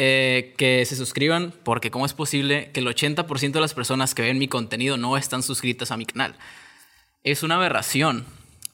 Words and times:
eh, 0.00 0.54
que 0.56 0.86
se 0.86 0.94
suscriban 0.94 1.52
porque 1.64 1.90
cómo 1.90 2.06
es 2.06 2.12
posible 2.12 2.70
que 2.72 2.78
el 2.78 2.86
80% 2.86 3.50
de 3.50 3.60
las 3.60 3.74
personas 3.74 4.14
que 4.14 4.22
ven 4.22 4.38
mi 4.38 4.46
contenido 4.46 4.96
no 4.96 5.16
están 5.16 5.42
suscritas 5.42 5.90
a 5.90 5.96
mi 5.96 6.06
canal. 6.06 6.36
Es 7.24 7.42
una 7.42 7.56
aberración. 7.56 8.24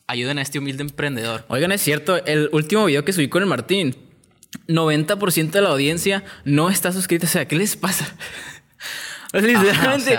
Ayuden 0.06 0.36
a 0.36 0.42
este 0.42 0.58
humilde 0.58 0.82
emprendedor. 0.82 1.46
Oigan, 1.48 1.72
es 1.72 1.80
cierto, 1.80 2.22
el 2.26 2.50
último 2.52 2.84
video 2.84 3.06
que 3.06 3.14
subí 3.14 3.30
con 3.30 3.42
el 3.42 3.48
Martín, 3.48 3.96
90% 4.68 5.50
de 5.50 5.62
la 5.62 5.70
audiencia 5.70 6.24
no 6.44 6.68
está 6.68 6.92
suscrita. 6.92 7.24
O 7.24 7.30
sea, 7.30 7.48
¿qué 7.48 7.56
les 7.56 7.74
pasa? 7.74 8.14
Literalmente. 9.32 10.18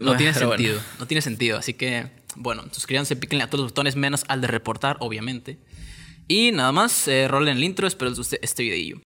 no 0.00 0.18
tiene 0.18 0.34
sentido. 0.34 0.82
No 0.98 1.06
tiene 1.06 1.22
sentido. 1.22 1.56
Así 1.56 1.72
que, 1.72 2.10
bueno, 2.34 2.62
suscríbanse, 2.72 3.16
píquenle 3.16 3.44
a 3.44 3.48
todos 3.48 3.62
los 3.62 3.72
botones, 3.72 3.96
menos 3.96 4.26
al 4.28 4.42
de 4.42 4.48
reportar, 4.48 4.98
obviamente. 5.00 5.56
Y 6.28 6.52
nada 6.52 6.72
más, 6.72 7.08
eh, 7.08 7.26
rolen 7.26 7.56
el 7.56 7.64
intro, 7.64 7.86
espero 7.86 8.10
les 8.10 8.18
guste 8.18 8.38
este 8.42 8.64
videillo. 8.64 9.00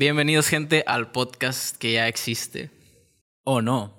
Bienvenidos, 0.00 0.48
gente, 0.48 0.82
al 0.86 1.12
podcast 1.12 1.76
que 1.76 1.92
ya 1.92 2.08
existe. 2.08 2.70
¿O 3.44 3.60
no? 3.60 3.94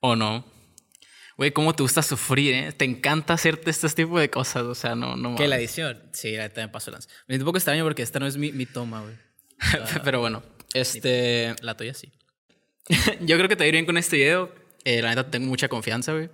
¿O 0.00 0.16
no? 0.16 0.46
Güey, 1.36 1.50
¿cómo 1.50 1.74
te 1.74 1.82
gusta 1.82 2.02
sufrir, 2.02 2.54
eh? 2.54 2.72
Te 2.72 2.86
encanta 2.86 3.34
hacerte 3.34 3.68
este 3.68 3.86
tipo 3.90 4.18
de 4.18 4.30
cosas, 4.30 4.62
o 4.62 4.74
sea, 4.74 4.94
no... 4.94 5.14
no 5.14 5.36
¿Qué, 5.36 5.46
la 5.46 5.58
edición? 5.58 6.02
Sí, 6.14 6.36
también 6.38 6.72
paso 6.72 6.90
lance. 6.90 7.10
Me 7.28 7.36
un 7.36 7.44
poco 7.44 7.58
extraño 7.58 7.84
porque 7.84 8.00
esta 8.00 8.18
no 8.18 8.26
es 8.26 8.38
mi, 8.38 8.50
mi 8.50 8.64
toma, 8.64 9.02
güey. 9.02 9.14
Pero 10.04 10.20
bueno, 10.20 10.42
este... 10.72 11.54
La 11.60 11.76
tuya 11.76 11.92
sí. 11.92 12.10
Yo 13.20 13.36
creo 13.36 13.50
que 13.50 13.56
te 13.56 13.64
iré 13.64 13.72
bien 13.72 13.84
con 13.84 13.98
este 13.98 14.16
video. 14.16 14.54
Eh, 14.86 15.02
la 15.02 15.10
neta, 15.10 15.30
tengo 15.30 15.48
mucha 15.48 15.68
confianza, 15.68 16.12
güey. 16.14 16.30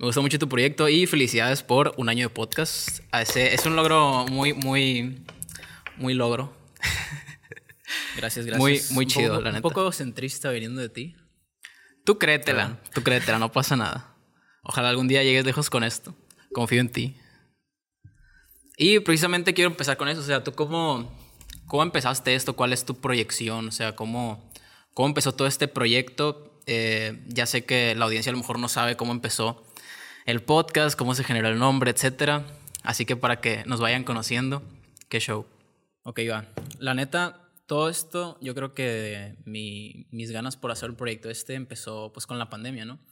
Me 0.00 0.06
gustó 0.06 0.22
mucho 0.22 0.40
tu 0.40 0.48
proyecto 0.48 0.88
y 0.88 1.06
felicidades 1.06 1.62
por 1.62 1.94
un 1.98 2.08
año 2.08 2.26
de 2.26 2.34
podcast. 2.34 2.98
Ah, 3.12 3.22
es 3.22 3.64
un 3.64 3.76
logro 3.76 4.26
muy, 4.26 4.54
muy, 4.54 5.24
muy 5.98 6.12
logro. 6.12 6.55
Gracias, 8.16 8.46
gracias. 8.46 8.58
Muy, 8.58 8.80
muy 8.94 9.06
chido, 9.06 9.40
la 9.40 9.52
neta. 9.52 9.58
Un 9.58 9.62
poco 9.72 9.92
centrista 9.92 10.50
viniendo 10.50 10.80
de 10.80 10.88
ti. 10.88 11.16
Tú 12.04 12.18
créetela, 12.18 12.80
tú 12.94 13.02
créetela, 13.02 13.38
no 13.38 13.52
pasa 13.52 13.76
nada. 13.76 14.14
Ojalá 14.62 14.88
algún 14.88 15.06
día 15.06 15.22
llegues 15.22 15.44
lejos 15.44 15.70
con 15.70 15.84
esto. 15.84 16.16
Confío 16.52 16.80
en 16.80 16.90
ti. 16.90 17.16
Y 18.76 19.00
precisamente 19.00 19.54
quiero 19.54 19.70
empezar 19.70 19.96
con 19.96 20.08
eso. 20.08 20.20
O 20.20 20.24
sea, 20.24 20.42
¿tú 20.42 20.52
cómo, 20.52 21.12
cómo 21.66 21.82
empezaste 21.82 22.34
esto? 22.34 22.54
¿Cuál 22.54 22.72
es 22.72 22.84
tu 22.84 23.00
proyección? 23.00 23.68
O 23.68 23.72
sea, 23.72 23.94
¿cómo, 23.94 24.50
cómo 24.94 25.08
empezó 25.08 25.32
todo 25.32 25.48
este 25.48 25.68
proyecto? 25.68 26.60
Eh, 26.66 27.22
ya 27.26 27.46
sé 27.46 27.64
que 27.64 27.94
la 27.94 28.06
audiencia 28.06 28.30
a 28.30 28.34
lo 28.34 28.38
mejor 28.38 28.58
no 28.58 28.68
sabe 28.68 28.96
cómo 28.96 29.12
empezó 29.12 29.64
el 30.26 30.42
podcast, 30.42 30.98
cómo 30.98 31.14
se 31.14 31.24
generó 31.24 31.48
el 31.48 31.58
nombre, 31.58 31.90
etc. 31.90 32.42
Así 32.82 33.04
que 33.04 33.16
para 33.16 33.40
que 33.40 33.64
nos 33.66 33.80
vayan 33.80 34.04
conociendo, 34.04 34.62
qué 35.08 35.20
show. 35.20 35.46
Ok, 36.08 36.20
va. 36.30 36.46
La 36.78 36.94
neta, 36.94 37.50
todo 37.66 37.88
esto, 37.88 38.38
yo 38.40 38.54
creo 38.54 38.74
que 38.74 39.38
mi, 39.44 40.06
mis 40.12 40.30
ganas 40.30 40.56
por 40.56 40.70
hacer 40.70 40.90
el 40.90 40.94
proyecto 40.94 41.30
este 41.30 41.54
empezó 41.54 42.12
pues 42.12 42.28
con 42.28 42.38
la 42.38 42.48
pandemia, 42.48 42.84
¿no? 42.84 43.04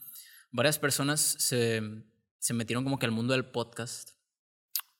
Varias 0.51 0.79
personas 0.79 1.19
se, 1.19 1.81
se 2.39 2.53
metieron 2.53 2.85
como 2.85 2.97
que 2.97 3.05
al 3.05 3.11
mundo 3.11 3.33
del 3.33 3.43
podcast 3.43 4.11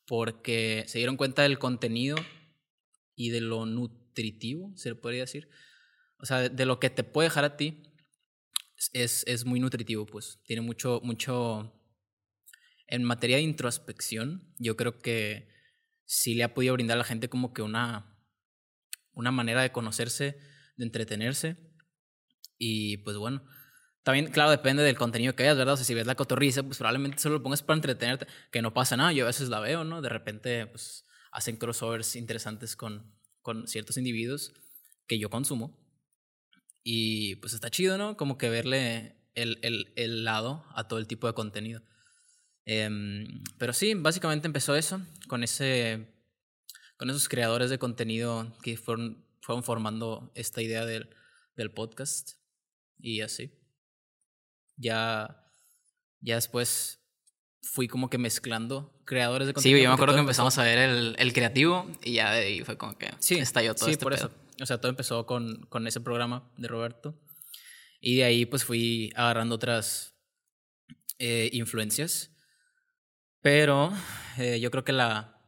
porque 0.06 0.84
se 0.88 0.98
dieron 0.98 1.16
cuenta 1.16 1.44
del 1.44 1.58
contenido 1.58 2.18
y 3.16 3.30
de 3.30 3.40
lo 3.40 3.66
nutritivo, 3.66 4.74
se 4.76 4.90
le 4.90 4.96
podría 4.96 5.22
decir. 5.22 5.48
O 6.20 6.26
sea, 6.26 6.50
de, 6.50 6.66
lo 6.66 6.82
que 6.82 6.90
te 6.90 7.06
puede 7.06 7.30
dejar 7.30 7.46
a 7.46 7.56
ti 7.56 7.94
es, 8.92 9.24
es 9.26 9.46
muy 9.46 9.62
nutritivo, 9.62 10.06
pues. 10.06 10.42
Tiene 10.44 10.62
mucho, 10.62 11.00
mucho... 11.02 11.72
En 12.88 13.06
materia 13.06 13.38
de 13.38 13.44
introspección, 13.44 14.54
yo 14.60 14.76
creo 14.76 15.00
que 15.00 15.55
sí 16.06 16.36
le 16.36 16.44
ha 16.44 16.54
podido 16.54 16.74
brindar 16.74 16.96
a 16.96 17.00
la 17.00 17.04
gente 17.04 17.30
como 17.30 17.54
que 17.54 17.62
una 17.62 18.16
una 19.16 19.32
manera 19.32 19.62
de 19.62 19.72
conocerse, 19.72 20.38
de 20.78 20.86
entretenerse. 20.86 21.58
Y 22.58 22.98
pues 22.98 23.18
bueno, 23.18 23.44
también, 24.04 24.28
claro, 24.28 24.52
depende 24.52 24.84
del 24.84 24.98
contenido 24.98 25.36
que 25.36 25.44
veas, 25.44 25.58
¿verdad? 25.58 25.74
O 25.74 25.78
sea, 25.78 25.86
si 25.86 25.94
ves 25.94 26.06
la 26.06 26.16
cotorriza, 26.16 26.62
pues 26.64 26.78
probablemente 26.78 27.20
solo 27.20 27.36
lo 27.36 27.44
pongas 27.44 27.64
para 27.64 27.78
entretenerte, 27.78 28.28
que 28.52 28.62
no 28.62 28.74
pasa 28.74 28.96
nada. 28.96 29.12
Yo 29.14 29.24
a 29.24 29.28
veces 29.28 29.50
la 29.50 29.60
veo, 29.60 29.84
¿no? 29.84 30.02
De 30.02 30.10
repente, 30.10 30.68
pues 30.68 31.06
hacen 31.32 31.58
crossovers 31.58 32.16
interesantes 32.16 32.76
con, 32.76 33.14
con 33.42 33.68
ciertos 33.68 33.98
individuos 33.98 34.54
que 35.08 35.18
yo 35.18 35.30
consumo. 35.30 35.80
Y 36.84 37.38
pues 37.38 37.54
está 37.54 37.72
chido, 37.72 37.98
¿no? 37.98 38.16
Como 38.16 38.38
que 38.38 38.50
verle 38.50 39.18
el, 39.34 39.58
el, 39.64 39.92
el 39.96 40.24
lado 40.24 40.66
a 40.76 40.88
todo 40.88 41.00
el 41.00 41.08
tipo 41.08 41.28
de 41.28 41.34
contenido. 41.34 41.82
Em, 42.66 43.44
pero 43.58 43.74
sí, 43.74 43.94
básicamente 43.94 44.48
empezó 44.48 44.76
eso, 44.76 45.02
con 45.28 45.44
ese 45.44 46.16
con 46.98 47.10
esos 47.10 47.28
creadores 47.28 47.70
de 47.70 47.80
contenido 47.80 48.56
que 48.64 48.78
fueron, 48.78 49.26
fueron 49.42 49.64
formando 49.64 50.32
esta 50.36 50.62
idea 50.62 50.86
del, 50.86 51.10
del 51.56 51.72
podcast 51.72 52.38
y 53.00 53.22
así. 53.22 53.52
Ya, 54.78 55.52
ya 56.22 56.36
después 56.36 57.02
fui 57.62 57.88
como 57.88 58.10
que 58.10 58.18
mezclando 58.18 59.02
creadores 59.06 59.48
de 59.48 59.54
contenido. 59.54 59.78
Sí, 59.78 59.84
yo 59.84 59.90
me 59.90 59.96
acuerdo 59.96 60.14
que 60.14 60.22
empezamos 60.22 60.58
a 60.58 60.64
ver 60.64 60.78
el, 60.78 61.16
el, 61.18 61.34
creativo 61.34 61.90
y 62.04 62.14
ya 62.14 62.32
de 62.32 62.46
ahí 62.46 62.64
fue 62.64 62.78
como 62.78 62.98
que 62.98 63.12
sí, 63.20 63.36
estalló 63.36 63.76
todo 63.76 63.86
sí, 63.86 63.92
este 63.92 64.04
por 64.04 64.14
eso. 64.14 64.32
O 64.62 64.66
sea, 64.66 64.80
todo 64.80 64.90
empezó 64.90 65.26
con, 65.26 65.66
con 65.68 65.86
ese 65.88 66.00
programa 66.00 66.50
de 66.58 66.68
Roberto. 66.68 67.20
Y 68.00 68.18
de 68.18 68.24
ahí 68.24 68.46
pues 68.46 68.64
fui 68.64 69.12
agarrando 69.16 69.56
otras 69.56 70.16
eh, 71.20 71.50
influencias. 71.54 72.35
Pero 73.46 73.92
eh, 74.40 74.60
yo 74.60 74.72
creo 74.72 74.84
que 74.84 74.92
la, 74.92 75.40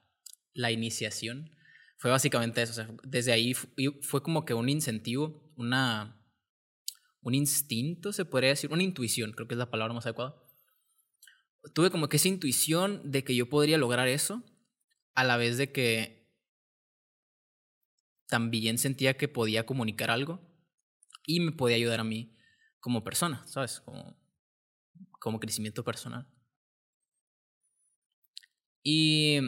la 0.53 0.69
iniciación 0.69 1.50
fue 1.97 2.12
básicamente 2.12 2.62
eso. 2.62 2.85
Desde 3.03 3.31
ahí 3.31 3.56
fue 3.56 4.22
como 4.22 4.46
que 4.46 4.53
un 4.53 4.69
incentivo, 4.69 5.52
una, 5.56 6.24
un 7.22 7.34
instinto, 7.34 8.13
se 8.13 8.24
podría 8.24 8.52
decir, 8.52 8.72
una 8.72 8.84
intuición, 8.84 9.31
creo 9.31 9.47
que 9.47 9.56
es 9.56 9.58
la 9.58 9.72
palabra 9.72 9.96
más 9.96 10.06
adecuada. 10.06 10.35
Tuve 11.74 11.90
como 11.90 12.08
que 12.08 12.18
esa 12.18 12.28
intuición 12.28 13.02
de 13.03 13.24
que 13.24 13.35
yo 13.35 13.50
podría 13.50 13.80
lograr 13.80 14.08
eso, 14.08 14.44
a 15.16 15.24
la 15.24 15.38
vez 15.38 15.58
de 15.58 15.72
que 15.72 16.31
también 18.28 18.78
sentía 18.78 19.18
que 19.18 19.28
podía 19.28 19.66
comunicar 19.66 20.12
algo 20.12 20.40
y 21.25 21.40
me 21.40 21.52
podía 21.52 21.78
ayudar 21.78 22.02
a 22.02 22.03
mí 22.03 22.38
como 22.79 23.03
persona, 23.03 23.41
¿sabes? 23.47 23.81
Como, 23.81 24.22
como 25.19 25.40
crecimiento 25.40 25.84
personal. 25.84 26.28
Y 28.89 29.39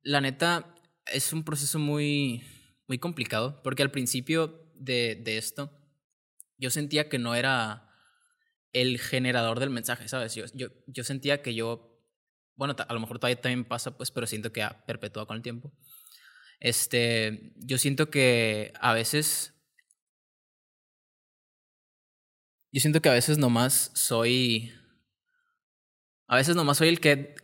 la 0.00 0.22
neta, 0.22 0.74
es 1.04 1.34
un 1.34 1.44
proceso 1.44 1.78
muy, 1.78 2.42
muy 2.86 2.98
complicado, 2.98 3.60
porque 3.62 3.82
al 3.82 3.90
principio 3.90 4.72
de, 4.76 5.20
de 5.22 5.36
esto, 5.36 5.78
yo 6.56 6.70
sentía 6.70 7.10
que 7.10 7.18
no 7.18 7.34
era 7.34 7.92
el 8.72 8.98
generador 8.98 9.60
del 9.60 9.68
mensaje, 9.68 10.08
¿sabes? 10.08 10.34
Yo, 10.34 10.46
yo, 10.54 10.68
yo 10.86 11.04
sentía 11.04 11.42
que 11.42 11.54
yo, 11.54 12.02
bueno, 12.54 12.74
a 12.78 12.94
lo 12.94 13.00
mejor 13.00 13.18
todavía 13.18 13.42
también 13.42 13.66
pasa, 13.66 13.98
pues, 13.98 14.10
pero 14.10 14.26
siento 14.26 14.54
que 14.54 14.62
ha 14.62 14.86
perpetuado 14.86 15.26
con 15.26 15.36
el 15.36 15.42
tiempo. 15.42 15.70
Este, 16.60 17.52
yo 17.56 17.76
siento 17.76 18.08
que 18.08 18.72
a 18.80 18.94
veces, 18.94 19.52
yo 22.72 22.80
siento 22.80 23.02
que 23.02 23.10
a 23.10 23.12
veces 23.12 23.36
nomás 23.36 23.90
soy, 23.92 24.72
a 26.26 26.36
veces 26.36 26.56
nomás 26.56 26.78
soy 26.78 26.88
el 26.88 27.00
que 27.00 27.34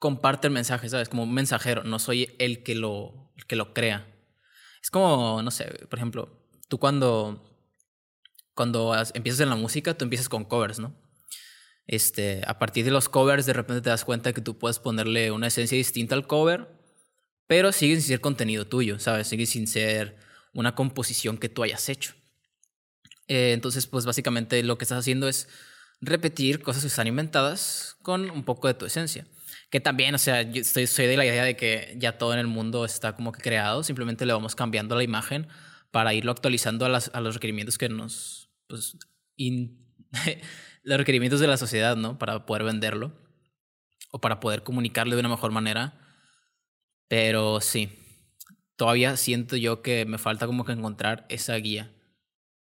comparte 0.00 0.48
el 0.48 0.52
mensaje, 0.52 0.88
¿sabes? 0.88 1.08
Como 1.08 1.22
un 1.22 1.32
mensajero, 1.32 1.84
no 1.84 2.00
soy 2.00 2.34
el 2.40 2.64
que 2.64 2.74
lo, 2.74 3.32
el 3.36 3.46
que 3.46 3.54
lo 3.54 3.72
crea. 3.72 4.08
Es 4.82 4.90
como, 4.90 5.42
no 5.42 5.50
sé, 5.52 5.66
por 5.88 5.98
ejemplo, 5.98 6.48
tú 6.68 6.78
cuando, 6.78 7.44
cuando 8.54 8.96
empiezas 9.14 9.40
en 9.42 9.50
la 9.50 9.56
música, 9.56 9.96
tú 9.96 10.04
empiezas 10.04 10.28
con 10.28 10.44
covers, 10.44 10.78
¿no? 10.78 10.96
Este, 11.86 12.42
a 12.46 12.58
partir 12.58 12.84
de 12.84 12.90
los 12.90 13.08
covers, 13.08 13.44
de 13.46 13.52
repente 13.52 13.82
te 13.82 13.90
das 13.90 14.04
cuenta 14.04 14.32
que 14.32 14.40
tú 14.40 14.58
puedes 14.58 14.78
ponerle 14.78 15.30
una 15.32 15.48
esencia 15.48 15.76
distinta 15.76 16.14
al 16.14 16.26
cover, 16.26 16.68
pero 17.46 17.70
sigue 17.70 17.96
sin 17.96 18.04
ser 18.04 18.20
contenido 18.20 18.66
tuyo, 18.66 18.98
¿sabes? 18.98 19.26
Sigue 19.26 19.44
sin 19.44 19.66
ser 19.66 20.16
una 20.54 20.74
composición 20.74 21.36
que 21.36 21.50
tú 21.50 21.62
hayas 21.62 21.88
hecho. 21.90 22.14
Eh, 23.28 23.52
entonces, 23.52 23.86
pues 23.86 24.06
básicamente 24.06 24.62
lo 24.62 24.78
que 24.78 24.84
estás 24.84 25.00
haciendo 25.00 25.28
es 25.28 25.46
repetir 26.00 26.62
cosas 26.62 26.82
que 26.82 26.88
están 26.88 27.06
inventadas 27.06 27.96
con 28.02 28.30
un 28.30 28.44
poco 28.44 28.66
de 28.66 28.74
tu 28.74 28.86
esencia. 28.86 29.26
Que 29.70 29.80
también, 29.80 30.14
o 30.14 30.18
sea, 30.18 30.42
yo 30.42 30.60
estoy, 30.60 30.86
soy 30.86 31.06
de 31.06 31.16
la 31.16 31.24
idea 31.24 31.44
de 31.44 31.56
que 31.56 31.94
ya 31.96 32.18
todo 32.18 32.32
en 32.32 32.40
el 32.40 32.48
mundo 32.48 32.84
está 32.84 33.14
como 33.14 33.32
que 33.32 33.40
creado, 33.40 33.84
simplemente 33.84 34.26
le 34.26 34.32
vamos 34.32 34.56
cambiando 34.56 34.96
la 34.96 35.04
imagen 35.04 35.46
para 35.90 36.12
irlo 36.14 36.32
actualizando 36.32 36.84
a, 36.84 36.88
las, 36.88 37.10
a 37.14 37.20
los 37.20 37.34
requerimientos 37.34 37.78
que 37.78 37.88
nos, 37.88 38.50
pues, 38.66 38.96
los 40.82 40.98
requerimientos 40.98 41.40
de 41.40 41.46
la 41.46 41.56
sociedad, 41.56 41.96
¿no? 41.96 42.18
Para 42.18 42.46
poder 42.46 42.64
venderlo 42.64 43.12
o 44.10 44.20
para 44.20 44.40
poder 44.40 44.62
comunicarlo 44.62 45.14
de 45.14 45.20
una 45.20 45.28
mejor 45.28 45.52
manera. 45.52 45.94
Pero 47.08 47.60
sí, 47.60 47.90
todavía 48.76 49.16
siento 49.16 49.56
yo 49.56 49.82
que 49.82 50.04
me 50.04 50.18
falta 50.18 50.46
como 50.46 50.64
que 50.64 50.72
encontrar 50.72 51.26
esa 51.28 51.54
guía, 51.56 51.92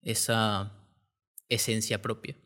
esa 0.03 0.73
esencia 1.49 2.01
propia. 2.03 2.37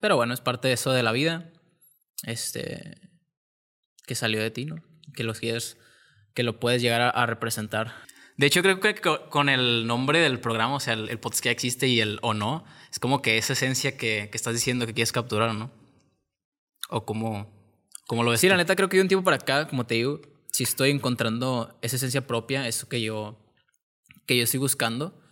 Pero 0.00 0.16
bueno, 0.16 0.34
es 0.34 0.40
parte 0.40 0.68
de 0.68 0.74
eso 0.74 0.92
de 0.92 1.02
la 1.02 1.12
vida. 1.12 1.52
Este. 2.24 2.96
Que 4.06 4.14
salió 4.14 4.40
de 4.40 4.50
ti, 4.50 4.66
¿no? 4.66 4.76
Que 5.14 5.24
los 5.24 5.40
quieres. 5.40 5.78
Que 6.34 6.42
lo 6.42 6.60
puedes 6.60 6.82
llegar 6.82 7.00
a, 7.14 7.26
representar. 7.26 7.94
De 8.36 8.46
hecho, 8.46 8.60
creo 8.60 8.80
que 8.80 8.94
con 9.30 9.48
el 9.48 9.86
nombre 9.86 10.20
del 10.20 10.38
programa, 10.38 10.74
o 10.74 10.80
sea, 10.80 10.92
el, 10.92 11.18
podcast 11.18 11.42
que 11.42 11.50
existe 11.50 11.88
y 11.88 12.00
el 12.00 12.18
o 12.20 12.34
no, 12.34 12.64
es 12.90 12.98
como 12.98 13.22
que 13.22 13.38
esa 13.38 13.54
esencia 13.54 13.96
que, 13.96 14.28
que 14.30 14.36
estás 14.36 14.52
diciendo 14.52 14.86
que 14.86 14.92
quieres 14.92 15.12
capturar, 15.12 15.54
¿no? 15.54 15.72
O 16.90 17.06
cómo, 17.06 17.50
cómo 18.06 18.22
lo 18.22 18.30
ves. 18.32 18.40
Sí, 18.40 18.48
la 18.48 18.58
neta, 18.58 18.76
creo 18.76 18.90
que 18.90 18.98
de 18.98 19.02
un 19.02 19.08
tiempo 19.08 19.24
para 19.24 19.36
acá, 19.36 19.66
como 19.66 19.86
te 19.86 19.94
digo, 19.94 20.20
si 20.52 20.64
estoy 20.64 20.90
encontrando 20.90 21.78
esa 21.82 21.96
esencia 21.96 22.26
propia, 22.26 22.68
eso 22.68 22.88
que 22.88 23.00
yo, 23.00 23.38
que 24.26 24.36
yo 24.36 24.44
estoy 24.44 24.60
buscando. 24.60 25.22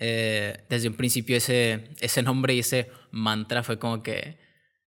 Eh, 0.00 0.64
desde 0.68 0.88
un 0.88 0.94
principio 0.94 1.36
ese, 1.36 1.90
ese 2.00 2.22
nombre 2.22 2.54
y 2.54 2.60
ese 2.60 2.90
mantra 3.10 3.64
fue 3.64 3.80
como 3.80 4.02
que 4.02 4.38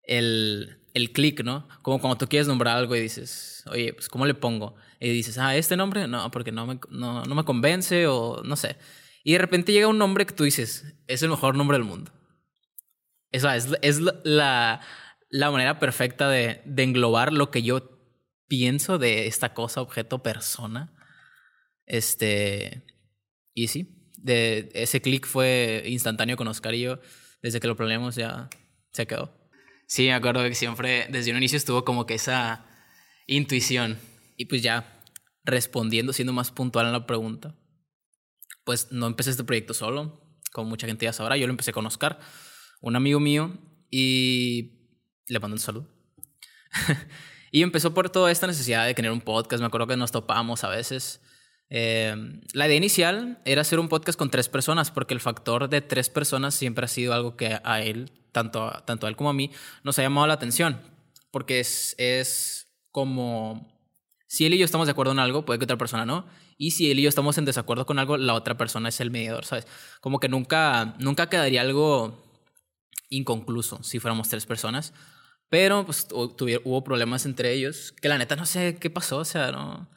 el, 0.03 0.83
el 0.93 1.13
clic, 1.13 1.43
¿no? 1.43 1.67
Como 1.83 1.99
cuando 1.99 2.19
tú 2.19 2.29
quieres 2.29 2.47
nombrar 2.47 2.77
algo 2.77 2.95
y 2.95 3.01
dices, 3.01 3.65
oye, 3.71 3.95
pues 3.95 4.09
¿cómo 4.09 4.27
le 4.27 4.35
pongo? 4.35 4.77
Y 5.01 5.09
dices, 5.11 5.39
ah, 5.39 5.57
este 5.57 5.77
nombre, 5.77 6.07
no, 6.09 6.31
porque 6.31 6.53
no 6.53 6.67
me, 6.67 6.79
no, 6.91 7.25
no 7.25 7.35
me 7.35 7.45
convence 7.45 8.07
o 8.07 8.43
no 8.45 8.57
sé. 8.57 8.77
Y 9.25 9.33
de 9.33 9.39
repente 9.39 9.73
llega 9.73 9.89
un 9.89 9.99
nombre 9.99 10.27
que 10.27 10.35
tú 10.35 10.45
dices, 10.45 10.95
es 11.07 11.23
el 11.23 11.31
mejor 11.31 11.55
nombre 11.55 11.79
del 11.79 11.87
mundo. 11.87 12.13
Esa 13.31 13.57
es, 13.57 13.69
es 13.81 14.01
la, 14.01 14.81
la 15.31 15.51
manera 15.51 15.79
perfecta 15.79 16.29
de, 16.29 16.61
de 16.67 16.83
englobar 16.83 17.33
lo 17.33 17.51
que 17.51 17.63
yo 17.63 17.99
pienso 18.47 18.99
de 18.99 19.27
esta 19.27 19.55
cosa, 19.55 19.81
objeto, 19.81 20.23
persona. 20.23 20.93
Este. 21.87 22.85
Y 23.55 23.69
sí, 23.69 23.98
de 24.23 24.71
ese 24.75 25.01
clic 25.01 25.27
fue 25.27 25.85
instantáneo 25.87 26.37
con 26.37 26.49
Oscar 26.49 26.75
y 26.75 26.83
yo. 26.83 27.01
Desde 27.43 27.61
que 27.61 27.69
lo 27.69 27.77
planeamos 27.77 28.17
ya 28.17 28.49
se 28.93 29.07
quedó. 29.07 29.33
Sí, 29.87 30.07
me 30.07 30.15
acuerdo 30.15 30.43
que 30.43 30.55
siempre, 30.55 31.07
desde 31.11 31.31
un 31.31 31.39
inicio 31.39 31.57
estuvo 31.57 31.85
como 31.85 32.05
que 32.07 32.15
esa 32.15 32.67
intuición. 33.27 33.99
Y 34.37 34.47
pues 34.47 34.63
ya, 34.63 35.03
respondiendo, 35.45 36.13
siendo 36.13 36.33
más 36.33 36.51
puntual 36.51 36.87
en 36.87 36.93
la 36.93 37.07
pregunta, 37.07 37.57
pues 38.65 38.93
no 38.93 39.07
empecé 39.07 39.31
este 39.31 39.45
proyecto 39.45 39.75
solo, 39.75 40.21
como 40.53 40.69
mucha 40.71 40.87
gente 40.87 41.05
ya 41.05 41.13
sabrá. 41.13 41.37
Yo 41.37 41.47
lo 41.47 41.53
empecé 41.53 41.73
con 41.73 41.87
Oscar, 41.87 42.19
un 42.81 42.97
amigo 42.97 43.21
mío, 43.21 43.57
y 43.91 44.93
le 45.27 45.41
mando 45.41 45.55
un 45.55 45.61
saludo. 45.61 45.89
Y 47.51 47.63
empezó 47.63 47.95
por 47.95 48.11
toda 48.11 48.31
esta 48.31 48.47
necesidad 48.47 48.87
de 48.87 48.95
tener 48.95 49.11
un 49.11 49.21
podcast. 49.21 49.61
Me 49.61 49.67
acuerdo 49.67 49.87
que 49.87 49.97
nos 49.97 50.13
topamos 50.13 50.65
a 50.65 50.69
veces. 50.69 51.23
Eh, 51.71 52.15
la 52.53 52.67
idea 52.67 52.77
inicial 52.77 53.41
era 53.45 53.61
hacer 53.61 53.79
un 53.79 53.89
podcast 53.89 54.19
con 54.19 54.31
tres 54.31 54.49
personas, 54.49 54.91
porque 54.91 55.15
el 55.15 55.21
factor 55.21 55.69
de 55.69 55.81
tres 55.81 56.09
personas 56.09 56.55
siempre 56.55 56.85
ha 56.85 56.89
sido 56.89 57.13
algo 57.13 57.37
que 57.37 57.59
a 57.63 57.83
él, 57.83 58.11
tanto, 58.33 58.71
tanto 58.87 59.07
a 59.07 59.11
él 59.11 59.17
como 59.17 59.31
a 59.31 59.35
mí, 59.35 59.51
nos 59.85 59.99
ha 59.99 60.03
llamado 60.03 60.27
la 60.27 60.35
atención. 60.35 60.81
Porque 61.31 61.61
es, 61.61 61.95
es 61.99 62.69
como 62.91 63.79
si 64.29 64.45
él 64.45 64.55
y 64.55 64.59
yo 64.59 64.65
estamos 64.67 64.87
de 64.87 64.93
acuerdo 64.93 65.13
en 65.13 65.19
algo, 65.19 65.45
puede 65.45 65.59
que 65.59 65.65
otra 65.65 65.79
persona 65.79 66.05
no. 66.05 66.27
Y 66.59 66.73
si 66.73 66.91
él 66.91 66.99
y 66.99 67.03
yo 67.03 67.09
estamos 67.09 67.39
en 67.39 67.47
desacuerdo 67.47 67.87
con 67.87 67.99
algo, 67.99 68.17
la 68.17 68.35
otra 68.35 68.57
persona 68.59 68.91
es 68.91 69.01
el 69.01 69.11
mediador, 69.11 69.45
¿sabes? 69.45 69.67
Como 70.01 70.21
que 70.21 70.29
nunca, 70.29 70.95
nunca 70.99 71.29
quedaría 71.29 71.63
algo 71.63 72.23
inconcluso 73.09 73.83
si 73.83 74.01
fuéramos 74.01 74.29
tres 74.29 74.45
personas. 74.45 74.93
Pero 75.49 75.87
pues 75.87 76.07
hubo 76.13 76.85
problemas 76.85 77.25
entre 77.25 77.55
ellos, 77.55 77.93
que 77.93 78.09
la 78.09 78.19
neta 78.19 78.37
no 78.37 78.45
sé 78.45 78.77
qué 78.79 78.91
pasó, 78.91 79.19
o 79.19 79.25
sea, 79.25 79.51
no, 79.51 79.89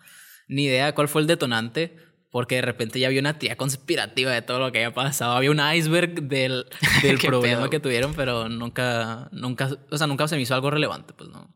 ni 0.51 0.65
idea 0.65 0.93
cuál 0.93 1.07
fue 1.07 1.21
el 1.21 1.27
detonante, 1.27 1.95
porque 2.29 2.55
de 2.55 2.61
repente 2.61 2.99
ya 2.99 3.07
había 3.07 3.21
una 3.21 3.39
tía 3.39 3.55
conspirativa 3.55 4.31
de 4.31 4.41
todo 4.41 4.59
lo 4.59 4.71
que 4.71 4.79
había 4.79 4.93
pasado, 4.93 5.31
había 5.31 5.49
un 5.49 5.61
iceberg 5.61 6.23
del, 6.23 6.65
del 7.01 7.17
problema 7.19 7.69
que 7.69 7.79
tuvieron, 7.79 8.13
pero 8.13 8.49
nunca, 8.49 9.29
nunca, 9.31 9.69
o 9.89 9.97
sea, 9.97 10.07
nunca 10.07 10.27
se 10.27 10.35
me 10.35 10.41
hizo 10.41 10.53
algo 10.53 10.69
relevante, 10.69 11.13
pues 11.13 11.29
no. 11.29 11.55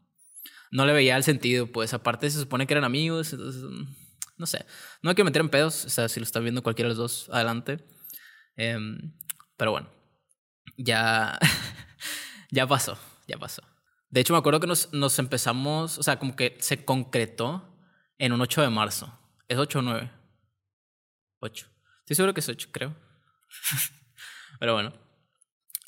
No 0.71 0.85
le 0.85 0.93
veía 0.93 1.17
el 1.17 1.23
sentido, 1.23 1.67
pues 1.67 1.93
aparte 1.93 2.29
se 2.29 2.39
supone 2.39 2.67
que 2.67 2.73
eran 2.73 2.85
amigos, 2.85 3.33
entonces, 3.33 3.63
no 4.37 4.45
sé, 4.45 4.65
no 5.01 5.09
hay 5.09 5.15
que 5.15 5.23
meter 5.25 5.41
en 5.41 5.49
pedos, 5.49 5.85
o 5.85 5.89
sea, 5.89 6.07
si 6.07 6.21
lo 6.21 6.23
está 6.23 6.39
viendo 6.39 6.63
cualquiera 6.63 6.87
de 6.87 6.95
los 6.95 6.97
dos, 6.97 7.29
adelante. 7.33 7.85
Em, 8.55 9.13
pero 9.57 9.71
bueno, 9.71 9.89
ya, 10.77 11.37
ya 12.49 12.65
pasó, 12.65 12.97
ya 13.27 13.37
pasó. 13.37 13.61
De 14.09 14.21
hecho, 14.21 14.31
me 14.31 14.39
acuerdo 14.39 14.61
que 14.61 14.67
nos, 14.67 14.93
nos 14.93 15.19
empezamos, 15.19 15.97
o 15.97 16.03
sea, 16.03 16.17
como 16.17 16.37
que 16.37 16.57
se 16.61 16.85
concretó 16.85 17.74
en 18.17 18.33
un 18.33 18.41
8 18.41 18.61
de 18.61 18.69
marzo. 18.69 19.19
¿Es 19.47 19.57
8 19.57 19.79
o 19.79 19.81
9? 19.81 20.11
8. 21.39 21.67
Estoy 21.99 22.15
seguro 22.15 22.33
que 22.33 22.39
es 22.39 22.49
8, 22.49 22.69
creo. 22.71 22.95
Pero 24.59 24.73
bueno. 24.73 24.93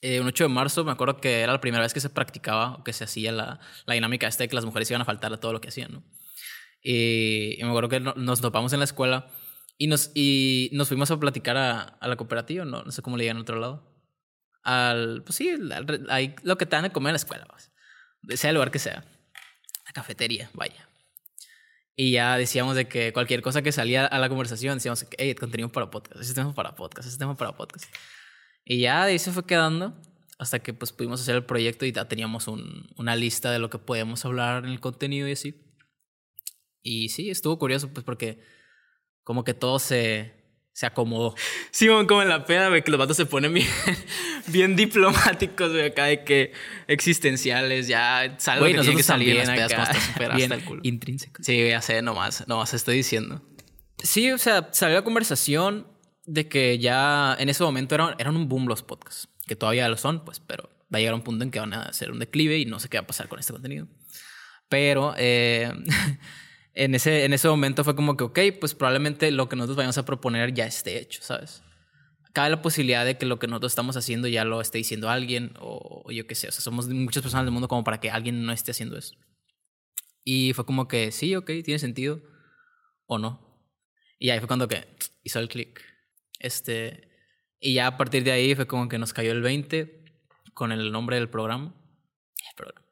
Eh, 0.01 0.19
un 0.19 0.27
8 0.27 0.44
de 0.44 0.50
marzo 0.50 0.83
me 0.83 0.91
acuerdo 0.91 1.18
que 1.18 1.41
era 1.41 1.53
la 1.53 1.59
primera 1.59 1.81
vez 1.81 1.94
que 1.94 2.00
se 2.00 2.09
practicaba 2.09 2.75
o 2.75 2.83
que 2.83 2.94
se 2.94 3.03
hacía 3.03 3.31
la, 3.31 3.59
la 3.85 3.94
dinámica 3.95 4.27
esta 4.27 4.44
de 4.44 4.47
que 4.47 4.56
las 4.56 4.65
mujeres 4.65 4.89
iban 4.91 5.01
a 5.01 5.06
faltar 5.06 5.33
a 5.33 5.39
todo 5.39 5.53
lo 5.53 5.62
que 5.62 5.69
hacían, 5.69 5.91
¿no? 5.91 6.03
Y, 6.83 7.57
me 7.62 7.69
acuerdo 7.69 7.89
que 7.89 8.00
nos 8.00 8.39
topamos 8.39 8.71
en 8.74 8.79
la 8.79 8.85
escuela 8.85 9.27
y 9.77 9.88
nos, 9.88 10.12
y 10.13 10.69
nos 10.74 10.88
fuimos 10.88 11.09
a 11.09 11.19
platicar 11.19 11.57
a, 11.57 11.81
a 11.81 12.07
la 12.07 12.15
cooperativa, 12.15 12.63
¿no? 12.63 12.83
No 12.83 12.91
sé 12.91 13.01
cómo 13.01 13.18
le 13.18 13.24
digan 13.24 13.38
en 13.38 13.41
otro 13.41 13.59
lado. 13.59 13.97
Al, 14.63 15.24
pues 15.24 15.35
sí, 15.35 15.50
al, 15.50 16.35
lo 16.44 16.57
que 16.57 16.65
te 16.65 16.75
dan 16.75 16.83
de 16.83 16.91
comer 16.91 17.09
en 17.09 17.13
la 17.13 17.18
escuela, 17.18 17.47
pues 17.47 18.39
sea 18.39 18.51
el 18.51 18.56
lugar 18.56 18.71
que 18.71 18.79
sea. 18.79 19.03
La 19.85 19.94
cafetería, 19.94 20.50
vaya. 20.53 20.87
Y 22.00 22.12
ya 22.12 22.38
decíamos 22.38 22.76
de 22.76 22.88
que 22.88 23.12
cualquier 23.12 23.42
cosa 23.42 23.64
que 23.64 23.72
salía 23.72 24.06
a 24.06 24.20
la 24.20 24.30
conversación, 24.30 24.76
decíamos, 24.78 25.08
hey, 25.18 25.34
contenido 25.34 25.70
para 25.70 25.90
podcast, 25.90 26.22
ese 26.22 26.36
tema 26.36 26.54
para 26.54 26.76
podcast, 26.76 27.10
ese 27.10 27.18
tema 27.18 27.36
para 27.36 27.58
podcast. 27.58 27.92
Y 28.64 28.82
ya 28.82 29.04
de 29.04 29.14
ahí 29.14 29.20
se 29.20 29.32
fue 29.32 29.48
quedando 29.48 30.00
hasta 30.38 30.60
que 30.60 30.76
pues 30.76 30.92
pudimos 30.92 31.20
hacer 31.20 31.36
el 31.36 31.46
proyecto 31.46 31.88
y 31.88 31.92
ya 31.92 32.08
teníamos 32.08 32.48
un, 32.48 32.88
una 32.98 33.16
lista 33.16 33.52
de 33.52 33.58
lo 33.58 33.72
que 33.72 33.80
podíamos 33.80 34.24
hablar 34.26 34.64
en 34.64 34.70
el 34.70 34.80
contenido 34.80 35.28
y 35.28 35.32
así. 35.32 35.60
Y 36.84 37.10
sí, 37.10 37.32
estuvo 37.32 37.58
curioso 37.58 37.92
pues 37.92 38.06
porque 38.06 38.44
como 39.24 39.44
que 39.44 39.56
todo 39.56 39.80
se, 39.80 40.37
se 40.77 40.85
acomodó. 40.85 41.33
Sí, 41.71 41.88
como 41.88 42.21
en 42.21 42.29
la 42.29 42.45
peda, 42.45 42.69
que 42.81 42.91
los 42.91 43.00
vatos 43.00 43.18
se 43.18 43.25
ponen 43.25 43.51
bien, 43.51 43.68
bien 44.47 44.75
diplomáticos, 44.75 45.71
güey, 45.71 45.88
acá 45.88 46.06
de 46.06 46.24
que 46.24 46.51
existenciales, 46.85 47.88
ya 47.88 48.35
salgo 48.38 48.65
que 48.68 48.75
tiene 48.75 48.95
que 48.95 49.01
salir 49.01 49.38
en 49.38 49.47
las 49.47 49.74
pedas 49.74 49.97
como 50.15 50.35
bien 50.35 50.51
el 50.51 50.63
culo. 50.63 50.81
intrínseco. 50.83 51.41
Sí, 51.41 51.68
ya 51.68 51.81
sé, 51.81 52.03
nomás, 52.03 52.47
nomás 52.47 52.75
estoy 52.75 52.97
diciendo. 52.97 53.41
Sí, 54.03 54.31
o 54.31 54.38
sea, 54.38 54.69
salió 54.71 54.97
la 54.97 55.03
conversación 55.03 55.88
de 56.27 56.47
que 56.47 56.77
ya 56.77 57.35
en 57.39 57.50
ese 57.50 57.63
momento 57.63 57.95
eran, 57.95 58.13
eran 58.19 58.35
un 58.35 58.47
boom 58.47 58.68
los 58.68 58.83
podcasts, 58.83 59.29
que 59.47 59.56
todavía 59.56 59.89
lo 59.89 59.97
son, 59.97 60.24
pues, 60.25 60.39
pero 60.39 60.69
va 60.94 60.97
a 60.97 61.00
llegar 61.00 61.15
un 61.15 61.24
punto 61.24 61.44
en 61.44 61.50
que 61.50 61.59
van 61.59 61.74
a 61.74 61.85
hacer 61.85 62.12
un 62.12 62.19
declive 62.19 62.59
y 62.59 62.65
no 62.65 62.79
sé 62.79 62.88
qué 62.88 63.00
va 63.00 63.03
a 63.03 63.07
pasar 63.07 63.27
con 63.27 63.39
este 63.39 63.51
contenido. 63.51 63.88
Pero 64.69 65.15
eh, 65.17 65.72
en 66.77 66.93
ese, 66.93 67.25
en 67.25 67.34
ese 67.34 67.48
momento 67.48 67.84
fue 67.84 67.96
como 67.96 68.15
que, 68.15 68.24
ok, 68.24 68.39
pues 68.60 68.75
probablemente 68.75 69.31
lo 69.31 69.50
que 69.50 69.55
nosotros 69.55 69.77
vayamos 69.77 69.98
a 69.98 70.05
proponer 70.05 70.53
ya 70.53 70.67
esté 70.67 71.00
hecho, 71.00 71.24
¿sabes? 71.24 71.63
Cabe 72.34 72.51
la 72.51 72.62
posibilidad 72.62 73.03
de 73.03 73.17
que 73.17 73.25
lo 73.25 73.39
que 73.39 73.48
nosotros 73.48 73.72
estamos 73.72 73.98
haciendo 73.98 74.27
ya 74.27 74.46
lo 74.46 74.62
esté 74.62 74.77
diciendo 74.77 75.10
alguien 75.10 75.53
o, 75.60 76.05
yo 76.12 76.27
qué 76.27 76.36
sé, 76.36 76.48
o 76.48 76.51
sea, 76.51 76.62
somos 76.62 76.88
muchas 76.88 77.24
personas 77.24 77.46
del 77.46 77.51
mundo 77.51 77.67
como 77.67 77.84
para 77.84 78.00
que 78.00 78.12
alguien 78.12 78.46
no 78.46 78.53
esté 78.53 78.72
haciendo 78.72 78.96
eso. 78.96 79.15
Y 80.24 80.53
fue 80.53 80.67
como 80.67 80.88
que, 80.88 81.12
sí, 81.12 81.36
ok, 81.36 81.48
tiene 81.65 81.79
sentido 81.79 82.22
o 83.07 83.17
no. 83.17 83.41
Y 84.19 84.29
ahí 84.29 84.38
fue 84.38 84.48
cuando 84.48 84.67
que 84.67 84.86
hizo 85.24 85.39
el 85.39 85.50
clic. 85.50 85.81
Este, 86.39 87.10
y 87.60 87.74
ya 87.74 87.88
a 87.88 87.98
partir 87.98 88.24
de 88.24 88.34
ahí 88.34 88.53
fue 88.53 88.67
como 88.67 88.88
que 88.88 89.00
nos 89.00 89.13
cayó 89.13 89.31
el 89.31 89.41
20 89.41 90.05
con 90.53 90.72
el 90.72 90.91
nombre 90.91 91.15
del 91.15 91.29
programa. 91.29 91.74
El 92.50 92.55
programa. 92.55 92.86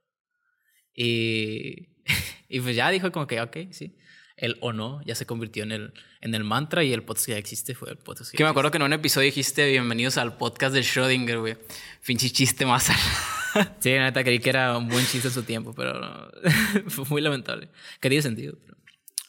Y 0.95 1.89
y 2.47 2.59
pues 2.59 2.75
ya 2.75 2.89
dijo 2.89 3.11
como 3.11 3.27
que, 3.27 3.41
ok, 3.41 3.57
sí. 3.71 3.95
El 4.37 4.57
o 4.59 4.73
no 4.73 5.01
ya 5.05 5.15
se 5.15 5.25
convirtió 5.25 5.63
en 5.63 5.71
el, 5.71 5.93
en 6.19 6.35
el 6.35 6.43
mantra 6.43 6.83
y 6.83 6.91
el 6.91 7.03
podcast 7.03 7.27
que 7.27 7.31
ya 7.31 7.37
existe 7.37 7.73
fue 7.73 7.89
el 7.89 7.97
podcast 7.97 8.33
que, 8.33 8.43
me 8.43 8.49
acuerdo 8.49 8.69
que 8.69 8.75
en 8.77 8.83
un 8.83 8.91
episodio 8.91 9.27
dijiste 9.27 9.65
bienvenidos 9.71 10.17
al 10.17 10.35
podcast 10.35 10.73
de 10.73 10.81
Schrödinger, 10.81 11.39
güey. 11.39 11.57
Finchi 12.01 12.29
chiste 12.31 12.65
más. 12.65 12.83
sí, 13.79 13.91
la 13.91 14.03
neta 14.03 14.23
creí 14.23 14.39
que 14.39 14.49
era 14.49 14.77
un 14.77 14.89
buen 14.89 15.05
chiste 15.05 15.29
en 15.29 15.33
su 15.33 15.43
tiempo, 15.43 15.73
pero 15.73 16.29
fue 16.87 17.05
muy 17.05 17.21
lamentable. 17.21 17.69
Que 18.01 18.09
tiene 18.09 18.21
sentido. 18.21 18.57
Pero... 18.65 18.77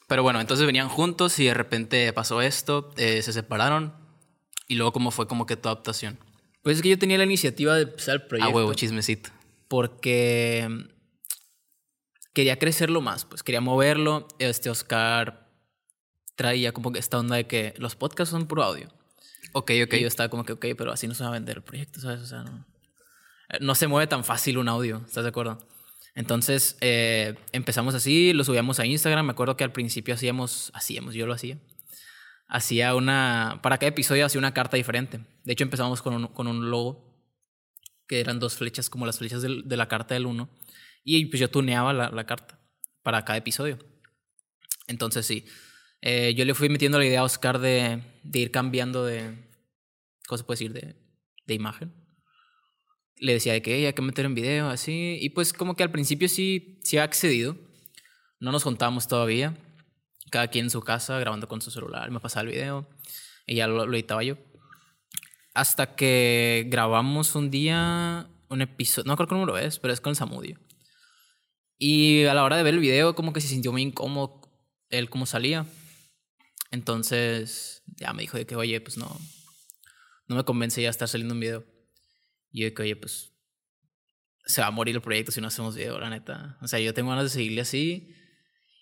pero... 0.08 0.23
bueno, 0.25 0.40
entonces 0.40 0.66
venían 0.66 0.88
juntos 0.88 1.38
y 1.38 1.44
de 1.44 1.54
repente 1.54 2.12
pasó 2.12 2.42
esto, 2.42 2.92
eh, 2.96 3.23
se 3.23 3.32
separaron. 3.32 3.94
Y 4.66 4.75
luego, 4.75 4.92
¿cómo 4.92 5.12
fue 5.12 5.28
como 5.28 5.46
que 5.46 5.56
tu 5.56 5.68
adaptación? 5.68 6.18
Pues 6.62 6.78
es 6.78 6.82
que 6.82 6.88
yo 6.88 6.99
tenía 6.99 7.16
la 7.16 7.25
iniciativa 7.25 7.76
de 7.76 7.82
empezar 7.82 8.16
el 8.16 8.23
proyecto. 8.23 8.50
A 8.50 8.52
huevo, 8.52 8.75
chismecito. 8.75 9.30
Porque 9.68 10.88
quería 12.37 12.59
crecerlo 12.59 13.00
más, 13.00 13.25
pues 13.25 13.43
quería 13.43 13.62
moverlo. 13.62 14.28
Este 14.38 14.69
Oscar 14.69 15.49
traía 16.35 16.73
como 16.73 16.93
que 16.93 16.99
esta 16.99 17.19
onda 17.19 17.35
de 17.35 17.47
que 17.47 17.73
los 17.78 17.97
podcasts 17.97 18.31
son 18.31 18.47
puro 18.47 18.62
audio. 18.62 18.93
Ok, 19.55 19.73
ok. 19.83 19.95
Y 19.95 20.00
yo 20.00 20.07
estaba 20.07 20.28
como 20.28 20.45
que, 20.45 20.52
ok, 20.52 20.66
pero 20.76 20.93
así 20.93 21.09
no 21.09 21.14
se 21.14 21.23
va 21.23 21.31
a 21.31 21.33
vender 21.33 21.57
el 21.57 21.62
proyecto, 21.62 21.99
¿sabes? 21.99 22.21
O 22.21 22.26
sea, 22.26 22.43
no, 22.43 22.66
eh, 23.49 23.57
no 23.62 23.75
se 23.75 23.87
mueve 23.87 24.07
tan 24.07 24.23
fácil 24.23 24.59
un 24.59 24.69
audio, 24.69 25.02
¿estás 25.07 25.25
de 25.25 25.31
acuerdo? 25.31 25.66
Entonces 26.14 26.76
eh, 26.83 27.37
empezamos 27.52 27.95
así, 27.95 28.35
lo 28.35 28.45
subíamos 28.45 28.81
a 28.81 28.85
Instagram. 28.85 29.25
Me 29.25 29.33
acuerdo 29.33 29.57
que 29.57 29.64
al 29.64 29.73
principio 29.73 30.12
hacíamos, 30.12 30.71
hacíamos, 30.75 31.14
yo 31.14 31.26
lo 31.26 31.33
hacía. 31.33 31.59
Hacía 32.49 32.95
una, 32.95 33.61
para 33.62 33.78
cada 33.78 33.88
episodio 33.88 34.26
hacía 34.26 34.38
una 34.38 34.52
carta 34.52 34.76
diferente. 34.76 35.21
De 35.45 35.55
hecho 35.55 35.64
empezamos 35.64 36.02
con 36.02 36.12
un, 36.12 36.26
con 36.26 36.49
un 36.49 36.71
logo 36.71 37.16
que 38.07 38.21
eran 38.21 38.40
dos 38.40 38.57
flechas 38.57 38.90
como 38.90 39.07
las 39.07 39.16
flechas 39.16 39.40
de 39.40 39.76
la 39.76 39.88
carta 39.88 40.12
del 40.12 40.26
1. 40.26 40.50
Y 41.08 41.26
pues 41.26 41.38
yo 41.38 41.48
tuneaba 41.48 41.92
la, 41.92 42.10
la, 42.10 42.26
carta 42.26 42.58
para 43.04 43.25
cada 43.25 43.38
episodio. 43.38 43.78
Entonces 44.88 45.25
sí, 45.25 45.46
eh, 46.02 46.34
yo 46.34 46.44
le 46.44 46.52
fui 46.52 46.68
metiendo 46.68 46.98
la 46.98 47.06
idea 47.06 47.20
a 47.20 47.22
Oscar 47.22 47.60
de, 47.60 48.02
de 48.25 48.38
ir 48.40 48.50
cambiando 48.50 49.04
de, 49.04 49.36
¿cómo 50.26 50.36
se 50.36 50.42
puede 50.42 50.58
decir? 50.58 50.72
De, 50.72 50.96
de 51.46 51.54
imagen. 51.54 51.94
Le 53.18 53.34
decía 53.34 53.52
de 53.52 53.62
que 53.62 53.86
hay 53.86 53.92
que 53.92 54.02
meter 54.02 54.25
en 54.26 54.34
video, 54.34 54.68
así. 54.68 55.16
Y 55.20 55.28
pues 55.28 55.52
como 55.52 55.76
que 55.76 55.84
al 55.84 55.92
principio 55.92 56.28
sí, 56.28 56.80
sí 56.82 56.98
ha 56.98 57.04
accedido. 57.04 57.56
No 58.40 58.50
nos 58.50 58.64
juntábamos 58.64 59.06
todavía. 59.06 59.56
Cada 60.32 60.48
quien 60.48 60.66
en 60.66 60.70
su 60.70 60.80
casa 60.80 61.20
grabando 61.20 61.46
con 61.46 61.62
su 61.62 61.70
celular. 61.70 62.10
Me 62.10 62.18
pasaba 62.18 62.42
el 62.42 62.52
video 62.52 62.90
y 63.46 63.54
ya 63.54 63.68
lo, 63.68 63.86
lo 63.86 63.94
editaba 63.94 64.25
yo. 64.25 64.38
Hasta 65.54 65.94
que 65.94 66.64
grabamos 66.66 67.36
un 67.36 67.48
día 67.48 68.28
un 68.48 68.60
episodio, 68.60 69.06
no 69.06 69.16
creo 69.16 69.28
que 69.28 69.34
número 69.36 69.56
es, 69.56 69.78
pero 69.78 69.94
es 69.94 70.00
con 70.00 70.16
Samudio. 70.16 70.58
Y 71.78 72.25
a 72.25 72.35
la 72.35 72.45
hora 72.45 72.56
de 72.56 72.62
ver 72.62 72.75
el 72.75 72.80
video 72.80 73.14
como 73.14 73.33
que 73.33 73.40
se 73.40 73.49
sintió 73.49 73.73
muy 73.73 73.83
incómodo 73.83 74.40
él 74.88 75.11
cómo 75.11 75.26
salía. 75.26 75.66
Entonces 76.71 77.83
ya 77.97 78.12
me 78.12 78.23
dijo 78.23 78.38
de 78.38 78.47
que, 78.47 78.56
oye, 78.56 78.80
pues 78.80 78.97
no, 78.97 79.18
no 80.28 80.37
me 80.37 80.45
convence 80.45 80.83
ya 80.83 80.90
estar 80.90 81.09
saliendo 81.09 81.35
un 81.35 81.40
video. 81.40 81.64
Y 82.50 82.61
yo 82.61 82.66
de 82.66 82.75
que, 82.75 82.83
oye, 82.83 82.97
pues 82.97 83.33
se 84.45 84.61
va 84.61 84.68
a 84.68 84.71
morir 84.71 84.95
el 84.95 85.02
proyecto 85.02 85.33
si 85.33 85.40
no 85.40 85.49
hacemos 85.49 85.75
video, 85.75 85.99
la 85.99 86.11
neta. 86.11 86.59
O 86.62 86.68
sea, 86.68 86.78
yo 86.78 86.95
tengo 86.95 87.11
ganas 87.11 87.25
de 87.25 87.30
seguirle 87.30 87.61
así. 87.61 88.14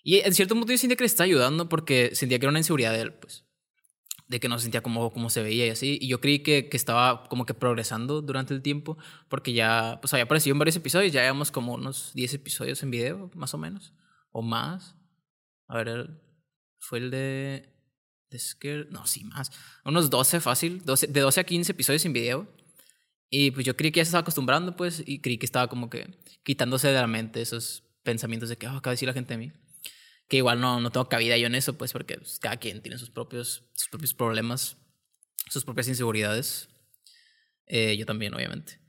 Y 0.03 0.19
en 0.19 0.33
cierto 0.33 0.55
modo 0.55 0.71
yo 0.71 0.77
sentía 0.77 0.95
que 0.95 1.03
le 1.03 1.07
está 1.07 1.23
ayudando 1.23 1.67
porque 1.67 2.13
sentía 2.13 2.37
que 2.37 2.45
era 2.45 2.51
una 2.51 2.59
inseguridad 2.59 2.93
de 2.93 3.01
él, 3.01 3.13
pues 3.13 3.44
de 4.27 4.39
que 4.39 4.49
no 4.49 4.57
sentía 4.59 4.81
como, 4.81 5.11
como 5.11 5.29
se 5.29 5.41
veía 5.43 5.67
y 5.67 5.69
así. 5.69 5.97
Y 6.01 6.07
yo 6.07 6.19
creí 6.19 6.39
que, 6.39 6.69
que, 6.69 6.77
estaba 6.77 7.23
como 7.29 7.45
que 7.45 7.53
progresando 7.53 8.21
durante 8.21 8.53
el 8.53 8.61
tiempo, 8.61 8.97
porque 9.29 9.53
ya, 9.53 9.99
pues 10.01 10.13
había 10.13 10.23
aparecido 10.23 10.53
en 10.53 10.59
varios 10.59 10.75
episodios, 10.75 11.13
ya 11.13 11.21
llevamos 11.21 11.51
como 11.51 11.73
unos 11.73 12.11
10 12.13 12.35
episodios 12.35 12.81
en 12.83 12.91
video, 12.91 13.29
más 13.35 13.53
o 13.53 13.57
menos, 13.57 13.93
o 14.31 14.41
más. 14.41 14.95
A 15.67 15.77
ver, 15.77 16.21
fue 16.79 16.99
el 16.99 17.11
de... 17.11 17.73
de 18.29 18.39
Scare, 18.39 18.87
no, 18.91 19.05
sí, 19.07 19.23
más. 19.25 19.51
Unos 19.83 20.09
12 20.09 20.39
fácil, 20.39 20.83
12, 20.83 21.07
de 21.07 21.19
12 21.21 21.39
a 21.41 21.43
15 21.43 21.71
episodios 21.71 22.05
en 22.05 22.13
video. 22.13 22.47
Y 23.29 23.51
pues 23.51 23.65
yo 23.65 23.75
creí 23.75 23.91
que 23.91 23.99
ya 23.99 24.05
se 24.05 24.09
estaba 24.09 24.21
acostumbrando, 24.21 24.75
pues, 24.75 25.03
y 25.05 25.19
creí 25.19 25.37
que 25.37 25.45
estaba 25.45 25.67
como 25.67 25.89
que 25.89 26.19
quitándose 26.43 26.87
de 26.87 26.93
la 26.93 27.07
mente 27.07 27.41
esos 27.41 27.83
pensamientos 28.03 28.49
de 28.49 28.57
que, 28.57 28.67
oh, 28.67 28.71
acaba 28.71 28.91
de 28.91 28.95
decir 28.95 29.07
la 29.07 29.13
gente 29.13 29.33
de 29.33 29.37
mí 29.39 29.51
que 30.27 30.37
igual 30.37 30.59
no, 30.59 30.79
no 30.79 30.91
tengo 30.91 31.07
cabida 31.07 31.37
yo 31.37 31.47
en 31.47 31.55
eso, 31.55 31.77
pues 31.77 31.91
porque 31.93 32.17
pues, 32.17 32.39
cada 32.39 32.57
quien 32.57 32.81
tiene 32.81 32.97
sus 32.97 33.09
propios, 33.09 33.63
sus 33.73 33.89
propios 33.89 34.13
problemas, 34.13 34.77
sus 35.49 35.63
propias 35.63 35.87
inseguridades. 35.87 36.69
Eh, 37.67 37.97
yo 37.97 38.05
también, 38.05 38.33
obviamente. 38.33 38.79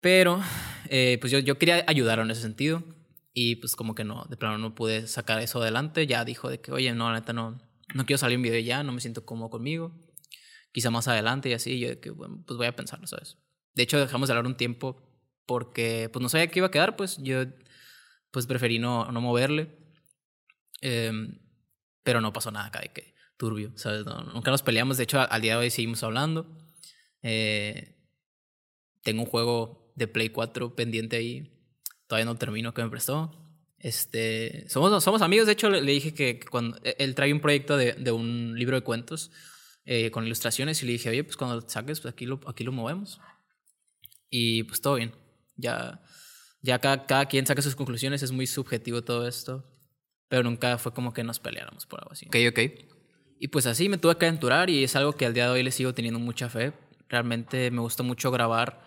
Pero, 0.00 0.40
eh, 0.88 1.18
pues 1.20 1.32
yo, 1.32 1.38
yo 1.38 1.58
quería 1.58 1.84
ayudar 1.86 2.18
en 2.18 2.30
ese 2.30 2.42
sentido 2.42 2.84
y 3.32 3.56
pues 3.56 3.76
como 3.76 3.94
que 3.94 4.04
no, 4.04 4.24
de 4.28 4.36
plano 4.36 4.58
no 4.58 4.74
pude 4.74 5.06
sacar 5.06 5.40
eso 5.40 5.60
adelante. 5.60 6.06
Ya 6.06 6.24
dijo 6.24 6.48
de 6.48 6.60
que, 6.60 6.72
oye, 6.72 6.92
no, 6.92 7.10
la 7.10 7.20
neta 7.20 7.32
no, 7.32 7.60
no 7.94 8.06
quiero 8.06 8.18
salir 8.18 8.36
en 8.36 8.42
video 8.42 8.60
ya, 8.60 8.82
no 8.82 8.92
me 8.92 9.00
siento 9.00 9.24
cómodo 9.24 9.50
conmigo. 9.50 9.92
Quizá 10.72 10.90
más 10.90 11.08
adelante 11.08 11.48
y 11.48 11.52
así, 11.54 11.78
yo 11.78 12.00
que, 12.00 12.10
bueno, 12.10 12.42
pues 12.46 12.56
voy 12.56 12.66
a 12.66 12.76
pensarlo, 12.76 13.06
¿sabes? 13.06 13.38
De 13.74 13.82
hecho, 13.82 13.98
dejamos 13.98 14.28
de 14.28 14.32
hablar 14.32 14.46
un 14.46 14.56
tiempo 14.56 15.02
porque 15.46 16.08
pues 16.12 16.22
no 16.22 16.28
sabía 16.28 16.48
qué 16.48 16.58
iba 16.58 16.68
a 16.68 16.70
quedar, 16.70 16.96
pues 16.96 17.18
yo 17.18 17.44
pues 18.30 18.46
preferí 18.46 18.78
no, 18.78 19.10
no 19.12 19.20
moverle 19.20 19.85
Em, 20.80 21.38
pero 22.02 22.20
no 22.20 22.32
pasó 22.32 22.50
nada 22.50 22.66
acá 22.66 22.80
de 22.80 22.88
que 22.88 23.14
turbio, 23.36 23.72
¿sabes? 23.76 24.04
nunca 24.32 24.50
nos 24.50 24.62
peleamos, 24.62 24.96
de 24.96 25.04
hecho 25.04 25.20
al 25.20 25.42
día 25.42 25.52
de 25.52 25.58
hoy 25.58 25.70
seguimos 25.70 26.02
hablando. 26.02 26.46
Eh, 27.22 27.96
tengo 29.02 29.22
un 29.22 29.28
juego 29.28 29.92
de 29.94 30.08
Play 30.08 30.30
4 30.30 30.74
pendiente 30.74 31.16
ahí, 31.16 31.52
todavía 32.06 32.24
no 32.24 32.36
termino 32.36 32.72
que 32.72 32.82
me 32.82 32.90
prestó. 32.90 33.42
Este, 33.78 34.68
somos, 34.68 35.04
somos 35.04 35.22
amigos, 35.22 35.46
de 35.46 35.52
hecho 35.52 35.68
le, 35.68 35.80
dije 35.82 36.14
que 36.14 36.40
cuando 36.40 36.78
e, 36.82 36.96
él 36.98 37.14
trae 37.14 37.32
un 37.32 37.40
proyecto 37.40 37.76
de, 37.76 37.92
de 37.92 38.10
un 38.10 38.54
libro 38.58 38.76
de 38.76 38.82
cuentos 38.82 39.30
eh, 39.84 40.10
con 40.10 40.24
ilustraciones 40.24 40.82
y 40.82 40.86
le 40.86 40.92
dije, 40.92 41.10
oye, 41.10 41.22
pues 41.22 41.36
cuando 41.36 41.60
saques, 41.68 42.00
pues 42.00 42.12
aquí 42.12 42.26
lo, 42.26 42.40
aquí 42.46 42.64
lo 42.64 42.72
movemos. 42.72 43.20
Y 44.28 44.64
pues 44.64 44.80
todo 44.80 44.96
bien, 44.96 45.14
ya, 45.56 46.02
ya 46.62 46.80
cada, 46.80 47.06
cada 47.06 47.26
quien 47.26 47.46
saca 47.46 47.62
sus 47.62 47.76
conclusiones, 47.76 48.22
es 48.22 48.32
muy 48.32 48.46
subjetivo 48.46 49.02
todo 49.02 49.28
esto. 49.28 49.64
Pero 50.28 50.42
nunca 50.42 50.78
fue 50.78 50.92
como 50.92 51.12
que 51.12 51.22
nos 51.24 51.38
peleáramos 51.38 51.86
por 51.86 52.00
algo 52.00 52.12
así. 52.12 52.26
Ok, 52.26 52.36
ok. 52.50 52.58
Y 53.38 53.48
pues 53.48 53.66
así 53.66 53.88
me 53.88 53.98
tuve 53.98 54.16
que 54.16 54.26
aventurar 54.26 54.70
y 54.70 54.82
es 54.82 54.96
algo 54.96 55.12
que 55.12 55.26
al 55.26 55.34
día 55.34 55.44
de 55.44 55.50
hoy 55.50 55.62
le 55.62 55.70
sigo 55.70 55.94
teniendo 55.94 56.18
mucha 56.18 56.48
fe. 56.48 56.72
Realmente 57.08 57.70
me 57.70 57.80
gusta 57.80 58.02
mucho 58.02 58.30
grabar. 58.30 58.82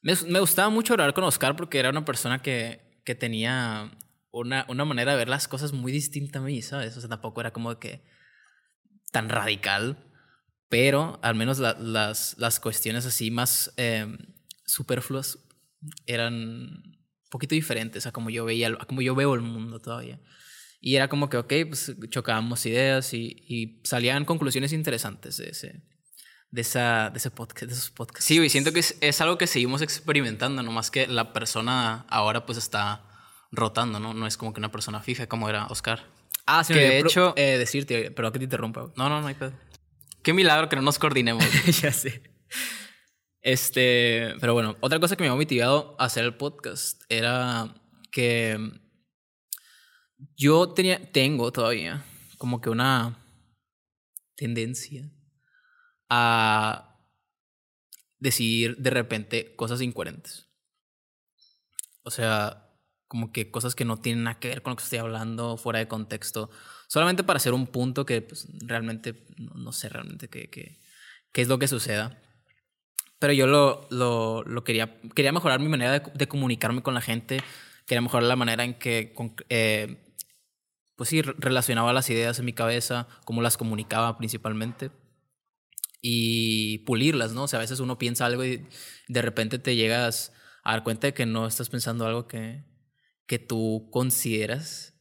Me, 0.00 0.14
me 0.28 0.40
gustaba 0.40 0.70
mucho 0.70 0.94
grabar 0.94 1.14
con 1.14 1.24
Oscar 1.24 1.56
porque 1.56 1.78
era 1.78 1.90
una 1.90 2.04
persona 2.04 2.40
que, 2.40 2.80
que 3.04 3.14
tenía 3.14 3.90
una, 4.30 4.64
una 4.68 4.84
manera 4.84 5.12
de 5.12 5.18
ver 5.18 5.28
las 5.28 5.46
cosas 5.48 5.72
muy 5.72 5.92
distinta 5.92 6.38
a 6.38 6.42
mí, 6.42 6.62
¿sabes? 6.62 6.96
O 6.96 7.00
sea, 7.00 7.10
tampoco 7.10 7.40
era 7.40 7.52
como 7.52 7.78
que 7.78 8.02
tan 9.10 9.28
radical, 9.28 9.98
pero 10.68 11.20
al 11.22 11.34
menos 11.34 11.58
las, 11.58 12.36
las 12.38 12.60
cuestiones 12.60 13.04
así 13.04 13.30
más 13.30 13.74
em, 13.76 14.16
superfluas 14.64 15.38
eran 16.06 16.34
un 16.34 17.30
poquito 17.30 17.54
diferentes 17.54 18.06
a 18.06 18.12
como 18.12 18.30
yo 18.30 18.44
veía, 18.44 18.68
a 18.68 18.86
como 18.86 19.02
yo 19.02 19.14
veo 19.14 19.34
el 19.34 19.42
mundo 19.42 19.80
todavía. 19.80 20.18
Y 20.84 20.96
era 20.96 21.06
como 21.06 21.28
que, 21.28 21.36
ok, 21.36 21.52
pues 21.68 21.92
chocábamos 22.08 22.66
ideas 22.66 23.14
y, 23.14 23.36
y 23.46 23.80
salían 23.84 24.24
conclusiones 24.24 24.72
interesantes 24.72 25.36
de 25.36 25.50
ese, 25.50 25.80
de, 26.50 26.60
esa, 26.60 27.10
de 27.10 27.18
ese 27.18 27.30
podcast, 27.30 27.66
de 27.68 27.72
esos 27.72 27.90
podcasts. 27.92 28.24
Sí, 28.24 28.40
y 28.40 28.48
siento 28.48 28.72
que 28.72 28.80
es, 28.80 28.98
es, 29.00 29.20
algo 29.20 29.38
que 29.38 29.46
seguimos 29.46 29.80
experimentando, 29.80 30.60
no 30.60 30.72
más 30.72 30.90
que 30.90 31.06
la 31.06 31.32
persona 31.32 32.04
ahora 32.08 32.46
pues 32.46 32.58
está 32.58 33.04
rotando, 33.52 34.00
¿no? 34.00 34.12
No 34.12 34.26
es 34.26 34.36
como 34.36 34.52
que 34.52 34.58
una 34.58 34.72
persona 34.72 35.00
fija 35.00 35.28
como 35.28 35.48
era 35.48 35.66
Oscar. 35.66 36.04
Ah, 36.46 36.64
sí, 36.64 36.74
que 36.74 36.80
de 36.80 36.98
hecho... 36.98 37.32
Eh, 37.36 37.58
decirte, 37.58 38.10
pero 38.10 38.32
que 38.32 38.40
te 38.40 38.44
interrumpa. 38.46 38.90
No, 38.96 39.08
no, 39.08 39.20
no 39.20 39.28
hay 39.28 39.34
pedo. 39.34 39.52
Qué 40.24 40.32
milagro 40.32 40.68
que 40.68 40.74
no 40.74 40.82
nos 40.82 40.98
coordinemos. 40.98 41.44
ya 41.80 41.92
sé. 41.92 42.24
Este, 43.40 44.34
pero 44.40 44.52
bueno, 44.52 44.76
otra 44.80 44.98
cosa 44.98 45.14
que 45.14 45.22
me 45.22 45.28
ha 45.28 45.34
motivado 45.36 45.94
a 46.00 46.06
hacer 46.06 46.24
el 46.24 46.34
podcast 46.34 47.02
era 47.08 47.72
que 48.10 48.58
yo 50.36 50.68
tenía, 50.70 51.10
tengo 51.12 51.52
todavía 51.52 52.04
como 52.38 52.60
que 52.60 52.70
una 52.70 53.18
tendencia 54.34 55.10
a 56.08 56.98
decir 58.18 58.76
de 58.76 58.90
repente 58.90 59.54
cosas 59.56 59.80
incoherentes. 59.80 60.48
O 62.02 62.10
sea, 62.10 62.68
como 63.08 63.32
que 63.32 63.50
cosas 63.50 63.74
que 63.74 63.84
no 63.84 63.98
tienen 63.98 64.24
nada 64.24 64.38
que 64.38 64.48
ver 64.48 64.62
con 64.62 64.72
lo 64.72 64.76
que 64.76 64.84
estoy 64.84 64.98
hablando, 64.98 65.56
fuera 65.56 65.78
de 65.78 65.88
contexto, 65.88 66.50
solamente 66.88 67.24
para 67.24 67.36
hacer 67.36 67.52
un 67.54 67.66
punto 67.66 68.04
que 68.06 68.22
pues, 68.22 68.48
realmente 68.66 69.26
no, 69.36 69.72
sé 69.72 69.88
realmente 69.88 70.28
qué, 70.28 70.50
qué, 70.50 70.78
qué, 71.32 71.42
es 71.42 71.48
lo 71.48 71.58
que 71.58 71.68
suceda. 71.68 72.20
Pero 73.18 73.32
yo 73.32 73.46
lo, 73.46 73.86
lo, 73.90 74.42
lo 74.44 74.64
quería, 74.64 75.00
quería 75.14 75.32
mejorar 75.32 75.60
mi 75.60 75.68
manera 75.68 76.00
de, 76.00 76.10
de, 76.12 76.28
comunicarme 76.28 76.82
con 76.82 76.94
la 76.94 77.00
gente, 77.00 77.40
quería 77.86 78.00
mejorar 78.00 78.24
la 78.24 78.36
manera 78.36 78.64
en 78.64 78.74
que 78.74 79.14
eh, 79.48 80.11
pues 81.02 81.10
sí, 81.10 81.20
relacionaba 81.20 81.92
las 81.92 82.08
ideas 82.10 82.38
en 82.38 82.44
mi 82.44 82.52
cabeza, 82.52 83.08
cómo 83.24 83.42
las 83.42 83.56
comunicaba 83.56 84.16
principalmente 84.18 84.92
y 86.00 86.78
pulirlas, 86.86 87.32
¿no? 87.32 87.42
O 87.42 87.48
sea, 87.48 87.58
a 87.58 87.62
veces 87.62 87.80
uno 87.80 87.98
piensa 87.98 88.24
algo 88.24 88.44
y 88.44 88.68
de 89.08 89.20
repente 89.20 89.58
te 89.58 89.74
llegas 89.74 90.32
a 90.62 90.70
dar 90.70 90.84
cuenta 90.84 91.08
de 91.08 91.12
que 91.12 91.26
no 91.26 91.48
estás 91.48 91.70
pensando 91.70 92.06
algo 92.06 92.28
que, 92.28 92.62
que 93.26 93.40
tú 93.40 93.88
consideras 93.90 94.94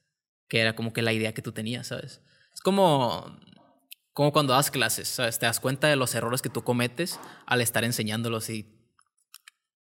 que 0.47 0.61
era 0.61 0.75
como 0.75 0.91
que 0.91 1.03
la 1.03 1.13
idea 1.13 1.35
que 1.35 1.43
tú 1.43 1.51
tenías, 1.51 1.85
¿sabes? 1.85 2.23
Es 2.51 2.61
como, 2.61 3.39
como 4.11 4.33
cuando 4.33 4.53
das 4.53 4.71
clases, 4.71 5.07
¿sabes? 5.07 5.37
Te 5.37 5.45
das 5.45 5.59
cuenta 5.59 5.87
de 5.87 5.97
los 5.97 6.15
errores 6.15 6.41
que 6.41 6.49
tú 6.49 6.63
cometes 6.63 7.19
al 7.45 7.61
estar 7.61 7.83
enseñándolos 7.83 8.49
y 8.49 8.89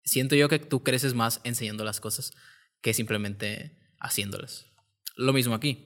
siento 0.02 0.34
yo 0.34 0.48
que 0.48 0.60
tú 0.60 0.82
creces 0.82 1.12
más 1.12 1.42
enseñando 1.44 1.84
las 1.84 2.00
cosas 2.00 2.32
que 2.80 2.94
simplemente 2.94 3.76
haciéndolas. 4.00 4.64
Lo 5.14 5.34
mismo 5.34 5.54
aquí. 5.54 5.85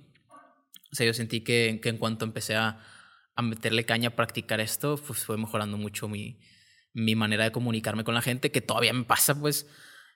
O 0.92 0.96
sea, 0.96 1.06
yo 1.06 1.14
sentí 1.14 1.42
que, 1.42 1.80
que 1.82 1.88
en 1.88 1.98
cuanto 1.98 2.24
empecé 2.24 2.56
a, 2.56 2.82
a, 3.34 3.42
meterle 3.42 3.84
caña 3.84 4.10
a 4.10 4.16
practicar 4.16 4.60
esto, 4.60 4.96
pues 4.96 5.24
fue 5.24 5.38
mejorando 5.38 5.76
mucho 5.76 6.08
mi, 6.08 6.40
mi 6.92 7.14
manera 7.14 7.44
de 7.44 7.52
comunicarme 7.52 8.04
con 8.04 8.14
la 8.14 8.22
gente, 8.22 8.50
que 8.50 8.60
todavía 8.60 8.92
me 8.92 9.04
pasa, 9.04 9.38
pues 9.38 9.68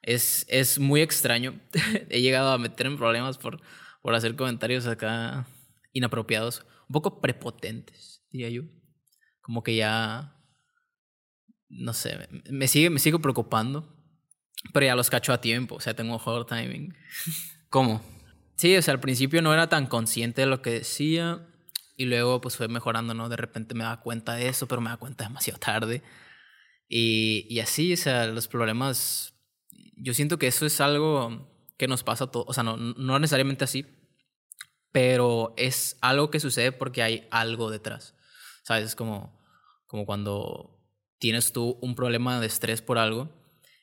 es, 0.02 0.44
es 0.48 0.78
muy 0.78 1.00
extraño. 1.00 1.60
He 2.10 2.20
llegado 2.20 2.52
a 2.52 2.58
meter 2.58 2.86
en 2.86 2.96
problemas 2.96 3.38
por, 3.38 3.60
por 4.02 4.14
hacer 4.14 4.36
comentarios 4.36 4.86
acá 4.86 5.46
inapropiados, 5.92 6.66
un 6.88 6.92
poco 6.92 7.20
prepotentes, 7.20 8.22
diría 8.30 8.50
yo. 8.50 8.62
Como 9.40 9.62
que 9.62 9.76
ya, 9.76 10.36
no 11.68 11.92
sé, 11.92 12.28
me 12.50 12.66
sigue, 12.66 12.90
me 12.90 12.98
sigo 12.98 13.20
preocupando, 13.20 13.94
pero 14.72 14.86
ya 14.86 14.96
los 14.96 15.10
cacho 15.10 15.32
a 15.32 15.40
tiempo, 15.40 15.76
o 15.76 15.80
sea, 15.80 15.94
tengo 15.94 16.14
mejor 16.14 16.46
timing. 16.46 16.94
¿Cómo? 17.68 18.02
Sí, 18.56 18.76
o 18.76 18.82
sea, 18.82 18.94
al 18.94 19.00
principio 19.00 19.42
no 19.42 19.52
era 19.52 19.68
tan 19.68 19.87
consciente 19.87 20.42
de 20.42 20.46
lo 20.46 20.62
que 20.62 20.70
decía 20.70 21.46
y 21.96 22.06
luego 22.06 22.40
pues 22.40 22.56
fue 22.56 22.68
mejorando, 22.68 23.14
¿no? 23.14 23.28
De 23.28 23.37
repente 23.37 23.75
me 23.75 23.84
daba 23.84 24.00
cuenta 24.00 24.34
de 24.34 24.49
eso, 24.49 24.66
pero 24.68 24.80
me 24.80 24.88
daba 24.88 25.00
cuenta 25.00 25.25
demasiado 25.25 25.58
tarde. 25.58 26.02
Y, 26.88 27.46
y 27.49 27.61
así, 27.61 27.92
o 27.92 27.96
sea, 27.96 28.26
los 28.26 28.49
problemas, 28.49 29.34
yo 29.96 30.14
siento 30.14 30.38
que 30.38 30.46
eso 30.46 30.66
es 30.66 30.80
algo 30.80 31.50
que 31.76 31.88
nos 31.88 32.04
pasa 32.04 32.25
a 32.25 32.30
todos, 32.30 32.46
o 32.49 32.52
sea, 32.52 32.62
no, 32.62 32.76
no 32.76 33.18
necesariamente 33.18 33.64
así, 33.64 33.87
pero 34.92 35.54
es 35.56 35.96
algo 36.02 36.30
que 36.30 36.40
sucede 36.40 36.70
porque 36.73 37.02
hay 37.02 37.26
algo 37.30 37.70
detrás. 37.70 38.14
¿Sabes? 38.62 38.84
Es 38.87 38.94
como, 38.94 39.38
como 39.87 40.06
cuando 40.06 40.80
tienes 41.18 41.52
tú 41.52 41.78
un 41.82 41.94
problema 41.94 42.40
de 42.40 42.46
estrés 42.46 42.80
por 42.80 42.99
algo 42.99 43.28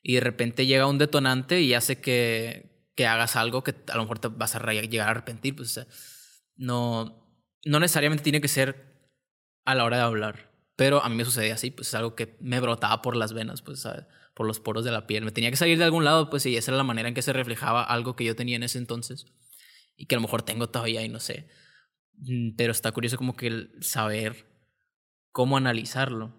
y 0.01 0.15
de 0.15 0.21
repente 0.21 0.65
llega 0.65 0.87
un 0.87 0.97
detonante 0.97 1.61
y 1.61 1.73
hace 1.73 1.99
que, 2.01 2.70
que 2.95 3.07
hagas 3.07 3.35
algo 3.35 3.63
que 3.63 3.75
a 3.91 3.95
lo 3.95 4.03
mejor 4.03 4.19
te 4.19 4.27
vas 4.27 4.55
a 4.55 4.73
llegar 4.73 5.07
a 5.07 5.11
arrepentir. 5.11 5.55
Pues, 5.55 5.79
no, 6.55 7.27
no 7.65 7.79
necesariamente 7.79 8.23
tiene 8.23 8.41
que 8.41 8.47
ser 8.47 9.09
a 9.65 9.75
la 9.75 9.85
hora 9.85 9.97
de 9.97 10.03
hablar, 10.03 10.51
pero 10.75 11.03
a 11.03 11.09
mí 11.09 11.15
me 11.15 11.25
sucedía 11.25 11.53
así, 11.53 11.71
pues 11.71 11.89
es 11.89 11.95
algo 11.95 12.15
que 12.15 12.37
me 12.39 12.59
brotaba 12.59 13.01
por 13.01 13.15
las 13.15 13.33
venas, 13.33 13.61
pues, 13.61 13.87
por 14.33 14.47
los 14.47 14.59
poros 14.59 14.83
de 14.83 14.91
la 14.91 15.07
piel. 15.07 15.23
Me 15.25 15.31
tenía 15.31 15.51
que 15.51 15.57
salir 15.57 15.77
de 15.77 15.83
algún 15.83 16.05
lado, 16.05 16.29
pues, 16.29 16.45
y 16.45 16.57
esa 16.57 16.71
era 16.71 16.77
la 16.77 16.83
manera 16.83 17.07
en 17.07 17.15
que 17.15 17.21
se 17.21 17.33
reflejaba 17.33 17.83
algo 17.83 18.15
que 18.15 18.23
yo 18.25 18.35
tenía 18.35 18.55
en 18.55 18.63
ese 18.63 18.77
entonces 18.77 19.25
y 19.95 20.07
que 20.07 20.15
a 20.15 20.17
lo 20.17 20.23
mejor 20.23 20.41
tengo 20.41 20.69
todavía 20.69 21.03
y 21.03 21.09
no 21.09 21.19
sé. 21.19 21.47
Mm, 22.17 22.55
pero 22.55 22.71
está 22.71 22.91
curioso 22.91 23.17
como 23.17 23.35
que 23.35 23.47
el 23.47 23.71
saber 23.81 24.47
cómo 25.31 25.57
analizarlo. 25.57 26.33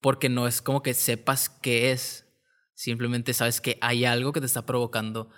Porque 0.00 0.28
no 0.28 0.46
es 0.46 0.60
como 0.60 0.82
que 0.82 0.92
sepas 0.94 1.48
qué 1.48 1.92
es, 1.92 2.23
simplemente 2.84 3.32
sabes 3.32 3.62
que 3.62 3.78
hay 3.80 4.04
algo 4.04 4.32
que 4.32 4.40
te 4.40 4.46
está 4.46 4.66
provocando 4.66 5.30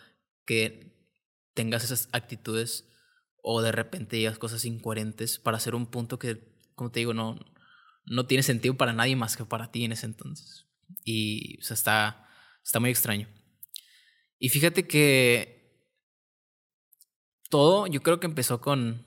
que 0.44 0.92
tengas 1.54 1.84
esas 1.84 2.08
actitudes 2.10 2.88
o 3.40 3.62
de 3.62 3.70
repente 3.70 4.16
digas 4.16 4.38
cosas 4.38 4.64
incoherentes 4.64 5.38
para 5.38 5.56
hacer 5.56 5.76
un 5.76 5.86
punto 5.86 6.18
que, 6.18 6.42
como 6.74 6.90
te 6.90 6.98
digo, 6.98 7.14
no, 7.14 7.38
no 8.04 8.26
tiene 8.26 8.42
sentido 8.42 8.76
para 8.76 8.92
nadie 8.92 9.14
más 9.14 9.36
que 9.36 9.44
para 9.44 9.70
ti 9.70 9.84
en 9.84 9.92
ese 9.92 10.06
entonces. 10.06 10.66
Y 11.04 11.58
o 11.58 11.72
está, 11.72 12.28
está 12.64 12.80
muy 12.80 12.90
extraño. 12.90 13.28
Y 14.40 14.48
fíjate 14.48 14.88
que 14.88 15.86
todo, 17.48 17.86
yo 17.86 18.02
creo 18.02 18.18
que 18.18 18.26
empezó 18.26 18.60
con, 18.60 19.06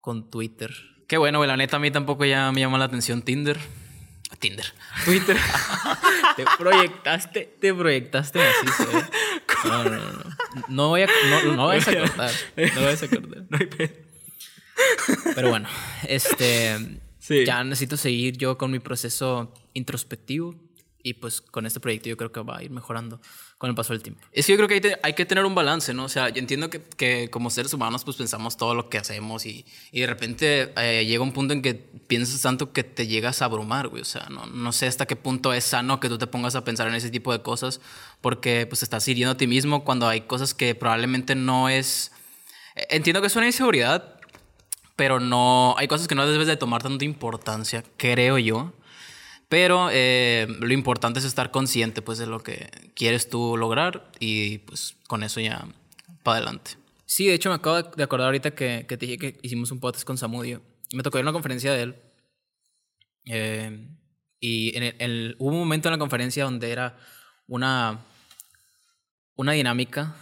con 0.00 0.30
Twitter. 0.30 0.72
Qué 1.08 1.18
bueno. 1.18 1.44
La 1.44 1.56
neta, 1.56 1.76
a 1.76 1.80
mí 1.80 1.90
tampoco 1.90 2.24
ya 2.24 2.52
me 2.52 2.60
llama 2.60 2.78
la 2.78 2.84
atención 2.84 3.22
Tinder. 3.22 3.58
Tinder. 4.36 4.66
Twitter. 5.04 5.36
te 6.36 6.44
proyectaste, 6.58 7.56
te 7.60 7.74
proyectaste 7.74 8.40
así, 8.42 8.66
¿eh? 8.66 9.02
No, 9.64 9.84
no, 9.84 9.90
no. 9.90 10.24
No 10.68 10.88
voy 10.88 11.02
a, 11.02 11.06
no, 11.06 11.52
no 11.54 11.66
vayas 11.66 11.88
a 11.88 11.98
cortar. 11.98 12.32
No 12.56 12.82
vayas 12.82 13.02
a 13.02 13.08
cortar. 13.08 13.44
No 13.48 13.58
hay 13.58 13.68
Pero 15.34 15.50
bueno, 15.50 15.68
este. 16.06 17.00
Ya 17.28 17.62
necesito 17.64 17.96
seguir 17.96 18.38
yo 18.38 18.56
con 18.56 18.70
mi 18.70 18.78
proceso 18.78 19.52
introspectivo 19.74 20.54
y 21.02 21.14
pues 21.14 21.40
con 21.40 21.66
este 21.66 21.80
proyecto 21.80 22.08
yo 22.08 22.16
creo 22.16 22.32
que 22.32 22.40
va 22.40 22.58
a 22.58 22.62
ir 22.62 22.70
mejorando 22.70 23.20
con 23.56 23.70
el 23.70 23.76
paso 23.76 23.92
del 23.92 24.02
tiempo. 24.02 24.20
Es 24.32 24.46
que 24.46 24.52
yo 24.52 24.56
creo 24.56 24.68
que 24.68 24.88
hay, 24.88 24.94
hay 25.02 25.12
que 25.14 25.26
tener 25.26 25.44
un 25.44 25.54
balance, 25.54 25.94
¿no? 25.94 26.04
O 26.04 26.08
sea, 26.08 26.28
yo 26.28 26.38
entiendo 26.38 26.70
que, 26.70 26.82
que, 26.82 27.28
como 27.30 27.50
seres 27.50 27.72
humanos 27.72 28.04
pues 28.04 28.16
pensamos 28.16 28.56
todo 28.56 28.74
lo 28.74 28.88
que 28.88 28.98
hacemos 28.98 29.46
y, 29.46 29.64
y 29.92 30.00
de 30.00 30.06
repente 30.06 30.72
eh, 30.76 31.04
llega 31.06 31.22
un 31.22 31.32
punto 31.32 31.54
en 31.54 31.62
que 31.62 31.74
piensas 31.74 32.40
tanto 32.40 32.72
que 32.72 32.84
te 32.84 33.06
llegas 33.06 33.42
a 33.42 33.46
abrumar, 33.46 33.88
güey. 33.88 34.02
O 34.02 34.04
sea, 34.04 34.26
no, 34.30 34.46
no 34.46 34.72
sé 34.72 34.86
hasta 34.86 35.06
qué 35.06 35.16
punto 35.16 35.52
es 35.52 35.64
sano 35.64 36.00
que 36.00 36.08
tú 36.08 36.18
te 36.18 36.26
pongas 36.26 36.54
a 36.54 36.64
pensar 36.64 36.88
en 36.88 36.94
ese 36.94 37.10
tipo 37.10 37.32
de 37.32 37.42
cosas 37.42 37.80
porque 38.20 38.66
pues 38.66 38.82
estás 38.82 39.06
hiriendo 39.08 39.32
a 39.32 39.36
ti 39.36 39.46
mismo 39.46 39.84
cuando 39.84 40.08
hay 40.08 40.22
cosas 40.22 40.54
que 40.54 40.74
probablemente 40.74 41.34
no 41.34 41.68
es... 41.68 42.12
Entiendo 42.90 43.20
que 43.20 43.26
es 43.26 43.34
una 43.34 43.46
inseguridad, 43.46 44.20
pero 44.94 45.20
no... 45.20 45.74
Hay 45.78 45.88
cosas 45.88 46.06
que 46.06 46.14
no 46.14 46.26
debes 46.26 46.46
de 46.46 46.56
tomar 46.56 46.82
tanta 46.82 47.04
importancia, 47.04 47.84
creo 47.96 48.38
yo. 48.38 48.72
Pero 49.48 49.88
eh, 49.90 50.46
lo 50.60 50.72
importante 50.72 51.20
es 51.20 51.24
estar 51.24 51.50
consciente 51.50 52.02
pues, 52.02 52.18
de 52.18 52.26
lo 52.26 52.40
que 52.40 52.70
quieres 52.94 53.30
tú 53.30 53.56
lograr 53.56 54.10
y 54.20 54.58
pues 54.58 54.96
con 55.06 55.22
eso 55.22 55.40
ya 55.40 55.66
para 56.22 56.38
adelante. 56.38 56.72
Sí, 57.06 57.26
de 57.26 57.34
hecho 57.34 57.48
me 57.48 57.54
acabo 57.54 57.82
de 57.82 58.02
acordar 58.02 58.26
ahorita 58.26 58.50
que, 58.50 58.84
que 58.86 58.98
te 58.98 59.06
dije 59.06 59.18
que 59.18 59.38
hicimos 59.42 59.70
un 59.70 59.80
podcast 59.80 60.04
con 60.04 60.18
Samudio. 60.18 60.60
Me 60.92 61.02
tocó 61.02 61.18
ir 61.18 61.22
a 61.22 61.24
una 61.24 61.32
conferencia 61.32 61.72
de 61.72 61.82
él. 61.82 61.96
Eh, 63.24 63.88
y 64.40 64.76
en 64.76 64.94
el, 64.98 65.36
hubo 65.38 65.50
un 65.50 65.58
momento 65.58 65.88
en 65.88 65.92
la 65.92 65.98
conferencia 65.98 66.44
donde 66.44 66.70
era 66.70 66.96
una, 67.46 68.00
una 69.36 69.52
dinámica 69.52 70.14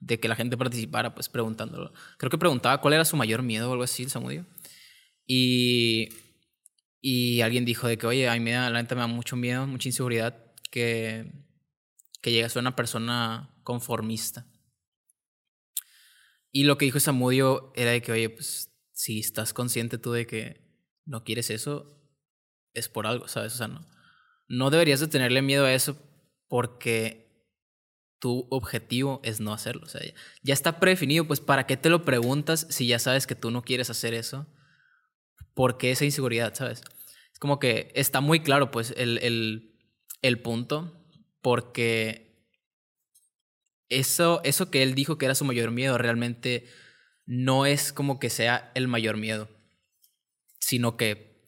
de 0.00 0.20
que 0.20 0.28
la 0.28 0.36
gente 0.36 0.56
participara, 0.56 1.14
pues 1.14 1.28
preguntándolo. 1.28 1.92
Creo 2.16 2.30
que 2.30 2.38
preguntaba 2.38 2.80
cuál 2.80 2.94
era 2.94 3.04
su 3.04 3.16
mayor 3.16 3.42
miedo 3.42 3.68
o 3.68 3.72
algo 3.72 3.84
así, 3.84 4.08
Samudio. 4.08 4.46
Y 5.26 6.08
y 7.00 7.40
alguien 7.42 7.64
dijo 7.64 7.86
de 7.86 7.98
que, 7.98 8.06
oye, 8.06 8.28
a 8.28 8.34
mí 8.34 8.40
me 8.40 8.52
la 8.52 8.70
neta 8.70 8.94
me 8.94 9.02
da 9.02 9.06
mucho 9.06 9.36
miedo, 9.36 9.66
mucha 9.66 9.88
inseguridad 9.88 10.52
que, 10.70 11.32
que 12.20 12.32
llegue 12.32 12.44
a 12.44 12.48
ser 12.48 12.60
una 12.60 12.76
persona 12.76 13.54
conformista. 13.62 14.46
Y 16.50 16.64
lo 16.64 16.78
que 16.78 16.86
dijo 16.86 16.98
Samudio 16.98 17.72
era 17.76 17.92
de 17.92 18.02
que, 18.02 18.12
oye, 18.12 18.30
pues 18.30 18.72
si 18.92 19.20
estás 19.20 19.52
consciente 19.52 19.98
tú 19.98 20.12
de 20.12 20.26
que 20.26 20.66
no 21.04 21.22
quieres 21.22 21.50
eso, 21.50 22.02
es 22.74 22.88
por 22.88 23.06
algo, 23.06 23.28
¿sabes? 23.28 23.54
O 23.54 23.56
sea, 23.58 23.68
no, 23.68 23.86
no 24.48 24.70
deberías 24.70 25.00
de 25.00 25.08
tenerle 25.08 25.42
miedo 25.42 25.66
a 25.66 25.72
eso 25.72 25.96
porque 26.48 27.28
tu 28.18 28.48
objetivo 28.50 29.20
es 29.22 29.40
no 29.40 29.52
hacerlo. 29.52 29.82
O 29.84 29.88
sea, 29.88 30.00
ya 30.42 30.54
está 30.54 30.80
predefinido, 30.80 31.26
pues 31.26 31.40
¿para 31.40 31.66
qué 31.66 31.76
te 31.76 31.90
lo 31.90 32.04
preguntas 32.04 32.66
si 32.70 32.86
ya 32.86 32.98
sabes 32.98 33.26
que 33.26 33.34
tú 33.34 33.50
no 33.50 33.62
quieres 33.62 33.90
hacer 33.90 34.14
eso? 34.14 34.46
¿Por 35.58 35.76
qué 35.76 35.90
esa 35.90 36.04
inseguridad, 36.04 36.54
sabes? 36.54 36.82
Es 37.32 37.40
como 37.40 37.58
que 37.58 37.90
está 37.96 38.20
muy 38.20 38.38
claro, 38.38 38.70
pues, 38.70 38.94
el, 38.96 39.18
el, 39.18 39.76
el 40.22 40.40
punto, 40.40 41.04
porque 41.42 42.46
eso, 43.88 44.40
eso 44.44 44.70
que 44.70 44.84
él 44.84 44.94
dijo 44.94 45.18
que 45.18 45.24
era 45.24 45.34
su 45.34 45.44
mayor 45.44 45.72
miedo 45.72 45.98
realmente 45.98 46.68
no 47.26 47.66
es 47.66 47.92
como 47.92 48.20
que 48.20 48.30
sea 48.30 48.70
el 48.76 48.86
mayor 48.86 49.16
miedo, 49.16 49.48
sino 50.60 50.96
que 50.96 51.42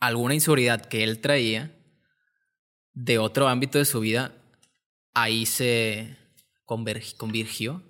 alguna 0.00 0.32
inseguridad 0.32 0.86
que 0.86 1.04
él 1.04 1.20
traía 1.20 1.76
de 2.94 3.18
otro 3.18 3.46
ámbito 3.46 3.76
de 3.76 3.84
su 3.84 4.00
vida, 4.00 4.32
ahí 5.12 5.44
se 5.44 6.16
convirgió. 6.64 7.82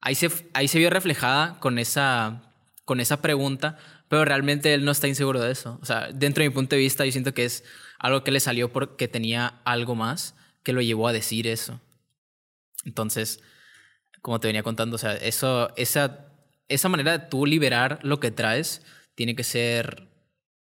Ahí 0.00 0.16
se, 0.16 0.30
ahí 0.52 0.66
se 0.66 0.80
vio 0.80 0.90
reflejada 0.90 1.60
con 1.60 1.78
esa, 1.78 2.52
con 2.84 2.98
esa 2.98 3.22
pregunta, 3.22 3.78
pero 4.08 4.24
realmente 4.24 4.74
él 4.74 4.84
no 4.84 4.90
está 4.90 5.06
inseguro 5.06 5.40
de 5.40 5.52
eso. 5.52 5.78
O 5.82 5.84
sea, 5.84 6.10
dentro 6.12 6.42
de 6.42 6.48
mi 6.48 6.54
punto 6.54 6.76
de 6.76 6.82
vista, 6.82 7.04
yo 7.04 7.12
siento 7.12 7.34
que 7.34 7.44
es 7.44 7.64
algo 7.98 8.24
que 8.24 8.30
le 8.30 8.40
salió 8.40 8.72
porque 8.72 9.08
tenía 9.08 9.60
algo 9.64 9.94
más 9.94 10.34
que 10.62 10.72
lo 10.72 10.80
llevó 10.80 11.08
a 11.08 11.12
decir 11.12 11.46
eso. 11.46 11.80
Entonces, 12.84 13.42
como 14.22 14.40
te 14.40 14.48
venía 14.48 14.62
contando, 14.62 14.96
o 14.96 14.98
sea, 14.98 15.14
eso, 15.14 15.74
esa, 15.76 16.26
esa 16.68 16.88
manera 16.88 17.18
de 17.18 17.26
tú 17.26 17.46
liberar 17.46 17.98
lo 18.02 18.18
que 18.20 18.30
traes 18.30 18.82
tiene 19.14 19.36
que 19.36 19.44
ser. 19.44 20.08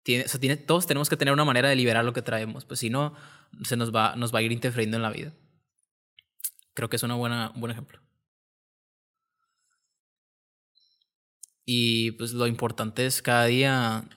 O 0.08 0.28
sea, 0.28 0.65
todos 0.65 0.88
tenemos 0.88 1.10
que 1.10 1.17
tener 1.17 1.34
una 1.34 1.45
manera 1.45 1.67
de 1.67 1.76
liberar 1.76 2.06
lo 2.06 2.13
que 2.13 2.21
traemos, 2.21 2.63
pues 2.63 2.80
si 2.80 2.89
no, 2.89 3.15
se 3.63 3.76
nos 3.76 3.93
va, 3.93 4.15
nos 4.15 4.34
va 4.34 4.39
a 4.39 4.41
ir 4.43 4.52
interfiriendo 4.52 4.98
en 4.98 5.04
la 5.04 5.10
vida. 5.10 5.34
Creo 6.74 6.89
que 6.89 6.98
es 6.98 7.04
un 7.04 7.17
buen 7.17 7.71
ejemplo. 7.71 8.04
Y 11.65 12.12
pues 12.12 12.34
lo 12.34 12.45
importante 12.47 13.06
es 13.06 13.21
cada 13.21 13.45
día 13.45 14.08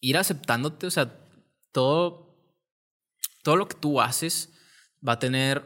ir 0.00 0.16
aceptándote, 0.16 0.86
o 0.86 0.90
sea, 0.90 1.16
todo, 1.72 2.36
todo 3.42 3.56
lo 3.56 3.68
que 3.68 3.76
tú 3.76 4.00
haces 4.00 4.52
va 5.06 5.12
a 5.12 5.18
tener 5.18 5.62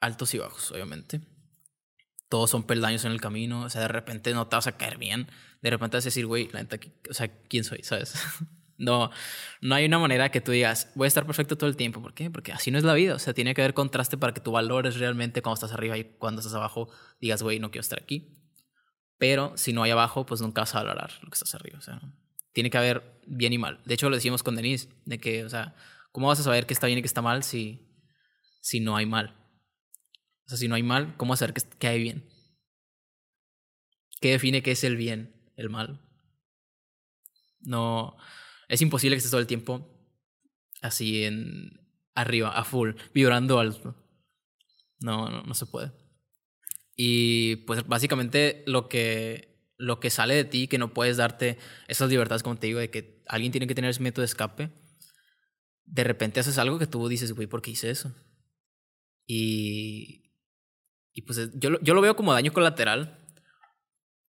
altos 0.00 0.34
y 0.34 0.38
bajos, 0.38 0.70
obviamente. 0.72 1.20
Todos 2.28 2.50
son 2.50 2.64
peldaños 2.64 3.04
en 3.04 3.12
el 3.12 3.20
camino, 3.20 3.62
o 3.62 3.70
sea, 3.70 3.82
de 3.82 3.88
repente 3.88 4.34
no 4.34 4.48
te 4.48 4.56
vas 4.56 4.66
a 4.66 4.76
caer 4.76 4.98
bien, 4.98 5.28
de 5.62 5.70
repente 5.70 5.96
vas 5.96 6.04
a 6.04 6.08
decir, 6.08 6.26
güey, 6.26 6.48
la 6.52 6.62
neta, 6.62 6.78
o 7.08 7.14
sea, 7.14 7.28
¿quién 7.48 7.64
soy? 7.64 7.82
¿Sabes? 7.84 8.14
no, 8.78 9.10
no 9.60 9.74
hay 9.74 9.84
una 9.86 9.98
manera 9.98 10.30
que 10.30 10.40
tú 10.40 10.50
digas, 10.50 10.90
voy 10.94 11.06
a 11.06 11.08
estar 11.08 11.26
perfecto 11.26 11.56
todo 11.56 11.70
el 11.70 11.76
tiempo. 11.76 12.02
¿Por 12.02 12.14
qué? 12.14 12.30
Porque 12.30 12.52
así 12.52 12.70
no 12.70 12.78
es 12.78 12.84
la 12.84 12.94
vida, 12.94 13.14
o 13.14 13.18
sea, 13.18 13.34
tiene 13.34 13.54
que 13.54 13.62
haber 13.62 13.74
contraste 13.74 14.18
para 14.18 14.34
que 14.34 14.40
tú 14.40 14.50
valores 14.52 14.98
realmente 14.98 15.42
cuando 15.42 15.54
estás 15.54 15.72
arriba 15.72 15.96
y 15.96 16.04
cuando 16.18 16.40
estás 16.40 16.54
abajo 16.54 16.90
digas, 17.20 17.42
güey, 17.42 17.60
no 17.60 17.70
quiero 17.70 17.82
estar 17.82 18.02
aquí. 18.02 18.43
Pero 19.18 19.56
si 19.56 19.72
no 19.72 19.82
hay 19.82 19.90
abajo, 19.90 20.26
pues 20.26 20.40
nunca 20.40 20.62
vas 20.62 20.74
a 20.74 20.82
valorar 20.82 21.12
lo 21.22 21.30
que 21.30 21.34
estás 21.34 21.54
arriba. 21.54 21.78
O 21.78 21.82
sea, 21.82 22.00
tiene 22.52 22.70
que 22.70 22.78
haber 22.78 23.20
bien 23.26 23.52
y 23.52 23.58
mal. 23.58 23.80
De 23.84 23.94
hecho, 23.94 24.10
lo 24.10 24.16
decimos 24.16 24.42
con 24.42 24.56
Denise, 24.56 24.88
de 25.04 25.18
que, 25.18 25.44
o 25.44 25.48
sea, 25.48 25.74
¿cómo 26.12 26.28
vas 26.28 26.40
a 26.40 26.44
saber 26.44 26.66
que 26.66 26.74
está 26.74 26.86
bien 26.86 26.98
y 26.98 27.02
que 27.02 27.08
está 27.08 27.22
mal 27.22 27.42
si, 27.42 27.86
si 28.60 28.80
no 28.80 28.96
hay 28.96 29.06
mal? 29.06 29.36
O 30.46 30.48
sea, 30.48 30.58
si 30.58 30.68
no 30.68 30.74
hay 30.74 30.82
mal, 30.82 31.16
¿cómo 31.16 31.36
saber 31.36 31.54
que 31.54 31.86
hay 31.86 32.02
bien? 32.02 32.28
¿Qué 34.20 34.30
define 34.30 34.62
qué 34.62 34.72
es 34.72 34.84
el 34.84 34.96
bien, 34.96 35.52
el 35.56 35.70
mal? 35.70 36.00
No, 37.60 38.16
es 38.68 38.82
imposible 38.82 39.16
que 39.16 39.18
estés 39.18 39.30
todo 39.30 39.40
el 39.40 39.46
tiempo 39.46 39.90
así 40.82 41.24
en 41.24 41.80
arriba, 42.14 42.50
a 42.50 42.64
full, 42.64 42.90
vibrando 43.12 43.58
alto. 43.58 43.96
No, 45.00 45.28
no, 45.28 45.42
no 45.42 45.54
se 45.54 45.66
puede. 45.66 45.92
Y 46.96 47.56
pues 47.66 47.86
básicamente 47.86 48.62
lo 48.66 48.88
que, 48.88 49.58
lo 49.76 50.00
que 50.00 50.10
sale 50.10 50.34
de 50.34 50.44
ti, 50.44 50.68
que 50.68 50.78
no 50.78 50.92
puedes 50.92 51.16
darte 51.16 51.58
esas 51.88 52.08
libertades, 52.08 52.42
como 52.42 52.56
te 52.56 52.68
digo, 52.68 52.78
de 52.78 52.90
que 52.90 53.22
alguien 53.26 53.52
tiene 53.52 53.66
que 53.66 53.74
tener 53.74 53.90
ese 53.90 54.02
método 54.02 54.22
de 54.22 54.26
escape, 54.26 54.70
de 55.84 56.04
repente 56.04 56.40
haces 56.40 56.58
algo 56.58 56.78
que 56.78 56.86
tú 56.86 57.08
dices, 57.08 57.32
güey, 57.32 57.46
¿por 57.46 57.62
qué 57.62 57.72
hice 57.72 57.90
eso? 57.90 58.14
Y, 59.26 60.32
y 61.12 61.22
pues 61.22 61.50
yo, 61.54 61.80
yo 61.80 61.94
lo 61.94 62.00
veo 62.00 62.16
como 62.16 62.32
daño 62.32 62.52
colateral 62.52 63.20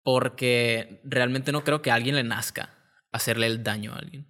porque 0.04 1.02
realmente 1.04 1.52
no 1.52 1.64
creo 1.64 1.82
que 1.82 1.92
a 1.92 1.96
alguien 1.96 2.16
le 2.16 2.24
nazca 2.24 2.76
hacerle 3.12 3.48
el 3.48 3.64
daño 3.64 3.94
a 3.94 3.98
alguien. 3.98 4.28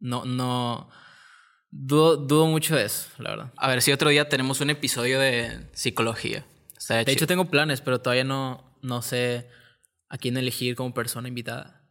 No, 0.00 0.24
no. 0.24 0.90
Dudo, 1.70 2.16
dudo 2.16 2.46
mucho 2.46 2.76
de 2.76 2.84
eso, 2.84 3.08
la 3.18 3.30
verdad. 3.30 3.52
A 3.56 3.68
ver 3.68 3.80
si 3.80 3.92
otro 3.92 4.10
día 4.10 4.28
tenemos 4.28 4.60
un 4.60 4.68
episodio 4.68 5.18
de 5.18 5.70
psicología. 5.72 6.44
De 6.96 7.12
hecho, 7.12 7.26
tengo 7.26 7.46
planes, 7.46 7.80
pero 7.80 8.00
todavía 8.00 8.24
no, 8.24 8.78
no 8.82 9.02
sé 9.02 9.48
a 10.08 10.18
quién 10.18 10.36
elegir 10.36 10.76
como 10.76 10.92
persona 10.92 11.28
invitada. 11.28 11.86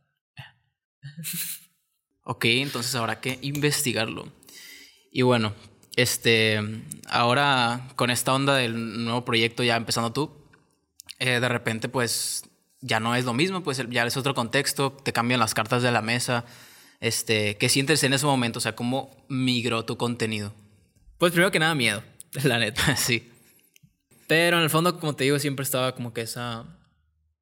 ok, 2.23 2.45
entonces 2.45 2.93
habrá 2.95 3.19
que 3.19 3.39
investigarlo. 3.41 4.31
Y 5.11 5.23
bueno, 5.23 5.53
este, 5.95 6.59
ahora 7.07 7.89
con 7.95 8.09
esta 8.09 8.33
onda 8.33 8.55
del 8.55 9.03
nuevo 9.03 9.25
proyecto 9.25 9.63
ya 9.63 9.75
empezando 9.75 10.13
tú, 10.13 10.31
eh, 11.19 11.39
de 11.39 11.49
repente 11.49 11.89
pues 11.89 12.43
ya 12.79 12.99
no 12.99 13.15
es 13.15 13.25
lo 13.25 13.33
mismo, 13.33 13.63
pues 13.63 13.83
ya 13.89 14.05
es 14.05 14.17
otro 14.17 14.33
contexto, 14.33 14.91
te 14.91 15.13
cambian 15.13 15.39
las 15.39 15.53
cartas 15.53 15.83
de 15.83 15.91
la 15.91 16.01
mesa. 16.01 16.45
Este, 16.99 17.57
¿Qué 17.57 17.69
sientes 17.69 18.03
en 18.03 18.13
ese 18.13 18.25
momento? 18.25 18.59
O 18.59 18.61
sea, 18.61 18.75
¿cómo 18.75 19.25
migró 19.27 19.85
tu 19.85 19.97
contenido? 19.97 20.53
Pues 21.17 21.31
primero 21.31 21.51
que 21.51 21.59
nada 21.59 21.75
miedo, 21.75 22.03
la 22.43 22.59
neta. 22.59 22.95
sí. 22.97 23.31
Pero 24.31 24.55
en 24.55 24.63
el 24.63 24.69
fondo, 24.69 24.97
como 24.97 25.13
te 25.13 25.25
digo, 25.25 25.39
siempre 25.39 25.63
estaba 25.63 25.93
como 25.93 26.13
que 26.13 26.21
esa 26.21 26.79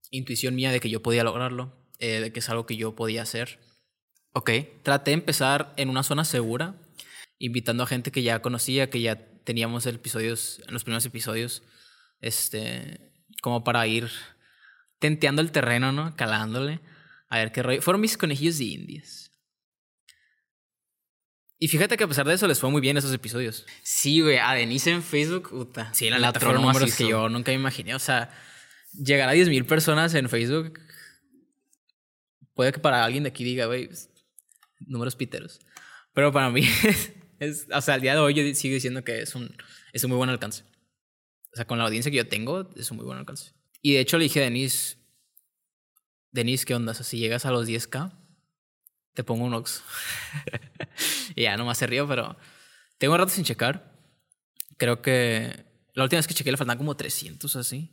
intuición 0.10 0.56
mía 0.56 0.72
de 0.72 0.80
que 0.80 0.90
yo 0.90 1.04
podía 1.04 1.24
lograrlo, 1.24 1.72
eh, 2.00 2.20
de 2.20 2.34
que 2.34 2.40
es 2.40 2.50
algo 2.50 2.66
que 2.66 2.78
yo 2.78 2.96
podía 2.96 3.22
hacer. 3.22 3.60
Ok. 4.34 4.50
Traté 4.82 5.12
de 5.12 5.14
empezar 5.14 5.72
en 5.78 5.90
una 5.90 6.02
zona 6.02 6.26
segura, 6.26 6.82
invitando 7.38 7.84
a 7.84 7.86
gente 7.86 8.12
que 8.12 8.24
ya 8.24 8.42
conocía, 8.42 8.90
que 8.90 9.02
ya 9.02 9.24
teníamos 9.44 9.86
episodios, 9.86 10.64
en 10.66 10.74
los 10.74 10.84
primeros 10.84 11.06
episodios, 11.06 11.62
este, 12.22 13.12
como 13.44 13.64
para 13.64 13.86
ir 13.86 14.10
tenteando 14.98 15.44
el 15.44 15.52
terreno, 15.52 15.92
¿no? 15.92 16.16
Calándole. 16.16 16.80
A 17.30 17.38
ver 17.38 17.52
qué 17.52 17.62
rollo. 17.62 17.84
Fueron 17.84 18.02
mis 18.02 18.18
conejillos 18.18 18.58
de 18.58 18.64
indias. 18.64 19.29
Y 21.62 21.68
fíjate 21.68 21.98
que 21.98 22.06
a 22.06 22.08
pesar 22.08 22.26
de 22.26 22.34
eso 22.34 22.48
les 22.48 22.58
fue 22.58 22.72
muy 22.72 22.80
bien 22.80 22.96
esos 22.96 23.14
episodios. 23.14 23.66
Sí, 23.84 24.22
güey. 24.22 24.38
A 24.38 24.54
Denise 24.54 24.92
en 24.92 25.04
Facebook, 25.04 25.50
puta. 25.50 25.94
Sí, 25.94 26.10
la, 26.10 26.18
la 26.18 26.32
fueron 26.32 26.62
números 26.62 26.96
que 26.96 27.10
yo 27.10 27.28
nunca 27.28 27.52
me 27.52 27.56
imaginé. 27.56 27.94
O 27.96 28.00
sea, 28.00 28.32
llegar 28.94 29.28
a 29.28 29.36
10.000 29.36 29.66
personas 29.66 30.14
en 30.14 30.30
Facebook. 30.30 30.80
Puede 32.54 32.72
que 32.72 32.80
para 32.80 33.04
alguien 33.04 33.24
de 33.24 33.30
aquí 33.30 33.44
diga, 33.44 33.66
güey, 33.66 33.88
pues, 33.88 34.10
números 34.80 35.18
piteros. 35.18 35.60
Pero 36.14 36.32
para 36.32 36.50
mí, 36.50 36.64
es, 37.40 37.68
o 37.74 37.82
sea, 37.82 37.96
al 37.96 38.02
día 38.02 38.14
de 38.14 38.20
hoy 38.20 38.34
yo 38.34 38.56
sigo 38.56 38.74
diciendo 38.74 39.04
que 39.04 39.22
es 39.22 39.36
un, 39.36 39.54
es 39.92 40.04
un 40.06 40.12
muy 40.12 40.18
buen 40.18 40.30
alcance. 40.30 40.64
O 41.52 41.56
sea, 41.56 41.66
con 41.66 41.78
la 41.78 41.86
audiencia 41.86 42.10
que 42.10 42.18
yo 42.18 42.28
tengo, 42.28 42.70
es 42.78 42.90
un 42.90 42.98
muy 42.98 43.06
buen 43.06 43.18
alcance. 43.18 43.52
Y 43.82 43.94
de 43.94 44.00
hecho 44.00 44.18
le 44.18 44.24
dije 44.24 44.40
a 44.40 44.44
Denise, 44.44 44.98
Denise, 46.32 46.66
¿qué 46.66 46.76
onda? 46.76 46.94
si 46.94 47.18
llegas 47.18 47.46
a 47.46 47.52
los 47.52 47.68
10k, 47.68 48.19
te 49.14 49.24
pongo 49.24 49.46
un 49.46 49.54
Ox. 49.54 49.84
y 51.36 51.44
ya, 51.44 51.58
nomás 51.58 51.78
se 51.78 51.88
río, 51.88 52.08
pero 52.08 52.36
tengo 52.98 53.14
un 53.14 53.20
rato 53.20 53.32
sin 53.32 53.44
checar. 53.44 53.94
Creo 54.78 55.02
que 55.02 55.66
la 55.94 56.04
última 56.04 56.20
vez 56.20 56.28
que 56.28 56.34
chequé 56.34 56.52
le 56.52 56.58
faltan 56.58 56.78
como 56.78 56.96
300 56.96 57.56
así 57.56 57.92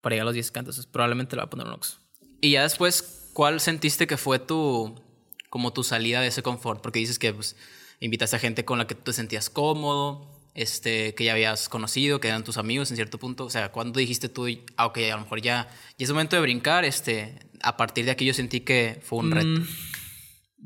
para 0.00 0.14
llegar 0.14 0.28
a 0.28 0.32
los 0.32 0.36
10k, 0.36 0.58
entonces 0.58 0.86
probablemente 0.86 1.36
le 1.36 1.40
va 1.40 1.46
a 1.46 1.50
poner 1.50 1.66
un 1.66 1.72
Ox. 1.72 1.98
Y 2.40 2.52
ya 2.52 2.62
después, 2.62 3.30
¿cuál 3.32 3.60
sentiste 3.60 4.06
que 4.06 4.16
fue 4.16 4.38
tu, 4.38 5.02
como 5.48 5.72
tu 5.72 5.82
salida 5.82 6.20
de 6.20 6.28
ese 6.28 6.42
confort? 6.42 6.80
Porque 6.82 6.98
dices 6.98 7.18
que 7.18 7.32
pues, 7.32 7.56
invitaste 8.00 8.36
a 8.36 8.38
gente 8.38 8.64
con 8.64 8.78
la 8.78 8.86
que 8.86 8.94
tú 8.94 9.02
te 9.04 9.12
sentías 9.12 9.50
cómodo, 9.50 10.36
este, 10.56 11.14
que 11.14 11.24
ya 11.24 11.32
habías 11.32 11.68
conocido, 11.68 12.18
que 12.18 12.28
eran 12.28 12.42
tus 12.42 12.56
amigos 12.56 12.90
en 12.90 12.96
cierto 12.96 13.18
punto? 13.18 13.44
O 13.44 13.50
sea, 13.50 13.70
¿cuándo 13.72 14.00
dijiste 14.00 14.28
tú, 14.28 14.46
ah, 14.76 14.86
ok, 14.86 14.98
a 14.98 15.16
lo 15.16 15.22
mejor 15.22 15.42
ya, 15.42 15.68
ya 15.98 16.04
es 16.04 16.10
momento 16.10 16.34
de 16.36 16.42
brincar? 16.42 16.84
Este, 16.84 17.38
a 17.62 17.76
partir 17.76 18.06
de 18.06 18.10
aquí 18.10 18.24
yo 18.24 18.34
sentí 18.34 18.60
que 18.60 19.00
fue 19.02 19.18
un 19.18 19.30
reto. 19.30 19.48
Mm, 19.48 19.66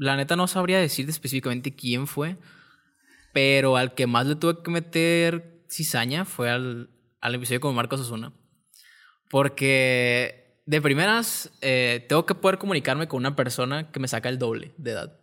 la 0.00 0.16
neta 0.16 0.36
no 0.36 0.46
sabría 0.46 0.78
decirte 0.78 1.10
específicamente 1.10 1.74
quién 1.74 2.06
fue, 2.06 2.36
pero 3.32 3.76
al 3.76 3.94
que 3.94 4.06
más 4.06 4.26
le 4.26 4.36
tuve 4.36 4.62
que 4.62 4.70
meter 4.70 5.62
cizaña 5.68 6.24
fue 6.24 6.50
al, 6.50 6.90
al 7.20 7.34
episodio 7.34 7.60
con 7.60 7.74
Marcos 7.74 8.00
Osuna. 8.00 8.32
Porque 9.28 10.62
de 10.66 10.80
primeras 10.80 11.52
eh, 11.60 12.04
tengo 12.08 12.26
que 12.26 12.34
poder 12.34 12.58
comunicarme 12.58 13.08
con 13.08 13.18
una 13.18 13.36
persona 13.36 13.92
que 13.92 14.00
me 14.00 14.08
saca 14.08 14.28
el 14.28 14.38
doble 14.38 14.74
de 14.76 14.92
edad. 14.92 15.20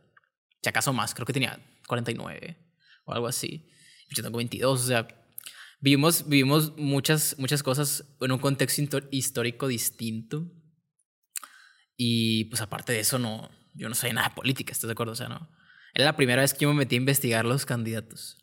Si 0.61 0.69
acaso 0.69 0.93
más, 0.93 1.13
creo 1.13 1.25
que 1.25 1.33
tenía 1.33 1.59
49 1.87 2.57
o 3.05 3.13
algo 3.13 3.27
así 3.27 3.69
yo 4.09 4.23
tengo 4.23 4.37
22, 4.37 4.81
o 4.81 4.87
sea, 4.87 5.07
vivimos, 5.79 6.27
vivimos 6.27 6.77
muchas, 6.77 7.35
muchas 7.37 7.63
cosas 7.63 8.05
en 8.21 8.31
un 8.31 8.39
contexto 8.39 8.99
histórico 9.11 9.67
distinto. 9.67 10.49
Y 11.95 12.45
pues 12.45 12.61
aparte 12.61 12.93
de 12.93 12.99
eso, 12.99 13.17
no, 13.17 13.49
yo 13.77 13.89
no 13.89 13.95
soy 13.95 14.13
nada 14.13 14.29
de 14.29 14.35
política, 14.35 14.71
¿estás 14.71 14.87
de 14.87 14.93
acuerdo? 14.93 15.13
O 15.13 15.15
sea, 15.15 15.29
no. 15.29 15.49
Era 15.93 16.05
la 16.05 16.15
primera 16.15 16.41
vez 16.41 16.53
que 16.53 16.61
yo 16.61 16.69
me 16.69 16.75
metí 16.75 16.95
a 16.95 16.97
investigar 16.97 17.45
los 17.45 17.65
candidatos. 17.65 18.37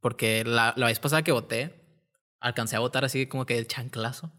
Porque 0.00 0.44
la, 0.44 0.74
la 0.76 0.86
vez 0.86 0.98
pasada 0.98 1.22
que 1.22 1.32
voté, 1.32 1.86
alcancé 2.40 2.76
a 2.76 2.80
votar 2.80 3.04
así 3.04 3.26
como 3.26 3.46
que 3.46 3.54
del 3.54 3.68
chanclazo. 3.68 4.32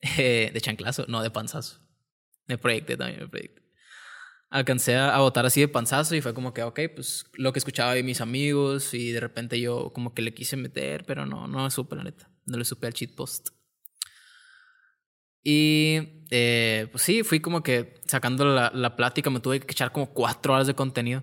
de 0.16 0.58
chanclazo, 0.60 1.04
no 1.08 1.22
de 1.22 1.30
panzazo. 1.30 1.80
Me 2.46 2.58
proyecté 2.58 2.96
también, 2.96 3.20
me 3.20 3.28
proyecté 3.28 3.68
alcancé 4.50 4.96
a, 4.96 5.18
votar 5.18 5.46
así 5.46 5.60
de 5.60 5.68
panzazo 5.68 6.14
y 6.14 6.20
fue 6.20 6.34
como 6.34 6.54
que, 6.54 6.62
ok, 6.62 6.80
pues 6.94 7.26
lo 7.34 7.52
que 7.52 7.58
escuchaba 7.58 7.94
de 7.94 8.02
mis 8.02 8.20
amigos 8.20 8.94
y 8.94 9.12
de 9.12 9.20
repente 9.20 9.60
yo 9.60 9.92
como 9.92 10.14
que 10.14 10.22
le 10.22 10.34
quise 10.34 10.56
meter, 10.56 11.04
pero 11.04 11.26
no, 11.26 11.46
no 11.48 11.64
le 11.64 11.70
supe 11.70 11.96
la 11.96 12.04
neta, 12.04 12.30
no 12.46 12.58
le 12.58 12.64
supe 12.64 12.86
al 12.86 12.94
cheat 12.94 13.14
post. 13.14 13.50
Y 15.42 16.24
eh, 16.30 16.88
pues 16.90 17.02
sí, 17.02 17.22
fui 17.22 17.40
como 17.40 17.62
que 17.62 17.94
sacando 18.06 18.44
la, 18.44 18.70
la 18.74 18.96
plática, 18.96 19.30
me 19.30 19.40
tuve 19.40 19.60
que 19.60 19.72
echar 19.72 19.92
como 19.92 20.12
cuatro 20.12 20.54
horas 20.54 20.66
de 20.66 20.74
contenido 20.74 21.22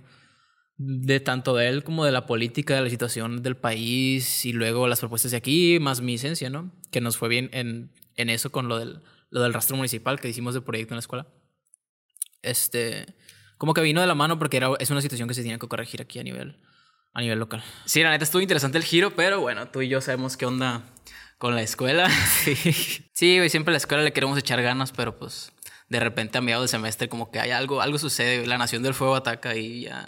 de 0.77 1.21
tanto 1.21 1.55
de 1.55 1.69
él 1.69 1.83
como 1.85 2.03
de 2.03 2.11
la 2.11 2.25
política, 2.25 2.75
de 2.75 2.81
la 2.81 2.89
situación 2.89 3.41
del 3.41 3.55
país 3.55 4.45
y 4.45 4.51
luego 4.51 4.87
las 4.89 4.99
propuestas 4.99 5.31
de 5.31 5.37
aquí, 5.37 5.79
más 5.79 6.01
mi 6.01 6.15
esencia, 6.15 6.49
¿no? 6.49 6.71
Que 6.91 6.99
nos 6.99 7.15
fue 7.15 7.29
bien 7.29 7.49
en, 7.53 7.93
en 8.15 8.29
eso 8.29 8.51
con 8.51 8.67
lo 8.67 8.77
del, 8.77 9.01
lo 9.29 9.41
del 9.41 9.53
rastro 9.53 9.77
municipal 9.77 10.19
que 10.19 10.27
hicimos 10.27 10.53
de 10.53 10.61
proyecto 10.61 10.93
en 10.93 10.97
la 10.97 10.99
escuela 10.99 11.27
este, 12.45 13.05
como 13.57 13.73
que 13.73 13.81
vino 13.81 14.01
de 14.01 14.07
la 14.07 14.15
mano 14.15 14.39
porque 14.39 14.57
era, 14.57 14.69
es 14.79 14.89
una 14.91 15.01
situación 15.01 15.27
que 15.27 15.33
se 15.33 15.43
tiene 15.43 15.59
que 15.59 15.67
corregir 15.67 16.01
aquí 16.01 16.19
a 16.19 16.23
nivel, 16.23 16.57
a 17.13 17.21
nivel 17.21 17.39
local. 17.39 17.63
Sí, 17.85 18.01
la 18.01 18.11
neta 18.11 18.23
estuvo 18.23 18.41
interesante 18.41 18.77
el 18.77 18.83
giro, 18.83 19.15
pero 19.15 19.41
bueno, 19.41 19.67
tú 19.69 19.81
y 19.81 19.89
yo 19.89 19.99
sabemos 20.01 20.37
qué 20.37 20.45
onda 20.45 20.83
con 21.37 21.55
la 21.55 21.61
escuela. 21.61 22.09
Sí, 22.43 22.55
sí 23.13 23.37
güey, 23.37 23.49
siempre 23.49 23.71
a 23.71 23.73
la 23.73 23.77
escuela 23.77 24.03
le 24.03 24.13
queremos 24.13 24.37
echar 24.37 24.61
ganas, 24.61 24.91
pero 24.91 25.17
pues 25.17 25.51
de 25.89 25.99
repente 25.99 26.37
a 26.37 26.41
mediados 26.41 26.65
de 26.65 26.77
semestre 26.77 27.09
como 27.09 27.31
que 27.31 27.39
hay 27.39 27.51
algo, 27.51 27.81
algo 27.81 27.97
sucede, 27.97 28.45
la 28.45 28.57
nación 28.57 28.83
del 28.83 28.93
fuego 28.93 29.15
ataca 29.15 29.55
y 29.55 29.83
ya 29.83 30.07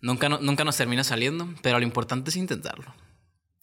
nunca, 0.00 0.28
nunca 0.28 0.64
nos 0.64 0.76
termina 0.76 1.04
saliendo, 1.04 1.48
pero 1.62 1.78
lo 1.78 1.84
importante 1.84 2.30
es 2.30 2.36
intentarlo 2.36 2.94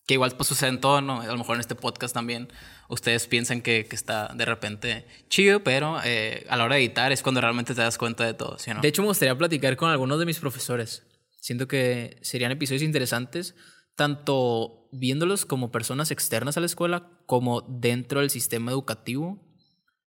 que 0.05 0.15
igual 0.15 0.35
pues 0.35 0.47
sucede 0.47 0.69
en 0.69 0.81
todo, 0.81 1.01
¿no? 1.01 1.21
A 1.21 1.27
lo 1.27 1.37
mejor 1.37 1.55
en 1.55 1.61
este 1.61 1.75
podcast 1.75 2.13
también 2.13 2.51
ustedes 2.89 3.27
piensan 3.27 3.61
que, 3.61 3.85
que 3.85 3.95
está 3.95 4.33
de 4.35 4.45
repente 4.45 5.07
chido, 5.29 5.63
pero 5.63 5.99
eh, 6.03 6.45
a 6.49 6.57
la 6.57 6.65
hora 6.65 6.75
de 6.75 6.81
editar 6.81 7.11
es 7.11 7.21
cuando 7.21 7.39
realmente 7.39 7.73
te 7.73 7.81
das 7.81 7.97
cuenta 7.97 8.25
de 8.25 8.33
todo, 8.33 8.59
¿sí 8.59 8.71
no? 8.73 8.81
De 8.81 8.87
hecho, 8.87 9.01
me 9.01 9.07
gustaría 9.07 9.37
platicar 9.37 9.77
con 9.77 9.89
algunos 9.89 10.19
de 10.19 10.25
mis 10.25 10.39
profesores. 10.39 11.03
Siento 11.39 11.67
que 11.67 12.17
serían 12.21 12.51
episodios 12.51 12.83
interesantes, 12.83 13.55
tanto 13.95 14.82
viéndolos 14.93 15.45
como 15.45 15.71
personas 15.71 16.11
externas 16.11 16.57
a 16.57 16.59
la 16.59 16.65
escuela, 16.65 17.09
como 17.25 17.61
dentro 17.61 18.21
del 18.21 18.29
sistema 18.29 18.71
educativo. 18.71 19.43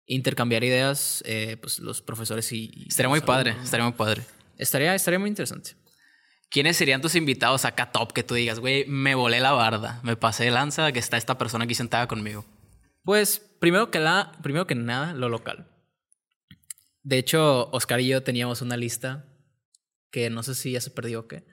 Intercambiar 0.05 0.63
ideas, 0.63 1.23
eh, 1.25 1.57
pues 1.59 1.79
los 1.79 2.01
profesores 2.01 2.51
y... 2.51 2.85
Estaría 2.87 3.09
muy 3.09 3.21
padre, 3.21 3.55
estaría 3.63 3.85
muy 3.85 3.95
padre. 3.95 4.23
Estaría, 4.57 4.93
estaría 4.93 5.19
muy 5.19 5.29
interesante. 5.29 5.71
¿Quiénes 6.49 6.77
serían 6.77 7.01
tus 7.01 7.15
invitados 7.15 7.65
acá 7.65 7.91
top 7.91 8.13
que 8.13 8.23
tú 8.23 8.35
digas, 8.35 8.59
güey, 8.59 8.85
me 8.85 9.15
volé 9.15 9.39
la 9.39 9.51
barda, 9.51 9.99
me 10.03 10.15
pasé 10.15 10.45
de 10.45 10.51
lanza 10.51 10.91
que 10.91 10.99
está 10.99 11.17
esta 11.17 11.37
persona 11.37 11.65
aquí 11.65 11.73
sentada 11.73 12.07
conmigo? 12.07 12.45
Pues 13.03 13.39
primero 13.59 13.91
que, 13.91 13.99
la, 13.99 14.31
primero 14.41 14.67
que 14.67 14.75
nada, 14.75 15.13
lo 15.13 15.29
local. 15.29 15.67
De 17.01 17.17
hecho, 17.17 17.69
Oscar 17.71 17.99
y 17.99 18.07
yo 18.07 18.23
teníamos 18.23 18.61
una 18.61 18.77
lista 18.77 19.25
que 20.11 20.29
no 20.29 20.43
sé 20.43 20.55
si 20.55 20.71
ya 20.71 20.81
se 20.81 20.91
perdió 20.91 21.21
o 21.21 21.27
qué. 21.27 21.45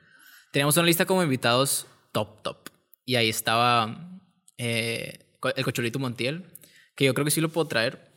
Teníamos 0.53 0.77
una 0.77 0.87
lista 0.87 1.07
como 1.07 1.23
invitados 1.23 1.87
top, 2.13 2.43
top. 2.43 2.72
Y 3.13 3.17
ahí 3.17 3.29
estaba 3.29 4.23
eh, 4.57 5.27
el 5.55 5.65
Cocholito 5.65 5.99
Montiel, 5.99 6.47
que 6.95 7.05
yo 7.05 7.13
creo 7.13 7.27
que 7.27 7.31
sí 7.31 7.43
lo 7.43 7.51
puedo 7.51 7.69
traer 7.69 8.11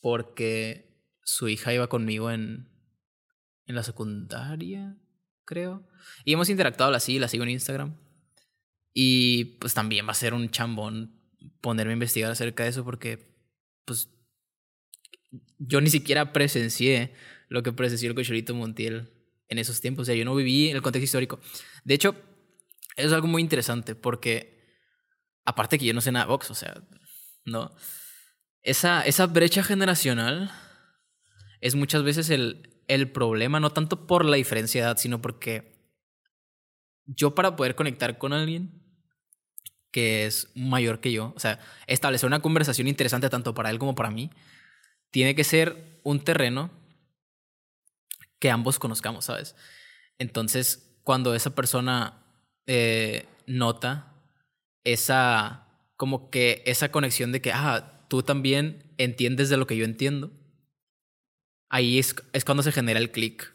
porque 0.00 0.98
su 1.22 1.46
hija 1.46 1.72
iba 1.72 1.86
conmigo 1.86 2.32
en, 2.32 2.68
en 3.66 3.74
la 3.76 3.84
secundaria 3.84 4.96
creo. 5.44 5.88
Y 6.24 6.32
hemos 6.32 6.48
interactuado 6.48 6.92
así, 6.92 7.20
la 7.20 7.28
sigo 7.28 7.44
en 7.44 7.50
Instagram. 7.50 7.94
Y 8.92 9.44
pues 9.60 9.74
también 9.74 10.08
va 10.08 10.10
a 10.10 10.14
ser 10.14 10.34
un 10.34 10.50
chambón 10.50 11.20
ponerme 11.60 11.92
a 11.92 11.94
investigar 11.94 12.32
acerca 12.32 12.64
de 12.64 12.70
eso 12.70 12.82
porque 12.84 13.32
pues 13.84 14.08
yo 15.60 15.80
ni 15.80 15.88
siquiera 15.88 16.32
presencié 16.32 17.12
lo 17.48 17.62
que 17.62 17.70
presenció 17.70 18.08
el 18.08 18.16
Cocholito 18.16 18.56
Montiel 18.56 19.08
en 19.48 19.58
esos 19.58 19.80
tiempos. 19.80 20.02
O 20.02 20.06
sea, 20.06 20.16
yo 20.16 20.24
no 20.24 20.34
viví 20.34 20.70
el 20.70 20.82
contexto 20.82 21.04
histórico. 21.04 21.38
De 21.84 21.94
hecho, 21.94 22.16
es 22.96 23.12
algo 23.12 23.28
muy 23.28 23.42
interesante 23.42 23.94
porque, 23.94 24.64
aparte 25.44 25.78
que 25.78 25.84
yo 25.84 25.94
no 25.94 26.00
sé 26.00 26.12
nada 26.12 26.24
de 26.24 26.30
box, 26.30 26.50
o 26.50 26.54
sea, 26.54 26.82
no. 27.44 27.74
Esa, 28.62 29.02
esa 29.02 29.26
brecha 29.26 29.62
generacional 29.62 30.50
es 31.60 31.74
muchas 31.74 32.02
veces 32.02 32.30
el, 32.30 32.82
el 32.88 33.12
problema, 33.12 33.60
no 33.60 33.70
tanto 33.70 34.06
por 34.06 34.24
la 34.24 34.36
diferencia 34.36 34.80
de 34.80 34.86
edad, 34.88 34.96
sino 34.98 35.22
porque 35.22 35.76
yo 37.04 37.34
para 37.34 37.54
poder 37.54 37.76
conectar 37.76 38.18
con 38.18 38.32
alguien 38.32 38.82
que 39.92 40.26
es 40.26 40.50
mayor 40.54 41.00
que 41.00 41.12
yo, 41.12 41.32
o 41.36 41.40
sea, 41.40 41.58
establecer 41.86 42.26
una 42.26 42.42
conversación 42.42 42.88
interesante 42.88 43.30
tanto 43.30 43.54
para 43.54 43.70
él 43.70 43.78
como 43.78 43.94
para 43.94 44.10
mí, 44.10 44.30
tiene 45.10 45.34
que 45.34 45.44
ser 45.44 46.00
un 46.02 46.22
terreno 46.22 46.70
que 48.38 48.50
ambos 48.50 48.78
conozcamos, 48.78 49.24
¿sabes? 49.24 49.54
Entonces, 50.18 50.98
cuando 51.02 51.34
esa 51.34 51.54
persona 51.54 52.25
eh, 52.66 53.26
nota 53.46 54.12
esa, 54.84 55.66
como 55.96 56.30
que 56.30 56.62
esa 56.66 56.90
conexión 56.90 57.32
de 57.32 57.40
que, 57.40 57.52
ah, 57.52 58.06
tú 58.08 58.22
también 58.22 58.92
entiendes 58.98 59.48
de 59.48 59.56
lo 59.56 59.66
que 59.66 59.76
yo 59.76 59.84
entiendo, 59.84 60.30
ahí 61.68 61.98
es, 61.98 62.14
es 62.32 62.44
cuando 62.44 62.62
se 62.62 62.72
genera 62.72 62.98
el 63.00 63.10
clic. 63.10 63.54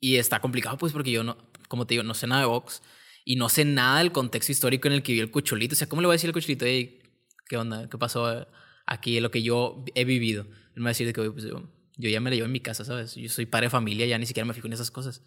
Y 0.00 0.16
está 0.16 0.40
complicado, 0.40 0.76
pues, 0.78 0.92
porque 0.92 1.12
yo 1.12 1.22
no, 1.22 1.36
como 1.68 1.86
te 1.86 1.94
digo, 1.94 2.02
no 2.02 2.14
sé 2.14 2.26
nada 2.26 2.42
de 2.42 2.48
Vox 2.48 2.82
y 3.24 3.36
no 3.36 3.48
sé 3.48 3.64
nada 3.64 3.98
del 3.98 4.12
contexto 4.12 4.52
histórico 4.52 4.88
en 4.88 4.94
el 4.94 5.02
que 5.02 5.12
vivió 5.12 5.24
el 5.24 5.30
cuchulito. 5.30 5.74
O 5.74 5.76
sea, 5.76 5.88
¿cómo 5.88 6.02
le 6.02 6.06
voy 6.06 6.14
a 6.14 6.16
decir 6.16 6.28
al 6.28 6.34
cuchulito, 6.34 6.66
hey, 6.66 7.00
qué 7.48 7.56
onda, 7.56 7.88
qué 7.88 7.98
pasó 7.98 8.46
aquí, 8.86 9.20
lo 9.20 9.30
que 9.30 9.42
yo 9.42 9.84
he 9.94 10.04
vivido? 10.04 10.42
Él 10.42 10.82
me 10.82 10.84
va 10.84 10.88
a 10.88 10.90
decir 10.90 11.12
que, 11.12 11.30
pues, 11.30 11.44
yo, 11.44 11.62
yo 11.96 12.08
ya 12.10 12.20
me 12.20 12.30
la 12.30 12.36
llevo 12.36 12.46
en 12.46 12.52
mi 12.52 12.60
casa, 12.60 12.84
¿sabes? 12.84 13.14
Yo 13.14 13.28
soy 13.28 13.46
padre 13.46 13.66
de 13.66 13.70
familia, 13.70 14.06
ya 14.06 14.18
ni 14.18 14.26
siquiera 14.26 14.44
me 14.44 14.54
fijo 14.54 14.66
en 14.66 14.72
esas 14.72 14.90
cosas. 14.90 15.22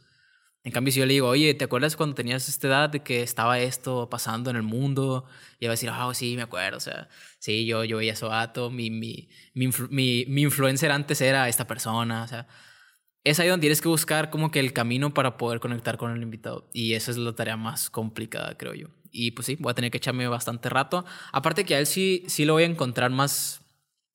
En 0.65 0.71
cambio, 0.71 0.91
si 0.91 0.99
yo 0.99 1.06
le 1.06 1.13
digo, 1.13 1.28
oye, 1.28 1.54
¿te 1.54 1.65
acuerdas 1.65 1.95
cuando 1.95 2.15
tenías 2.15 2.49
esta 2.49 2.67
edad 2.67 2.89
de 2.89 3.04
que 3.04 3.21
estaba 3.21 3.60
esto 3.60 4.10
pasando 4.10 4.49
en 4.49 4.56
el 4.56 4.63
mundo? 4.63 5.25
Y 5.60 5.67
va 5.67 5.71
a 5.71 5.73
decir, 5.73 5.89
ah, 5.93 6.08
oh, 6.08 6.13
sí, 6.15 6.36
me 6.36 6.41
acuerdo. 6.41 6.78
O 6.78 6.80
sea, 6.80 7.08
sí, 7.38 7.67
yo, 7.67 7.84
yo 7.84 7.97
veía 7.97 8.15
Soato, 8.15 8.71
mi, 8.71 8.89
mi, 8.89 9.30
mi, 9.54 9.69
mi, 9.91 10.25
mi 10.28 10.41
influencer 10.41 10.91
antes 10.91 11.21
era 11.21 11.47
esta 11.49 11.67
persona. 11.67 12.23
O 12.23 12.28
sea, 12.28 12.47
es 13.23 13.39
ahí 13.39 13.47
donde 13.47 13.62
tienes 13.62 13.80
que 13.80 13.89
buscar 13.89 14.32
como 14.32 14.49
que 14.49 14.60
el 14.60 14.73
camino 14.73 15.13
para 15.13 15.38
poder 15.38 15.60
conectar 15.60 15.97
con 15.97 16.12
el 16.12 16.23
invitado. 16.23 16.67
Y 16.73 16.93
esa 16.93 17.12
es 17.12 17.17
la 17.17 17.36
tarea 17.36 17.58
más 17.58 17.91
complicada, 17.91 18.58
creo 18.58 18.73
yo. 18.73 18.88
Y 19.12 19.32
pues 19.32 19.45
sí, 19.45 19.58
voy 19.60 19.69
a 19.69 19.75
tener 19.75 19.91
que 19.91 19.97
echarme 19.97 20.28
bastante 20.28 20.69
rato. 20.69 21.06
Aparte 21.32 21.63
que 21.65 21.75
a 21.75 21.80
él 21.80 21.86
sí, 21.86 22.23
sí 22.28 22.43
lo 22.43 22.54
voy 22.54 22.63
a 22.63 22.65
encontrar 22.65 23.12
más, 23.12 23.62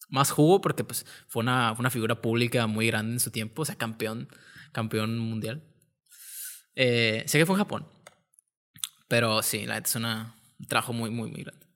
más 0.08 0.32
jugo 0.32 0.60
porque 0.60 0.82
pues 0.82 1.06
fue 1.28 1.42
una, 1.42 1.76
una 1.78 1.90
figura 1.90 2.20
pública 2.20 2.66
muy 2.66 2.88
grande 2.88 3.12
en 3.12 3.20
su 3.20 3.30
tiempo, 3.30 3.62
o 3.62 3.64
sea, 3.64 3.76
campeón, 3.76 4.28
campeón 4.72 5.16
mundial. 5.16 5.69
Eh, 6.74 7.24
sé 7.26 7.38
que 7.38 7.46
fue 7.46 7.54
en 7.54 7.58
Japón. 7.58 7.86
Pero 9.08 9.42
sí, 9.42 9.66
la 9.66 9.74
neta 9.74 9.88
es 9.88 9.96
una, 9.96 10.34
un 10.58 10.66
trabajo 10.66 10.92
muy, 10.92 11.10
muy, 11.10 11.30
muy 11.30 11.42
grande. 11.42 11.66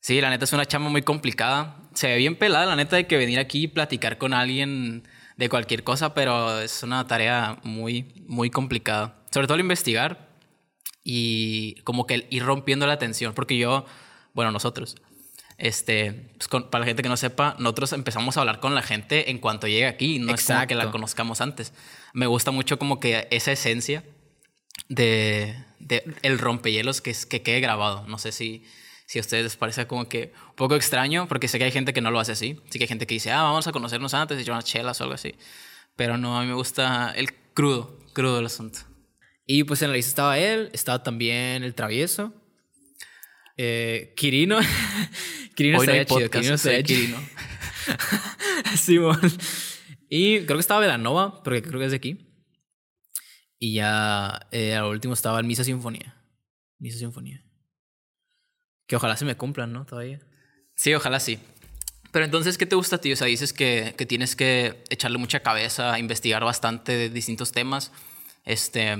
Sí, 0.00 0.20
la 0.20 0.30
neta 0.30 0.44
es 0.44 0.52
una 0.52 0.66
chamba 0.66 0.90
muy 0.90 1.02
complicada. 1.02 1.76
Se 1.94 2.08
ve 2.08 2.16
bien 2.16 2.36
pelada, 2.36 2.66
la 2.66 2.76
neta, 2.76 2.96
de 2.96 3.06
que 3.06 3.16
venir 3.16 3.38
aquí 3.38 3.62
y 3.62 3.68
platicar 3.68 4.18
con 4.18 4.34
alguien 4.34 5.06
de 5.36 5.48
cualquier 5.48 5.84
cosa, 5.84 6.12
pero 6.12 6.60
es 6.60 6.82
una 6.82 7.06
tarea 7.06 7.58
muy, 7.62 8.24
muy 8.26 8.50
complicada. 8.50 9.22
Sobre 9.30 9.46
todo 9.46 9.54
el 9.54 9.60
investigar 9.60 10.28
y 11.04 11.76
como 11.84 12.06
que 12.06 12.26
ir 12.30 12.44
rompiendo 12.44 12.86
la 12.86 12.98
tensión, 12.98 13.32
porque 13.32 13.56
yo, 13.56 13.86
bueno, 14.34 14.50
nosotros, 14.50 14.96
este, 15.56 16.32
pues 16.36 16.48
para 16.48 16.80
la 16.80 16.86
gente 16.86 17.02
que 17.02 17.08
no 17.08 17.16
sepa, 17.16 17.56
nosotros 17.58 17.92
empezamos 17.92 18.36
a 18.36 18.40
hablar 18.40 18.60
con 18.60 18.74
la 18.74 18.82
gente 18.82 19.30
en 19.30 19.38
cuanto 19.38 19.68
llega 19.68 19.88
aquí, 19.88 20.18
no 20.18 20.34
es 20.34 20.44
como 20.44 20.66
que 20.66 20.74
la 20.74 20.90
conozcamos 20.90 21.40
antes. 21.40 21.72
Me 22.12 22.26
gusta 22.26 22.50
mucho 22.50 22.78
como 22.78 23.00
que 23.00 23.28
esa 23.30 23.52
esencia 23.52 24.04
de, 24.88 25.56
de 25.78 26.04
el 26.22 26.38
rompehielos 26.38 27.00
que, 27.00 27.14
que 27.28 27.42
quede 27.42 27.60
grabado. 27.60 28.06
No 28.08 28.18
sé 28.18 28.32
si, 28.32 28.64
si 29.06 29.18
a 29.18 29.20
ustedes 29.20 29.44
les 29.44 29.56
parece 29.56 29.86
como 29.86 30.08
que 30.08 30.32
un 30.50 30.56
poco 30.56 30.76
extraño, 30.76 31.28
porque 31.28 31.48
sé 31.48 31.58
que 31.58 31.64
hay 31.64 31.72
gente 31.72 31.92
que 31.92 32.00
no 32.00 32.10
lo 32.10 32.20
hace 32.20 32.32
así. 32.32 32.58
Sí 32.70 32.78
que 32.78 32.84
hay 32.84 32.88
gente 32.88 33.06
que 33.06 33.14
dice, 33.14 33.30
ah, 33.30 33.42
vamos 33.42 33.66
a 33.66 33.72
conocernos 33.72 34.14
antes 34.14 34.38
y 34.38 34.42
echar 34.42 34.54
unas 34.54 34.64
chelas 34.64 35.00
o 35.00 35.04
algo 35.04 35.14
así. 35.14 35.34
Pero 35.96 36.18
no, 36.18 36.38
a 36.38 36.42
mí 36.42 36.48
me 36.48 36.54
gusta 36.54 37.12
el 37.16 37.34
crudo, 37.54 37.98
crudo 38.12 38.36
del 38.36 38.46
asunto. 38.46 38.80
Y 39.46 39.64
pues 39.64 39.82
en 39.82 39.90
la 39.90 39.96
lista 39.96 40.10
estaba 40.10 40.38
él, 40.38 40.70
estaba 40.72 41.02
también 41.02 41.62
el 41.64 41.74
travieso, 41.74 42.32
eh, 43.56 44.14
Kirino. 44.16 44.58
Kirino 45.54 45.78
Hoy 45.80 45.84
estaría 45.84 46.04
chido. 46.04 46.30
Kirino 46.30 46.54
estaría 46.54 46.82
Kirino. 46.82 47.18
Simón. 48.76 49.20
y 50.08 50.40
creo 50.44 50.56
que 50.56 50.60
estaba 50.60 50.80
Velanova, 50.80 51.42
porque 51.42 51.62
creo 51.62 51.78
que 51.78 51.86
es 51.86 51.90
de 51.90 51.96
aquí. 51.96 52.31
Y 53.62 53.74
ya 53.74 54.48
eh, 54.50 54.74
al 54.74 54.86
último 54.86 55.14
estaba 55.14 55.38
el 55.38 55.46
Misa 55.46 55.62
Sinfonía. 55.62 56.16
Misa 56.80 56.98
Sinfonía. 56.98 57.44
Que 58.88 58.96
ojalá 58.96 59.16
se 59.16 59.24
me 59.24 59.36
cumplan, 59.36 59.72
¿no? 59.72 59.86
Todavía. 59.86 60.18
Sí, 60.74 60.92
ojalá 60.92 61.20
sí. 61.20 61.38
Pero 62.10 62.24
entonces, 62.24 62.58
¿qué 62.58 62.66
te 62.66 62.74
gusta 62.74 62.96
a 62.96 63.00
ti? 63.00 63.12
O 63.12 63.16
sea, 63.16 63.28
dices 63.28 63.52
que, 63.52 63.94
que 63.96 64.04
tienes 64.04 64.34
que 64.34 64.82
echarle 64.90 65.16
mucha 65.18 65.44
cabeza, 65.44 65.96
investigar 66.00 66.42
bastante 66.42 66.90
de 66.90 67.08
distintos 67.08 67.52
temas. 67.52 67.92
Este, 68.44 68.96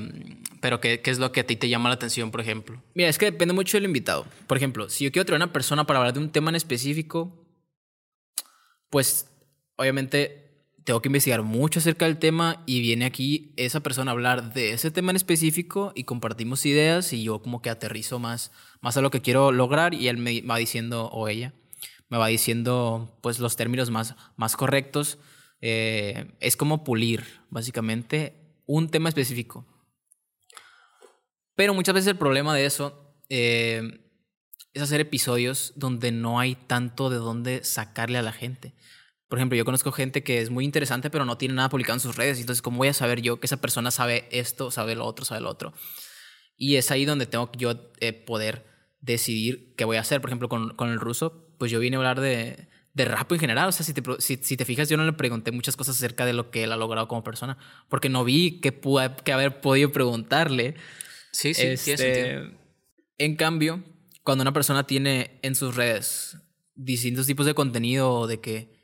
pero 0.60 0.80
¿qué, 0.80 1.00
¿qué, 1.00 1.10
es 1.10 1.18
lo 1.18 1.32
que 1.32 1.40
a 1.40 1.46
ti 1.46 1.56
te 1.56 1.68
llama 1.68 1.88
la 1.88 1.96
atención, 1.96 2.30
por 2.30 2.40
ejemplo? 2.40 2.80
Mira, 2.94 3.08
es 3.08 3.18
que 3.18 3.32
depende 3.32 3.54
mucho 3.54 3.76
del 3.78 3.86
invitado. 3.86 4.28
Por 4.46 4.58
ejemplo, 4.58 4.88
si 4.88 5.02
yo 5.02 5.10
quiero 5.10 5.26
traer 5.26 5.42
a 5.42 5.44
una 5.46 5.52
persona 5.52 5.88
para 5.88 5.98
hablar 5.98 6.14
de 6.14 6.20
un 6.20 6.30
tema 6.30 6.50
en 6.50 6.54
específico, 6.54 7.44
pues 8.90 9.28
obviamente 9.74 10.41
tengo 10.84 11.00
que 11.00 11.08
investigar 11.08 11.42
mucho 11.42 11.78
acerca 11.78 12.06
del 12.06 12.18
tema 12.18 12.62
y 12.66 12.80
viene 12.80 13.04
aquí 13.04 13.52
esa 13.56 13.80
persona 13.80 14.10
a 14.10 14.14
hablar 14.14 14.52
de 14.52 14.72
ese 14.72 14.90
tema 14.90 15.10
en 15.10 15.16
específico 15.16 15.92
y 15.94 16.04
compartimos 16.04 16.66
ideas 16.66 17.12
y 17.12 17.22
yo 17.22 17.40
como 17.40 17.62
que 17.62 17.70
aterrizo 17.70 18.18
más, 18.18 18.52
más 18.80 18.96
a 18.96 19.00
lo 19.00 19.10
que 19.10 19.20
quiero 19.20 19.52
lograr 19.52 19.94
y 19.94 20.08
él 20.08 20.18
me 20.18 20.40
va 20.42 20.56
diciendo, 20.56 21.06
o 21.06 21.28
ella, 21.28 21.54
me 22.08 22.18
va 22.18 22.26
diciendo 22.26 23.18
pues 23.22 23.38
los 23.38 23.56
términos 23.56 23.90
más, 23.90 24.14
más 24.36 24.56
correctos. 24.56 25.18
Eh, 25.60 26.34
es 26.40 26.56
como 26.56 26.84
pulir, 26.84 27.24
básicamente, 27.48 28.34
un 28.66 28.88
tema 28.90 29.08
específico. 29.08 29.64
Pero 31.54 31.72
muchas 31.72 31.94
veces 31.94 32.08
el 32.08 32.18
problema 32.18 32.54
de 32.54 32.66
eso 32.66 33.16
eh, 33.28 34.00
es 34.74 34.82
hacer 34.82 35.00
episodios 35.00 35.72
donde 35.76 36.12
no 36.12 36.40
hay 36.40 36.54
tanto 36.54 37.10
de 37.10 37.16
dónde 37.16 37.64
sacarle 37.64 38.18
a 38.18 38.22
la 38.22 38.32
gente. 38.32 38.74
Por 39.32 39.38
ejemplo, 39.38 39.56
yo 39.56 39.64
conozco 39.64 39.92
gente 39.92 40.22
que 40.22 40.42
es 40.42 40.50
muy 40.50 40.62
interesante, 40.62 41.08
pero 41.08 41.24
no 41.24 41.38
tiene 41.38 41.54
nada 41.54 41.70
publicado 41.70 41.96
en 41.96 42.00
sus 42.00 42.16
redes. 42.16 42.38
Entonces, 42.38 42.60
¿cómo 42.60 42.76
voy 42.76 42.88
a 42.88 42.92
saber 42.92 43.22
yo 43.22 43.40
que 43.40 43.46
esa 43.46 43.62
persona 43.62 43.90
sabe 43.90 44.28
esto, 44.30 44.70
sabe 44.70 44.94
lo 44.94 45.06
otro, 45.06 45.24
sabe 45.24 45.40
lo 45.40 45.48
otro? 45.48 45.72
Y 46.54 46.76
es 46.76 46.90
ahí 46.90 47.06
donde 47.06 47.24
tengo 47.24 47.50
que 47.50 47.58
yo 47.58 47.90
eh, 48.00 48.12
poder 48.12 48.66
decidir 49.00 49.74
qué 49.74 49.86
voy 49.86 49.96
a 49.96 50.00
hacer. 50.00 50.20
Por 50.20 50.28
ejemplo, 50.28 50.50
con, 50.50 50.76
con, 50.76 50.90
el 50.90 51.00
ruso, 51.00 51.48
pues 51.56 51.70
yo 51.70 51.80
vine 51.80 51.96
a 51.96 52.00
hablar 52.00 52.20
de, 52.20 52.68
de 52.92 53.04
rap 53.06 53.32
en 53.32 53.38
general. 53.38 53.70
O 53.70 53.72
sea, 53.72 53.86
si 53.86 53.94
te, 53.94 54.02
si, 54.18 54.36
si 54.36 54.58
te, 54.58 54.66
fijas, 54.66 54.90
yo 54.90 54.98
no 54.98 55.06
le 55.06 55.14
pregunté 55.14 55.50
muchas 55.50 55.78
cosas 55.78 55.96
acerca 55.96 56.26
de 56.26 56.34
lo 56.34 56.50
que 56.50 56.64
él 56.64 56.72
ha 56.72 56.76
logrado 56.76 57.08
como 57.08 57.24
persona, 57.24 57.56
porque 57.88 58.10
no 58.10 58.24
vi 58.24 58.60
que, 58.60 58.72
pude, 58.72 59.12
que 59.24 59.32
haber 59.32 59.62
podido 59.62 59.92
preguntarle. 59.92 60.74
Sí, 61.30 61.54
sí, 61.54 61.78
sí. 61.78 61.92
Este, 61.92 62.50
en 63.16 63.36
cambio, 63.36 63.82
cuando 64.24 64.42
una 64.42 64.52
persona 64.52 64.86
tiene 64.86 65.38
en 65.40 65.54
sus 65.54 65.74
redes 65.74 66.36
distintos 66.74 67.24
tipos 67.26 67.46
de 67.46 67.54
contenido 67.54 68.26
de 68.26 68.38
que 68.38 68.81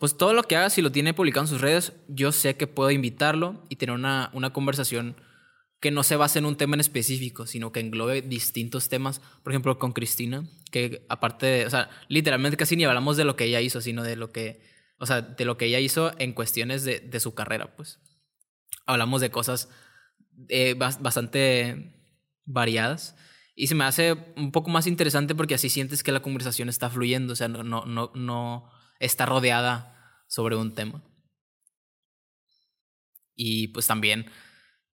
pues 0.00 0.16
todo 0.16 0.32
lo 0.32 0.44
que 0.44 0.56
haga, 0.56 0.70
si 0.70 0.80
lo 0.80 0.90
tiene 0.90 1.12
publicado 1.12 1.44
en 1.44 1.48
sus 1.48 1.60
redes, 1.60 1.92
yo 2.08 2.32
sé 2.32 2.56
que 2.56 2.66
puedo 2.66 2.90
invitarlo 2.90 3.66
y 3.68 3.76
tener 3.76 3.94
una, 3.94 4.30
una 4.32 4.50
conversación 4.50 5.14
que 5.78 5.90
no 5.90 6.02
se 6.02 6.16
base 6.16 6.38
en 6.38 6.46
un 6.46 6.56
tema 6.56 6.74
en 6.74 6.80
específico, 6.80 7.46
sino 7.46 7.70
que 7.70 7.80
englobe 7.80 8.22
distintos 8.22 8.88
temas. 8.88 9.20
Por 9.42 9.52
ejemplo, 9.52 9.78
con 9.78 9.92
Cristina, 9.92 10.48
que 10.70 11.04
aparte 11.10 11.44
de, 11.44 11.66
o 11.66 11.70
sea, 11.70 11.90
literalmente 12.08 12.56
casi 12.56 12.76
ni 12.76 12.84
hablamos 12.84 13.18
de 13.18 13.24
lo 13.26 13.36
que 13.36 13.44
ella 13.44 13.60
hizo, 13.60 13.82
sino 13.82 14.02
de 14.02 14.16
lo 14.16 14.32
que, 14.32 14.62
o 14.98 15.04
sea, 15.04 15.20
de 15.20 15.44
lo 15.44 15.58
que 15.58 15.66
ella 15.66 15.80
hizo 15.80 16.12
en 16.18 16.32
cuestiones 16.32 16.82
de, 16.84 17.00
de 17.00 17.20
su 17.20 17.34
carrera, 17.34 17.76
pues. 17.76 18.00
Hablamos 18.86 19.20
de 19.20 19.30
cosas 19.30 19.68
eh, 20.48 20.76
bastante 20.78 22.08
variadas. 22.46 23.16
Y 23.54 23.66
se 23.66 23.74
me 23.74 23.84
hace 23.84 24.16
un 24.36 24.50
poco 24.50 24.70
más 24.70 24.86
interesante 24.86 25.34
porque 25.34 25.56
así 25.56 25.68
sientes 25.68 26.02
que 26.02 26.10
la 26.10 26.22
conversación 26.22 26.70
está 26.70 26.88
fluyendo, 26.88 27.34
o 27.34 27.36
sea, 27.36 27.48
no, 27.48 27.62
no, 27.62 27.84
no, 27.84 28.10
no 28.14 28.79
está 29.00 29.26
rodeada 29.26 30.22
sobre 30.28 30.54
un 30.54 30.74
tema. 30.74 31.02
Y 33.34 33.68
pues 33.68 33.86
también 33.86 34.30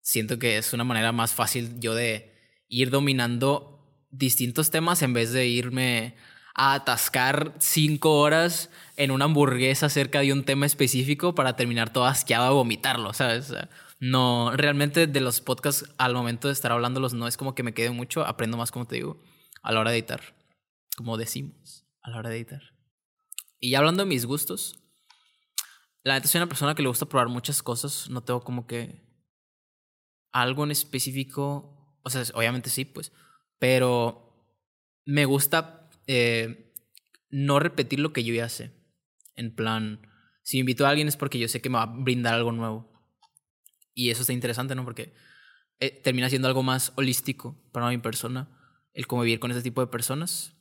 siento 0.01 0.39
que 0.39 0.57
es 0.57 0.73
una 0.73 0.83
manera 0.83 1.11
más 1.11 1.33
fácil 1.33 1.79
yo 1.79 1.93
de 1.93 2.35
ir 2.67 2.89
dominando 2.89 4.07
distintos 4.09 4.71
temas 4.71 5.01
en 5.01 5.13
vez 5.13 5.31
de 5.31 5.47
irme 5.47 6.15
a 6.53 6.73
atascar 6.73 7.53
cinco 7.59 8.19
horas 8.19 8.69
en 8.97 9.11
una 9.11 9.25
hamburguesa 9.25 9.85
acerca 9.85 10.19
de 10.19 10.33
un 10.33 10.43
tema 10.43 10.65
específico 10.65 11.33
para 11.33 11.55
terminar 11.55 11.93
todo 11.93 12.05
asqueado 12.05 12.45
a 12.45 12.51
vomitarlo, 12.51 13.13
¿sabes? 13.13 13.53
No, 13.99 14.51
realmente 14.55 15.07
de 15.07 15.21
los 15.21 15.39
podcasts 15.39 15.85
al 15.97 16.13
momento 16.13 16.47
de 16.47 16.53
estar 16.53 16.71
hablándolos 16.71 17.13
no 17.13 17.27
es 17.27 17.37
como 17.37 17.55
que 17.55 17.63
me 17.63 17.73
quede 17.73 17.91
mucho, 17.91 18.25
aprendo 18.25 18.57
más, 18.57 18.71
como 18.71 18.87
te 18.87 18.95
digo, 18.95 19.21
a 19.61 19.71
la 19.71 19.79
hora 19.79 19.91
de 19.91 19.99
editar, 19.99 20.21
como 20.97 21.17
decimos, 21.17 21.85
a 22.01 22.09
la 22.09 22.17
hora 22.17 22.29
de 22.29 22.37
editar. 22.37 22.80
Y 23.62 23.69
ya 23.69 23.78
hablando 23.78 24.04
de 24.04 24.10
mis 24.10 24.26
gustos, 24.26 24.80
la 26.04 26.15
neta 26.15 26.28
soy 26.28 26.39
una 26.39 26.50
persona 26.50 26.74
que 26.74 26.82
le 26.82 26.89
gusta 26.89 27.06
probar 27.06 27.30
muchas 27.30 27.62
cosas. 27.62 28.10
No 28.10 28.24
tengo 28.24 28.43
como 28.43 28.65
que 28.65 29.02
algo 30.32 30.63
en 30.63 30.71
específico. 30.71 32.00
O 32.04 32.10
sea, 32.10 32.24
obviamente 32.34 32.71
sí, 32.71 32.86
pues. 32.86 33.12
Pero 33.60 34.58
me 35.06 35.26
gusta 35.26 35.89
eh, 36.08 36.74
no 37.30 37.60
repetir 37.60 38.00
lo 38.00 38.13
que 38.13 38.24
yo 38.24 38.34
ya 38.34 38.50
sé. 38.50 38.71
En 39.36 39.56
plan, 39.56 40.10
si 40.41 40.58
invito 40.58 40.86
a 40.88 40.89
alguien 40.89 41.08
es 41.08 41.15
porque 41.15 41.38
yo 41.38 41.47
sé 41.47 41.62
que 41.62 41.69
me 41.69 41.78
va 41.78 41.84
a 41.84 41.86
brindar 41.86 42.34
algo 42.34 42.52
nuevo. 42.52 42.91
Y 43.93 44.10
eso 44.10 44.21
está 44.21 44.34
interesante, 44.34 44.74
¿no? 44.74 44.84
Porque 44.84 45.13
eh, 45.80 46.02
termina 46.04 46.30
siendo 46.30 46.47
algo 46.47 46.63
más 46.63 46.93
holístico 46.95 47.62
para 47.71 47.89
mi 47.89 48.00
persona. 48.00 48.58
El 48.93 49.06
convivir 49.06 49.39
con 49.39 49.52
ese 49.52 49.62
tipo 49.62 49.82
de 49.82 49.88
personas, 49.88 50.56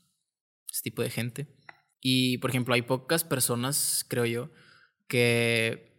ese 0.70 0.82
tipo 0.82 1.00
de 1.00 1.08
gente. 1.08 1.56
Y, 2.00 2.38
por 2.38 2.50
ejemplo, 2.50 2.74
hay 2.74 2.82
pocas 2.82 3.24
personas, 3.24 4.04
creo 4.08 4.24
yo, 4.26 4.50
que 5.06 5.90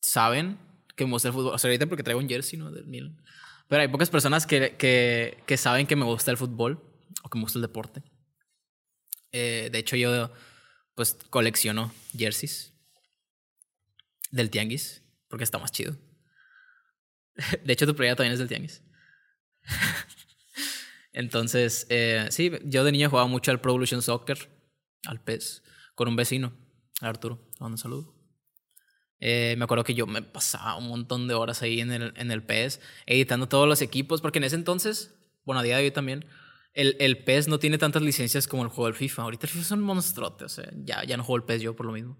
saben 0.00 0.58
que 0.96 1.04
me 1.04 1.12
gusta 1.12 1.28
el 1.28 1.34
fútbol. 1.34 1.54
O 1.54 1.58
sea, 1.58 1.68
ahorita 1.68 1.86
porque 1.86 2.02
traigo 2.02 2.20
un 2.20 2.28
jersey, 2.28 2.58
¿no? 2.58 2.70
Del 2.70 2.86
Milan. 2.86 3.22
Pero 3.68 3.82
hay 3.82 3.88
pocas 3.88 4.10
personas 4.10 4.46
que, 4.46 4.76
que, 4.76 5.56
saben 5.56 5.86
que 5.86 5.96
me 5.96 6.04
gusta 6.04 6.30
el 6.30 6.36
fútbol 6.36 6.82
o 7.22 7.28
que 7.28 7.38
me 7.38 7.42
gusta 7.42 7.58
el 7.58 7.62
deporte. 7.62 8.02
Eh, 9.32 9.68
de 9.70 9.78
hecho, 9.78 9.96
yo 9.96 10.32
pues 10.94 11.14
colecciono 11.28 11.92
jerseys 12.16 12.72
del 14.30 14.50
Tianguis 14.50 15.02
porque 15.28 15.44
está 15.44 15.58
más 15.58 15.72
chido. 15.72 15.96
De 17.64 17.72
hecho, 17.72 17.86
tu 17.86 17.94
proyecto 17.94 18.18
también 18.18 18.32
es 18.32 18.38
del 18.38 18.48
Tianguis. 18.48 18.82
Entonces, 21.12 21.86
eh, 21.90 22.28
sí, 22.30 22.52
yo 22.64 22.84
de 22.84 22.92
niño 22.92 23.10
jugaba 23.10 23.28
mucho 23.28 23.50
al 23.50 23.60
Pro 23.60 23.72
Evolution 23.72 24.00
Soccer, 24.00 24.48
al 25.06 25.20
PES, 25.20 25.62
con 25.94 26.08
un 26.08 26.16
vecino, 26.16 26.52
Arturo. 27.00 27.40
Un 27.60 27.78
saludo. 27.78 28.14
Eh, 29.18 29.54
me 29.56 29.64
acuerdo 29.64 29.84
que 29.84 29.94
yo 29.94 30.06
me 30.06 30.22
pasaba 30.22 30.76
un 30.76 30.88
montón 30.88 31.26
de 31.26 31.34
horas 31.34 31.62
ahí 31.62 31.80
en 31.80 31.90
el, 31.90 32.12
en 32.16 32.30
el 32.30 32.42
PES, 32.42 32.80
editando 33.06 33.48
todos 33.48 33.66
los 33.66 33.80
equipos, 33.80 34.20
porque 34.20 34.38
en 34.38 34.44
ese 34.44 34.56
entonces, 34.56 35.14
bueno, 35.44 35.60
a 35.60 35.62
día 35.62 35.78
de 35.78 35.84
hoy 35.84 35.90
también, 35.90 36.26
el, 36.74 36.96
el 37.00 37.24
PES 37.24 37.48
no 37.48 37.58
tiene 37.58 37.78
tantas 37.78 38.02
licencias 38.02 38.46
como 38.46 38.62
el 38.62 38.68
juego 38.68 38.86
del 38.86 38.94
FIFA. 38.94 39.22
Ahorita 39.22 39.46
el 39.46 39.52
FIFA 39.52 39.64
es 39.64 39.70
un 39.70 39.80
monstruote, 39.80 40.44
o 40.44 40.48
sea, 40.48 40.70
ya, 40.84 41.02
ya 41.04 41.16
no 41.16 41.24
juego 41.24 41.38
el 41.38 41.44
PES 41.44 41.62
yo 41.62 41.74
por 41.74 41.86
lo 41.86 41.92
mismo. 41.92 42.18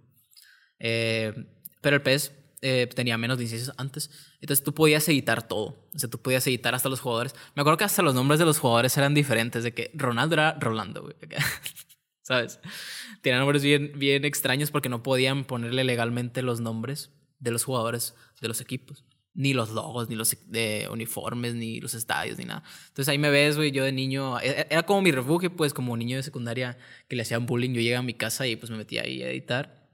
Eh, 0.79 1.35
pero 1.83 1.97
el 1.97 2.03
PES 2.03 2.33
eh, 2.63 2.89
tenía 2.95 3.19
menos 3.19 3.39
licencias 3.39 3.75
antes. 3.77 4.11
Entonces 4.41 4.65
tú 4.65 4.75
podías 4.75 5.07
editar 5.09 5.47
todo. 5.47 5.89
O 5.95 5.99
sea, 5.99 6.09
tú 6.09 6.21
podías 6.21 6.47
editar 6.47 6.75
hasta 6.75 6.89
los 6.89 7.01
jugadores. 7.01 7.35
Me 7.55 7.61
acuerdo 7.61 7.77
que 7.77 7.85
hasta 7.85 8.03
los 8.03 8.15
nombres 8.15 8.39
de 8.39 8.47
los 8.47 8.59
jugadores 8.59 8.97
eran 8.97 9.15
diferentes. 9.15 9.63
De 9.63 9.75
que 9.75 9.91
Ronaldo 9.95 10.35
era 10.35 10.57
Rolando, 10.59 11.03
güey. 11.03 11.15
¿Sabes? 12.27 12.59
Tenían 13.23 13.41
nombres 13.41 13.63
bien, 13.63 13.93
bien 13.95 14.25
extraños 14.25 14.73
porque 14.73 14.89
no 14.89 15.01
podían 15.03 15.45
ponerle 15.45 15.85
legalmente 15.85 16.43
los 16.43 16.61
nombres 16.61 17.13
de 17.39 17.53
los 17.53 17.63
jugadores 17.63 18.17
de 18.41 18.49
los 18.49 18.61
equipos. 18.61 19.05
Ni 19.33 19.55
los 19.55 19.71
logos, 19.71 20.09
ni 20.09 20.17
los 20.17 20.37
de 20.51 20.89
uniformes, 20.91 21.55
ni 21.55 21.79
los 21.79 21.95
estadios, 21.95 22.39
ni 22.39 22.47
nada. 22.47 22.65
Entonces 22.89 23.09
ahí 23.11 23.19
me 23.19 23.31
ves, 23.31 23.57
güey, 23.57 23.71
yo 23.71 23.85
de 23.85 23.93
niño. 23.93 24.41
E, 24.41 24.49
e, 24.49 24.67
era 24.71 24.83
como 24.83 25.03
mi 25.03 25.13
refugio, 25.13 25.55
pues, 25.55 25.73
como 25.73 25.97
niño 25.97 26.17
de 26.17 26.25
secundaria 26.25 26.79
que 27.07 27.15
le 27.15 27.23
hacían 27.23 27.47
bullying. 27.47 27.71
Yo 27.71 27.81
llegué 27.81 27.97
a 27.97 28.03
mi 28.03 28.15
casa 28.15 28.47
y 28.49 28.57
pues 28.57 28.71
me 28.71 28.79
metía 28.79 29.03
ahí 29.03 29.23
a 29.23 29.31
editar. 29.31 29.89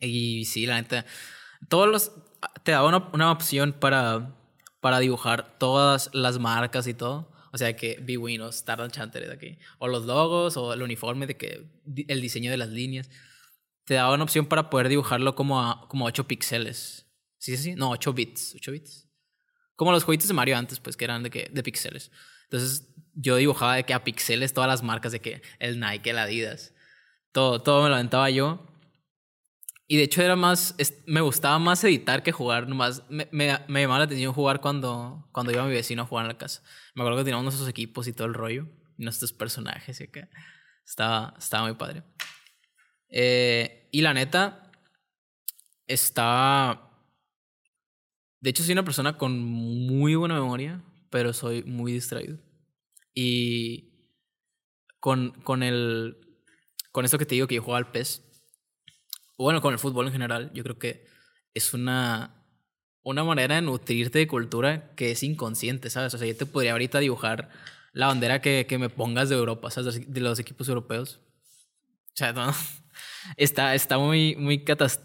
Y 0.00 0.46
sí, 0.46 0.66
la 0.66 0.80
neta, 0.80 1.06
todos 1.68 1.88
los... 1.88 2.12
Te 2.64 2.72
daba 2.72 2.88
una, 2.88 3.08
una 3.12 3.30
opción 3.30 3.72
para, 3.72 4.34
para 4.80 4.98
dibujar 4.98 5.58
todas 5.58 6.10
las 6.12 6.40
marcas 6.40 6.88
y 6.88 6.94
todo. 6.94 7.33
O 7.54 7.56
sea, 7.56 7.76
que 7.76 8.00
Bwin 8.00 8.40
o 8.40 8.48
Star 8.48 8.80
Enchanter 8.80 9.28
de 9.28 9.32
aquí. 9.32 9.58
O 9.78 9.86
los 9.86 10.06
logos 10.06 10.56
o 10.56 10.72
el 10.72 10.82
uniforme 10.82 11.28
de 11.28 11.36
que 11.36 11.64
el 12.08 12.20
diseño 12.20 12.50
de 12.50 12.56
las 12.56 12.70
líneas. 12.70 13.08
Te 13.84 13.94
una 13.94 14.24
opción 14.24 14.46
para 14.46 14.70
poder 14.70 14.88
dibujarlo 14.88 15.36
como 15.36 15.62
a 15.62 15.86
como 15.86 16.04
8 16.04 16.26
píxeles. 16.26 17.06
¿Sí, 17.38 17.56
sí? 17.56 17.76
No, 17.76 17.90
8 17.90 18.12
bits. 18.12 18.56
8 18.56 18.72
bits. 18.72 19.08
Como 19.76 19.92
los 19.92 20.02
jueguitos 20.02 20.26
de 20.26 20.34
Mario 20.34 20.56
antes, 20.56 20.80
pues 20.80 20.96
que 20.96 21.04
eran 21.04 21.22
de, 21.22 21.30
que, 21.30 21.48
de 21.48 21.62
píxeles. 21.62 22.10
Entonces 22.42 22.92
yo 23.14 23.36
dibujaba 23.36 23.76
de 23.76 23.84
que 23.84 23.94
a 23.94 24.02
píxeles 24.02 24.52
todas 24.52 24.66
las 24.66 24.82
marcas 24.82 25.12
de 25.12 25.20
que 25.20 25.40
el 25.60 25.78
Nike, 25.78 26.10
el 26.10 26.18
Adidas. 26.18 26.74
Todo, 27.30 27.62
todo 27.62 27.84
me 27.84 27.88
lo 27.88 27.94
aventaba 27.94 28.30
yo. 28.30 28.66
Y 29.86 29.98
de 29.98 30.04
hecho 30.04 30.22
era 30.22 30.34
más, 30.34 30.74
me 31.06 31.20
gustaba 31.20 31.58
más 31.58 31.84
editar 31.84 32.22
que 32.22 32.32
jugar, 32.32 32.68
nomás 32.68 33.02
me, 33.10 33.28
me, 33.32 33.58
me, 33.68 33.82
llamaba 33.82 33.98
la 33.98 34.04
atención 34.06 34.32
jugar 34.32 34.60
cuando, 34.60 35.28
cuando 35.30 35.52
iba 35.52 35.64
mi 35.66 35.72
vecino 35.72 36.02
a 36.02 36.06
jugar 36.06 36.24
en 36.24 36.28
la 36.28 36.38
casa. 36.38 36.62
Me 36.94 37.02
acuerdo 37.02 37.18
que 37.18 37.24
teníamos 37.24 37.44
nuestros 37.44 37.68
equipos 37.68 38.08
y 38.08 38.14
todo 38.14 38.26
el 38.26 38.34
rollo, 38.34 38.66
y 38.96 39.04
nuestros 39.04 39.32
personajes 39.32 40.00
y 40.00 40.04
acá. 40.04 40.28
Estaba, 40.86 41.34
estaba 41.38 41.64
muy 41.64 41.76
padre. 41.76 42.02
Eh, 43.10 43.88
y 43.92 44.00
la 44.00 44.14
neta, 44.14 44.70
estaba... 45.86 46.90
De 48.40 48.50
hecho 48.50 48.62
soy 48.62 48.72
una 48.72 48.84
persona 48.84 49.16
con 49.18 49.38
muy 49.38 50.14
buena 50.14 50.34
memoria, 50.34 50.82
pero 51.10 51.32
soy 51.32 51.62
muy 51.64 51.92
distraído. 51.92 52.38
Y 53.14 54.08
con, 54.98 55.32
con 55.42 55.62
el... 55.62 56.16
Con 56.90 57.04
esto 57.04 57.18
que 57.18 57.26
te 57.26 57.34
digo 57.34 57.46
que 57.46 57.56
yo 57.56 57.62
jugaba 57.62 57.78
al 57.78 57.90
PES, 57.90 58.33
bueno, 59.36 59.60
con 59.60 59.72
el 59.72 59.78
fútbol 59.78 60.06
en 60.06 60.12
general, 60.12 60.50
yo 60.54 60.62
creo 60.62 60.78
que 60.78 61.06
es 61.54 61.74
una, 61.74 62.34
una 63.02 63.24
manera 63.24 63.56
de 63.56 63.62
nutrirte 63.62 64.18
de 64.18 64.26
cultura 64.26 64.94
que 64.96 65.12
es 65.12 65.22
inconsciente, 65.22 65.90
¿sabes? 65.90 66.14
O 66.14 66.18
sea, 66.18 66.26
yo 66.26 66.36
te 66.36 66.46
podría 66.46 66.72
ahorita 66.72 66.98
dibujar 66.98 67.50
la 67.92 68.08
bandera 68.08 68.40
que, 68.40 68.66
que 68.68 68.78
me 68.78 68.88
pongas 68.88 69.28
de 69.28 69.36
Europa, 69.36 69.70
¿sabes? 69.70 70.12
De 70.12 70.20
los 70.20 70.38
equipos 70.38 70.68
europeos. 70.68 71.20
O 72.08 72.16
sea, 72.16 72.32
no, 72.32 72.52
está, 73.36 73.74
está 73.74 73.98
muy, 73.98 74.36
muy 74.36 74.64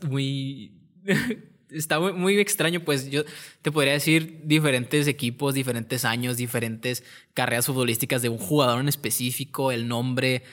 muy... 0.10 0.74
está 1.70 2.00
muy, 2.00 2.13
muy, 2.13 2.39
extraño, 2.39 2.80
pues 2.80 3.10
yo 3.12 3.24
te 3.62 3.72
podría 3.72 3.94
decir 3.94 4.42
diferentes 4.44 5.08
equipos, 5.08 5.54
diferentes 5.54 6.04
años, 6.04 6.38
diferentes 6.38 7.04
carreras 7.36 7.68
futbolísticas 7.68 8.24
de 8.24 8.30
un 8.30 8.39
jugador 8.39 8.80
en 8.80 8.88
específico, 8.88 9.72
el 9.72 9.88
nombre, 9.88 10.44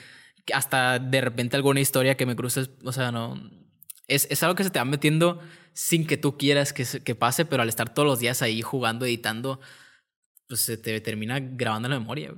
hasta 0.53 0.99
de 0.99 1.21
repente 1.21 1.55
alguna 1.55 1.79
historia 1.79 2.15
que 2.15 2.27
me 2.27 2.35
cruces, 2.35 2.69
o 2.83 2.91
sea, 2.91 3.11
no, 3.11 3.39
es, 4.07 4.27
es 4.29 4.43
algo 4.43 4.55
que 4.55 4.63
se 4.63 4.69
te 4.69 4.79
va 4.79 4.85
metiendo 4.85 5.41
sin 5.73 6.07
que 6.07 6.17
tú 6.17 6.37
quieras 6.37 6.73
que, 6.73 6.85
que 7.03 7.15
pase, 7.15 7.45
pero 7.45 7.61
al 7.61 7.69
estar 7.69 7.93
todos 7.93 8.07
los 8.07 8.19
días 8.19 8.41
ahí 8.41 8.61
jugando, 8.61 9.05
editando, 9.05 9.59
pues 10.47 10.61
se 10.61 10.77
te 10.77 10.99
termina 11.01 11.39
grabando 11.39 11.87
en 11.87 11.91
la 11.91 11.99
memoria. 11.99 12.33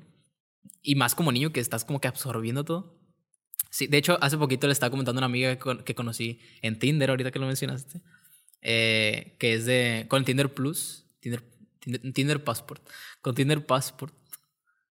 Y 0.82 0.95
más 0.95 1.15
como 1.15 1.32
niño 1.32 1.51
que 1.51 1.60
estás 1.60 1.86
como 1.86 2.01
que 2.01 2.08
absorbiendo 2.08 2.63
todo. 2.65 2.99
Sí, 3.69 3.88
de 3.88 3.97
hecho, 3.97 4.17
hace 4.21 4.38
poquito 4.38 4.67
le 4.67 4.73
estaba 4.73 4.89
comentando 4.89 5.19
a 5.19 5.21
una 5.21 5.27
amiga 5.27 5.58
que, 5.58 5.95
conocí 5.95 6.39
en 6.62 6.79
Tinder, 6.79 7.12
ahorita 7.12 7.32
que 7.32 7.39
lo 7.39 7.45
mencionaste, 7.45 8.01
eh, 8.62 9.36
que 9.39 9.53
es 9.53 9.65
de, 9.65 10.05
con 10.10 10.25
Tinder 10.25 10.53
Plus, 10.53 11.05
Tinder, 11.19 11.43
Tinder, 12.13 12.43
Passport. 12.43 12.86
Con 13.21 13.36
Tinder 13.36 13.65
Passport, 13.65 14.13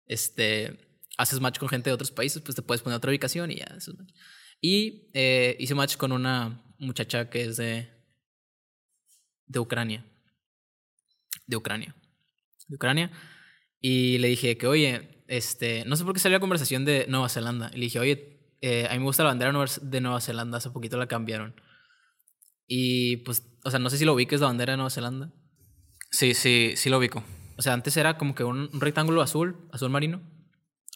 este, 0.05 0.77
haces 1.17 1.39
match 1.39 1.57
con 1.57 1.69
gente 1.69 1.89
de 1.89 1.95
otros 1.95 2.11
países, 2.11 2.41
pues 2.41 2.55
te 2.55 2.61
puedes 2.61 2.81
poner 2.81 2.97
otra 2.97 3.09
ubicación 3.09 3.51
y 3.51 3.55
ya. 3.57 3.77
Y 4.61 5.09
eh, 5.13 5.55
hice 5.59 5.75
match 5.75 5.97
con 5.97 6.11
una 6.11 6.63
muchacha 6.79 7.29
que 7.29 7.45
es 7.45 7.57
de, 7.57 7.89
de 9.45 9.59
Ucrania. 9.59 10.05
De 11.45 11.55
Ucrania. 11.55 11.95
De 12.67 12.75
Ucrania. 12.75 13.11
Y 13.79 14.17
le 14.17 14.27
dije 14.29 14.57
que, 14.57 14.67
oye, 14.67 15.23
este, 15.27 15.83
no 15.85 15.95
sé 15.95 16.03
por 16.03 16.13
qué 16.13 16.19
salió 16.19 16.37
la 16.37 16.41
conversación 16.41 16.85
de 16.85 17.05
Nueva 17.07 17.29
Zelanda. 17.29 17.69
Y 17.73 17.77
le 17.77 17.85
dije, 17.85 17.99
oye, 17.99 18.55
eh, 18.61 18.87
a 18.89 18.93
mí 18.93 18.99
me 18.99 19.05
gusta 19.05 19.23
la 19.23 19.29
bandera 19.29 19.53
de 19.81 20.01
Nueva 20.01 20.21
Zelanda, 20.21 20.57
hace 20.57 20.71
poquito 20.71 20.97
la 20.97 21.07
cambiaron. 21.07 21.55
Y 22.67 23.17
pues, 23.17 23.43
o 23.63 23.71
sea, 23.71 23.79
no 23.79 23.89
sé 23.89 23.97
si 23.97 24.05
lo 24.05 24.13
ubiques 24.13 24.41
la 24.41 24.47
bandera 24.47 24.73
de 24.73 24.77
Nueva 24.77 24.89
Zelanda. 24.89 25.31
Sí, 26.11 26.33
sí, 26.33 26.73
sí 26.75 26.89
lo 26.89 26.97
ubico. 26.97 27.23
O 27.57 27.61
sea, 27.61 27.73
antes 27.73 27.95
era 27.97 28.17
como 28.17 28.35
que 28.35 28.43
un, 28.43 28.69
un 28.71 28.81
rectángulo 28.81 29.21
azul, 29.21 29.67
azul 29.71 29.89
marino, 29.89 30.21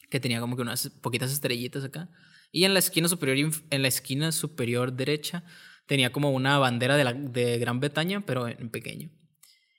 que 0.10 0.20
tenía 0.20 0.40
como 0.40 0.56
que 0.56 0.62
unas 0.62 0.90
poquitas 1.02 1.32
estrellitas 1.32 1.84
acá. 1.84 2.10
Y 2.52 2.66
en 2.66 2.74
la 2.74 2.80
esquina 2.80 3.08
superior, 3.08 3.52
en 3.70 3.82
la 3.82 3.88
esquina 3.88 4.32
superior 4.32 4.94
derecha 4.94 5.44
tenía 5.86 6.12
como 6.12 6.32
una 6.32 6.58
bandera 6.60 6.96
de, 6.96 7.04
la, 7.04 7.14
de 7.14 7.58
Gran 7.60 7.80
Bretaña, 7.80 8.22
pero 8.26 8.48
en 8.48 8.70
pequeño. 8.70 9.10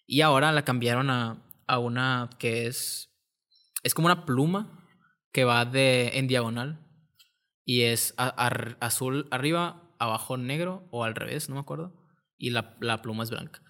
Y 0.06 0.20
ahora 0.20 0.52
la 0.52 0.64
cambiaron 0.64 1.10
a, 1.10 1.42
a 1.66 1.78
una 1.78 2.30
que 2.38 2.66
es, 2.66 3.10
es 3.82 3.94
como 3.94 4.06
una 4.06 4.26
pluma 4.26 4.86
que 5.32 5.44
va 5.44 5.64
de, 5.64 6.18
en 6.18 6.28
diagonal. 6.28 6.78
Y 7.64 7.82
es 7.82 8.14
azul 8.16 9.28
arriba, 9.30 9.94
abajo 9.98 10.36
negro, 10.36 10.86
o 10.90 11.04
al 11.04 11.14
revés, 11.14 11.48
no 11.48 11.54
me 11.54 11.60
acuerdo. 11.60 11.94
Y 12.36 12.50
la, 12.50 12.76
la 12.80 13.02
pluma 13.02 13.22
es 13.22 13.30
blanca. 13.30 13.62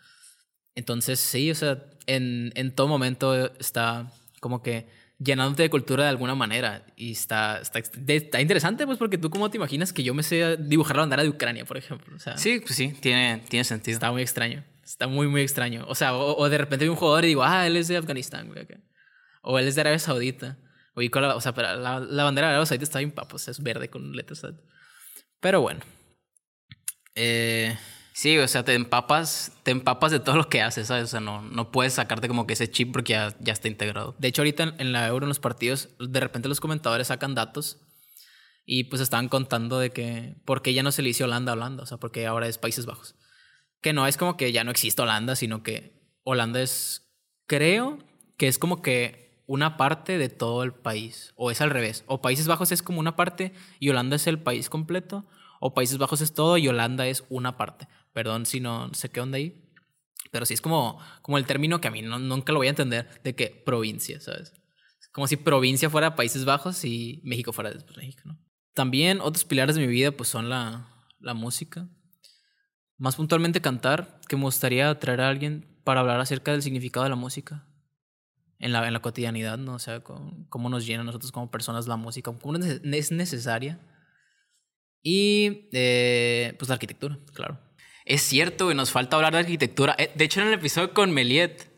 Entonces, 0.75 1.21
sí, 1.21 1.51
o 1.51 1.55
sea, 1.55 1.85
en, 2.07 2.53
en 2.55 2.75
todo 2.75 2.89
momento 2.89 3.55
está 3.61 4.11
como 4.41 4.63
que 4.63 4.89
llenándote 5.23 5.63
de 5.63 5.71
cultura 5.71 6.05
de 6.05 6.11
alguna 6.11 6.35
manera. 6.35 6.85
Y 6.97 7.13
está, 7.13 7.59
está, 7.59 7.79
está, 7.79 8.41
interesante, 8.41 8.87
pues, 8.87 8.99
porque 8.99 9.19
tú 9.19 9.31
cómo 9.31 9.51
te 9.51 9.57
imaginas 9.57 9.93
que 9.93 10.03
yo 10.03 10.15
me 10.15 10.23
sé 10.23 10.57
dibujar 10.57 10.97
la 10.97 11.03
bandera 11.03 11.23
de 11.23 11.29
Ucrania, 11.29 11.65
por 11.65 11.77
ejemplo. 11.77 12.15
O 12.17 12.19
sea, 12.19 12.37
sí, 12.37 12.61
pues 12.61 12.75
sí, 12.75 12.95
tiene, 13.01 13.43
tiene 13.49 13.65
sentido. 13.65 13.95
Está 13.95 14.11
muy 14.11 14.23
extraño. 14.23 14.65
Está 14.85 15.07
muy, 15.07 15.29
muy 15.29 15.43
extraño. 15.43 15.85
O 15.89 15.95
sea, 15.95 16.15
o, 16.15 16.49
de 16.49 16.59
repente 16.59 16.85
veo 16.85 16.93
un 16.93 16.99
jugador 16.99 17.25
y 17.25 17.29
digo, 17.29 17.43
ah, 17.43 17.67
él 17.67 17.77
es 17.77 17.89
de 17.89 17.97
Afganistán, 17.97 18.49
güey. 18.49 18.67
O 19.43 19.59
él 19.59 19.69
es 19.69 19.75
de 19.75 19.81
Arabia 19.81 19.99
Saudita. 19.99 20.59
O, 20.95 21.01
la, 21.01 21.37
o 21.37 21.41
sea, 21.41 21.55
pero 21.55 21.77
la, 21.77 22.01
la, 22.01 22.25
bandera 22.25 22.49
de 22.49 22.55
Arabia 22.55 22.67
Saudita 22.67 22.85
está 22.85 22.99
bien, 22.99 23.13
pues, 23.13 23.49
es 23.49 23.63
verde 23.63 23.89
con 23.89 24.13
letras. 24.13 24.45
Pero 25.41 25.61
bueno. 25.61 25.81
Eh, 27.15 27.77
sí, 28.13 28.39
o 28.39 28.47
sea, 28.49 28.65
te 28.65 28.75
empapas, 28.75 29.53
te 29.63 29.71
empapas 29.71 30.13
de 30.13 30.21
todo 30.21 30.37
lo 30.37 30.49
que 30.49 30.63
haces, 30.63 30.89
¿sabes? 30.89 31.05
O 31.05 31.07
sea, 31.07 31.21
no, 31.21 31.43
no 31.43 31.71
puedes 31.71 31.95
sacarte 31.95 32.29
como 32.29 32.47
que 32.47 32.55
ese 32.55 32.71
chip 32.71 32.93
porque 32.93 33.13
ya, 33.13 33.35
ya 33.41 33.53
está 33.53 33.69
integrado. 33.69 34.15
De 34.19 34.29
hecho, 34.29 34.43
ahorita 34.43 34.75
en, 34.79 34.93
la 34.93 35.07
Euro, 35.09 35.25
en 35.25 35.29
los 35.29 35.41
partidos, 35.41 35.89
de 35.99 36.21
repente 36.21 36.49
los 36.49 36.61
comentadores 36.61 37.09
sacan 37.09 37.35
datos 37.35 37.79
y 38.65 38.85
pues 38.85 39.03
estaban 39.03 39.29
contando 39.29 39.79
de 39.79 39.91
que 39.91 40.37
por 40.45 40.63
qué 40.63 40.75
ya 40.75 40.83
no 40.83 40.93
se 40.93 41.03
le 41.03 41.09
dice 41.09 41.25
Holanda 41.25 41.53
a 41.53 41.55
Holanda, 41.55 41.83
o 41.83 41.87
sea, 41.87 41.99
porque 41.99 42.27
ahora 42.27 42.47
es 42.47 42.59
Países 42.59 42.87
Bajos. 42.87 43.15
Que 43.81 43.93
no 43.93 44.07
es 44.07 44.17
como 44.17 44.37
que 44.37 44.53
ya 44.53 44.65
no 44.65 44.71
existe 44.71 45.03
Holanda, 45.03 45.35
sino 45.35 45.63
que 45.63 46.01
Holanda 46.23 46.63
es, 46.63 47.13
creo 47.47 47.99
que 48.37 48.49
es 48.49 48.59
como 48.59 48.81
que 48.83 49.43
una 49.47 49.77
parte 49.77 50.19
de 50.19 50.29
todo 50.29 50.63
el 50.63 50.73
país, 50.73 51.33
o 51.37 51.51
es 51.51 51.61
al 51.61 51.71
revés, 51.71 52.05
o 52.07 52.23
Países 52.23 52.47
Bajos 52.47 52.73
es 52.73 52.83
como 52.83 53.01
una 53.01 53.17
parte 53.17 53.53
y 53.81 53.91
Holanda 53.91 54.17
es 54.17 54.27
el 54.27 54.41
país 54.41 54.71
completo, 54.71 55.27
o 55.61 55.75
Países 55.75 55.99
Bajos 55.99 56.21
es 56.21 56.33
todo 56.33 56.59
y 56.59 56.69
Holanda 56.69 57.07
es 57.07 57.25
una 57.29 57.57
parte. 57.57 57.89
Perdón 58.13 58.47
si 58.47 58.61
no 58.61 58.93
sé 58.95 59.11
qué 59.11 59.21
onda 59.21 59.37
ahí, 59.37 59.71
pero 60.31 60.47
sí 60.47 60.55
es 60.55 60.61
como, 60.61 60.99
como 61.23 61.39
el 61.39 61.47
término 61.47 61.81
que 61.81 61.89
a 61.89 61.91
mí 61.91 62.03
nunca 62.03 62.53
lo 62.53 62.59
voy 62.59 62.67
a 62.69 62.71
entender 62.71 63.21
de 63.23 63.35
que 63.35 63.49
provincia, 63.49 64.21
¿sabes? 64.21 64.53
Como 65.13 65.27
si 65.27 65.37
provincia 65.37 65.91
fuera 65.91 66.17
Países 66.17 66.45
Bajos 66.45 66.85
y 66.85 67.21
México 67.25 67.53
fuera 67.53 67.71
después 67.71 67.97
México, 67.97 68.23
¿no? 68.25 68.39
También 68.75 69.21
otros 69.21 69.45
pilares 69.45 69.77
de 69.77 69.83
mi 69.83 69.87
vida 69.87 70.13
pues 70.13 70.31
son 70.31 70.49
la, 70.49 70.89
la 71.21 71.35
música. 71.35 71.89
Más 72.97 73.17
puntualmente 73.17 73.61
cantar, 73.61 74.21
que 74.29 74.37
me 74.37 74.45
gustaría 74.45 74.99
traer 74.99 75.21
a 75.21 75.29
alguien 75.29 75.81
para 75.85 76.01
hablar 76.01 76.21
acerca 76.21 76.53
del 76.53 76.63
significado 76.63 77.05
de 77.05 77.11
la 77.11 77.17
música 77.17 77.67
en 78.59 78.73
la, 78.73 78.87
en 78.87 78.93
la 78.93 79.03
cotidianidad, 79.03 79.59
¿no? 79.59 79.75
O 79.75 79.79
sea, 79.79 80.03
cómo, 80.03 80.69
nos 80.69 80.87
llena 80.87 81.03
a 81.03 81.05
nosotros 81.05 81.33
como 81.33 81.51
personas 81.51 81.89
la 81.89 81.97
música, 81.97 82.33
cómo 82.33 82.57
es 82.57 83.13
necesaria. 83.13 83.81
Y 85.03 85.69
eh, 85.73 86.55
pues 86.59 86.69
la 86.69 86.75
arquitectura, 86.75 87.19
claro. 87.35 87.59
Es 88.05 88.23
cierto, 88.23 88.69
que 88.69 88.75
nos 88.75 88.91
falta 88.91 89.17
hablar 89.17 89.33
de 89.33 89.41
arquitectura. 89.41 89.95
Eh, 89.99 90.11
de 90.15 90.25
hecho, 90.25 90.41
en 90.41 90.49
el 90.49 90.55
episodio 90.55 90.93
con 90.93 91.13
Meliet, 91.13 91.71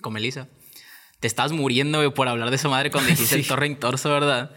con 0.00 0.12
Melissa, 0.12 0.48
te 1.20 1.26
estás 1.26 1.52
muriendo 1.52 2.12
por 2.14 2.28
hablar 2.28 2.50
de 2.50 2.56
esa 2.56 2.68
madre 2.68 2.90
cuando 2.90 3.10
dijiste 3.10 3.34
el 3.36 3.46
torre 3.46 3.66
en 3.66 3.78
torso, 3.78 4.10
¿verdad? 4.10 4.54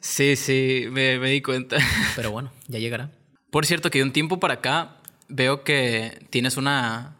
Sí, 0.00 0.36
sí, 0.36 0.86
me, 0.90 1.18
me, 1.18 1.30
di 1.30 1.42
cuenta. 1.42 1.76
Pero 2.16 2.30
bueno, 2.30 2.52
ya 2.68 2.78
llegará. 2.78 3.12
Por 3.50 3.66
cierto, 3.66 3.90
que 3.90 3.98
de 3.98 4.04
un 4.04 4.12
tiempo 4.12 4.40
para 4.40 4.54
acá 4.54 4.96
veo 5.28 5.62
que 5.64 6.26
tienes 6.30 6.56
una, 6.56 7.18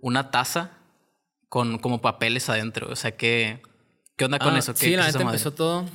una 0.00 0.30
taza 0.30 0.78
con 1.48 1.78
como 1.78 2.00
papeles 2.00 2.48
adentro. 2.48 2.88
O 2.90 2.96
sea, 2.96 3.16
¿qué, 3.16 3.62
qué 4.16 4.24
onda 4.24 4.38
con 4.38 4.54
ah, 4.54 4.58
eso? 4.58 4.74
¿Qué, 4.74 4.86
sí, 4.86 4.96
la 4.96 5.06
neta 5.06 5.22
empezó 5.22 5.52
todo 5.52 5.86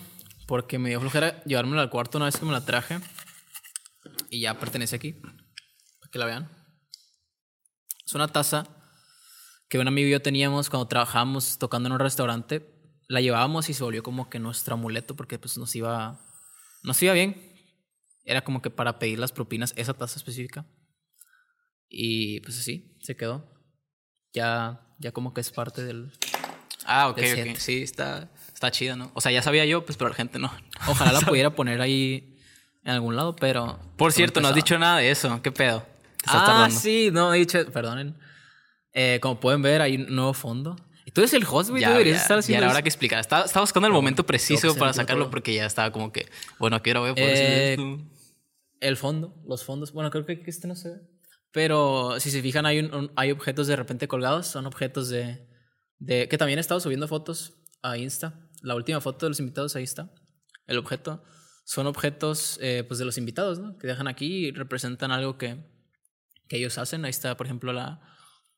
porque 0.47 0.79
me 0.79 0.89
dio 0.89 0.99
flojera 0.99 1.43
llevármela 1.43 1.81
al 1.81 1.89
cuarto 1.89 2.17
una 2.17 2.25
vez 2.25 2.37
que 2.37 2.45
me 2.45 2.51
la 2.51 2.65
traje. 2.65 2.99
Y 4.29 4.41
ya 4.41 4.59
pertenece 4.59 4.95
aquí. 4.95 5.13
Para 5.13 6.11
que 6.11 6.19
la 6.19 6.25
vean. 6.25 6.49
Es 8.13 8.15
una 8.15 8.27
taza 8.27 8.67
que 9.67 9.79
un 9.79 9.87
amigo 9.87 10.07
y 10.07 10.11
yo 10.11 10.21
teníamos 10.21 10.69
cuando 10.69 10.87
trabajábamos 10.87 11.57
tocando 11.57 11.87
en 11.87 11.93
un 11.93 11.99
restaurante 11.99 12.63
la 13.07 13.21
llevábamos 13.21 13.69
y 13.69 13.73
se 13.73 13.83
volvió 13.83 14.03
como 14.03 14.29
que 14.29 14.37
nuestro 14.37 14.75
amuleto 14.75 15.15
porque 15.15 15.39
pues 15.39 15.57
nos 15.57 15.75
iba, 15.75 16.19
nos 16.83 17.01
iba 17.01 17.13
bien. 17.13 17.35
Era 18.23 18.43
como 18.43 18.61
que 18.61 18.69
para 18.69 18.99
pedir 18.99 19.17
las 19.17 19.31
propinas 19.31 19.73
esa 19.77 19.95
taza 19.95 20.17
específica. 20.17 20.67
Y 21.89 22.39
pues 22.41 22.59
así, 22.59 22.95
se 23.01 23.17
quedó. 23.17 23.51
Ya, 24.31 24.85
ya 24.99 25.11
como 25.11 25.33
que 25.33 25.41
es 25.41 25.49
parte 25.49 25.83
del... 25.83 26.11
Ah, 26.85 27.09
ok, 27.09 27.17
ok. 27.17 27.57
Sí, 27.57 27.81
está, 27.81 28.29
está 28.53 28.69
chida, 28.69 28.95
¿no? 28.95 29.09
O 29.15 29.21
sea, 29.21 29.31
ya 29.31 29.41
sabía 29.41 29.65
yo, 29.65 29.85
pues, 29.85 29.97
pero 29.97 30.11
la 30.11 30.15
gente 30.15 30.37
no. 30.37 30.53
Ojalá 30.87 31.13
la 31.13 31.21
pudiera 31.27 31.55
poner 31.55 31.81
ahí 31.81 32.37
en 32.83 32.91
algún 32.91 33.15
lado, 33.15 33.35
pero... 33.35 33.79
Por 33.97 34.13
cierto, 34.13 34.39
no 34.39 34.49
has 34.49 34.55
dicho 34.55 34.77
nada 34.77 34.99
de 34.99 35.09
eso. 35.09 35.41
¿Qué 35.41 35.51
pedo? 35.51 35.91
Ah, 36.27 36.69
sí, 36.71 37.09
no 37.11 37.33
he 37.33 37.39
dicho... 37.39 37.65
Perdonen. 37.71 38.15
Eh, 38.93 39.19
como 39.21 39.39
pueden 39.39 39.61
ver, 39.61 39.81
hay 39.81 39.95
un 39.95 40.15
nuevo 40.15 40.33
fondo. 40.33 40.75
Tú 41.13 41.21
eres 41.21 41.33
el 41.33 41.45
host, 41.49 41.69
güey. 41.69 41.83
Deberías 41.83 42.21
estar 42.21 42.39
haciendo. 42.39 42.61
Ya, 42.61 42.67
ahora 42.67 42.81
que 42.81 42.89
explicar. 42.89 43.19
Estaba, 43.19 43.45
estaba, 43.45 43.63
buscando 43.63 43.87
el 43.87 43.93
momento 43.93 44.25
preciso 44.25 44.75
para 44.75 44.93
sacarlo 44.93 45.29
porque 45.29 45.53
ya 45.53 45.65
estaba 45.65 45.91
como 45.91 46.11
que, 46.11 46.27
bueno, 46.59 46.77
aquí 46.77 46.89
ahora 46.89 46.99
voy 47.01 47.09
a 47.09 47.15
poder 47.15 47.37
eh, 47.37 47.71
esto. 47.73 47.97
El 48.79 48.97
fondo, 48.97 49.35
los 49.45 49.63
fondos. 49.63 49.91
Bueno, 49.91 50.09
creo 50.09 50.25
que 50.25 50.41
este 50.45 50.67
no 50.67 50.75
se 50.75 50.89
ve. 50.89 50.95
Pero 51.51 52.19
si 52.19 52.31
se 52.31 52.41
fijan, 52.41 52.65
hay, 52.65 52.79
un, 52.79 53.11
hay 53.15 53.31
objetos 53.31 53.67
de 53.67 53.75
repente 53.75 54.07
colgados. 54.07 54.47
Son 54.47 54.65
objetos 54.65 55.09
de, 55.09 55.47
de. 55.99 56.27
Que 56.27 56.37
también 56.37 56.57
he 56.57 56.61
estado 56.61 56.79
subiendo 56.79 57.07
fotos 57.07 57.53
a 57.81 57.97
Insta. 57.97 58.39
La 58.61 58.75
última 58.75 59.01
foto 59.01 59.25
de 59.25 59.31
los 59.31 59.39
invitados, 59.39 59.75
ahí 59.75 59.83
está. 59.83 60.11
El 60.67 60.77
objeto. 60.77 61.23
Son 61.65 61.85
objetos 61.85 62.57
eh, 62.61 62.83
pues 62.87 62.97
de 62.97 63.05
los 63.05 63.17
invitados, 63.17 63.59
¿no? 63.59 63.77
Que 63.77 63.87
dejan 63.87 64.07
aquí 64.07 64.47
y 64.47 64.51
representan 64.51 65.11
algo 65.11 65.37
que, 65.37 65.57
que 66.47 66.57
ellos 66.57 66.77
hacen. 66.77 67.05
Ahí 67.05 67.09
está, 67.09 67.35
por 67.37 67.45
ejemplo, 67.45 67.73
la, 67.73 68.01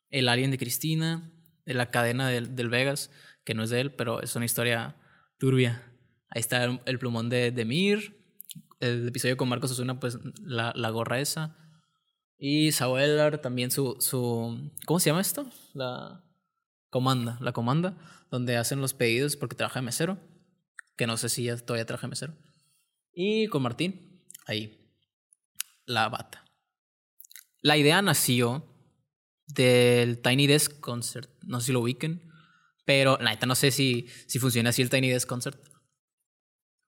el 0.09 0.29
alien 0.29 0.51
de 0.51 0.57
Cristina 0.57 1.31
de 1.65 1.73
la 1.73 1.89
cadena 1.89 2.29
del, 2.29 2.55
del, 2.55 2.69
Vegas, 2.69 3.11
que 3.43 3.53
no 3.53 3.63
es 3.63 3.69
de 3.69 3.81
él, 3.81 3.93
pero 3.93 4.21
es 4.21 4.35
una 4.35 4.45
historia 4.45 4.95
turbia. 5.39 5.91
Ahí 6.29 6.39
está 6.39 6.63
el, 6.63 6.99
plumón 6.99 7.29
de, 7.29 7.51
de, 7.51 7.65
Mir, 7.65 8.23
el 8.79 9.07
episodio 9.07 9.37
con 9.37 9.49
Marcos 9.49 9.71
Osuna, 9.71 9.99
pues 9.99 10.19
la, 10.43 10.73
la 10.75 10.89
gorra 10.89 11.19
esa. 11.19 11.57
Y 12.37 12.71
Sauelar 12.71 13.39
también 13.39 13.71
su, 13.71 13.97
su... 13.99 14.71
¿Cómo 14.85 14.99
se 14.99 15.09
llama 15.09 15.21
esto? 15.21 15.49
La 15.73 16.23
comanda, 16.89 17.37
la 17.41 17.51
comanda, 17.51 17.97
donde 18.29 18.57
hacen 18.57 18.81
los 18.81 18.93
pedidos 18.93 19.35
porque 19.35 19.55
trabaja 19.55 19.79
de 19.79 19.85
mesero, 19.85 20.19
que 20.95 21.07
no 21.07 21.17
sé 21.17 21.29
si 21.29 21.43
ya 21.45 21.57
todavía 21.57 21.85
trabaja 21.85 22.07
de 22.07 22.11
mesero. 22.11 22.33
Y 23.13 23.47
con 23.47 23.63
Martín, 23.63 24.23
ahí, 24.45 24.93
la 25.85 26.09
bata. 26.09 26.44
La 27.65 27.77
idea 27.77 27.99
nació 28.03 28.63
del 29.47 30.21
Tiny 30.21 30.45
Desk 30.45 30.79
Concert. 30.81 31.31
No 31.41 31.59
sé 31.59 31.65
si 31.65 31.71
lo 31.71 31.79
ubiquen. 31.79 32.21
Pero 32.85 33.17
la 33.19 33.31
neta 33.31 33.47
no 33.47 33.55
sé 33.55 33.71
si, 33.71 34.05
si 34.27 34.37
funciona 34.37 34.69
así 34.69 34.83
el 34.83 34.91
Tiny 34.91 35.09
Desk 35.09 35.27
Concert. 35.27 35.59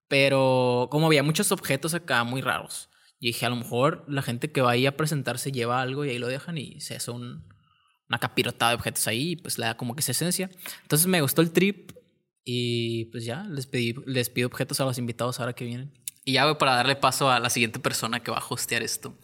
Pero 0.07 0.87
como 0.91 1.07
había 1.07 1.23
muchos 1.23 1.51
objetos 1.51 1.95
acá 1.95 2.23
muy 2.23 2.41
raros, 2.41 2.91
y 3.19 3.29
dije, 3.29 3.47
a 3.47 3.49
lo 3.49 3.55
mejor 3.55 4.05
la 4.07 4.21
gente 4.21 4.51
que 4.51 4.61
va 4.61 4.69
ahí 4.69 4.85
a 4.85 4.95
presentarse 4.95 5.51
lleva 5.51 5.81
algo 5.81 6.05
y 6.05 6.11
ahí 6.11 6.19
lo 6.19 6.27
dejan 6.27 6.59
y 6.59 6.79
se 6.79 6.95
hace 6.95 7.09
un, 7.09 7.51
una 8.07 8.19
capirotada 8.19 8.73
de 8.73 8.75
objetos 8.75 9.07
ahí 9.07 9.31
y 9.31 9.35
pues 9.35 9.57
le 9.57 9.65
da 9.65 9.77
como 9.77 9.95
que 9.95 10.01
esa 10.01 10.11
esencia. 10.11 10.51
Entonces 10.83 11.07
me 11.07 11.21
gustó 11.21 11.41
el 11.41 11.53
trip 11.53 11.93
y 12.43 13.05
pues 13.05 13.25
ya 13.25 13.45
les, 13.45 13.65
pedí, 13.65 13.95
les 14.05 14.29
pido 14.29 14.45
objetos 14.45 14.79
a 14.79 14.85
los 14.85 14.99
invitados 14.99 15.39
ahora 15.39 15.53
que 15.53 15.65
vienen. 15.65 15.91
Y 16.23 16.33
ya 16.33 16.45
voy 16.45 16.53
para 16.59 16.75
darle 16.75 16.95
paso 16.95 17.31
a 17.31 17.39
la 17.39 17.49
siguiente 17.49 17.79
persona 17.79 18.21
que 18.21 18.29
va 18.29 18.37
a 18.37 18.45
hostear 18.47 18.83
esto. 18.83 19.17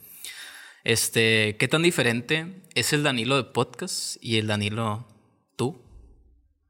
Este, 0.83 1.55
¿qué 1.57 1.67
tan 1.69 1.81
diferente 1.81 2.61
es 2.75 2.91
el 2.91 3.03
Danilo 3.03 3.37
de 3.37 3.45
podcast 3.45 4.17
y 4.21 4.37
el 4.37 4.47
Danilo 4.47 5.07
tú? 5.55 5.81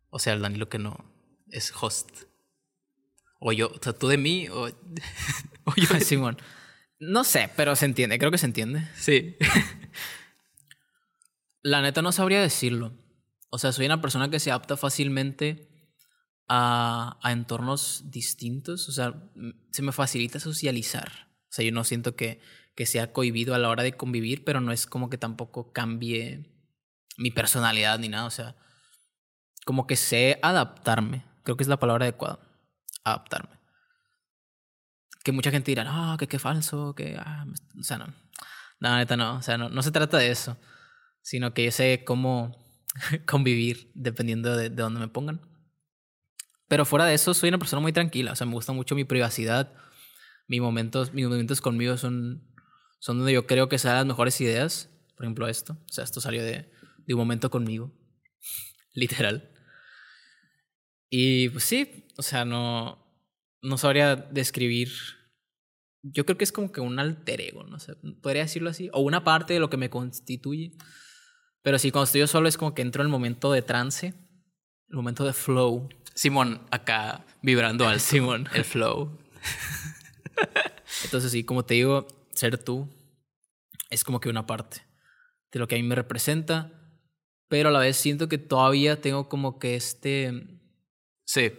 O 0.09 0.20
sea, 0.20 0.34
el 0.34 0.41
Danilo 0.41 0.70
que 0.70 0.78
no 0.78 1.11
es 1.49 1.74
host. 1.80 2.09
O 3.39 3.51
yo, 3.51 3.70
o 3.70 3.80
sea, 3.82 3.93
tú 3.93 4.07
de 4.07 4.18
mí 4.18 4.47
o, 4.49 4.68
o 5.66 5.76
yo 5.76 5.88
de 5.91 6.01
Simón. 6.01 6.38
No 6.99 7.24
sé, 7.24 7.49
pero 7.55 7.76
se 7.76 7.86
entiende, 7.86 8.20
creo 8.20 8.30
que 8.30 8.38
se 8.38 8.45
entiende. 8.45 8.88
Sí. 8.95 9.36
La 11.64 11.82
neta 11.82 12.03
no 12.03 12.11
sabría 12.11 12.41
decirlo. 12.41 12.93
O 13.49 13.57
sea, 13.57 13.72
soy 13.72 13.88
una 13.88 14.01
persona 14.01 14.30
que 14.30 14.39
se 14.39 14.51
adapta 14.51 14.78
fácilmente 14.78 15.70
a, 16.47 17.18
a 17.24 17.32
entornos 17.32 18.11
distintos. 18.11 18.89
O 18.89 18.91
sea, 18.91 19.32
se 19.72 19.82
me 19.82 19.91
facilita 19.91 20.39
socializar. 20.39 21.32
O 21.49 21.55
sea, 21.55 21.66
yo 21.66 21.72
no 21.72 21.84
siento 21.84 22.16
que 22.16 22.41
que 22.76 22.86
sea 22.86 23.13
cohibido 23.13 23.53
a 23.53 23.59
la 23.59 23.69
hora 23.69 23.84
de 23.84 23.93
convivir, 23.93 24.43
pero 24.43 24.61
no 24.61 24.71
es 24.71 24.88
como 24.88 25.09
que 25.09 25.17
tampoco 25.17 25.71
cambie 25.71 26.53
mi 27.17 27.32
personalidad 27.32 27.99
ni 27.99 28.09
nada. 28.09 28.26
O 28.26 28.32
sea, 28.32 28.55
como 29.65 29.88
que 29.88 29.95
sé 29.95 30.39
adaptarme. 30.41 31.26
Creo 31.43 31.57
que 31.57 31.63
es 31.63 31.67
la 31.67 31.80
palabra 31.80 32.05
adecuada. 32.05 32.39
Adaptarme. 33.03 33.59
Que 35.24 35.32
mucha 35.32 35.51
gente 35.51 35.71
dirá, 35.71 35.84
no, 35.84 36.17
que 36.17 36.28
qué 36.28 36.39
falso, 36.39 36.95
que. 36.95 37.15
Ah, 37.17 37.45
o 37.80 37.84
sea, 37.84 37.97
no. 37.97 38.13
No, 38.80 38.97
neta, 38.97 39.15
no. 39.15 39.36
O 39.36 39.41
sea, 39.41 39.57
no, 39.57 39.69
no 39.69 39.82
se 39.82 39.91
trata 39.91 40.17
de 40.17 40.32
eso. 40.32 40.57
Sino 41.21 41.53
que 41.53 41.65
yo 41.65 41.71
sé 41.71 42.03
cómo 42.05 42.57
convivir 43.28 43.91
dependiendo 43.93 44.57
de, 44.57 44.69
de 44.69 44.82
dónde 44.82 44.99
me 44.99 45.07
pongan. 45.07 45.41
Pero 46.67 46.86
fuera 46.86 47.05
de 47.05 47.13
eso, 47.13 47.34
soy 47.34 47.49
una 47.49 47.59
persona 47.59 47.82
muy 47.82 47.93
tranquila. 47.93 48.32
O 48.32 48.36
sea, 48.36 48.47
me 48.47 48.53
gusta 48.53 48.74
mucho 48.74 48.95
mi 48.95 49.05
privacidad. 49.05 49.74
Mis 50.47 50.59
momentos, 50.59 51.13
mis 51.13 51.26
momentos 51.26 51.61
conmigo 51.61 51.97
son 51.97 52.53
son 53.04 53.18
donde 53.18 53.34
yo 53.34 53.45
creo 53.45 53.68
que 53.68 53.78
salen 53.78 53.97
las 53.97 54.06
mejores 54.06 54.39
ideas. 54.39 54.89
Por 55.18 55.26
ejemplo, 55.26 55.49
esto. 55.49 55.74
O 55.74 55.91
sea, 55.91 56.06
esto 56.06 56.22
salió 56.22 56.41
de, 56.41 56.72
de 57.06 57.14
un 57.14 57.18
momento 57.18 57.49
conmigo. 57.49 57.91
Literal. 58.93 59.51
Y 61.10 61.49
pues 61.49 61.66
sí, 61.66 62.08
o 62.16 62.22
sea, 62.22 62.45
no, 62.45 63.06
no 63.62 63.78
sabría 63.78 64.16
describir. 64.16 64.89
Yo 66.01 66.26
creo 66.26 66.38
que 66.38 66.45
es 66.45 66.54
como 66.54 66.72
que 66.72 66.80
un 66.80 66.97
alter 66.97 67.41
ego, 67.41 67.66
no 67.66 67.78
sé, 67.78 67.93
podría 68.22 68.43
decirlo 68.43 68.70
así. 68.70 68.89
O 68.93 69.01
una 69.01 69.26
parte 69.26 69.51
de 69.54 69.60
lo 69.60 69.70
que 69.70 69.76
me 69.76 69.89
constituye. 69.89 70.72
Pero 71.62 71.80
sí, 71.80 71.91
cuando 71.91 72.06
estoy 72.06 72.22
yo 72.22 72.28
solo 72.28 72.47
es 72.47 72.56
como 72.56 72.74
que 72.74 72.84
entro 72.84 73.01
en 73.01 73.08
el 73.08 73.12
momento 73.12 73.51
de 73.51 73.64
trance, 73.64 74.14
el 74.88 74.95
momento 74.95 75.26
de 75.26 75.34
flow. 75.34 75.89
Simón, 76.14 76.66
acá 76.72 77.26
vibrando 77.41 77.86
al 77.89 77.99
Simón. 77.99 78.47
El 78.54 78.64
flow. 78.64 79.20
Entonces 81.04 81.34
sí, 81.34 81.43
como 81.43 81.66
te 81.66 81.74
digo, 81.74 82.08
ser 82.36 82.57
tú 82.57 82.89
es 83.89 84.03
como 84.03 84.19
que 84.19 84.29
una 84.29 84.45
parte 84.45 84.81
de 85.51 85.59
lo 85.59 85.67
que 85.67 85.75
a 85.75 85.77
mí 85.77 85.84
me 85.84 85.95
representa, 85.95 86.71
pero 87.47 87.69
a 87.69 87.71
la 87.71 87.79
vez 87.79 87.95
siento 87.97 88.27
que 88.27 88.38
todavía 88.38 89.01
tengo 89.01 89.29
como 89.29 89.59
que 89.59 89.75
este... 89.75 90.59
Sí. 91.25 91.51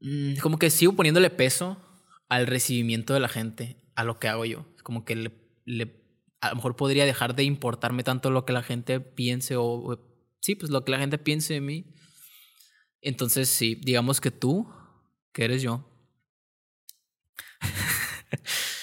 Mm, 0.00 0.36
como 0.38 0.58
que 0.58 0.70
sigo 0.70 0.94
poniéndole 0.94 1.30
peso 1.30 1.80
al 2.28 2.46
recibimiento 2.46 3.14
de 3.14 3.20
la 3.20 3.28
gente, 3.28 3.76
a 3.94 4.04
lo 4.04 4.18
que 4.18 4.28
hago 4.28 4.44
yo. 4.44 4.66
Como 4.82 5.04
que 5.04 5.14
le, 5.14 5.32
le 5.64 6.00
a 6.40 6.50
lo 6.50 6.56
mejor 6.56 6.74
podría 6.74 7.04
dejar 7.04 7.36
de 7.36 7.44
importarme 7.44 8.02
tanto 8.02 8.30
lo 8.30 8.44
que 8.44 8.52
la 8.52 8.62
gente 8.62 8.98
piense 9.00 9.56
o, 9.56 9.98
sí, 10.40 10.54
pues 10.54 10.70
lo 10.70 10.84
que 10.84 10.92
la 10.92 10.98
gente 10.98 11.18
piense 11.18 11.54
de 11.54 11.60
mí. 11.60 11.94
Entonces, 13.02 13.48
sí, 13.48 13.76
digamos 13.76 14.20
que 14.20 14.30
tú, 14.30 14.68
que 15.32 15.44
eres 15.44 15.62
yo, 15.62 15.86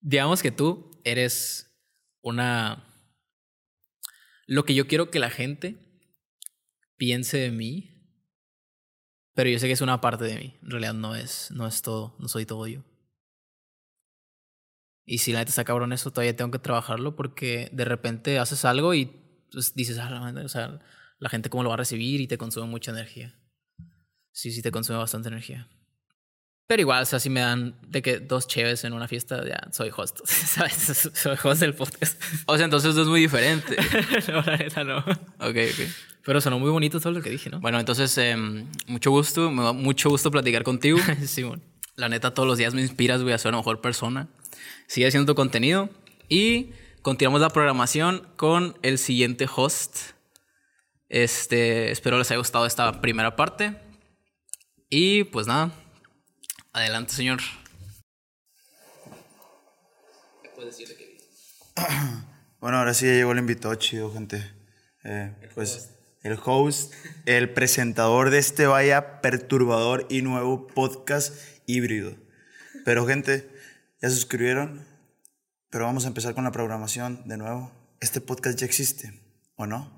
digamos 0.00 0.42
que 0.42 0.50
tú 0.50 0.90
eres 1.04 1.78
una... 2.22 2.86
Lo 4.46 4.64
que 4.64 4.74
yo 4.74 4.88
quiero 4.88 5.10
que 5.10 5.20
la 5.20 5.30
gente 5.30 5.78
piense 6.96 7.38
de 7.38 7.50
mí, 7.50 7.90
pero 9.34 9.48
yo 9.48 9.58
sé 9.58 9.66
que 9.66 9.72
es 9.72 9.80
una 9.80 10.00
parte 10.00 10.24
de 10.24 10.36
mí. 10.36 10.58
En 10.62 10.70
realidad 10.70 10.94
no 10.94 11.14
es, 11.14 11.50
no 11.52 11.66
es 11.66 11.82
todo, 11.82 12.16
no 12.18 12.28
soy 12.28 12.46
todo 12.46 12.66
yo. 12.66 12.82
Y 15.06 15.18
si 15.18 15.32
la 15.32 15.40
neta 15.40 15.50
está 15.50 15.64
cabrón 15.64 15.92
eso, 15.92 16.10
todavía 16.10 16.36
tengo 16.36 16.50
que 16.50 16.58
trabajarlo 16.58 17.16
porque 17.16 17.70
de 17.72 17.84
repente 17.84 18.38
haces 18.38 18.64
algo 18.64 18.92
y 18.94 19.06
pues, 19.50 19.74
dices, 19.74 19.98
ah, 19.98 20.10
la, 20.10 20.80
la 21.18 21.28
gente 21.28 21.50
cómo 21.50 21.62
lo 21.62 21.68
va 21.68 21.74
a 21.74 21.78
recibir 21.78 22.20
y 22.20 22.26
te 22.26 22.38
consume 22.38 22.66
mucha 22.66 22.90
energía. 22.90 23.38
Sí, 24.32 24.52
sí, 24.52 24.62
te 24.62 24.70
consume 24.70 24.98
bastante 24.98 25.28
energía. 25.28 25.68
Pero 26.70 26.82
igual, 26.82 27.02
o 27.02 27.04
sea, 27.04 27.18
si 27.18 27.30
me 27.30 27.40
dan 27.40 27.74
de 27.88 28.00
que 28.00 28.20
dos 28.20 28.46
cheves 28.46 28.84
en 28.84 28.92
una 28.92 29.08
fiesta, 29.08 29.44
ya 29.44 29.58
soy 29.72 29.90
host. 29.92 30.20
¿Sabes? 30.24 31.10
Soy 31.14 31.36
host 31.42 31.60
del 31.60 31.74
podcast. 31.74 32.22
O 32.46 32.54
sea, 32.56 32.64
entonces 32.64 32.96
es 32.96 33.08
muy 33.08 33.22
diferente. 33.22 33.76
no, 34.28 34.40
la 34.42 34.56
neta 34.56 34.84
no. 34.84 34.98
Ok, 34.98 35.06
ok. 35.40 35.88
Pero 36.24 36.40
sonó 36.40 36.60
muy 36.60 36.70
bonito 36.70 37.00
todo 37.00 37.12
lo 37.12 37.22
que 37.22 37.30
dije, 37.30 37.50
¿no? 37.50 37.58
Bueno, 37.58 37.80
entonces, 37.80 38.16
eh, 38.18 38.36
mucho 38.86 39.10
gusto. 39.10 39.50
Me 39.50 39.64
da 39.64 39.72
mucho 39.72 40.10
gusto 40.10 40.30
platicar 40.30 40.62
contigo. 40.62 41.00
Simón. 41.26 41.60
La 41.96 42.08
neta, 42.08 42.34
todos 42.34 42.46
los 42.48 42.56
días 42.56 42.72
me 42.72 42.82
inspiras, 42.82 43.20
voy 43.24 43.32
a 43.32 43.38
ser 43.38 43.48
una 43.48 43.58
mejor 43.58 43.80
persona. 43.80 44.28
Sigue 44.86 45.08
haciendo 45.08 45.32
tu 45.32 45.34
contenido. 45.34 45.90
Y 46.28 46.70
continuamos 47.02 47.40
la 47.40 47.50
programación 47.50 48.28
con 48.36 48.78
el 48.82 48.98
siguiente 48.98 49.48
host. 49.52 50.12
Este, 51.08 51.90
espero 51.90 52.16
les 52.16 52.30
haya 52.30 52.38
gustado 52.38 52.64
esta 52.64 53.00
primera 53.00 53.34
parte. 53.34 53.74
Y 54.88 55.24
pues 55.24 55.48
nada, 55.48 55.72
adelante, 56.72 57.12
señor. 57.12 57.40
Bueno, 62.60 62.76
ahora 62.76 62.92
sí 62.92 63.06
ya 63.06 63.12
llegó 63.12 63.32
el 63.32 63.38
invitado 63.38 63.74
chido, 63.76 64.12
gente. 64.12 64.44
Eh, 65.04 65.34
pues 65.54 65.90
el 66.22 66.38
host, 66.44 66.92
el 67.24 67.52
presentador 67.54 68.28
de 68.28 68.38
este 68.38 68.66
vaya 68.66 69.22
perturbador 69.22 70.06
y 70.10 70.20
nuevo 70.20 70.66
podcast 70.66 71.34
híbrido. 71.66 72.14
Pero, 72.84 73.06
gente, 73.06 73.48
ya 74.02 74.10
se 74.10 74.16
suscribieron, 74.16 74.86
pero 75.70 75.86
vamos 75.86 76.04
a 76.04 76.08
empezar 76.08 76.34
con 76.34 76.44
la 76.44 76.52
programación 76.52 77.26
de 77.26 77.38
nuevo. 77.38 77.72
Este 78.00 78.20
podcast 78.20 78.58
ya 78.58 78.66
existe, 78.66 79.18
¿o 79.56 79.66
no? 79.66 79.90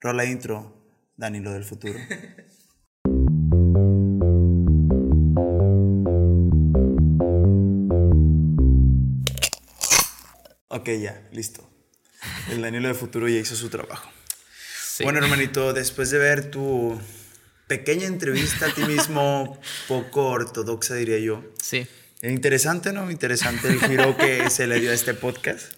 Rola 0.00 0.24
intro, 0.24 0.74
Danilo 1.16 1.52
del 1.52 1.64
futuro. 1.64 1.98
Ok, 10.78 10.90
ya, 11.00 11.20
listo. 11.32 11.68
El 12.50 12.62
Danilo 12.62 12.86
del 12.86 12.96
futuro 12.96 13.28
ya 13.28 13.40
hizo 13.40 13.56
su 13.56 13.68
trabajo. 13.68 14.08
Bueno, 15.02 15.18
hermanito, 15.18 15.72
después 15.72 16.10
de 16.10 16.18
ver 16.18 16.52
tu 16.52 17.00
pequeña 17.66 18.06
entrevista 18.06 18.66
a 18.66 18.74
ti 18.74 18.84
mismo, 18.84 19.60
poco 19.88 20.28
ortodoxa, 20.28 20.94
diría 20.94 21.18
yo. 21.18 21.44
Sí. 21.60 21.84
Interesante, 22.22 22.92
¿no? 22.92 23.10
Interesante 23.10 23.66
el 23.66 23.80
giro 23.80 24.16
que 24.16 24.50
se 24.50 24.68
le 24.68 24.78
dio 24.78 24.92
a 24.92 24.94
este 24.94 25.14
podcast. 25.14 25.72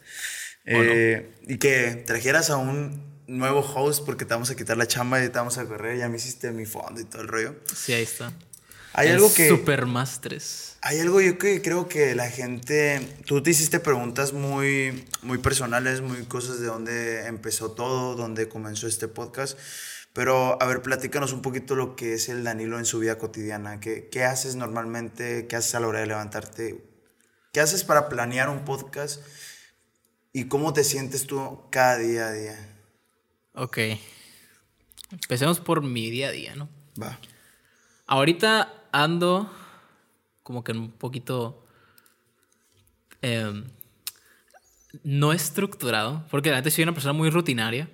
Eh, 0.66 1.30
y 1.48 1.56
que 1.56 2.02
trajeras 2.06 2.50
a 2.50 2.58
un 2.58 3.22
nuevo 3.26 3.60
host 3.60 4.04
porque 4.04 4.26
te 4.26 4.34
vamos 4.34 4.50
a 4.50 4.56
quitar 4.56 4.76
la 4.76 4.86
chamba 4.86 5.24
y 5.24 5.28
te 5.30 5.38
vamos 5.38 5.56
a 5.56 5.64
correr. 5.64 5.96
Ya 5.96 6.10
me 6.10 6.18
hiciste 6.18 6.50
mi 6.50 6.66
fondo 6.66 7.00
y 7.00 7.04
todo 7.04 7.22
el 7.22 7.28
rollo. 7.28 7.56
Sí, 7.74 7.94
ahí 7.94 8.02
está. 8.02 8.34
Hay 8.92 9.08
El 9.08 9.14
algo 9.16 9.32
que... 9.32 9.48
Supermastres. 9.48 10.76
Hay 10.82 10.98
algo 10.98 11.20
yo 11.20 11.36
que 11.36 11.60
creo 11.60 11.88
que 11.88 12.14
la 12.14 12.30
gente, 12.30 13.06
tú 13.26 13.42
te 13.42 13.50
hiciste 13.50 13.80
preguntas 13.80 14.32
muy, 14.32 15.06
muy 15.22 15.36
personales, 15.36 16.00
muy 16.00 16.24
cosas 16.24 16.58
de 16.58 16.66
dónde 16.66 17.26
empezó 17.26 17.72
todo, 17.72 18.14
dónde 18.14 18.48
comenzó 18.48 18.86
este 18.86 19.06
podcast, 19.06 19.58
pero 20.14 20.60
a 20.60 20.66
ver, 20.66 20.80
platícanos 20.80 21.32
un 21.34 21.42
poquito 21.42 21.76
lo 21.76 21.96
que 21.96 22.14
es 22.14 22.30
el 22.30 22.44
Danilo 22.44 22.78
en 22.78 22.86
su 22.86 22.98
vida 22.98 23.18
cotidiana, 23.18 23.78
qué, 23.78 24.08
qué 24.10 24.24
haces 24.24 24.54
normalmente, 24.54 25.46
qué 25.46 25.56
haces 25.56 25.74
a 25.74 25.80
la 25.80 25.88
hora 25.88 26.00
de 26.00 26.06
levantarte, 26.06 26.82
qué 27.52 27.60
haces 27.60 27.84
para 27.84 28.08
planear 28.08 28.48
un 28.48 28.64
podcast 28.64 29.20
y 30.32 30.44
cómo 30.44 30.72
te 30.72 30.82
sientes 30.82 31.26
tú 31.26 31.60
cada 31.70 31.98
día 31.98 32.28
a 32.28 32.32
día. 32.32 32.76
Ok. 33.54 33.78
Empecemos 35.10 35.60
por 35.60 35.82
mi 35.82 36.10
día 36.10 36.28
a 36.28 36.32
día, 36.32 36.54
¿no? 36.54 36.70
Va. 37.00 37.18
Ahorita 38.06 38.79
ando 38.92 39.50
como 40.42 40.64
que 40.64 40.72
un 40.72 40.90
poquito 40.90 41.64
em, 43.22 43.64
no 45.04 45.32
estructurado, 45.32 46.24
porque 46.30 46.52
antes 46.52 46.74
soy 46.74 46.82
una 46.82 46.92
persona 46.92 47.12
muy 47.12 47.30
rutinaria. 47.30 47.88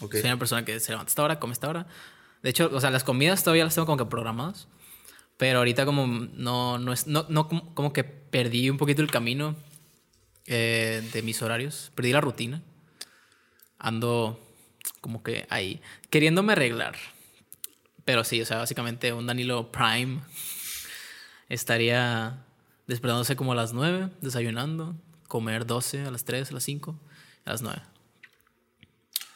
Ok. 0.00 0.12
Soy 0.12 0.24
una 0.26 0.38
persona 0.38 0.64
que 0.64 0.78
se 0.80 0.92
levanta 0.92 1.08
a 1.08 1.12
esta 1.12 1.22
hora, 1.22 1.40
come 1.40 1.52
a 1.52 1.54
esta 1.54 1.68
hora. 1.68 1.86
De 2.42 2.50
hecho, 2.50 2.70
o 2.72 2.80
sea, 2.80 2.90
las 2.90 3.04
comidas 3.04 3.42
todavía 3.42 3.64
las 3.64 3.74
tengo 3.74 3.86
como 3.86 3.98
que 3.98 4.06
programadas. 4.06 4.68
Pero 5.36 5.58
ahorita 5.58 5.86
como 5.86 6.06
no, 6.06 6.78
no 6.78 6.92
es, 6.92 7.06
no, 7.06 7.26
no 7.28 7.48
como, 7.48 7.74
como 7.74 7.92
que 7.92 8.04
perdí 8.04 8.68
un 8.70 8.76
poquito 8.76 9.02
el 9.02 9.10
camino 9.10 9.56
eh, 10.46 11.02
de 11.12 11.22
mis 11.22 11.42
horarios. 11.42 11.92
Perdí 11.94 12.12
la 12.12 12.20
rutina. 12.20 12.62
Ando 13.78 14.38
como 15.00 15.22
que 15.22 15.46
ahí, 15.50 15.80
queriéndome 16.10 16.52
arreglar. 16.52 16.96
Pero 18.04 18.24
sí, 18.24 18.40
o 18.40 18.46
sea, 18.46 18.58
básicamente 18.58 19.12
un 19.12 19.26
Danilo 19.26 19.70
Prime 19.72 20.20
estaría 21.48 22.44
despertándose 22.86 23.36
como 23.36 23.52
a 23.52 23.54
las 23.54 23.72
9, 23.72 24.10
desayunando, 24.20 24.94
comer 25.28 25.66
12, 25.66 26.02
a 26.06 26.10
las 26.10 26.24
3, 26.24 26.50
a 26.50 26.54
las 26.54 26.64
5, 26.64 26.98
a 27.44 27.50
las 27.50 27.62
9. 27.62 27.80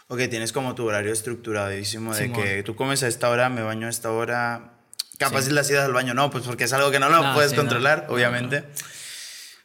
Ok, 0.08 0.18
tienes 0.30 0.52
como 0.52 0.74
tu 0.74 0.86
horario 0.86 1.12
estructuradísimo 1.12 2.14
de 2.14 2.24
Simón. 2.24 2.42
que 2.42 2.62
tú 2.62 2.76
comes 2.76 3.02
a 3.02 3.08
esta 3.08 3.30
hora, 3.30 3.48
me 3.48 3.62
baño 3.62 3.86
a 3.86 3.90
esta 3.90 4.10
hora. 4.10 4.72
Capaz 5.18 5.42
Sí. 5.42 5.50
las 5.52 5.70
idas 5.70 5.84
al 5.86 5.92
baño 5.92 6.14
no, 6.14 6.30
pues 6.30 6.44
porque 6.44 6.64
es 6.64 6.72
algo 6.72 6.90
que 6.90 6.98
no 6.98 7.08
lo 7.08 7.22
No, 7.22 7.34
puedes 7.34 7.50
sí, 7.52 7.56
no. 7.56 7.62
controlar, 7.62 8.06
No, 8.08 8.14
obviamente. 8.14 8.62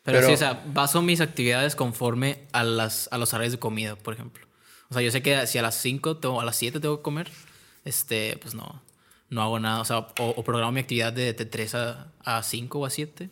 Pero, 0.03 0.19
Pero- 0.19 0.27
sí, 0.27 0.33
o 0.33 0.37
sea, 0.37 0.63
baso 0.67 1.01
mis 1.01 1.19
actividades 1.21 1.75
conforme 1.75 2.47
a, 2.53 2.63
las, 2.63 3.09
a 3.11 3.17
los 3.17 3.33
horarios 3.33 3.51
de 3.53 3.59
comida, 3.59 3.95
por 3.95 4.13
ejemplo. 4.13 4.47
O 4.89 4.93
sea, 4.93 5.03
yo 5.03 5.11
sé 5.11 5.21
que 5.21 5.45
si 5.45 5.57
a 5.57 5.61
las 5.61 5.75
5 5.75 6.17
tengo, 6.17 6.39
a 6.41 6.45
las 6.45 6.55
7 6.55 6.79
tengo 6.79 6.97
que 6.97 7.03
comer, 7.03 7.29
este, 7.83 8.37
pues 8.41 8.55
no, 8.55 8.81
no 9.29 9.41
hago 9.41 9.59
nada. 9.59 9.81
O 9.81 9.85
sea, 9.85 9.99
o, 9.99 10.13
o 10.19 10.43
programo 10.43 10.71
mi 10.71 10.79
actividad 10.79 11.13
de, 11.13 11.33
de 11.33 11.45
3 11.45 11.75
a, 11.75 12.07
a 12.23 12.43
5 12.43 12.79
o 12.79 12.85
a 12.85 12.89
7 12.89 13.29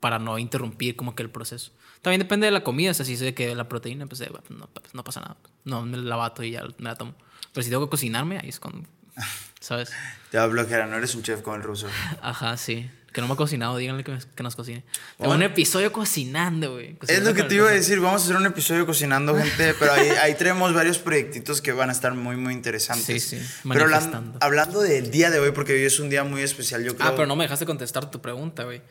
para 0.00 0.18
no 0.18 0.38
interrumpir 0.38 0.96
como 0.96 1.14
que 1.14 1.22
el 1.22 1.30
proceso. 1.30 1.72
También 2.02 2.20
depende 2.20 2.46
de 2.46 2.52
la 2.52 2.62
comida, 2.62 2.92
o 2.92 2.94
sea, 2.94 3.04
si 3.04 3.16
sé 3.16 3.34
que 3.34 3.54
la 3.54 3.68
proteína, 3.68 4.06
pues, 4.06 4.20
eh, 4.20 4.30
no, 4.50 4.68
pues, 4.68 4.94
no 4.94 5.02
pasa 5.02 5.20
nada. 5.20 5.36
No 5.64 5.82
me 5.82 5.96
la 5.96 6.16
bato 6.16 6.42
y 6.42 6.52
ya 6.52 6.62
me 6.78 6.84
la 6.84 6.96
tomo. 6.96 7.14
Pero 7.52 7.64
si 7.64 7.70
tengo 7.70 7.86
que 7.86 7.90
cocinarme, 7.90 8.38
ahí 8.38 8.48
es 8.48 8.60
cuando, 8.60 8.88
¿sabes? 9.60 9.90
Te 10.30 10.38
va 10.38 10.44
a 10.44 10.46
bloquear, 10.46 10.88
no 10.88 10.96
eres 10.96 11.14
un 11.14 11.22
chef 11.22 11.42
como 11.42 11.56
el 11.56 11.62
ruso. 11.62 11.88
Ajá, 12.22 12.56
sí. 12.56 12.90
Que 13.12 13.20
no 13.22 13.26
me 13.26 13.32
ha 13.32 13.36
cocinado, 13.36 13.76
díganle 13.78 14.04
que, 14.04 14.12
me- 14.12 14.20
que 14.34 14.42
nos 14.42 14.54
cocine. 14.54 14.84
Bueno. 15.16 15.34
un 15.34 15.42
episodio 15.42 15.90
cocinando, 15.92 16.74
güey. 16.74 16.96
Es 17.08 17.22
lo 17.22 17.32
que 17.34 17.42
te 17.42 17.54
iba 17.54 17.68
a 17.68 17.72
decir, 17.72 17.98
vamos 18.00 18.20
a 18.20 18.24
hacer 18.26 18.36
un 18.36 18.44
episodio 18.46 18.84
cocinando, 18.86 19.34
gente, 19.36 19.74
pero 19.78 19.92
ahí, 19.94 20.08
ahí 20.10 20.34
tenemos 20.38 20.74
varios 20.74 20.98
proyectitos 20.98 21.62
que 21.62 21.72
van 21.72 21.88
a 21.88 21.92
estar 21.92 22.12
muy, 22.14 22.36
muy 22.36 22.52
interesantes. 22.52 23.06
Sí, 23.06 23.18
sí, 23.18 23.36
Pero 23.62 23.86
hablan- 23.86 23.90
manifestando. 23.90 24.38
hablando 24.42 24.80
del 24.82 25.10
día 25.10 25.30
de 25.30 25.38
hoy, 25.40 25.52
porque 25.52 25.72
hoy 25.72 25.84
es 25.84 25.98
un 26.00 26.10
día 26.10 26.22
muy 26.22 26.42
especial, 26.42 26.84
yo 26.84 26.94
creo. 26.96 27.08
Ah, 27.08 27.12
pero 27.16 27.26
no 27.26 27.34
me 27.34 27.44
dejaste 27.44 27.64
contestar 27.66 28.10
tu 28.10 28.20
pregunta, 28.20 28.64
güey. 28.64 28.82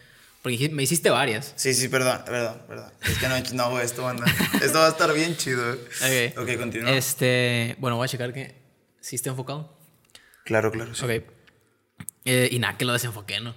Porque 0.41 0.70
me 0.70 0.84
hiciste 0.84 1.09
varias. 1.09 1.53
Sí, 1.55 1.74
sí, 1.74 1.88
perdón, 1.88 2.22
perdón, 2.26 2.61
perdón. 2.68 2.91
Es 3.03 3.18
que 3.18 3.28
no, 3.28 3.36
no 3.53 3.63
hago 3.63 3.80
esto, 3.80 4.03
banda. 4.03 4.26
Esto 4.61 4.80
va 4.80 4.88
a 4.88 4.89
estar 4.89 5.13
bien 5.13 5.36
chido. 5.38 5.74
eh. 6.03 6.34
Ok. 6.38 6.43
Ok, 6.43 6.57
continúa. 6.57 6.91
Este, 6.91 7.76
bueno, 7.80 7.97
voy 7.97 8.05
a 8.05 8.07
checar 8.07 8.34
que 8.34 8.55
sí 8.99 9.15
esté 9.15 9.30
enfocado. 9.30 9.78
Claro, 10.43 10.72
claro. 10.72 10.93
sí. 10.95 11.03
Ok. 11.05 11.24
Eh, 12.26 12.49
y 12.51 12.59
nada, 12.59 12.78
que 12.78 12.86
lo 12.86 12.93
desenfoqué, 12.93 13.39
¿no? 13.41 13.55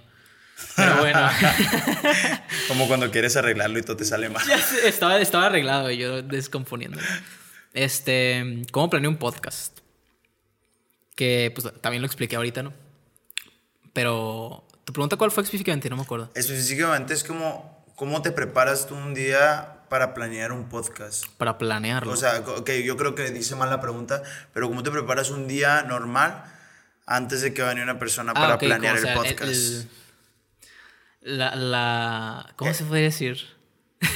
Pero 0.75 0.97
bueno. 0.97 1.29
Como 2.67 2.87
cuando 2.87 3.11
quieres 3.11 3.35
arreglarlo 3.35 3.79
y 3.79 3.81
todo 3.83 3.97
te 3.97 4.05
sale 4.05 4.29
mal. 4.29 4.45
Ya 4.47 4.57
sé, 4.57 4.87
estaba, 4.87 5.19
estaba 5.19 5.47
arreglado, 5.47 5.83
güey, 5.83 5.97
yo 5.97 6.21
descomponiendo. 6.21 6.99
Este, 7.73 8.63
¿cómo 8.71 8.89
planeé 8.89 9.09
un 9.09 9.17
podcast? 9.17 9.79
Que 11.15 11.51
pues 11.53 11.67
también 11.81 12.01
lo 12.01 12.05
expliqué 12.05 12.35
ahorita, 12.35 12.63
¿no? 12.63 12.73
Pero 13.93 14.65
tu 14.85 14.93
pregunta 14.93 15.17
cuál 15.17 15.31
fue 15.31 15.43
específicamente, 15.43 15.89
no 15.89 15.95
me 15.97 16.03
acuerdo. 16.03 16.31
Específicamente 16.35 17.13
es 17.13 17.23
como 17.23 17.81
¿cómo 18.01 18.23
te 18.23 18.31
preparas 18.31 18.87
tú 18.87 18.95
un 18.95 19.13
día 19.13 19.83
para 19.87 20.15
planear 20.15 20.51
un 20.51 20.67
podcast? 20.69 21.27
Para 21.37 21.59
planearlo. 21.59 22.11
O 22.11 22.15
sea, 22.15 22.43
que 22.65 22.83
yo 22.83 22.97
creo 22.97 23.13
que 23.13 23.29
dice 23.29 23.55
mal 23.55 23.69
la 23.69 23.79
pregunta, 23.79 24.23
pero 24.53 24.67
¿cómo 24.69 24.81
te 24.81 24.89
preparas 24.89 25.29
un 25.29 25.47
día 25.47 25.83
normal 25.83 26.43
antes 27.05 27.41
de 27.41 27.53
que 27.53 27.61
vaya 27.61 27.83
una 27.83 27.99
persona 27.99 28.33
para 28.33 28.55
ah, 28.55 28.57
planear 28.57 28.97
el 28.97 29.13
podcast? 29.13 29.85
La, 31.21 31.55
la, 31.55 32.53
¿Cómo 32.55 32.71
eh, 32.71 32.73
se 32.73 32.83
puede 32.83 33.03
decir? 33.03 33.39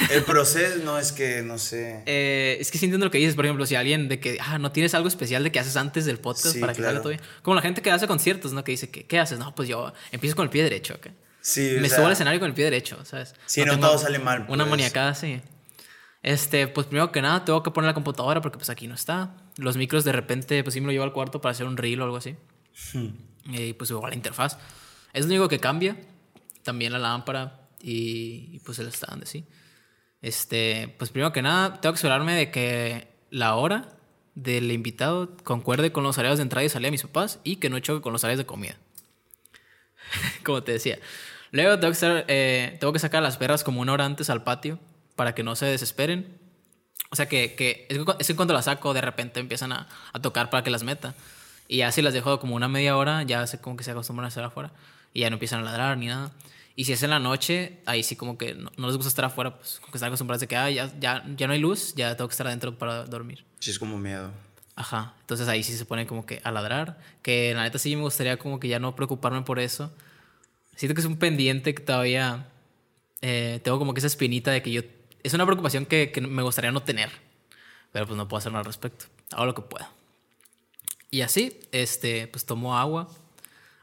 El 0.09 0.23
proceso 0.23 0.83
no 0.83 0.97
es 0.97 1.11
que, 1.11 1.43
no 1.43 1.59
sé. 1.59 2.01
Eh, 2.07 2.57
es 2.59 2.71
que 2.71 2.79
sí 2.79 2.85
entiendo 2.85 3.05
lo 3.05 3.11
que 3.11 3.19
dices, 3.19 3.35
por 3.35 3.45
ejemplo, 3.45 3.65
si 3.67 3.75
alguien 3.75 4.07
de 4.07 4.19
que, 4.19 4.37
ah, 4.41 4.57
no 4.57 4.71
tienes 4.71 4.95
algo 4.95 5.07
especial 5.07 5.43
de 5.43 5.51
que 5.51 5.59
haces 5.59 5.77
antes 5.77 6.05
del 6.05 6.17
podcast 6.17 6.59
para 6.59 6.73
que 6.73 6.81
salga 6.81 6.99
todo 6.99 7.09
bien. 7.09 7.21
Como 7.43 7.55
la 7.55 7.61
gente 7.61 7.83
que 7.83 7.91
hace 7.91 8.07
conciertos, 8.07 8.53
¿no? 8.53 8.63
Que 8.63 8.71
dice, 8.71 8.89
que, 8.89 9.05
¿qué 9.05 9.19
haces? 9.19 9.37
No, 9.37 9.53
pues 9.53 9.69
yo 9.69 9.93
empiezo 10.11 10.35
con 10.35 10.45
el 10.45 10.49
pie 10.49 10.63
derecho, 10.63 10.95
¿ok? 10.95 11.07
Sí, 11.41 11.77
Me 11.79 11.89
subo 11.89 12.07
al 12.07 12.13
escenario 12.13 12.39
con 12.39 12.49
el 12.49 12.55
pie 12.55 12.63
derecho, 12.63 13.05
¿sabes? 13.05 13.35
Sí, 13.45 13.63
no, 13.63 13.79
todo 13.79 13.99
sale 13.99 14.17
mal. 14.17 14.45
Una 14.49 14.63
pues. 14.63 14.69
maniacada, 14.71 15.13
sí. 15.13 15.41
Este, 16.23 16.67
pues 16.67 16.87
primero 16.87 17.11
que 17.11 17.21
nada, 17.21 17.45
tengo 17.45 17.61
que 17.61 17.69
poner 17.69 17.87
la 17.87 17.93
computadora 17.93 18.41
porque 18.41 18.57
pues 18.57 18.71
aquí 18.71 18.87
no 18.87 18.95
está. 18.95 19.35
Los 19.57 19.77
micros 19.77 20.03
de 20.03 20.11
repente, 20.11 20.63
pues 20.63 20.73
sí 20.73 20.81
me 20.81 20.87
lo 20.87 20.93
llevo 20.93 21.03
al 21.03 21.13
cuarto 21.13 21.39
para 21.41 21.51
hacer 21.51 21.67
un 21.67 21.77
reel 21.77 22.01
o 22.01 22.05
algo 22.05 22.17
así. 22.17 22.35
Hmm. 22.93 23.09
Y 23.45 23.73
pues 23.73 23.91
igual 23.91 24.09
la 24.09 24.15
interfaz. 24.15 24.57
Es 25.13 25.25
lo 25.25 25.29
único 25.29 25.47
que 25.47 25.59
cambia. 25.59 25.97
También 26.65 26.91
la 26.91 26.97
lámpara 26.97 27.69
y, 27.79 28.59
pues 28.65 28.79
el 28.79 28.87
stand, 28.87 29.25
sí. 29.25 29.45
Este, 30.23 30.95
pues 30.97 31.11
primero 31.11 31.31
que 31.31 31.43
nada, 31.43 31.79
tengo 31.79 31.93
que 31.93 31.99
asegurarme 31.99 32.33
de 32.33 32.49
que 32.49 33.07
la 33.29 33.53
hora 33.53 33.89
del 34.33 34.71
invitado 34.71 35.37
concuerde 35.43 35.91
con 35.91 36.03
los 36.03 36.17
horarios 36.17 36.39
de 36.39 36.41
entrada 36.41 36.65
y 36.65 36.69
salida 36.69 36.87
de 36.87 36.93
mis 36.93 37.03
papás 37.03 37.39
y 37.43 37.57
que 37.57 37.69
no 37.69 37.77
choque 37.77 38.01
con 38.01 38.13
los 38.13 38.23
horarios 38.23 38.39
de 38.39 38.47
comida. 38.47 38.77
Como 40.43 40.63
te 40.63 40.71
decía. 40.71 40.97
Luego 41.51 41.79
tengo 41.79 41.93
que, 41.93 42.25
eh, 42.27 42.77
tengo 42.79 42.91
que 42.91 42.97
sacar 42.97 43.21
las 43.21 43.37
perras 43.37 43.63
como 43.63 43.79
una 43.79 43.93
hora 43.93 44.05
antes 44.05 44.31
al 44.31 44.43
patio 44.43 44.79
para 45.15 45.35
que 45.35 45.43
no 45.43 45.55
se 45.55 45.67
desesperen. 45.67 46.39
O 47.11 47.15
sea, 47.15 47.29
que, 47.29 47.53
que 47.53 47.85
es 47.89 48.27
que 48.27 48.35
cuando 48.35 48.55
las 48.55 48.65
saco, 48.65 48.95
de 48.95 49.01
repente 49.01 49.39
empiezan 49.39 49.71
a, 49.71 49.87
a, 50.11 50.19
tocar 50.19 50.49
para 50.49 50.63
que 50.63 50.71
las 50.71 50.81
meta. 50.81 51.13
Y 51.67 51.81
así 51.81 52.01
las 52.01 52.15
dejo 52.15 52.39
como 52.39 52.55
una 52.55 52.67
media 52.67 52.97
hora, 52.97 53.21
ya 53.21 53.45
sé 53.45 53.61
como 53.61 53.77
que 53.77 53.83
se 53.83 53.91
acostumbran 53.91 54.25
a 54.25 54.29
estar 54.29 54.43
afuera. 54.43 54.71
Y 55.13 55.21
ya 55.21 55.29
no 55.29 55.35
empiezan 55.35 55.61
a 55.61 55.63
ladrar 55.63 55.97
ni 55.97 56.07
nada. 56.07 56.31
Y 56.75 56.83
si 56.83 56.93
es 56.93 57.03
en 57.03 57.09
la 57.09 57.19
noche, 57.19 57.79
ahí 57.85 58.03
sí 58.03 58.15
como 58.15 58.37
que 58.37 58.53
no, 58.53 58.69
les 58.77 58.95
gusta 58.95 59.07
estar 59.07 59.25
afuera, 59.25 59.57
pues 59.57 59.79
como 59.79 59.91
que 59.91 59.97
están 59.97 60.07
acostumbrados 60.07 60.41
de 60.41 60.47
que 60.47 60.57
ah, 60.57 60.69
ya, 60.69 60.91
ya, 60.99 61.23
ya 61.37 61.47
no 61.47 61.53
hay 61.53 61.59
luz, 61.59 61.93
ya 61.95 62.15
tengo 62.17 62.27
que 62.27 62.33
estar 62.33 62.47
adentro 62.47 62.77
para 62.77 63.05
dormir. 63.05 63.45
Sí, 63.59 63.71
es 63.71 63.79
como 63.79 63.97
miedo. 63.97 64.31
Ajá, 64.75 65.13
entonces 65.21 65.47
ahí 65.47 65.63
sí 65.63 65.77
se 65.77 65.85
pone 65.85 66.05
como 66.05 66.25
que 66.25 66.41
a 66.43 66.51
ladrar, 66.51 66.99
que 67.21 67.53
la 67.53 67.63
neta 67.63 67.77
sí 67.77 67.95
me 67.95 68.01
gustaría 68.01 68.37
como 68.37 68.59
que 68.59 68.67
ya 68.67 68.79
no 68.79 68.93
preocuparme 68.93 69.41
por 69.43 69.59
eso. 69.59 69.93
Siento 70.75 70.93
que 70.95 70.99
es 70.99 71.07
un 71.07 71.17
pendiente 71.17 71.73
que 71.73 71.81
todavía 71.81 72.49
eh, 73.21 73.61
tengo 73.63 73.79
como 73.79 73.93
que 73.93 73.99
esa 73.99 74.07
espinita 74.07 74.51
de 74.51 74.61
que 74.61 74.71
yo... 74.71 74.81
Es 75.23 75.33
una 75.33 75.45
preocupación 75.45 75.85
que, 75.85 76.11
que 76.11 76.19
me 76.19 76.43
gustaría 76.43 76.71
no 76.71 76.83
tener, 76.83 77.09
pero 77.93 78.05
pues 78.05 78.17
no 78.17 78.27
puedo 78.27 78.39
hacer 78.39 78.51
nada 78.51 78.59
al 78.59 78.65
respecto. 78.65 79.05
Hago 79.31 79.45
lo 79.45 79.55
que 79.55 79.61
pueda. 79.61 79.89
Y 81.09 81.21
así, 81.21 81.57
este, 81.71 82.27
pues 82.27 82.45
tomo 82.45 82.77
agua. 82.77 83.09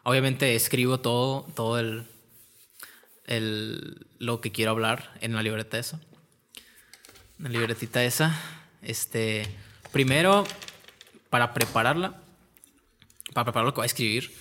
Obviamente 0.02 0.54
escribo 0.54 1.00
todo, 1.00 1.46
todo 1.54 1.78
el, 1.78 2.06
el, 3.26 4.06
lo 4.18 4.40
que 4.40 4.52
quiero 4.52 4.72
hablar 4.72 5.12
en 5.20 5.34
la 5.34 5.42
libreta 5.42 5.78
esa. 5.78 6.00
En 7.38 7.44
la 7.44 7.50
libretita 7.50 8.04
esa. 8.04 8.38
Este, 8.82 9.46
primero, 9.90 10.44
para 11.30 11.54
prepararla, 11.54 12.20
para 13.32 13.44
preparar 13.44 13.66
lo 13.66 13.72
que 13.72 13.80
voy 13.80 13.84
a 13.84 13.86
escribir, 13.86 14.32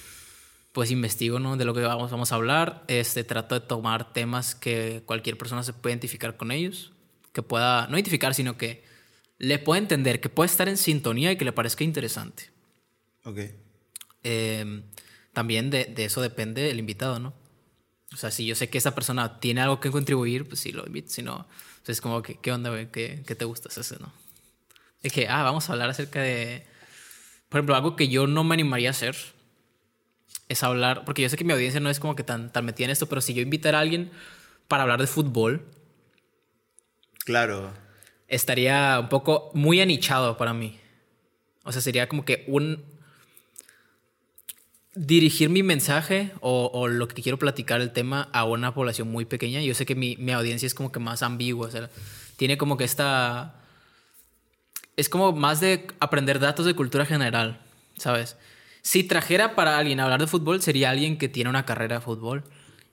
pues 0.72 0.92
investigo 0.92 1.40
¿no? 1.40 1.58
de 1.58 1.66
lo 1.66 1.74
que 1.74 1.82
vamos, 1.82 2.12
vamos 2.12 2.32
a 2.32 2.36
hablar. 2.36 2.84
Este, 2.88 3.24
trato 3.24 3.56
de 3.56 3.66
tomar 3.66 4.14
temas 4.14 4.56
que 4.56 5.04
cualquier 5.06 5.38
persona 5.38 5.64
se 5.64 5.74
pueda 5.74 5.94
identificar 5.94 6.38
con 6.38 6.52
ellos. 6.52 6.92
Que 7.34 7.42
pueda, 7.42 7.88
no 7.88 7.98
identificar, 7.98 8.34
sino 8.34 8.58
que 8.58 8.84
le 9.38 9.58
pueda 9.58 9.80
entender, 9.80 10.20
que 10.20 10.30
pueda 10.30 10.46
estar 10.46 10.68
en 10.68 10.78
sintonía 10.78 11.32
y 11.32 11.38
que 11.38 11.46
le 11.46 11.52
parezca 11.52 11.84
interesante. 11.84 12.50
Ok. 13.24 13.40
Em, 14.24 14.84
también 15.34 15.70
de, 15.70 15.86
de, 15.86 16.06
eso 16.06 16.22
depende 16.22 16.70
el 16.70 16.80
invitado, 16.80 17.20
¿no? 17.20 17.34
O 18.14 18.18
sea, 18.18 18.30
si 18.32 18.46
yo 18.46 18.56
sé 18.56 18.70
que 18.70 18.78
esa 18.78 18.94
persona 18.94 19.40
tiene 19.40 19.62
algo 19.62 19.80
que 19.80 19.90
contribuir, 19.90 20.48
pues 20.48 20.60
sí 20.60 20.72
lo 20.72 20.86
invito. 20.86 21.10
Si 21.10 21.22
no, 21.22 21.48
pues 21.86 21.98
es 21.98 22.02
como, 22.02 22.22
que, 22.22 22.36
¿qué 22.36 22.52
onda, 22.52 22.70
güey? 22.70 22.92
¿Qué, 22.92 23.24
¿Qué, 23.26 23.36
te 23.36 23.46
gusta 23.46 23.70
ese, 23.70 23.98
no? 24.00 24.12
Es 25.02 25.14
que, 25.14 25.28
ah, 25.28 25.44
vamos 25.44 25.70
a 25.70 25.74
hablar 25.74 25.90
acerca 25.90 26.22
de. 26.22 26.66
Por 27.50 27.60
ejemplo, 27.60 27.76
algo 27.76 27.96
que 27.96 28.08
yo 28.08 28.28
no 28.28 28.44
me 28.44 28.54
animaría 28.54 28.90
a 28.90 28.92
hacer 28.92 29.16
es 30.50 30.64
hablar. 30.64 31.06
Porque 31.06 31.22
yo 31.22 31.30
sé 31.30 31.38
que 31.38 31.44
mi 31.44 31.54
audiencia 31.54 31.80
no 31.80 31.90
es 31.90 32.00
como 32.00 32.16
que 32.16 32.24
tan, 32.24 32.52
tan 32.52 32.66
metida 32.66 32.86
en 32.86 32.92
esto, 32.92 33.08
pero 33.08 33.22
si 33.22 33.34
yo 33.34 33.42
invitara 33.42 33.78
a 33.78 33.82
alguien 33.82 34.12
para 34.68 34.84
hablar 34.84 35.00
de 35.00 35.08
fútbol. 35.08 35.66
Claro. 37.26 37.74
Estaría 38.28 39.00
un 39.00 39.10
poco 39.10 39.52
muy 39.54 39.82
anichado 39.82 40.38
para 40.38 40.54
mí. 40.54 40.80
O 41.64 41.72
sea, 41.72 41.82
sería 41.82 42.08
como 42.08 42.26
que 42.26 42.44
un, 42.48 42.84
dirigir 44.94 45.50
mi 45.50 45.64
mensaje 45.64 46.32
o, 46.42 46.88
lo 46.88 47.08
que 47.08 47.22
quiero 47.22 47.40
platicar 47.40 47.82
el 47.82 47.92
tema 47.92 48.30
a 48.34 48.44
una 48.46 48.74
población 48.74 49.10
muy 49.10 49.26
pequeña. 49.26 49.62
Yo 49.62 49.74
sé 49.74 49.86
que 49.86 49.96
mi, 49.96 50.32
audiencia 50.32 50.68
es 50.68 50.74
como 50.74 50.92
que 50.92 51.00
más 51.00 51.24
ambigua, 51.24 51.68
o 51.68 51.72
sea, 51.72 51.90
tiene 52.38 52.58
como 52.58 52.78
que 52.78 52.84
esta... 52.84 53.56
Es 54.98 55.08
como 55.08 55.32
más 55.32 55.62
de 55.62 55.88
aprender 56.00 56.40
datos 56.40 56.66
de 56.66 56.76
cultura 56.76 57.06
general, 57.06 57.62
¿sabes? 57.98 58.36
Si 58.82 59.04
trajera 59.04 59.56
para 59.56 59.78
alguien 59.78 60.00
hablar 60.00 60.20
de 60.20 60.28
fútbol, 60.28 60.62
sería 60.62 60.90
alguien 60.90 61.18
que 61.18 61.30
tiene 61.30 61.50
una 61.50 61.66
carrera 61.66 61.96
de 61.96 62.02
fútbol 62.02 62.44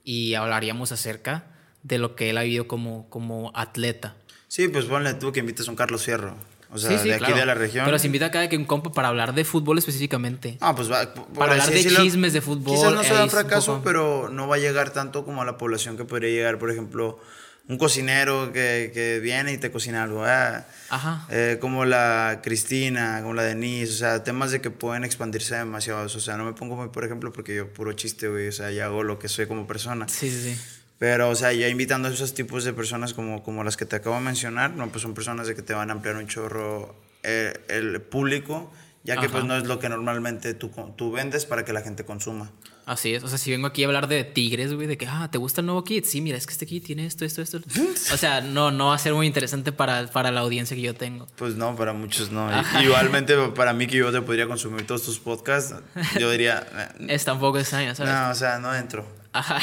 y 0.03 0.33
hablaríamos 0.35 0.91
acerca 0.91 1.47
de 1.83 1.97
lo 1.97 2.15
que 2.15 2.29
él 2.29 2.37
ha 2.37 2.43
vivido 2.43 2.67
como, 2.67 3.09
como 3.09 3.51
atleta. 3.53 4.15
Sí, 4.47 4.67
pues 4.69 4.85
ponle 4.85 5.13
tú 5.15 5.31
que 5.31 5.41
invites 5.41 5.67
a 5.67 5.71
un 5.71 5.77
Carlos 5.77 6.03
Fierro. 6.03 6.35
O 6.71 6.77
sea, 6.77 7.01
de 7.01 7.13
aquí 7.13 7.33
de 7.33 7.45
la 7.45 7.55
región. 7.55 7.85
Pero 7.85 7.97
se 7.97 8.07
invita 8.07 8.27
a 8.27 8.31
cada 8.31 8.47
que 8.47 8.55
un 8.55 8.65
compa 8.65 8.91
para 8.91 9.07
hablar 9.07 9.33
de 9.33 9.43
fútbol 9.43 9.77
específicamente. 9.79 10.57
Ah, 10.61 10.75
pues 10.75 10.91
va. 10.91 11.13
Para 11.13 11.53
hablar 11.53 11.71
de 11.71 11.83
chismes 11.83 12.33
de 12.33 12.41
fútbol. 12.41 12.75
Quizás 12.75 12.93
no 12.93 13.03
sea 13.03 13.23
un 13.23 13.29
fracaso, 13.29 13.81
pero 13.83 14.29
no 14.29 14.47
va 14.47 14.55
a 14.55 14.59
llegar 14.59 14.91
tanto 14.91 15.25
como 15.25 15.41
a 15.41 15.45
la 15.45 15.57
población 15.57 15.97
que 15.97 16.05
podría 16.05 16.29
llegar, 16.29 16.59
por 16.59 16.69
ejemplo, 16.69 17.19
un 17.67 17.77
cocinero 17.77 18.51
que, 18.51 18.91
que 18.93 19.19
viene 19.19 19.53
y 19.53 19.57
te 19.57 19.71
cocina 19.71 20.03
algo. 20.03 20.23
Ah, 20.25 20.65
Ajá. 20.89 21.25
Eh, 21.29 21.57
como 21.61 21.85
la 21.85 22.39
Cristina, 22.43 23.19
como 23.21 23.33
la 23.33 23.43
Denise. 23.43 23.93
O 23.93 23.97
sea, 23.97 24.23
temas 24.23 24.51
de 24.51 24.61
que 24.61 24.69
pueden 24.71 25.03
expandirse 25.03 25.55
demasiado. 25.55 26.05
O 26.05 26.09
sea, 26.09 26.37
no 26.37 26.45
me 26.45 26.53
pongo 26.53 26.75
muy, 26.75 26.89
por 26.89 27.03
ejemplo, 27.03 27.31
porque 27.31 27.55
yo 27.55 27.71
puro 27.71 27.93
chiste, 27.93 28.27
güey. 28.27 28.47
O 28.47 28.51
sea, 28.51 28.71
ya 28.71 28.85
hago 28.85 29.03
lo 29.03 29.17
que 29.19 29.27
soy 29.27 29.47
como 29.47 29.65
persona. 29.67 30.07
Sí, 30.07 30.29
sí, 30.29 30.53
sí. 30.55 30.61
Pero, 30.99 31.29
o 31.29 31.35
sea, 31.35 31.53
ya 31.53 31.69
invitando 31.69 32.09
a 32.09 32.11
esos 32.11 32.33
tipos 32.33 32.65
de 32.65 32.73
personas 32.73 33.13
como, 33.13 33.41
como 33.41 33.63
las 33.63 33.77
que 33.77 33.85
te 33.85 33.95
acabo 33.95 34.17
de 34.17 34.21
mencionar, 34.21 34.71
no, 34.71 34.89
pues 34.89 35.01
son 35.01 35.13
personas 35.13 35.47
de 35.47 35.55
que 35.55 35.61
te 35.61 35.73
van 35.73 35.89
a 35.89 35.93
ampliar 35.93 36.17
un 36.17 36.27
chorro 36.27 36.93
eh, 37.23 37.53
el 37.69 38.01
público, 38.01 38.71
ya 39.05 39.17
que 39.17 39.29
pues 39.29 39.45
no 39.45 39.55
es 39.55 39.65
lo 39.65 39.79
que 39.79 39.87
normalmente 39.87 40.53
tú, 40.53 40.69
tú 40.97 41.11
vendes 41.11 41.45
para 41.45 41.63
que 41.63 41.71
la 41.71 41.81
gente 41.81 42.03
consuma. 42.03 42.51
Así 42.85 43.13
es, 43.13 43.23
o 43.23 43.27
sea, 43.27 43.37
si 43.37 43.51
vengo 43.51 43.67
aquí 43.67 43.83
a 43.83 43.85
hablar 43.85 44.07
de 44.07 44.23
tigres, 44.23 44.73
güey, 44.73 44.87
de 44.87 44.97
que, 44.97 45.07
ah, 45.07 45.29
¿te 45.31 45.37
gusta 45.37 45.61
el 45.61 45.67
nuevo 45.67 45.83
kit? 45.83 46.03
Sí, 46.05 46.21
mira, 46.21 46.37
es 46.37 46.45
que 46.45 46.53
este 46.53 46.65
kit 46.65 46.83
tiene 46.83 47.05
esto, 47.05 47.23
esto, 47.23 47.41
esto. 47.41 47.59
o 48.13 48.17
sea, 48.17 48.41
no, 48.41 48.71
no 48.71 48.87
va 48.87 48.95
a 48.95 48.97
ser 48.97 49.13
muy 49.13 49.27
interesante 49.27 49.71
para, 49.71 50.07
para 50.07 50.31
la 50.31 50.41
audiencia 50.41 50.75
que 50.75 50.81
yo 50.81 50.95
tengo. 50.95 51.27
Pues 51.37 51.55
no, 51.55 51.75
para 51.75 51.93
muchos 51.93 52.31
no. 52.31 52.49
Igualmente, 52.81 53.37
para 53.55 53.73
mí 53.73 53.87
que 53.87 53.97
yo 53.97 54.11
te 54.11 54.21
podría 54.21 54.47
consumir 54.47 54.85
todos 54.85 55.03
tus 55.03 55.19
podcasts, 55.19 55.75
yo 56.19 56.29
diría... 56.29 56.67
Es 57.07 57.23
tampoco 57.23 57.59
extraño, 57.59 57.95
¿sabes? 57.95 58.11
No, 58.11 58.31
o 58.31 58.35
sea, 58.35 58.59
no 58.59 58.75
entro. 58.75 59.18
Ajá. 59.33 59.59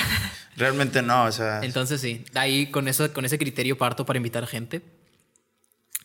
Realmente 0.57 1.03
no, 1.03 1.25
o 1.25 1.33
sea... 1.33 1.61
Entonces 1.63 2.01
sí, 2.01 2.25
ahí 2.35 2.71
con, 2.71 2.89
eso, 2.89 3.13
con 3.13 3.25
ese 3.25 3.39
criterio 3.39 3.77
parto 3.77 4.07
para 4.07 4.17
invitar 4.17 4.47
gente. 4.47 4.83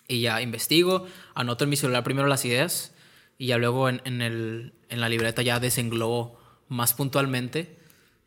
Y 0.08 0.22
ya 0.22 0.42
investigo, 0.42 1.08
anoto 1.36 1.64
en 1.64 1.70
mi 1.70 1.78
celular 1.78 2.04
primero 2.04 2.28
las 2.28 2.44
ideas 2.44 2.94
y 3.38 3.48
ya 3.48 3.58
luego 3.58 3.88
en, 3.88 4.02
en, 4.06 4.22
el, 4.22 4.74
en 4.90 5.00
la 5.00 5.10
libreta 5.10 5.42
ya 5.42 5.60
desenglobo 5.60 6.40
más 6.68 6.94
puntualmente 6.94 7.78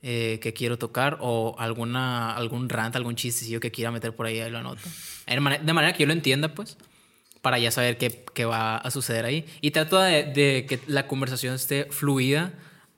eh, 0.07 0.39
que 0.43 0.53
quiero 0.53 0.76
tocar 0.76 1.16
o 1.20 1.57
alguna, 1.59 2.37
algún 2.37 2.68
rant, 2.68 2.95
algún 2.95 3.16
chistecillo 3.16 3.59
que 3.59 3.70
quiera 3.70 3.91
meter 3.91 4.14
por 4.14 4.26
ahí, 4.26 4.39
ahí 4.39 4.51
lo 4.51 4.59
anoto. 4.59 4.82
De 5.26 5.72
manera 5.72 5.95
que 5.95 6.03
yo 6.03 6.07
lo 6.07 6.12
entienda, 6.12 6.55
pues, 6.55 6.76
para 7.41 7.59
ya 7.59 7.70
saber 7.70 7.97
qué, 7.97 8.22
qué 8.35 8.45
va 8.45 8.76
a 8.76 8.91
suceder 8.91 9.24
ahí. 9.24 9.47
Y 9.62 9.70
trato 9.70 9.99
de, 9.99 10.24
de, 10.24 10.66
que 10.68 10.80
la 10.89 11.07
conversación 11.07 11.55
esté 11.55 11.87
fluida 11.87 12.53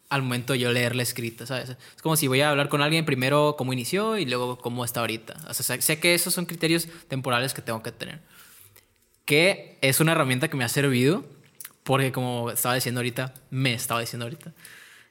al 0.08 0.22
momento 0.22 0.52
de 0.52 0.60
yo 0.60 0.72
leer 0.72 0.94
la 0.94 1.02
escrita, 1.02 1.46
¿sabes? 1.46 1.70
Es 1.70 2.02
como 2.02 2.16
si 2.16 2.28
voy 2.28 2.40
a 2.40 2.50
hablar 2.50 2.68
con 2.68 2.82
alguien 2.82 3.04
primero 3.04 3.56
cómo 3.58 3.72
inició 3.72 4.18
y 4.18 4.24
luego 4.24 4.58
cómo 4.58 4.84
está 4.84 5.00
ahorita. 5.00 5.36
O 5.48 5.54
sea, 5.54 5.80
sé 5.80 5.98
que 5.98 6.14
esos 6.14 6.32
son 6.32 6.46
criterios 6.46 6.88
temporales 7.08 7.54
que 7.54 7.62
tengo 7.62 7.82
que 7.82 7.92
tener. 7.92 8.20
Que 9.24 9.78
es 9.80 10.00
una 10.00 10.12
herramienta 10.12 10.48
que 10.48 10.56
me 10.56 10.64
ha 10.64 10.68
servido 10.68 11.24
porque 11.86 12.10
como 12.10 12.50
estaba 12.50 12.74
diciendo 12.74 12.98
ahorita, 12.98 13.32
me 13.50 13.72
estaba 13.72 14.00
diciendo 14.00 14.26
ahorita, 14.26 14.52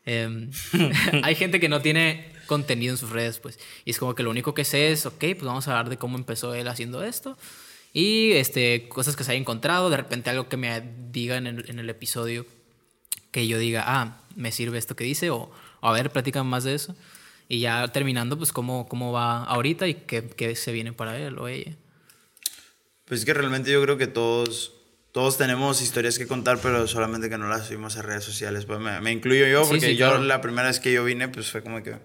em, 0.06 0.52
hay 1.24 1.34
gente 1.36 1.62
que 1.62 1.70
no 1.70 1.82
tiene 1.82 2.34
contenido 2.48 2.94
en 2.94 2.98
sus 2.98 3.12
redes, 3.12 3.40
pues. 3.40 3.58
Y 3.86 3.92
es 3.92 3.98
como 3.98 4.14
que 4.14 4.24
lo 4.24 4.30
único 4.30 4.54
que 4.54 4.66
sé 4.66 4.92
es, 4.92 5.06
ok, 5.06 5.20
pues 5.20 5.44
vamos 5.44 5.68
a 5.68 5.72
hablar 5.72 5.90
de 5.90 5.98
cómo 5.98 6.18
empezó 6.18 6.54
él 6.54 6.68
haciendo 6.68 7.02
esto. 7.02 7.38
Y 7.94 8.34
este, 8.34 8.90
cosas 8.90 9.16
que 9.16 9.24
se 9.24 9.32
haya 9.32 9.40
encontrado, 9.40 9.90
de 9.90 9.96
repente 9.96 10.30
algo 10.30 10.50
que 10.50 10.58
me 10.58 10.84
diga 11.12 11.38
en 11.38 11.48
el, 11.48 11.70
en 11.70 11.80
el 11.80 11.90
episodio 11.90 12.46
que 13.32 13.48
yo 13.48 13.58
diga, 13.58 13.86
ah, 13.88 14.25
me 14.36 14.52
sirve 14.52 14.78
esto 14.78 14.96
que 14.96 15.04
dice, 15.04 15.30
o, 15.32 15.52
a 15.82 15.92
ver, 15.92 16.10
platican 16.12 16.46
más 16.48 16.64
de 16.64 16.76
eso. 16.76 16.96
Y 17.48 17.60
ya 17.60 17.88
terminando, 17.90 18.38
pues 18.38 18.52
cómo, 18.52 18.88
cómo 18.88 19.12
va 19.12 19.44
ahorita 19.44 19.88
y 19.88 19.94
qué, 19.96 20.28
qué 20.28 20.56
se 20.56 20.72
viene 20.72 20.94
para 20.94 21.18
él 21.20 21.38
o 21.38 21.48
ella. 21.48 21.74
Pues 23.06 23.20
es 23.20 23.26
que 23.26 23.34
realmente 23.36 23.72
yo 23.72 23.82
creo 23.84 23.98
que 23.98 24.08
todos, 24.08 24.74
todos 25.12 25.38
tenemos 25.38 25.82
historias 25.82 26.18
que 26.18 26.26
contar, 26.26 26.58
pero 26.58 26.88
solamente 26.88 27.30
que 27.30 27.38
no 27.38 27.48
las 27.48 27.68
subimos 27.68 27.98
a 27.98 28.02
redes 28.02 28.24
sociales. 28.24 28.66
Pues 28.66 28.80
me, 28.80 29.00
me 29.02 29.12
incluyo 29.12 29.46
yo, 29.46 29.64
Sí, 29.64 29.70
porque 29.70 29.86
sí, 29.88 29.96
yo 29.96 30.08
claro. 30.10 30.24
la 30.24 30.42
primera 30.42 30.68
vez 30.70 30.80
que 30.80 30.92
yo 30.92 31.04
vine, 31.04 31.28
pues 31.28 31.52
fue 31.52 31.62
como 31.62 31.84
que, 31.84 31.98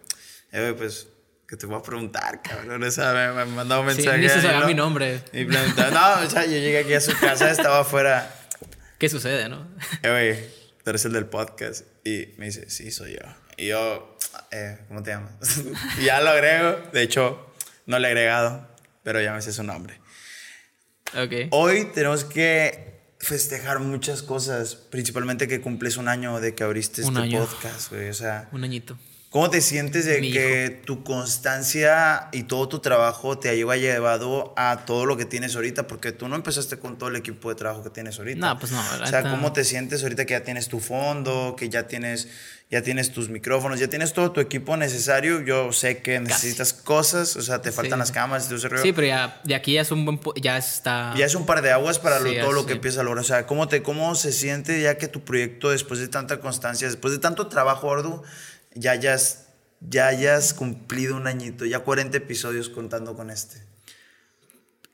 eh, 0.53 0.74
pues, 0.76 1.09
que 1.49 1.57
te 1.57 1.64
voy 1.64 1.78
a 1.78 1.83
preguntar, 1.83 2.43
cabrón. 2.43 2.83
O 2.85 2.91
sea, 2.91 3.12
me, 3.14 3.45
me 3.47 3.53
mandaba 3.55 3.81
un 3.81 3.91
Sí, 3.93 3.97
mensaje. 4.03 4.18
ahí, 4.20 4.28
sabía 4.28 4.61
¿no? 4.61 4.66
mi 4.66 4.74
nombre. 4.74 5.22
Y 5.33 5.47
preguntaba, 5.47 6.18
no, 6.20 6.26
o 6.26 6.31
sea, 6.31 6.45
yo 6.45 6.53
llegué 6.53 6.81
aquí 6.81 6.93
a 6.93 7.01
su 7.01 7.18
casa, 7.18 7.51
estaba 7.51 7.81
afuera. 7.81 8.31
¿Qué 8.99 9.09
sucede, 9.09 9.49
no? 9.49 9.66
Eh, 10.03 10.11
güey, 10.11 10.60
tú 10.85 10.91
eres 10.91 11.05
el 11.05 11.12
del 11.12 11.26
podcast. 11.26 11.85
Y 12.05 12.35
me 12.39 12.47
dice, 12.47 12.68
sí, 12.70 12.91
soy 12.91 13.12
yo. 13.14 13.28
Y 13.57 13.68
yo, 13.68 14.16
eh, 14.51 14.78
¿cómo 14.89 15.03
te 15.03 15.11
llamas? 15.11 15.62
y 16.01 16.05
ya 16.05 16.20
lo 16.20 16.31
agrego. 16.31 16.78
De 16.93 17.03
hecho, 17.03 17.53
no 17.87 17.99
le 17.99 18.09
he 18.09 18.11
agregado, 18.11 18.68
pero 19.03 19.20
ya 19.20 19.33
me 19.35 19.43
sé 19.43 19.53
su 19.53 19.62
nombre. 19.62 20.01
Ok. 21.14 21.49
Hoy 21.51 21.87
tenemos 21.93 22.24
que 22.24 22.91
festejar 23.18 23.81
muchas 23.81 24.22
cosas, 24.22 24.74
principalmente 24.76 25.47
que 25.47 25.61
cumples 25.61 25.97
un 25.99 26.09
año 26.09 26.41
de 26.41 26.55
que 26.55 26.64
abriste 26.64 27.03
Un 27.03 27.09
este 27.09 27.20
año. 27.22 27.47
podcast, 27.47 27.91
güey. 27.93 28.09
O 28.09 28.14
sea, 28.14 28.49
Un 28.53 28.64
añito. 28.64 28.99
¿Cómo 29.31 29.49
te 29.49 29.61
sientes 29.61 30.05
de 30.07 30.20
Mi 30.20 30.33
que 30.33 30.83
tu 30.85 31.03
constancia 31.05 32.28
y 32.33 32.43
todo 32.43 32.68
tu 32.68 32.81
trabajo 32.81 33.39
te 33.39 33.49
haya 33.49 33.76
llevado 33.76 34.53
a 34.57 34.85
todo 34.85 35.07
lo 35.07 35.16
que 35.16 35.24
tienes 35.24 35.55
ahorita? 35.57 35.87
Porque 35.87 36.12
tú 36.12 36.28
no 36.28 36.37
empezaste 36.37 36.78
con 36.78 36.99
todo 36.99 37.09
el 37.09 37.16
equipo 37.16 37.49
de 37.49 37.55
trabajo 37.55 37.83
que 37.83 37.91
tienes 37.91 38.18
ahorita. 38.18 38.41
No, 38.41 38.59
pues 38.59 38.72
no, 38.72 38.83
la 38.99 39.05
O 39.05 39.07
sea, 39.07 39.22
¿cómo 39.22 39.53
te 39.53 39.64
sientes 39.64 40.03
ahorita 40.03 40.26
que 40.26 40.33
ya 40.35 40.43
tienes 40.45 40.68
tu 40.68 40.81
fondo, 40.81 41.55
que 41.57 41.68
ya 41.68 41.87
tienes, 41.87 42.28
ya 42.70 42.83
tienes 42.83 43.12
tus 43.12 43.28
micrófonos, 43.28 43.78
ya 43.81 43.89
tienes 43.89 44.12
todo 44.12 44.33
tu 44.33 44.41
equipo 44.41 44.76
necesario? 44.76 45.41
Yo 45.43 45.72
sé 45.72 45.99
que 46.03 46.18
necesitas 46.20 46.72
cosas, 46.72 47.37
o 47.37 47.43
sea, 47.43 47.62
te 47.62 47.70
faltan 47.72 47.99
Sí. 47.99 48.01
las 48.01 48.12
cámaras 48.12 48.45
y 48.45 48.49
todo 48.49 48.59
ese 48.59 48.68
rollo. 48.68 48.83
Sí, 48.83 48.93
pero 48.93 49.07
ya 49.07 49.41
de 49.45 49.55
aquí 49.55 49.74
ya 49.74 49.83
es 49.83 49.91
un 49.93 50.05
buen... 50.05 50.20
Ya 50.43 50.57
está... 50.59 51.14
Ya 51.16 51.24
es 51.26 51.35
un 51.35 51.47
par 51.47 51.62
de 51.62 51.70
aguas 51.70 51.99
para 52.01 52.18
lo- 52.18 52.33
todo 52.41 52.53
lo 52.53 52.61
sí. 52.62 52.66
que 52.66 52.72
empieza 52.74 53.01
a 53.01 53.05
lograr. 53.05 53.22
O 53.22 53.26
sea, 53.26 53.47
¿cómo, 53.47 53.68
te, 53.68 53.83
¿cómo 53.83 54.14
se 54.16 54.33
siente 54.33 54.81
ya 54.83 54.99
que 54.99 55.07
tu 55.09 55.22
proyecto, 55.24 55.70
después 55.70 56.01
de 56.01 56.09
tanta 56.09 56.41
constancia, 56.41 56.89
después 56.89 57.12
de 57.12 57.20
tanto 57.20 57.47
trabajo 57.47 57.93
arduo, 57.93 58.22
ya 58.75 58.93
hayas, 58.93 59.49
ya 59.81 60.09
hayas 60.09 60.55
cumplido 60.55 61.16
un 61.16 61.27
añito, 61.27 61.64
ya 61.64 61.81
40 61.81 62.16
episodios 62.16 62.68
contando 62.68 63.14
con 63.14 63.31
este? 63.31 63.62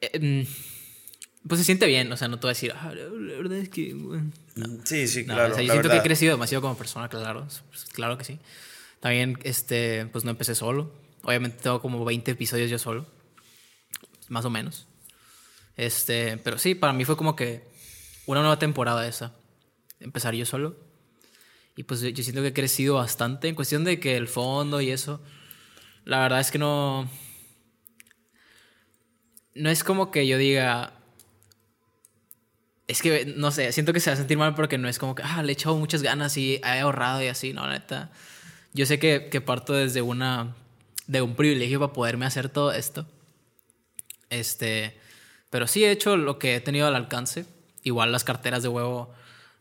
Eh, 0.00 0.44
mm, 0.44 1.48
pues 1.48 1.60
se 1.60 1.64
siente 1.64 1.86
bien, 1.86 2.10
o 2.12 2.16
sea, 2.16 2.28
no 2.28 2.38
te 2.38 2.42
voy 2.42 2.50
a 2.50 2.54
decir, 2.54 2.72
ah, 2.74 2.92
la 2.94 3.36
verdad 3.36 3.58
es 3.58 3.68
que... 3.68 3.94
bueno". 3.94 4.32
Sí, 4.84 5.06
sí, 5.06 5.24
No, 5.24 5.34
claro. 5.34 5.52
o 5.52 5.54
sea, 5.54 5.62
yo 5.62 5.72
siento 5.72 5.90
que 5.90 5.96
he 5.96 6.02
crecido 6.02 6.32
demasiado 6.32 6.62
como 6.62 6.76
persona, 6.76 7.08
claro, 7.08 7.46
pues, 7.70 7.84
claro 7.92 8.18
que 8.18 8.24
sí. 8.24 8.38
También, 9.00 9.38
este, 9.44 10.06
pues 10.06 10.24
no 10.24 10.30
empecé 10.30 10.54
solo. 10.54 10.92
Obviamente 11.22 11.58
tengo 11.62 11.80
como 11.80 12.04
20 12.04 12.30
episodios 12.30 12.70
yo 12.70 12.78
solo, 12.78 13.06
más 14.28 14.44
o 14.44 14.50
menos. 14.50 14.86
Este, 15.76 16.38
pero 16.38 16.58
sí, 16.58 16.74
para 16.74 16.92
mí 16.92 17.04
fue 17.04 17.16
como 17.16 17.36
que 17.36 17.62
una 18.26 18.40
nueva 18.40 18.58
temporada 18.58 19.06
esa, 19.06 19.32
empezar 20.00 20.34
yo 20.34 20.46
solo. 20.46 20.76
Y 21.76 21.82
pues 21.82 22.00
yo 22.00 22.22
siento 22.22 22.40
que 22.40 22.48
he 22.48 22.52
crecido 22.54 22.94
bastante 22.94 23.48
en 23.48 23.54
cuestión 23.54 23.84
de 23.84 24.00
que 24.00 24.16
el 24.16 24.28
fondo 24.28 24.80
y 24.80 24.90
eso. 24.90 25.20
La 26.06 26.20
verdad 26.20 26.40
es 26.40 26.50
que 26.50 26.58
no. 26.58 27.08
No 29.54 29.70
es 29.70 29.84
como 29.84 30.10
que 30.10 30.26
yo 30.26 30.38
diga. 30.38 30.94
Es 32.88 33.02
que, 33.02 33.26
no 33.36 33.50
sé, 33.50 33.72
siento 33.72 33.92
que 33.92 34.00
se 34.00 34.10
va 34.10 34.14
a 34.14 34.16
sentir 34.16 34.38
mal 34.38 34.54
porque 34.54 34.78
no 34.78 34.88
es 34.88 34.98
como 34.98 35.14
que, 35.14 35.22
ah, 35.24 35.42
le 35.42 35.50
he 35.50 35.52
echado 35.52 35.76
muchas 35.76 36.02
ganas 36.02 36.36
y 36.36 36.60
he 36.64 36.80
ahorrado 36.80 37.22
y 37.22 37.26
así, 37.26 37.52
no, 37.52 37.68
neta. 37.68 38.10
Yo 38.72 38.86
sé 38.86 38.98
que, 38.98 39.28
que 39.30 39.40
parto 39.40 39.74
desde 39.74 40.00
una. 40.00 40.54
de 41.06 41.20
un 41.20 41.36
privilegio 41.36 41.78
para 41.78 41.92
poderme 41.92 42.24
hacer 42.24 42.48
todo 42.48 42.72
esto. 42.72 43.06
Este. 44.30 44.98
Pero 45.50 45.66
sí 45.66 45.84
he 45.84 45.90
hecho 45.90 46.16
lo 46.16 46.38
que 46.38 46.56
he 46.56 46.60
tenido 46.60 46.86
al 46.86 46.96
alcance. 46.96 47.44
Igual 47.82 48.12
las 48.12 48.24
carteras 48.24 48.62
de 48.62 48.68
huevo. 48.68 49.12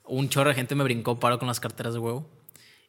Un 0.07 0.29
chorro 0.29 0.49
de 0.49 0.55
gente 0.55 0.75
me 0.75 0.83
brincó 0.83 1.19
paro 1.19 1.39
con 1.39 1.47
las 1.47 1.59
carteras 1.59 1.93
de 1.93 1.99
huevo. 1.99 2.29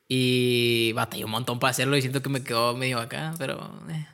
Y 0.09 0.93
batallé 0.93 1.25
un 1.25 1.31
montón 1.31 1.59
para 1.59 1.73
hacerlo 1.73 1.97
y 1.97 2.01
siento 2.01 2.23
que 2.23 2.29
me 2.29 2.43
quedó 2.45 2.77
medio 2.77 2.99
acá, 2.99 3.35
pero 3.39 3.73
eh, 3.91 4.07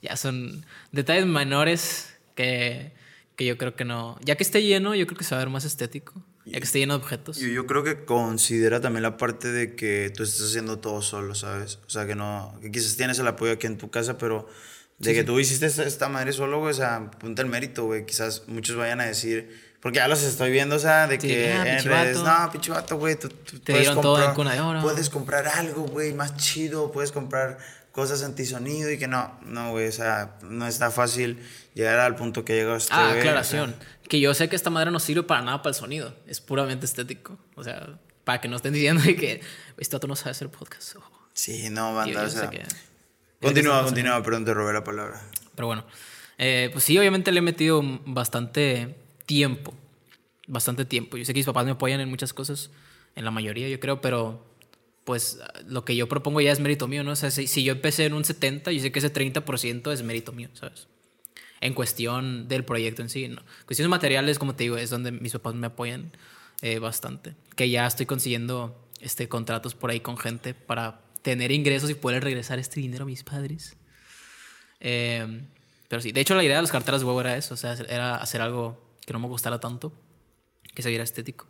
ya 0.00 0.16
son 0.16 0.64
detalles 0.92 1.26
menores 1.26 2.16
que, 2.36 2.92
que 3.34 3.44
yo 3.44 3.58
creo 3.58 3.74
que 3.74 3.84
no. 3.84 4.18
Ya 4.22 4.36
que 4.36 4.44
esté 4.44 4.62
lleno, 4.62 4.94
yo 4.94 5.06
creo 5.06 5.18
que 5.18 5.24
se 5.24 5.34
va 5.34 5.40
a 5.40 5.44
ver 5.44 5.52
más 5.52 5.64
estético. 5.64 6.22
Ya 6.44 6.58
que 6.60 6.64
esté 6.64 6.78
lleno 6.78 6.96
de 6.96 7.02
objetos. 7.02 7.38
Yo, 7.38 7.48
yo 7.48 7.66
creo 7.66 7.82
que 7.82 8.04
considera 8.04 8.80
también 8.80 9.02
la 9.02 9.16
parte 9.16 9.50
de 9.50 9.74
que 9.74 10.12
tú 10.16 10.22
estás 10.22 10.48
haciendo 10.48 10.78
todo 10.78 11.02
solo, 11.02 11.34
¿sabes? 11.34 11.80
O 11.86 11.90
sea, 11.90 12.06
que 12.06 12.14
no, 12.14 12.56
que 12.62 12.70
quizás 12.70 12.96
tienes 12.96 13.18
el 13.18 13.26
apoyo 13.26 13.52
aquí 13.52 13.66
en 13.66 13.78
tu 13.78 13.90
casa, 13.90 14.16
pero 14.16 14.46
de 14.98 15.12
que 15.12 15.24
tú 15.24 15.40
hiciste 15.40 15.66
esta, 15.66 15.82
esta 15.82 16.08
madre 16.08 16.32
solo, 16.32 16.60
güey, 16.60 16.70
o 16.70 16.74
sea, 16.74 17.10
ponte 17.18 17.42
el 17.42 17.48
mérito, 17.48 17.86
güey. 17.86 18.06
Quizás 18.06 18.44
muchos 18.46 18.76
vayan 18.76 19.00
a 19.00 19.06
decir, 19.06 19.65
porque 19.80 19.98
ya 19.98 20.08
los 20.08 20.22
estoy 20.22 20.50
viendo, 20.50 20.76
o 20.76 20.78
sea, 20.78 21.06
de 21.06 21.20
Sí, 21.20 21.28
que 21.28 21.52
ah, 21.52 21.78
en 21.78 21.84
redes, 21.84 22.18
no, 22.22 22.50
pinche 22.50 22.70
vato, 22.72 22.96
güey, 22.96 23.16
tú, 23.16 23.28
tú 23.28 23.58
Te 23.60 23.78
dieron 23.78 24.00
todo 24.00 24.22
en 24.22 24.34
cuna 24.34 24.52
de 24.54 24.60
oro. 24.60 24.80
Puedes 24.82 25.10
comprar 25.10 25.46
algo, 25.48 25.82
güey, 25.82 26.12
más 26.12 26.36
chido, 26.36 26.90
puedes 26.92 27.12
comprar 27.12 27.58
cosas 27.92 28.22
antisonido 28.24 28.90
y 28.90 28.98
que 28.98 29.06
no, 29.08 29.38
no, 29.42 29.70
güey, 29.70 29.88
o 29.88 29.92
sea, 29.92 30.36
no 30.42 30.66
está 30.66 30.90
fácil 30.90 31.38
llegar 31.74 31.98
al 31.98 32.14
punto 32.16 32.44
que 32.44 32.54
llegó 32.54 32.76
este, 32.76 32.92
Ah, 32.94 32.98
güey, 33.08 33.10
o 33.10 33.12
sea, 33.14 33.20
aclaración. 33.22 33.76
Que 34.08 34.20
yo 34.20 34.34
sé 34.34 34.48
que 34.48 34.56
esta 34.56 34.70
madre 34.70 34.90
no 34.90 35.00
sirve 35.00 35.22
para 35.22 35.42
nada 35.42 35.62
para 35.62 35.70
el 35.70 35.74
sonido. 35.74 36.14
Es 36.26 36.40
puramente 36.40 36.84
estético. 36.86 37.38
O 37.54 37.64
sea, 37.64 37.98
para 38.24 38.40
que 38.40 38.48
no 38.48 38.56
estén 38.56 38.72
diciendo 38.74 39.02
que 39.02 39.40
este 39.78 39.96
otro 39.96 40.08
no 40.08 40.14
sabe 40.14 40.30
hacer 40.32 40.48
podcast. 40.50 40.96
Ojo. 40.96 41.10
Sí, 41.32 41.70
no, 41.70 41.90
Yo- 41.90 41.96
banda, 41.96 42.20
yo 42.20 42.26
o 42.26 42.30
sé 42.30 42.38
sea. 42.40 42.50
que- 42.50 42.58
yo 42.58 42.64
Continúa, 43.40 43.82
continúa, 43.82 44.22
perdón, 44.22 44.44
te 44.44 44.54
robé 44.54 44.72
la 44.72 44.84
palabra. 44.84 45.20
Pero 45.54 45.66
bueno, 45.66 45.84
eh, 46.38 46.70
pues 46.72 46.84
sí, 46.84 46.96
obviamente 46.98 47.32
le 47.32 47.38
he 47.38 47.42
metido 47.42 47.80
bastante 48.04 48.96
tiempo. 49.26 49.74
Bastante 50.46 50.84
tiempo. 50.84 51.16
Yo 51.16 51.24
sé 51.24 51.34
que 51.34 51.38
mis 51.38 51.46
papás 51.46 51.64
me 51.64 51.72
apoyan 51.72 52.00
en 52.00 52.08
muchas 52.08 52.32
cosas, 52.32 52.70
en 53.14 53.24
la 53.24 53.30
mayoría, 53.30 53.68
yo 53.68 53.80
creo, 53.80 54.00
pero 54.00 54.46
pues 55.04 55.38
lo 55.68 55.84
que 55.84 55.94
yo 55.94 56.08
propongo 56.08 56.40
ya 56.40 56.50
es 56.50 56.58
mérito 56.58 56.88
mío, 56.88 57.04
¿no? 57.04 57.12
O 57.12 57.16
sea, 57.16 57.30
si, 57.30 57.46
si 57.46 57.62
yo 57.62 57.72
empecé 57.72 58.06
en 58.06 58.12
un 58.12 58.24
70, 58.24 58.72
yo 58.72 58.80
sé 58.80 58.90
que 58.90 58.98
ese 58.98 59.12
30% 59.12 59.92
es 59.92 60.02
mérito 60.02 60.32
mío, 60.32 60.48
¿sabes? 60.54 60.88
En 61.60 61.74
cuestión 61.74 62.48
del 62.48 62.64
proyecto 62.64 63.02
en 63.02 63.08
sí, 63.08 63.28
¿no? 63.28 63.40
Cuestiones 63.66 63.88
materiales, 63.88 64.38
como 64.38 64.54
te 64.54 64.64
digo, 64.64 64.76
es 64.76 64.90
donde 64.90 65.12
mis 65.12 65.32
papás 65.32 65.54
me 65.54 65.68
apoyan 65.68 66.10
eh, 66.60 66.78
bastante. 66.78 67.34
Que 67.54 67.70
ya 67.70 67.86
estoy 67.86 68.06
consiguiendo 68.06 68.88
este, 69.00 69.28
contratos 69.28 69.74
por 69.74 69.90
ahí 69.90 70.00
con 70.00 70.18
gente 70.18 70.54
para 70.54 71.00
tener 71.22 71.52
ingresos 71.52 71.88
y 71.90 71.94
poder 71.94 72.24
regresar 72.24 72.58
este 72.58 72.80
dinero 72.80 73.04
a 73.04 73.06
mis 73.06 73.22
padres. 73.22 73.76
Eh, 74.80 75.42
pero 75.88 76.02
sí, 76.02 76.12
de 76.12 76.20
hecho 76.20 76.34
la 76.34 76.44
idea 76.44 76.56
de 76.56 76.62
las 76.62 76.72
carteras 76.72 77.00
de 77.00 77.06
huevo 77.06 77.20
era 77.20 77.36
eso, 77.36 77.54
o 77.54 77.56
sea, 77.56 77.74
era 77.88 78.16
hacer 78.16 78.40
algo 78.40 78.85
que 79.06 79.12
no 79.14 79.18
me 79.20 79.26
gustara 79.28 79.58
tanto, 79.60 79.92
que 80.74 80.82
se 80.82 80.90
viera 80.90 81.04
estético 81.04 81.46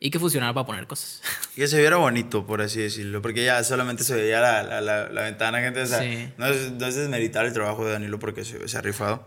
y 0.00 0.10
que 0.10 0.18
funcionara 0.18 0.54
para 0.54 0.66
poner 0.66 0.86
cosas. 0.86 1.20
Y 1.54 1.56
que 1.60 1.68
se 1.68 1.78
viera 1.78 1.96
bonito, 1.96 2.46
por 2.46 2.62
así 2.62 2.80
decirlo, 2.80 3.20
porque 3.20 3.44
ya 3.44 3.62
solamente 3.64 4.04
se 4.04 4.14
veía 4.14 4.40
la, 4.40 4.62
la, 4.62 4.80
la, 4.80 5.08
la 5.10 5.22
ventana, 5.22 5.60
gente. 5.60 5.82
O 5.82 5.86
sea, 5.86 6.00
Sí. 6.00 6.32
no, 6.38 6.46
es, 6.46 6.72
no 6.72 6.86
es 6.86 6.94
desmeritar 6.94 7.44
el 7.44 7.52
trabajo 7.52 7.84
de 7.84 7.92
Danilo 7.92 8.18
porque 8.18 8.44
se, 8.44 8.66
se 8.68 8.78
ha 8.78 8.80
rifado, 8.80 9.26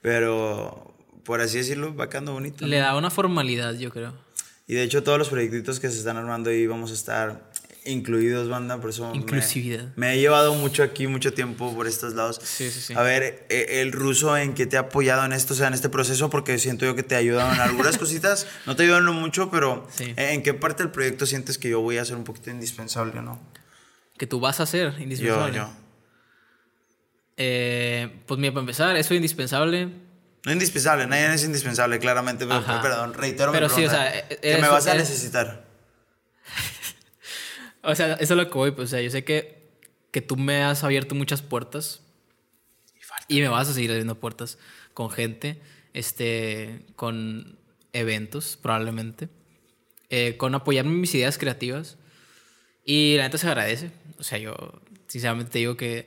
pero 0.00 0.94
por 1.24 1.40
así 1.40 1.58
decirlo, 1.58 1.94
va 1.94 2.08
quedando 2.08 2.32
bonito. 2.32 2.66
Le 2.66 2.78
¿no? 2.78 2.84
da 2.84 2.96
una 2.96 3.10
formalidad, 3.10 3.74
yo 3.74 3.90
creo. 3.90 4.12
Y 4.66 4.74
de 4.74 4.82
hecho, 4.84 5.02
todos 5.02 5.18
los 5.18 5.28
proyectitos 5.28 5.80
que 5.80 5.88
se 5.90 5.98
están 5.98 6.16
armando 6.16 6.50
ahí 6.50 6.66
vamos 6.66 6.90
a 6.90 6.94
estar 6.94 7.51
incluidos, 7.84 8.48
banda, 8.48 8.80
por 8.80 8.90
eso. 8.90 9.10
me- 9.10 9.16
Inclusividad. 9.16 9.88
Me, 9.96 10.14
he 10.14 10.18
llevado 10.20 10.54
mucho 10.54 10.82
aquí, 10.82 11.06
mucho 11.06 11.32
tiempo 11.34 11.74
por 11.74 11.86
estos 11.86 12.14
lados. 12.14 12.40
Sí, 12.42 12.70
sí, 12.70 12.80
sí. 12.80 12.94
A 12.94 13.02
ver, 13.02 13.46
eh, 13.48 13.80
el 13.82 13.92
ruso 13.92 14.36
en 14.36 14.54
qué 14.54 14.66
te 14.66 14.76
ha 14.76 14.80
apoyado 14.80 15.24
en 15.24 15.32
esto, 15.32 15.54
o 15.54 15.56
sea, 15.56 15.68
en 15.68 15.74
este 15.74 15.88
proceso, 15.88 16.30
porque 16.30 16.58
siento 16.58 16.84
yo 16.84 16.94
que 16.94 17.02
te 17.02 17.14
ha 17.14 17.18
ayudado 17.18 17.52
en 17.52 17.60
algunas 17.60 17.98
cositas. 17.98 18.46
No 18.66 18.76
te 18.76 18.84
ayudan 18.84 19.04
mucho, 19.06 19.50
pero 19.50 19.86
Sí. 19.90 20.14
eh, 20.16 20.32
¿en 20.32 20.42
qué 20.42 20.54
parte 20.54 20.82
del 20.82 20.92
proyecto 20.92 21.26
sientes 21.26 21.58
que 21.58 21.68
yo 21.70 21.80
voy 21.80 21.98
a 21.98 22.04
ser 22.04 22.16
un 22.16 22.24
poquito 22.24 22.50
indispensable 22.50 23.18
o 23.18 23.22
no? 23.22 23.40
Que 24.18 24.26
tú 24.26 24.38
vas 24.40 24.60
a 24.60 24.64
Yo, 24.64 24.88
indispensable. 24.98 25.56
yo. 25.56 25.70
Eh, 27.36 28.20
pues 28.26 28.38
mira, 28.38 28.52
para 28.52 28.60
empezar, 28.62 28.96
eso 28.96 29.14
es 29.14 29.16
indispensable. 29.16 29.88
No 30.44 30.52
indispensable, 30.52 31.06
nadie 31.06 31.32
es 31.34 31.44
indispensable, 31.44 31.98
claramente, 31.98 32.46
pero, 32.46 32.64
perdón, 32.82 33.14
reitero 33.14 33.52
mi 33.52 33.56
Pero 33.58 33.68
sí, 33.68 33.84
o 33.84 33.90
sea, 33.90 34.18
e- 34.18 34.38
que 34.40 34.58
me 34.58 34.68
vas 34.68 34.86
a 34.86 34.94
eres- 34.94 35.08
necesitar. 35.08 35.64
O 37.82 37.94
sea, 37.94 38.14
eso 38.14 38.34
es 38.34 38.38
lo 38.38 38.48
que 38.48 38.54
voy, 38.58 38.70
pues, 38.72 38.88
o 38.88 38.90
sea, 38.90 39.00
yo 39.02 39.10
sé 39.10 39.24
que, 39.24 39.68
que 40.10 40.20
tú 40.20 40.36
me 40.36 40.62
has 40.62 40.84
abierto 40.84 41.14
muchas 41.14 41.42
puertas 41.42 42.00
y 43.28 43.40
me 43.40 43.48
vas 43.48 43.68
a 43.68 43.74
seguir 43.74 43.90
abriendo 43.90 44.18
puertas 44.18 44.58
con 44.94 45.10
gente, 45.10 45.60
este, 45.94 46.84
con 46.96 47.58
eventos, 47.92 48.58
probablemente, 48.60 49.28
eh, 50.10 50.36
con 50.36 50.54
apoyarme 50.54 50.92
en 50.92 51.00
mis 51.00 51.14
ideas 51.14 51.38
creativas 51.38 51.98
y 52.84 53.16
la 53.16 53.24
neta 53.24 53.38
se 53.38 53.46
agradece. 53.48 53.90
O 54.18 54.22
sea, 54.22 54.38
yo 54.38 54.54
sinceramente 55.06 55.52
te 55.52 55.58
digo 55.58 55.76
que 55.76 56.06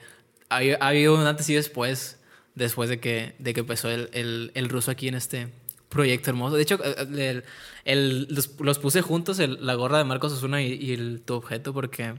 ha, 0.50 0.58
ha 0.80 0.88
habido 0.88 1.16
un 1.16 1.26
antes 1.26 1.50
y 1.50 1.54
después, 1.56 2.20
después 2.56 2.90
de 2.90 3.00
que, 3.00 3.36
de 3.40 3.54
que 3.54 3.62
empezó 3.62 3.90
el, 3.90 4.10
el, 4.14 4.52
el 4.56 4.70
ruso 4.70 4.92
aquí 4.92 5.08
en 5.08 5.16
este 5.16 5.48
proyecto 5.90 6.30
hermoso. 6.32 6.56
De 6.56 6.64
hecho, 6.64 6.80
el- 6.84 7.44
el- 7.86 8.28
los, 8.30 8.50
los 8.60 8.80
puse 8.80 9.02
juntos, 9.02 9.40
el- 9.40 9.66
la 9.66 9.76
gorra 9.76 9.98
de 10.00 10.04
Marcos 10.04 10.34
Osuna 10.34 10.62
y, 10.62 10.74
y 10.74 10.94
el, 10.94 11.22
tu 11.26 11.36
objeto, 11.36 11.74
porque 11.74 12.16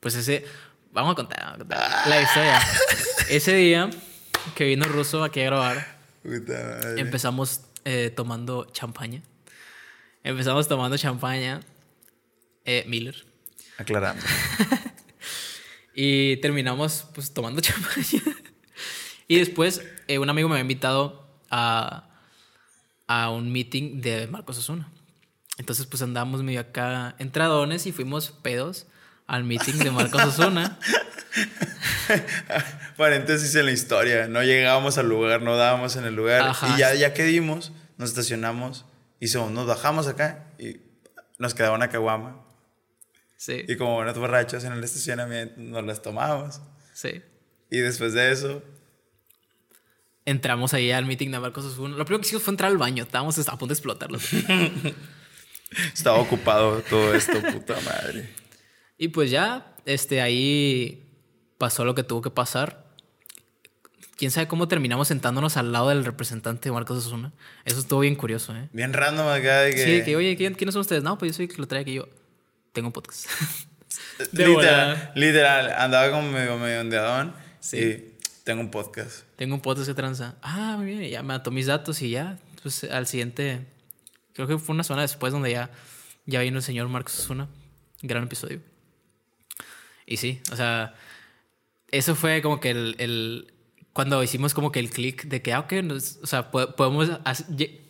pues 0.00 0.14
ese, 0.14 0.44
Vamos 0.90 1.12
a 1.12 1.16
contar, 1.16 1.38
vamos 1.40 1.54
a 1.56 1.58
contar. 1.58 2.08
La 2.08 2.22
historia. 2.22 2.60
Ese 3.28 3.52
día 3.54 3.90
que 4.54 4.64
vino 4.64 4.86
Russo 4.86 5.22
aquí 5.22 5.40
a 5.40 5.44
grabar, 5.44 5.98
Puta 6.22 6.52
madre. 6.54 7.00
empezamos 7.02 7.60
eh, 7.84 8.10
tomando 8.16 8.64
champaña. 8.72 9.22
Empezamos 10.24 10.66
tomando 10.66 10.96
champaña. 10.96 11.60
eh, 12.64 12.84
Miller. 12.88 13.26
Aclarando. 13.76 14.24
Y 15.94 16.36
terminamos 16.38 17.06
pues 17.14 17.32
tomando 17.32 17.60
champaña. 17.60 18.22
y 19.26 19.38
después 19.38 19.82
eh, 20.06 20.18
un 20.18 20.30
amigo 20.30 20.48
me 20.48 20.54
había 20.54 20.62
invitado 20.62 21.28
a, 21.50 22.08
a 23.06 23.30
un 23.30 23.50
meeting 23.52 24.00
de 24.00 24.26
Marcos 24.28 24.58
Osuna. 24.58 24.90
Entonces 25.58 25.86
pues 25.86 26.02
andábamos 26.02 26.42
medio 26.42 26.60
acá 26.60 27.14
entradones 27.18 27.86
y 27.86 27.92
fuimos 27.92 28.30
pedos 28.30 28.86
al 29.26 29.44
meeting 29.44 29.74
de 29.74 29.90
Marcos 29.90 30.22
Osuna. 30.24 30.78
Paréntesis 32.96 33.54
en 33.54 33.66
la 33.66 33.72
historia. 33.72 34.28
No 34.28 34.42
llegábamos 34.42 34.98
al 34.98 35.08
lugar, 35.08 35.42
no 35.42 35.56
dábamos 35.56 35.96
en 35.96 36.04
el 36.04 36.14
lugar. 36.14 36.42
Ajá. 36.42 36.74
Y 36.74 36.78
ya, 36.78 36.94
ya 36.94 37.14
que 37.14 37.24
dimos, 37.24 37.72
nos 37.96 38.10
estacionamos. 38.10 38.84
Y 39.20 39.28
so- 39.28 39.50
nos 39.50 39.66
bajamos 39.66 40.06
acá 40.06 40.46
y 40.58 40.80
nos 41.38 41.54
quedaba 41.54 41.76
una 41.76 41.88
caguama. 41.88 42.44
Sí, 43.36 43.64
Y 43.68 43.76
como 43.76 43.94
buenos 43.94 44.18
borrachos 44.18 44.64
en 44.64 44.72
el 44.72 44.82
estacionamiento, 44.82 45.54
nos 45.60 45.84
las 45.84 46.02
tomamos. 46.02 46.60
sí. 46.94 47.22
Y 47.70 47.78
después 47.80 48.14
de 48.14 48.32
eso, 48.32 48.62
Entramos 50.24 50.74
ahí 50.74 50.90
al 50.90 51.06
meeting 51.06 51.30
de 51.30 51.38
Marcos 51.38 51.64
Osuna. 51.64 51.96
Lo 51.96 52.04
primero 52.04 52.20
que 52.20 52.26
hicimos 52.26 52.42
fue 52.42 52.52
entrar 52.52 52.70
al 52.70 52.76
baño. 52.76 53.02
Estábamos 53.02 53.38
a 53.38 53.50
punto 53.52 53.68
de 53.68 53.72
explotarlo. 53.74 54.18
estaba 55.94 56.18
ocupado 56.18 56.80
todo 56.82 57.14
esto, 57.14 57.40
puta 57.52 57.74
madre. 57.84 58.28
Y 58.96 59.08
pues 59.08 59.30
ya, 59.30 59.74
este, 59.84 60.20
ahí 60.20 61.04
pasó 61.58 61.84
lo 61.84 61.94
que 61.94 62.02
tuvo 62.02 62.22
que 62.22 62.30
pasar. 62.30 62.86
Quién 64.16 64.32
sabe 64.32 64.48
cómo 64.48 64.66
terminamos 64.66 65.06
sentándonos 65.08 65.56
al 65.56 65.70
lado 65.70 65.90
del 65.90 66.04
representante 66.04 66.68
de 66.68 66.72
Marcos 66.72 67.06
Osuna. 67.06 67.32
Eso 67.64 67.78
estuvo 67.78 68.00
bien 68.00 68.16
curioso, 68.16 68.54
¿eh? 68.56 68.68
Bien 68.72 68.92
random 68.92 69.28
acá 69.28 69.60
de 69.62 69.74
que. 69.74 69.84
Sí, 69.84 70.04
que 70.04 70.16
oye, 70.16 70.36
¿quién- 70.36 70.54
¿quiénes 70.54 70.72
son 70.72 70.80
ustedes? 70.80 71.04
No, 71.04 71.16
pues 71.18 71.30
yo 71.32 71.36
soy 71.36 71.44
el 71.46 71.52
que 71.54 71.58
lo 71.60 71.68
trae 71.68 71.82
aquí. 71.82 71.94
Yo 71.94 72.08
tengo 72.72 72.88
un 72.88 72.92
podcast. 72.92 73.26
literal, 74.32 75.12
literal, 75.14 75.70
andaba 75.72 76.10
como 76.10 76.30
medio, 76.32 76.58
medio 76.58 76.80
ondeadón. 76.80 77.32
Sí. 77.60 77.78
Y 77.78 78.14
tengo 78.42 78.60
un 78.60 78.70
podcast. 78.72 79.22
tengo 79.36 79.54
un 79.54 79.60
podcast 79.60 79.86
que 79.86 79.94
tranza. 79.94 80.34
Ah, 80.42 80.74
muy 80.78 80.86
bien. 80.86 81.10
Ya 81.10 81.22
me 81.22 81.34
ató 81.34 81.52
mis 81.52 81.66
datos 81.66 82.02
y 82.02 82.10
ya. 82.10 82.38
Pues 82.62 82.82
al 82.84 83.06
siguiente, 83.06 83.66
creo 84.46 84.46
que 84.58 84.58
fue 84.64 84.72
una 84.74 84.84
semana 84.84 85.02
después 85.02 85.32
donde 85.32 85.50
ya, 85.50 85.70
ya 86.26 86.40
vino 86.40 86.58
el 86.58 86.62
señor 86.62 86.88
Marcos 86.88 87.18
Osuna. 87.18 87.48
Gran 88.02 88.22
episodio. 88.24 88.60
Y 90.06 90.16
sí, 90.18 90.40
o 90.52 90.56
sea, 90.56 90.94
eso 91.90 92.14
fue 92.14 92.40
como 92.42 92.60
que 92.60 92.70
el, 92.70 92.94
el- 92.98 93.52
cuando 93.92 94.22
hicimos 94.22 94.54
como 94.54 94.70
que 94.70 94.78
el 94.78 94.90
click 94.90 95.24
de 95.24 95.42
que, 95.42 95.52
ah, 95.52 95.60
ok, 95.60 95.72
nos- 95.82 96.18
o 96.22 96.26
sea, 96.26 96.50
po- 96.52 96.74
podemos, 96.76 97.10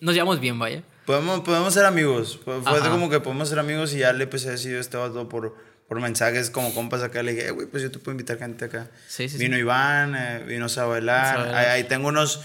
nos 0.01 0.15
llevamos 0.15 0.41
bien, 0.41 0.59
vaya. 0.59 0.83
Podemos, 1.05 1.41
podemos 1.41 1.75
ser 1.75 1.85
amigos. 1.85 2.41
Fue 2.45 2.57
Ajá. 2.65 2.91
como 2.91 3.11
que 3.11 3.21
podemos 3.21 3.49
ser 3.49 3.59
amigos 3.59 3.95
y 3.95 3.99
ya 3.99 4.13
le 4.15 4.25
empecé 4.25 4.49
a 4.49 4.53
decir 4.53 4.75
este 4.77 4.97
vato 4.97 5.29
por, 5.29 5.55
por 5.87 6.01
mensajes 6.01 6.51
como 6.51 6.73
compas 6.75 7.03
acá. 7.03 7.23
Le 7.23 7.35
dije, 7.35 7.49
"Eh, 7.49 7.51
güey, 7.51 7.67
pues 7.67 7.83
yo 7.83 7.91
te 7.91 7.99
puedo 7.99 8.13
invitar 8.13 8.39
gente 8.39 8.65
acá. 8.65 8.91
Sí, 9.07 9.29
sí, 9.29 9.37
vino 9.39 9.55
sí. 9.57 9.61
Iván, 9.61 10.15
eh, 10.17 10.45
vino. 10.47 10.69
Sabelar. 10.69 11.55
Ahí, 11.55 11.67
ahí 11.67 11.85
tengo 11.85 12.09
unos 12.09 12.41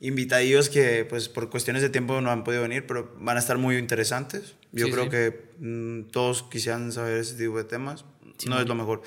invitadillos 0.00 0.68
que 0.70 1.04
pues 1.04 1.28
por 1.28 1.50
cuestiones 1.50 1.82
de 1.82 1.90
tiempo 1.90 2.20
no 2.20 2.30
han 2.30 2.42
podido 2.44 2.62
venir, 2.62 2.86
pero 2.86 3.14
van 3.18 3.36
a 3.36 3.40
estar 3.40 3.58
muy 3.58 3.76
interesantes. 3.76 4.54
Yo 4.72 4.86
Sí, 4.86 4.92
creo 4.92 5.04
sí. 5.04 5.10
que 5.10 5.50
mm, 5.58 6.10
todos 6.10 6.42
quisieran 6.44 6.90
saber 6.92 7.18
ese 7.18 7.34
tipo 7.34 7.56
de 7.58 7.64
temas. 7.64 8.04
no 8.46 8.58
es 8.60 8.66
lo 8.66 8.74
mejor. 8.74 9.02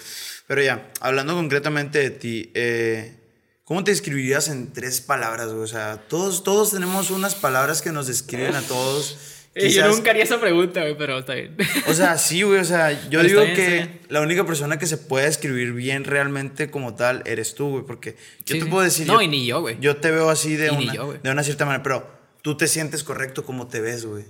Pero 0.46 0.62
ya, 0.62 0.92
hablando 1.00 1.34
concretamente 1.34 1.98
de 1.98 2.12
ti, 2.12 2.52
eh, 2.54 3.16
¿cómo 3.64 3.84
te 3.84 3.90
describirías 3.92 4.48
en 4.50 4.72
tres 4.72 5.02
palabras? 5.02 5.48
O 5.48 5.66
sea, 5.66 5.98
todos, 6.08 6.44
todos 6.44 6.70
tenemos 6.72 7.10
unas 7.10 7.34
palabras 7.34 7.82
que 7.82 7.92
nos 7.92 8.06
describen 8.08 8.54
a 8.56 8.62
todos. 8.62 9.18
Quizás- 9.56 10.02
haría 10.08 10.24
esa 10.24 10.40
pregunta, 10.42 10.82
güey, 10.82 10.98
pero 10.98 11.20
está 11.20 11.36
bien. 11.36 11.56
o 11.88 11.94
sea, 11.94 12.18
sí, 12.18 12.42
güey. 12.42 12.60
O 12.60 12.64
sea, 12.66 12.92
yo 13.10 13.20
Pero 13.20 13.24
digo 13.24 13.42
bien, 13.44 13.56
que 13.56 14.00
la 14.10 14.22
única 14.22 14.46
persona 14.46 14.80
que 14.80 14.88
se 14.88 14.98
puede 14.98 15.28
escribir 15.28 15.74
bien 15.74 16.06
realmente 16.06 16.72
como 16.72 16.96
tal 16.96 17.22
eres 17.26 17.54
tú, 17.54 17.70
güey. 17.70 17.84
Porque 17.86 18.16
yo 18.46 18.54
Sí, 18.54 18.60
te 18.60 18.62
sí. 18.62 18.70
puedo 18.72 18.84
decir. 18.84 19.06
No, 19.08 19.16
yo, 19.16 19.22
y 19.22 19.28
ni 19.28 19.46
yo, 19.46 19.62
güey. 19.62 19.78
Yo 19.80 19.98
te 19.98 20.10
veo 20.12 20.30
así 20.30 20.56
de 20.56 20.68
Y 20.68 20.70
una, 20.86 20.94
yo, 20.94 21.14
de 21.22 21.30
una 21.30 21.44
cierta 21.44 21.66
manera, 21.66 21.84
pero 21.84 22.10
tú 22.42 22.58
te 22.58 22.68
sientes 22.68 23.04
correcto 23.04 23.46
como 23.46 23.68
te 23.68 23.80
ves, 23.80 24.06
güey. 24.06 24.26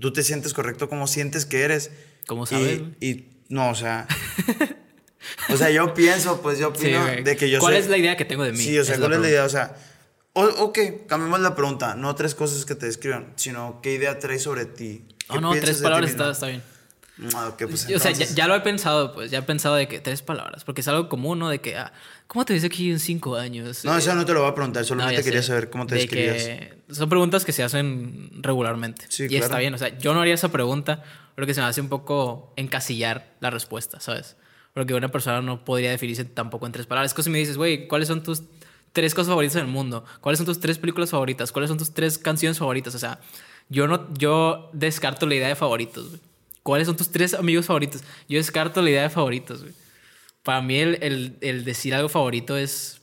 Tú 0.00 0.12
te 0.12 0.22
sientes 0.22 0.54
correcto 0.54 0.88
como 0.88 1.06
sientes 1.06 1.44
que 1.46 1.60
eres. 1.62 1.90
¿Cómo 2.26 2.44
Y- 2.44 2.46
sabes, 2.46 2.78
güey? 2.80 2.92
Y, 3.00 3.26
no, 3.50 3.68
o 3.70 3.74
sea. 3.74 4.06
o 5.50 5.56
sea, 5.56 5.70
yo 5.70 5.92
pienso, 5.94 6.40
pues 6.42 6.58
yo 6.58 6.68
Sí, 6.74 6.86
opino 6.86 7.02
güey. 7.04 7.22
de 7.22 7.36
que 7.36 7.50
yo 7.50 7.58
¿Cuál 7.60 7.74
sé- 7.74 7.80
es 7.80 7.88
la 7.88 7.98
idea 7.98 8.16
que 8.16 8.24
tengo 8.24 8.44
de 8.44 8.52
mí? 8.52 8.58
Sí, 8.58 8.78
o 8.78 8.84
sea, 8.84 8.94
Es 8.94 9.00
¿cuál 9.00 9.12
es 9.12 9.20
la 9.20 9.28
idea? 9.28 9.44
O 9.44 9.48
sea, 9.48 9.76
o, 10.34 10.44
ok, 10.64 10.78
cambiemos 11.08 11.40
la 11.40 11.54
pregunta. 11.54 11.94
No 11.94 12.14
tres 12.14 12.34
cosas 12.34 12.64
que 12.64 12.74
te 12.74 12.86
describan, 12.86 13.32
sino 13.36 13.80
qué 13.82 13.94
idea 13.94 14.18
traes 14.18 14.42
sobre 14.42 14.66
ti. 14.66 15.06
No, 15.28 15.34
¿Qué 15.36 15.40
no, 15.40 15.50
tres 15.52 15.80
palabras 15.80 16.10
está, 16.10 16.30
está 16.30 16.46
bien. 16.48 16.62
Ah, 17.36 17.46
ok, 17.52 17.66
pues 17.68 17.86
o 17.94 17.98
sea, 18.00 18.10
ya, 18.10 18.26
ya 18.26 18.48
lo 18.48 18.56
he 18.56 18.60
pensado, 18.60 19.14
pues. 19.14 19.30
Ya 19.30 19.38
he 19.38 19.42
pensado 19.42 19.76
de 19.76 19.86
que 19.86 20.00
tres 20.00 20.20
palabras. 20.22 20.64
Porque 20.64 20.80
es 20.80 20.88
algo 20.88 21.08
común, 21.08 21.38
¿no? 21.38 21.48
De 21.48 21.60
que, 21.60 21.76
ah, 21.76 21.92
¿cómo 22.26 22.44
te 22.44 22.52
ves 22.54 22.64
aquí 22.64 22.90
en 22.90 22.98
cinco 22.98 23.36
años? 23.36 23.84
No, 23.84 23.94
Eh, 23.94 23.98
eso 24.00 24.14
no 24.16 24.24
te 24.24 24.32
lo 24.34 24.40
voy 24.40 24.50
a 24.50 24.54
preguntar, 24.54 24.82
no, 24.82 24.86
solamente 24.88 25.20
ya 25.20 25.24
quería 25.24 25.40
sé. 25.42 25.48
saber 25.48 25.70
cómo 25.70 25.86
te 25.86 25.94
De 25.94 26.00
describías. 26.00 26.42
que 26.42 26.78
son 26.92 27.08
preguntas 27.08 27.44
que 27.44 27.52
se 27.52 27.62
hacen 27.62 28.30
regularmente. 28.42 29.06
Sí, 29.08 29.24
y 29.24 29.28
claro. 29.28 29.44
está 29.44 29.58
bien. 29.60 29.74
O 29.74 29.78
sea, 29.78 29.96
yo 29.96 30.12
no 30.12 30.20
haría 30.22 30.34
esa 30.34 30.50
pregunta 30.50 31.04
porque 31.36 31.54
se 31.54 31.60
me 31.60 31.68
hace 31.68 31.80
un 31.80 31.88
poco 31.88 32.52
encasillar 32.56 33.32
la 33.38 33.50
respuesta, 33.50 34.00
¿sabes? 34.00 34.36
Porque 34.72 34.92
una 34.94 35.08
persona 35.12 35.40
no 35.40 35.64
podría 35.64 35.90
definirse 35.90 36.24
tampoco 36.24 36.66
en 36.66 36.72
tres 36.72 36.86
palabras. 36.86 37.12
Es 37.12 37.14
como 37.14 37.22
si 37.24 37.30
me 37.30 37.38
dices, 37.38 37.56
güey, 37.56 37.86
¿cuáles 37.86 38.08
son 38.08 38.24
tus 38.24 38.42
tres 38.94 39.14
cosas 39.14 39.28
favoritas 39.28 39.56
en 39.56 39.62
el 39.66 39.70
mundo? 39.70 40.06
¿Cuáles 40.22 40.38
son 40.38 40.46
tus 40.46 40.58
tres 40.60 40.78
películas 40.78 41.10
favoritas? 41.10 41.52
¿Cuáles 41.52 41.68
son 41.68 41.76
tus 41.76 41.92
tres 41.92 42.16
canciones 42.16 42.58
favoritas? 42.58 42.94
O 42.94 42.98
sea, 42.98 43.20
yo 43.68 43.86
no, 43.86 44.08
yo 44.14 44.70
descarto 44.72 45.26
la 45.26 45.34
idea 45.34 45.48
de 45.48 45.54
favoritos, 45.56 46.08
güey. 46.08 46.20
¿Cuáles 46.62 46.86
son 46.86 46.96
tus 46.96 47.10
tres 47.10 47.34
amigos 47.34 47.66
favoritos? 47.66 48.02
Yo 48.26 48.38
descarto 48.38 48.80
la 48.80 48.88
idea 48.88 49.02
de 49.02 49.10
favoritos, 49.10 49.60
güey. 49.62 49.74
Para 50.42 50.62
mí 50.62 50.78
el, 50.78 50.98
el- 51.02 51.36
el 51.42 51.64
decir 51.64 51.94
algo 51.94 52.08
favorito 52.08 52.56
es, 52.56 53.02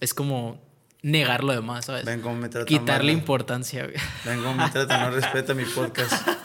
es 0.00 0.12
como 0.12 0.60
negar 1.02 1.44
lo 1.44 1.52
demás, 1.52 1.86
¿sabes? 1.86 2.04
Ven 2.04 2.20
cómo 2.20 2.34
me 2.36 2.48
tratan 2.48 2.66
Quitarle 2.66 3.12
mal. 3.12 3.20
importancia, 3.20 3.84
güey. 3.84 3.96
Ven 4.24 4.42
cómo 4.42 4.54
me 4.54 4.68
tratan, 4.70 5.00
no 5.02 5.10
respeta 5.16 5.54
mi 5.54 5.64
podcast. 5.64 6.12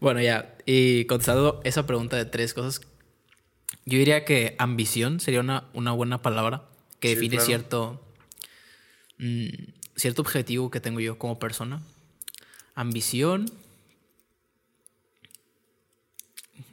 Bueno, 0.00 0.20
ya. 0.20 0.54
Y 0.66 1.04
contestando 1.04 1.60
esa 1.64 1.86
pregunta 1.86 2.16
de 2.16 2.24
tres 2.24 2.54
cosas, 2.54 2.80
yo 3.84 3.98
diría 3.98 4.24
que 4.24 4.54
ambición 4.58 5.20
sería 5.20 5.40
una, 5.40 5.64
una 5.74 5.92
buena 5.92 6.22
palabra 6.22 6.64
que 7.00 7.08
Sí, 7.08 7.14
define 7.14 7.36
claro. 7.36 7.46
cierto, 7.46 8.00
mm, 9.18 9.48
cierto 9.96 10.22
objetivo 10.22 10.70
que 10.70 10.80
tengo 10.80 11.00
yo 11.00 11.18
como 11.18 11.38
persona. 11.38 11.82
Ambición. 12.74 13.50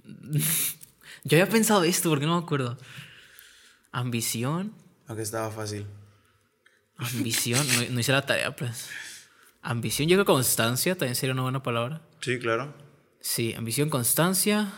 yo 1.24 1.38
había 1.38 1.50
pensado 1.50 1.84
esto, 1.84 2.10
porque 2.10 2.26
no 2.26 2.38
me 2.40 2.44
acuerdo. 2.44 2.78
Ambición. 3.92 4.74
Aunque 5.08 5.24
estaba 5.24 5.50
fácil. 5.52 5.86
Ambición. 6.98 7.66
No, 7.68 7.90
no 7.94 8.00
hice 8.00 8.12
la 8.12 8.26
tarea, 8.26 8.56
pues. 8.56 8.90
Ambición, 9.62 10.08
yo 10.08 10.16
creo 10.16 10.26
que 10.26 10.32
constancia 10.32 10.96
también 10.96 11.16
sería 11.16 11.34
una 11.34 11.42
buena 11.44 11.64
palabra. 11.64 12.02
Sí, 12.22 12.40
claro. 12.40 12.74
Sí, 13.20 13.54
ambición, 13.54 13.90
constancia. 13.90 14.72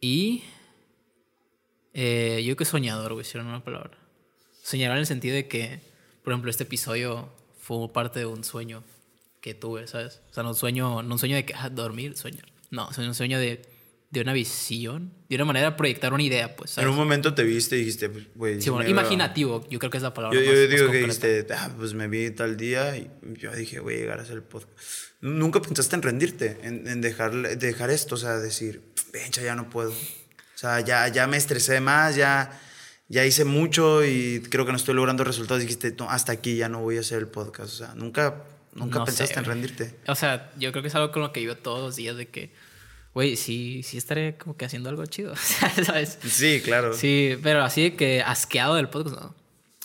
Y. 0.00 0.42
eh, 1.98 2.42
yo 2.44 2.54
creo 2.54 2.56
que 2.56 2.64
soñador, 2.66 3.14
güey, 3.14 3.24
si 3.24 3.36
era 3.38 3.46
una 3.46 3.64
palabra. 3.64 3.96
Soñador 4.62 4.96
en 4.96 5.00
el 5.00 5.06
sentido 5.06 5.34
de 5.34 5.48
que, 5.48 5.80
por 6.22 6.32
ejemplo, 6.32 6.50
este 6.50 6.64
episodio 6.64 7.32
fue 7.58 7.90
parte 7.92 8.18
de 8.20 8.26
un 8.26 8.44
sueño 8.44 8.84
que 9.40 9.54
tuve, 9.54 9.86
¿sabes? 9.86 10.20
O 10.30 10.34
sea, 10.34 10.42
no 10.42 10.50
un 10.50 10.54
sueño, 10.56 11.02
no 11.02 11.14
un 11.14 11.18
sueño 11.18 11.36
de 11.36 11.44
que, 11.46 11.54
ah, 11.54 11.70
dormir, 11.70 12.16
soñar. 12.16 12.46
No, 12.70 12.90
es 12.90 12.98
un 12.98 13.14
sueño 13.14 13.38
de, 13.38 13.62
de 14.10 14.20
una 14.20 14.32
visión, 14.32 15.12
de 15.28 15.36
una 15.36 15.44
manera 15.44 15.70
de 15.70 15.76
proyectar 15.76 16.12
una 16.12 16.22
idea, 16.22 16.54
pues, 16.56 16.72
En 16.72 16.74
¿sabes? 16.74 16.90
un 16.90 16.96
momento 16.96 17.32
te 17.32 17.44
viste 17.44 17.76
y 17.76 17.80
dijiste, 17.80 18.08
pues, 18.08 18.24
güey. 18.34 18.60
Sí, 18.60 18.70
bueno, 18.70 18.90
imaginativo, 18.90 19.64
yo 19.70 19.78
creo 19.78 19.90
que 19.90 19.96
es 19.98 20.02
la 20.02 20.12
palabra. 20.12 20.36
Yo, 20.36 20.44
yo 20.44 20.50
más- 20.52 20.60
más 20.60 20.70
digo 20.70 20.90
que 20.90 20.98
dijiste, 20.98 21.46
ah, 21.54 21.70
pues 21.78 21.94
me 21.94 22.08
vi 22.08 22.30
tal 22.32 22.56
día 22.56 22.96
y 22.96 23.08
yo 23.38 23.54
dije, 23.54 23.78
voy 23.80 23.94
a 23.94 23.96
llegar 23.98 24.18
a 24.18 24.22
hacer 24.22 24.34
el 24.36 24.42
podcast. 24.42 24.72
Nunca 25.20 25.62
pensaste 25.62 25.94
en 25.96 26.02
rendirte, 26.02 26.58
en, 26.62 26.86
en 26.88 27.00
dejar, 27.00 27.56
dejar 27.56 27.90
esto, 27.90 28.16
o 28.16 28.18
sea, 28.18 28.38
decir, 28.38 28.82
vencha, 29.12 29.42
ya 29.42 29.54
no 29.54 29.70
puedo. 29.70 29.92
O 30.56 30.58
sea, 30.58 30.80
ya, 30.80 31.06
ya 31.08 31.26
me 31.26 31.36
estresé 31.36 31.80
más, 31.82 32.16
ya, 32.16 32.58
ya 33.08 33.26
hice 33.26 33.44
mucho 33.44 34.02
y 34.02 34.40
creo 34.48 34.64
que 34.64 34.72
no 34.72 34.78
estoy 34.78 34.94
logrando 34.94 35.22
resultados. 35.22 35.60
Dijiste, 35.60 35.94
no, 35.98 36.08
hasta 36.08 36.32
aquí 36.32 36.56
ya 36.56 36.70
no 36.70 36.80
voy 36.80 36.96
a 36.96 37.00
hacer 37.00 37.18
el 37.18 37.28
podcast. 37.28 37.74
O 37.74 37.76
sea, 37.76 37.94
nunca, 37.94 38.44
nunca 38.72 39.00
No 39.00 39.04
pensaste 39.04 39.34
sé, 39.34 39.40
en 39.40 39.44
rendirte. 39.44 40.00
O 40.06 40.14
sea, 40.14 40.50
yo 40.58 40.72
creo 40.72 40.80
que 40.80 40.88
es 40.88 40.94
algo 40.94 41.12
con 41.12 41.20
lo 41.20 41.30
que 41.30 41.40
vivo 41.40 41.56
todos 41.56 41.82
los 41.82 41.96
días 41.96 42.16
de 42.16 42.28
que, 42.28 42.54
güey, 43.12 43.36
sí, 43.36 43.82
sí 43.82 43.98
estaré 43.98 44.38
como 44.38 44.56
que 44.56 44.64
haciendo 44.64 44.88
algo 44.88 45.04
chido, 45.04 45.34
¿sabes? 45.84 46.18
Sí, 46.26 46.62
claro. 46.64 46.94
Sí, 46.94 47.36
pero 47.42 47.62
así 47.62 47.82
de 47.82 47.96
que 47.96 48.22
asqueado 48.22 48.76
del 48.76 48.88
podcast, 48.88 49.20
¿no? 49.20 49.34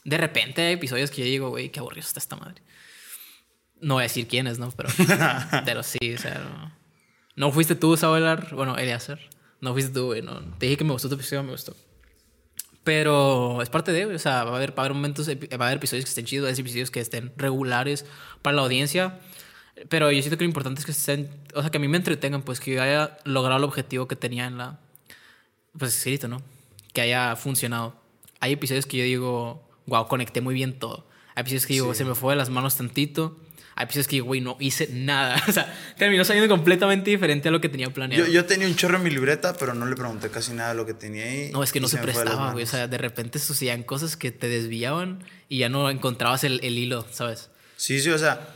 De 0.05 0.17
repente 0.17 0.61
hay 0.61 0.73
episodios 0.75 1.11
que 1.11 1.17
yo 1.17 1.25
digo, 1.25 1.49
güey, 1.49 1.69
qué 1.69 1.81
aburrido 1.81 2.07
está 2.07 2.21
esta 2.21 2.37
madre. 2.37 2.63
No 3.81 3.95
voy 3.95 4.03
a 4.03 4.07
decir 4.07 4.25
quiénes, 4.25 4.57
¿no? 4.57 4.71
Pero, 4.71 4.87
pero 5.65 5.83
sí, 5.83 6.13
o 6.13 6.17
sea, 6.17 6.35
no. 6.35 6.79
¿No 7.35 7.51
fuiste 7.51 7.75
tú, 7.75 7.97
Sabelar? 7.97 8.55
Bueno, 8.55 8.77
Eleazar. 8.77 9.19
No 9.61 9.73
fuiste 9.73 9.93
tú, 9.93 10.07
güey. 10.07 10.21
No. 10.21 10.41
Te 10.57 10.65
dije 10.65 10.77
que 10.77 10.83
me 10.83 10.91
gustó 10.91 11.07
tu 11.07 11.15
episodio, 11.15 11.43
me 11.43 11.51
gustó. 11.51 11.75
Pero 12.83 13.61
es 13.61 13.69
parte 13.69 13.91
de. 13.91 14.07
O 14.07 14.19
sea, 14.19 14.43
va 14.43 14.53
a 14.53 14.55
haber, 14.55 14.71
va 14.71 14.83
a 14.83 14.85
haber 14.85 14.95
momentos, 14.95 15.29
va 15.29 15.65
a 15.65 15.67
haber 15.67 15.77
episodios 15.77 16.05
que 16.05 16.09
estén 16.09 16.25
chidos, 16.25 16.45
va 16.45 16.49
a 16.49 16.51
haber 16.51 16.59
episodios 16.59 16.91
que 16.91 16.99
estén 16.99 17.31
regulares 17.37 18.05
para 18.41 18.55
la 18.55 18.63
audiencia. 18.63 19.19
Pero 19.89 20.11
yo 20.11 20.21
siento 20.21 20.37
que 20.37 20.43
lo 20.43 20.49
importante 20.49 20.79
es 20.79 20.85
que 20.85 20.91
estén, 20.91 21.29
o 21.53 21.61
sea, 21.61 21.69
que 21.71 21.77
a 21.77 21.79
mí 21.79 21.87
me 21.87 21.97
entretengan, 21.97 22.41
pues 22.41 22.59
que 22.59 22.73
yo 22.73 22.81
haya 22.83 23.17
logrado 23.23 23.57
el 23.57 23.63
objetivo 23.63 24.07
que 24.07 24.15
tenía 24.15 24.45
en 24.45 24.57
la, 24.57 24.79
pues 25.77 25.95
escrito, 25.95 26.27
¿no? 26.27 26.41
Que 26.93 27.01
haya 27.01 27.35
funcionado. 27.35 27.95
Hay 28.39 28.53
episodios 28.53 28.85
que 28.85 28.97
yo 28.97 29.03
digo, 29.03 29.69
wow, 29.85 30.07
conecté 30.07 30.41
muy 30.41 30.53
bien 30.53 30.77
todo. 30.77 31.07
Hay 31.35 31.41
episodios 31.41 31.65
que 31.65 31.73
digo, 31.73 31.93
se 31.93 32.05
me 32.05 32.15
fue 32.15 32.33
de 32.33 32.37
las 32.37 32.49
manos 32.49 32.75
tantito. 32.75 33.37
Hay 33.81 33.87
que 34.03 34.03
digo, 34.15 34.25
güey, 34.27 34.41
no 34.41 34.57
hice 34.59 34.87
nada. 34.91 35.41
O 35.47 35.51
sea, 35.51 35.73
terminó 35.97 36.23
saliendo 36.25 36.53
completamente 36.53 37.09
diferente 37.09 37.49
a 37.49 37.51
lo 37.51 37.59
que 37.61 37.69
tenía 37.69 37.89
planeado. 37.89 38.25
Yo, 38.25 38.31
yo 38.31 38.45
tenía 38.45 38.67
un 38.67 38.75
chorro 38.75 38.97
en 38.97 39.03
mi 39.03 39.09
libreta, 39.09 39.53
pero 39.53 39.73
no 39.73 39.85
le 39.85 39.95
pregunté 39.95 40.29
casi 40.29 40.53
nada 40.53 40.69
de 40.69 40.75
lo 40.75 40.85
que 40.85 40.93
tenía 40.93 41.25
ahí. 41.25 41.49
No, 41.51 41.63
es 41.63 41.71
que 41.71 41.79
no 41.79 41.87
se, 41.87 41.97
las 41.97 42.05
prestaba, 42.05 42.51
güey. 42.51 42.63
O 42.63 42.67
sea, 42.67 42.87
de 42.87 42.97
repente 42.97 43.39
sucedían 43.39 43.83
cosas 43.83 44.15
que 44.17 44.31
te 44.31 44.47
desviaban 44.47 45.23
y 45.49 45.59
ya 45.59 45.69
no 45.69 45.89
encontrabas 45.89 46.43
el, 46.43 46.59
el 46.63 46.77
hilo, 46.77 47.05
¿sabes? 47.11 47.49
Sí, 47.77 47.99
sí, 48.01 48.09
o 48.09 48.17
sea, 48.17 48.47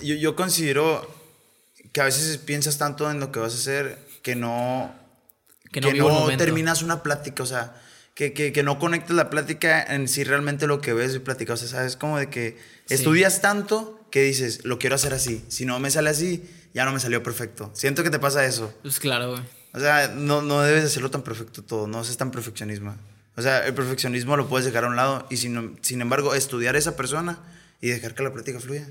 yo, 0.00 0.14
yo 0.16 0.34
considero 0.36 1.08
que 1.92 2.00
a 2.00 2.04
veces 2.04 2.38
piensas 2.38 2.78
tanto 2.78 3.10
en 3.10 3.20
lo 3.20 3.32
que 3.32 3.40
vas 3.40 3.52
a 3.54 3.56
hacer 3.56 3.98
que 4.22 4.36
no, 4.36 4.94
Que 5.72 5.80
no 5.80 5.88
el 5.88 6.00
momento. 6.00 6.44
terminas 6.44 6.82
una 6.82 7.02
plática, 7.02 7.42
o 7.42 7.46
sea, 7.46 7.74
que, 8.14 8.32
que, 8.32 8.52
que 8.52 8.62
no 8.62 8.78
conectas 8.78 9.12
la 9.16 9.30
plática 9.30 9.82
en 9.82 10.08
sí 10.08 10.24
realmente 10.24 10.66
lo 10.66 10.80
que 10.80 10.92
ves 10.92 11.14
y 11.14 11.20
platicas. 11.20 11.62
O 11.62 11.66
sea, 11.66 11.78
sabes 11.78 11.96
como 11.96 12.18
de 12.18 12.28
que 12.28 12.58
Sí. 12.86 12.94
estudias 12.94 13.40
tanto 13.40 13.99
que 14.10 14.22
dices, 14.22 14.64
lo 14.64 14.78
quiero 14.78 14.96
hacer 14.96 15.14
así. 15.14 15.44
Si 15.48 15.64
no 15.64 15.78
me 15.80 15.90
sale 15.90 16.10
así, 16.10 16.44
ya 16.74 16.84
no 16.84 16.92
me 16.92 17.00
salió 17.00 17.22
perfecto. 17.22 17.70
Siento 17.74 18.02
que 18.02 18.10
te 18.10 18.18
pasa 18.18 18.44
eso. 18.44 18.72
Pues 18.82 18.98
claro, 19.00 19.30
güey. 19.32 19.42
O 19.72 19.78
sea, 19.80 20.08
no, 20.08 20.42
no 20.42 20.60
debes 20.62 20.84
hacerlo 20.84 21.10
tan 21.10 21.22
perfecto 21.22 21.62
todo, 21.62 21.86
no 21.86 22.02
seas 22.04 22.16
tan 22.16 22.30
perfeccionismo. 22.30 22.96
O 23.36 23.42
sea, 23.42 23.64
el 23.66 23.72
perfeccionismo 23.74 24.36
lo 24.36 24.48
puedes 24.48 24.66
dejar 24.66 24.84
a 24.84 24.88
un 24.88 24.96
lado 24.96 25.26
y 25.30 25.36
sin, 25.36 25.78
sin 25.82 26.00
embargo 26.00 26.34
estudiar 26.34 26.74
a 26.74 26.78
esa 26.78 26.96
persona 26.96 27.38
y 27.80 27.88
dejar 27.88 28.14
que 28.14 28.22
la 28.24 28.32
plática 28.32 28.58
fluya. 28.60 28.88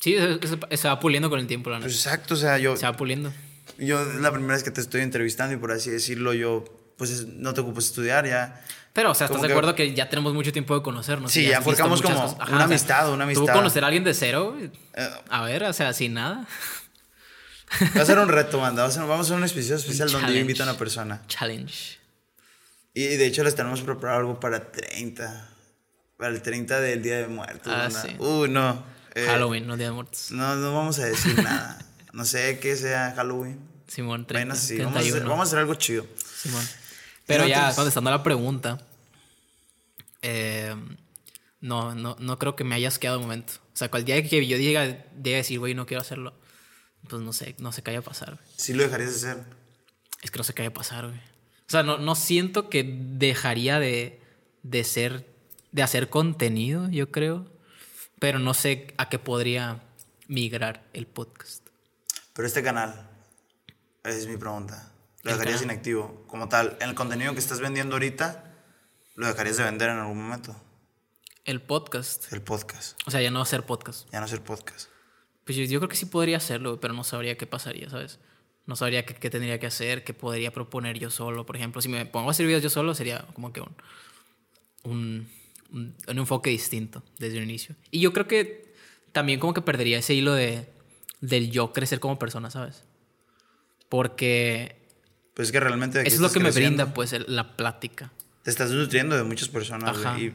Sí, 0.00 0.16
se, 0.16 0.76
se- 0.76 0.88
va 0.88 1.00
puliendo 1.00 1.28
con 1.30 1.40
el 1.40 1.46
tiempo, 1.46 1.70
la. 1.70 1.80
Pues 1.80 1.94
exacto, 1.94 2.34
o 2.34 2.36
sea, 2.36 2.58
yo, 2.58 2.76
Se 2.76 2.86
va 2.86 2.96
puliendo. 2.96 3.32
yo 3.78 4.04
la 4.20 4.30
primera 4.30 4.54
vez 4.54 4.62
que 4.62 4.70
te 4.70 4.80
estoy 4.80 5.00
entrevistando 5.00 5.54
y 5.54 5.56
por 5.58 5.72
así 5.72 5.90
decirlo, 5.90 6.34
yo 6.34 6.64
pues 6.96 7.10
es- 7.10 7.26
no 7.26 7.54
te 7.54 7.62
ocupas 7.62 7.86
estudiar 7.86 8.26
ya. 8.26 8.62
Pero, 8.98 9.12
o 9.12 9.14
sea, 9.14 9.28
¿estás 9.28 9.40
de 9.42 9.48
acuerdo 9.48 9.76
que 9.76 9.94
ya 9.94 10.08
tenemos 10.08 10.34
mucho 10.34 10.50
tiempo 10.50 10.74
de 10.74 10.82
conocernos? 10.82 11.30
Sí, 11.30 11.46
ya 11.46 11.62
forjamos 11.62 12.02
como 12.02 12.36
una 12.50 12.64
amistad, 12.64 13.12
una 13.12 13.26
Tú 13.26 13.30
amistad. 13.30 13.54
conocer 13.54 13.84
a 13.84 13.86
alguien 13.86 14.02
de 14.02 14.12
cero, 14.12 14.58
Eh, 14.60 15.10
a 15.28 15.42
ver, 15.44 15.62
o 15.62 15.72
sea, 15.72 15.92
sin 15.92 16.14
nada. 16.14 16.48
va 17.96 18.02
a 18.02 18.04
ser 18.04 18.18
un 18.18 18.28
reto, 18.28 18.58
banda. 18.58 18.82
Vamos 18.82 18.96
a 18.96 18.98
hacer, 18.98 19.08
vamos 19.08 19.26
a 19.26 19.28
hacer 19.28 19.36
un 19.36 19.48
episodio 19.48 19.76
especial 19.76 20.10
donde 20.10 20.32
yo 20.34 20.40
invito 20.40 20.64
a 20.64 20.66
una 20.70 20.76
persona. 20.76 21.22
Challenge. 21.28 21.96
Y 22.92 23.04
de 23.04 23.24
hecho 23.26 23.44
les 23.44 23.54
tenemos 23.54 23.82
preparado 23.82 24.18
algo 24.18 24.40
para 24.40 24.72
30. 24.72 25.48
Para 26.16 26.30
el 26.34 26.42
30 26.42 26.80
del 26.80 27.00
Día 27.00 27.18
de 27.18 27.28
Muertos. 27.28 27.72
Ah, 27.72 27.88
sí. 27.92 28.16
Uy, 28.18 28.48
no. 28.48 28.82
eh, 29.14 29.26
Halloween, 29.28 29.68
no 29.68 29.76
Día 29.76 29.86
de 29.86 29.92
Muertos. 29.92 30.32
No, 30.32 30.56
no 30.56 30.74
vamos 30.74 30.98
a 30.98 31.04
decir 31.04 31.40
nada. 31.40 31.78
No 32.12 32.24
sé 32.24 32.58
qué 32.58 32.74
sea 32.74 33.12
Halloween. 33.14 33.60
Simón, 33.86 34.26
30, 34.26 34.34
Vainas 34.34 34.58
así. 34.64 34.78
Vamos 34.78 34.96
a, 34.96 34.98
hacer, 34.98 35.12
31. 35.12 35.30
vamos 35.30 35.46
a 35.46 35.48
hacer 35.50 35.58
algo 35.60 35.74
chido. 35.76 36.04
Simón. 36.42 36.66
Pero 37.26 37.46
ya, 37.46 37.72
contestando 37.74 38.08
a 38.08 38.14
la 38.16 38.22
pregunta, 38.22 38.78
eh, 40.22 40.74
no, 41.60 41.94
no, 41.94 42.16
no 42.18 42.38
creo 42.38 42.56
que 42.56 42.64
me 42.64 42.74
hayas 42.74 42.98
quedado 42.98 43.18
de 43.18 43.24
momento. 43.24 43.54
O 43.72 43.76
sea, 43.76 43.90
cual 43.90 44.04
día 44.04 44.22
que 44.22 44.46
yo 44.46 44.56
diga, 44.58 44.86
diga 45.14 45.36
decir, 45.36 45.58
güey, 45.58 45.74
no 45.74 45.86
quiero 45.86 46.00
hacerlo, 46.00 46.34
pues 47.08 47.22
no 47.22 47.32
sé, 47.32 47.54
no 47.58 47.72
sé 47.72 47.82
qué 47.82 47.90
vaya 47.90 48.00
a 48.00 48.02
pasar. 48.02 48.34
güey. 48.34 48.46
Sí 48.56 48.74
lo 48.74 48.82
dejarías 48.82 49.20
de 49.20 49.30
hacer. 49.30 49.44
Es 50.22 50.30
que 50.30 50.38
no 50.38 50.44
sé 50.44 50.54
qué 50.54 50.62
vaya 50.62 50.70
a 50.70 50.74
pasar, 50.74 51.06
güey. 51.06 51.18
O 51.18 51.70
sea, 51.70 51.82
no, 51.82 51.98
no 51.98 52.14
siento 52.14 52.70
que 52.70 52.82
dejaría 52.84 53.78
de, 53.78 54.20
de 54.62 54.84
ser, 54.84 55.26
de 55.70 55.82
hacer 55.82 56.08
contenido, 56.08 56.88
yo 56.88 57.10
creo. 57.10 57.46
Pero 58.18 58.38
no 58.40 58.52
sé 58.54 58.94
a 58.96 59.08
qué 59.08 59.18
podría 59.18 59.80
migrar 60.26 60.84
el 60.92 61.06
podcast. 61.06 61.64
Pero 62.32 62.48
este 62.48 62.62
canal, 62.62 63.08
esa 64.02 64.18
es 64.18 64.26
mi 64.26 64.36
pregunta. 64.36 64.92
¿Lo 65.22 65.32
El 65.32 65.38
dejarías 65.38 65.62
inactivo? 65.62 66.24
Como 66.26 66.48
tal, 66.48 66.76
en 66.80 66.88
el 66.88 66.94
contenido 66.94 67.32
que 67.32 67.38
estás 67.38 67.60
vendiendo 67.60 67.94
ahorita, 67.96 68.47
¿lo 69.18 69.26
dejarías 69.26 69.56
de 69.56 69.64
vender 69.64 69.90
en 69.90 69.98
algún 69.98 70.22
momento? 70.22 70.56
El 71.44 71.60
podcast. 71.60 72.32
El 72.32 72.40
podcast. 72.42 72.98
O 73.06 73.10
sea, 73.10 73.20
ya 73.20 73.30
no 73.30 73.40
hacer 73.40 73.64
podcast. 73.64 74.08
Ya 74.12 74.20
no 74.20 74.28
ser 74.28 74.42
podcast. 74.42 74.88
Pues 75.44 75.56
yo, 75.56 75.64
yo 75.64 75.80
creo 75.80 75.88
que 75.88 75.96
sí 75.96 76.06
podría 76.06 76.36
hacerlo, 76.36 76.78
pero 76.80 76.94
no 76.94 77.04
sabría 77.04 77.36
qué 77.36 77.46
pasaría, 77.46 77.88
¿sabes? 77.90 78.18
No 78.66 78.76
sabría 78.76 79.04
qué, 79.06 79.14
qué 79.14 79.30
tendría 79.30 79.58
que 79.58 79.66
hacer, 79.66 80.04
qué 80.04 80.12
podría 80.14 80.52
proponer 80.52 80.98
yo 80.98 81.10
solo. 81.10 81.46
Por 81.46 81.56
ejemplo, 81.56 81.80
si 81.82 81.88
me 81.88 82.04
pongo 82.06 82.28
a 82.28 82.32
hacer 82.32 82.46
videos 82.46 82.62
yo 82.62 82.68
solo, 82.70 82.94
sería 82.94 83.26
como 83.32 83.52
que 83.52 83.60
un, 83.62 83.74
un, 84.84 85.28
un- 85.72 85.96
un 86.06 86.18
enfoque 86.18 86.50
distinto 86.50 87.02
desde 87.18 87.38
un 87.38 87.44
inicio. 87.44 87.74
Y 87.90 88.00
yo 88.00 88.12
creo 88.12 88.28
que 88.28 88.74
también 89.12 89.40
como 89.40 89.54
que 89.54 89.62
perdería 89.62 89.98
ese 89.98 90.12
hilo 90.14 90.34
de, 90.34 90.68
del 91.22 91.50
yo 91.50 91.72
crecer 91.72 91.98
como 91.98 92.18
persona, 92.18 92.50
¿sabes? 92.50 92.84
Porque 93.88 94.76
Pues 95.34 95.48
es 95.48 95.52
que 95.52 95.60
realmente... 95.60 96.00
eso 96.02 96.16
es 96.16 96.20
lo 96.20 96.30
que 96.30 96.40
me 96.40 96.50
brinda, 96.50 96.92
pues, 96.92 97.12
el- 97.14 97.24
la 97.28 97.56
plática. 97.56 98.12
Te 98.48 98.52
estás 98.52 98.70
nutriendo 98.70 99.14
de 99.14 99.24
muchas 99.24 99.50
personas 99.50 99.98
Ajá. 99.98 100.18
y 100.18 100.32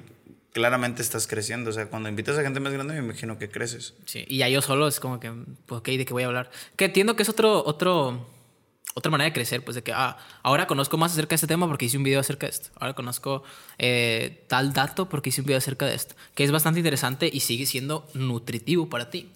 claramente 0.52 1.02
estás 1.02 1.26
creciendo. 1.26 1.72
O 1.72 1.74
sea, 1.74 1.88
cuando 1.88 2.10
invitas 2.10 2.38
a 2.38 2.44
gente 2.44 2.60
más 2.60 2.72
grande, 2.72 2.94
me 2.94 3.00
imagino 3.00 3.40
que 3.40 3.50
creces. 3.50 3.96
Sí, 4.06 4.24
y 4.28 4.38
ya 4.38 4.48
yo 4.50 4.62
solo 4.62 4.88
es 4.88 5.00
como 5.00 5.20
que, 5.20 5.32
pues, 5.66 5.80
ok, 5.80 5.88
¿de 5.88 6.06
qué 6.06 6.14
voy 6.14 6.22
a 6.22 6.28
hablar? 6.28 6.52
Que 6.76 6.86
entiendo 6.86 7.16
que 7.16 7.24
es 7.24 7.30
otro, 7.30 7.66
otro, 7.66 8.30
otra 8.94 9.10
manera 9.10 9.30
de 9.30 9.34
crecer, 9.34 9.66
pues, 9.66 9.74
de 9.74 9.82
que, 9.82 9.94
ah, 9.94 10.20
ahora 10.44 10.68
conozco 10.68 10.96
más 10.96 11.14
acerca 11.14 11.30
de 11.30 11.38
este 11.38 11.48
tema 11.48 11.68
porque 11.68 11.86
hice 11.86 11.98
un 11.98 12.04
video 12.04 12.20
acerca 12.20 12.46
de 12.46 12.52
esto. 12.52 12.70
Ahora 12.76 12.94
conozco 12.94 13.42
eh, 13.80 14.46
tal 14.48 14.74
dato 14.74 15.10
porque 15.10 15.30
hice 15.30 15.42
un 15.42 15.48
video 15.48 15.58
acerca 15.58 15.88
de 15.88 15.96
esto. 15.96 16.14
Que 16.36 16.44
es 16.44 16.52
bastante 16.52 16.82
interesante 16.82 17.32
y 17.34 17.40
sigue 17.40 17.66
siendo 17.66 18.08
nutritivo 18.14 18.90
para 18.90 19.10
ti. 19.10 19.32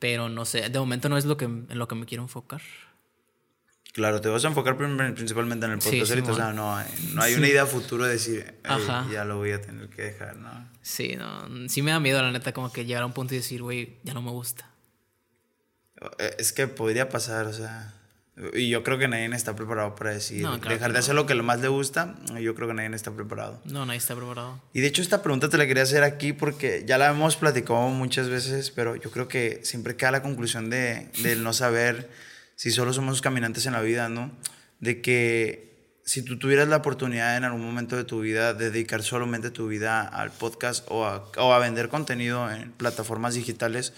Pero 0.00 0.28
no 0.28 0.46
sé, 0.46 0.68
de 0.68 0.78
momento 0.80 1.08
no 1.08 1.16
es 1.16 1.26
lo 1.26 1.36
que, 1.36 1.44
en 1.44 1.78
lo 1.78 1.86
que 1.86 1.94
me 1.94 2.06
quiero 2.06 2.24
enfocar. 2.24 2.60
Claro, 3.92 4.20
te 4.20 4.28
vas 4.28 4.44
a 4.44 4.48
enfocar 4.48 4.76
principalmente 4.76 5.66
en 5.66 5.72
el 5.72 5.80
Sí, 5.82 5.90
podcast 5.90 6.10
ahorita. 6.12 6.32
O 6.32 6.36
sea, 6.36 6.52
no 6.52 6.76
hay, 6.76 6.86
no 7.14 7.22
hay 7.22 7.34
una 7.34 7.48
idea 7.48 7.66
futuro 7.66 8.04
de 8.04 8.12
decir, 8.12 8.40
"Ey, 8.64 8.70
Ajá. 8.70 9.06
ya 9.12 9.24
lo 9.24 9.38
voy 9.38 9.50
a 9.52 9.60
tener 9.60 9.88
que 9.88 10.02
dejar, 10.02 10.36
¿no? 10.36 10.68
Sí, 10.82 11.16
no, 11.16 11.68
sí 11.68 11.82
me 11.82 11.90
da 11.90 11.98
miedo, 12.00 12.22
la 12.22 12.30
neta, 12.30 12.52
como 12.52 12.72
que 12.72 12.84
llegar 12.84 13.02
a 13.02 13.06
un 13.06 13.12
punto 13.12 13.34
y 13.34 13.38
decir, 13.38 13.62
güey, 13.62 13.98
ya 14.04 14.14
no 14.14 14.22
me 14.22 14.30
gusta. 14.30 14.70
Eh, 16.18 16.36
Es 16.38 16.52
que 16.52 16.66
podría 16.68 17.08
pasar, 17.08 17.46
o 17.46 17.52
sea. 17.52 17.94
Y 18.54 18.70
yo 18.70 18.82
creo 18.82 18.96
que 18.96 19.06
nadie 19.06 19.26
está 19.36 19.54
preparado 19.54 19.94
para 19.96 20.12
decir. 20.12 20.40
No, 20.40 20.58
claro 20.60 20.74
dejar 20.74 20.90
de 20.90 20.94
no. 20.94 20.98
hacer 21.00 21.14
lo 21.14 21.26
que 21.26 21.34
lo 21.34 21.42
más 21.42 21.60
le 21.60 21.68
gusta, 21.68 22.14
yo 22.40 22.54
creo 22.54 22.68
que 22.68 22.74
nadie 22.74 22.94
está 22.96 23.10
preparado. 23.10 23.60
No, 23.66 23.84
nadie 23.84 23.98
está 23.98 24.14
preparado. 24.16 24.62
Y 24.72 24.80
de 24.80 24.86
hecho, 24.86 25.02
esta 25.02 25.22
pregunta 25.22 25.50
te 25.50 25.58
la 25.58 25.66
quería 25.66 25.82
hacer 25.82 26.04
aquí 26.04 26.32
porque 26.32 26.84
ya 26.86 26.96
la 26.96 27.10
hemos 27.10 27.36
platicado 27.36 27.88
muchas 27.88 28.30
veces, 28.30 28.70
pero 28.70 28.96
yo 28.96 29.10
creo 29.10 29.28
que 29.28 29.60
siempre 29.64 29.96
queda 29.96 30.12
la 30.12 30.22
conclusión 30.22 30.70
de, 30.70 31.10
del 31.22 31.42
no 31.42 31.52
saber 31.52 32.08
si 32.60 32.70
solo 32.70 32.92
somos 32.92 33.22
caminantes 33.22 33.64
en 33.64 33.72
la 33.72 33.80
vida, 33.80 34.10
¿no? 34.10 34.30
De 34.80 35.00
que 35.00 35.96
si 36.04 36.20
tú 36.22 36.38
tuvieras 36.38 36.68
la 36.68 36.76
oportunidad 36.76 37.38
en 37.38 37.44
algún 37.44 37.64
momento 37.64 37.96
de 37.96 38.04
tu 38.04 38.20
vida 38.20 38.52
de 38.52 38.70
dedicar 38.70 39.02
solamente 39.02 39.50
tu 39.50 39.66
vida 39.66 40.06
al 40.06 40.30
podcast 40.30 40.86
o 40.90 41.06
a, 41.06 41.26
o 41.38 41.54
a 41.54 41.58
vender 41.58 41.88
contenido 41.88 42.50
en 42.50 42.72
plataformas 42.72 43.32
digitales 43.32 43.94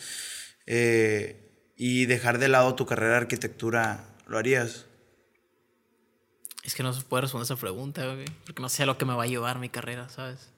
eh, 0.66 1.50
y 1.76 2.06
dejar 2.06 2.38
de 2.38 2.46
lado 2.46 2.76
tu 2.76 2.86
carrera 2.86 3.14
de 3.14 3.18
arquitectura, 3.22 4.04
¿lo 4.28 4.38
harías? 4.38 4.86
Es 6.62 6.76
que 6.76 6.84
no 6.84 6.92
se 6.92 7.02
puede 7.02 7.22
responder 7.22 7.46
esa 7.46 7.56
pregunta, 7.56 8.06
güey. 8.14 8.26
Porque 8.44 8.62
no 8.62 8.68
sé 8.68 8.84
a 8.84 8.86
lo 8.86 8.96
que 8.96 9.04
me 9.04 9.14
va 9.14 9.24
a 9.24 9.26
llevar 9.26 9.58
mi 9.58 9.70
carrera, 9.70 10.08
¿sabes? 10.08 10.50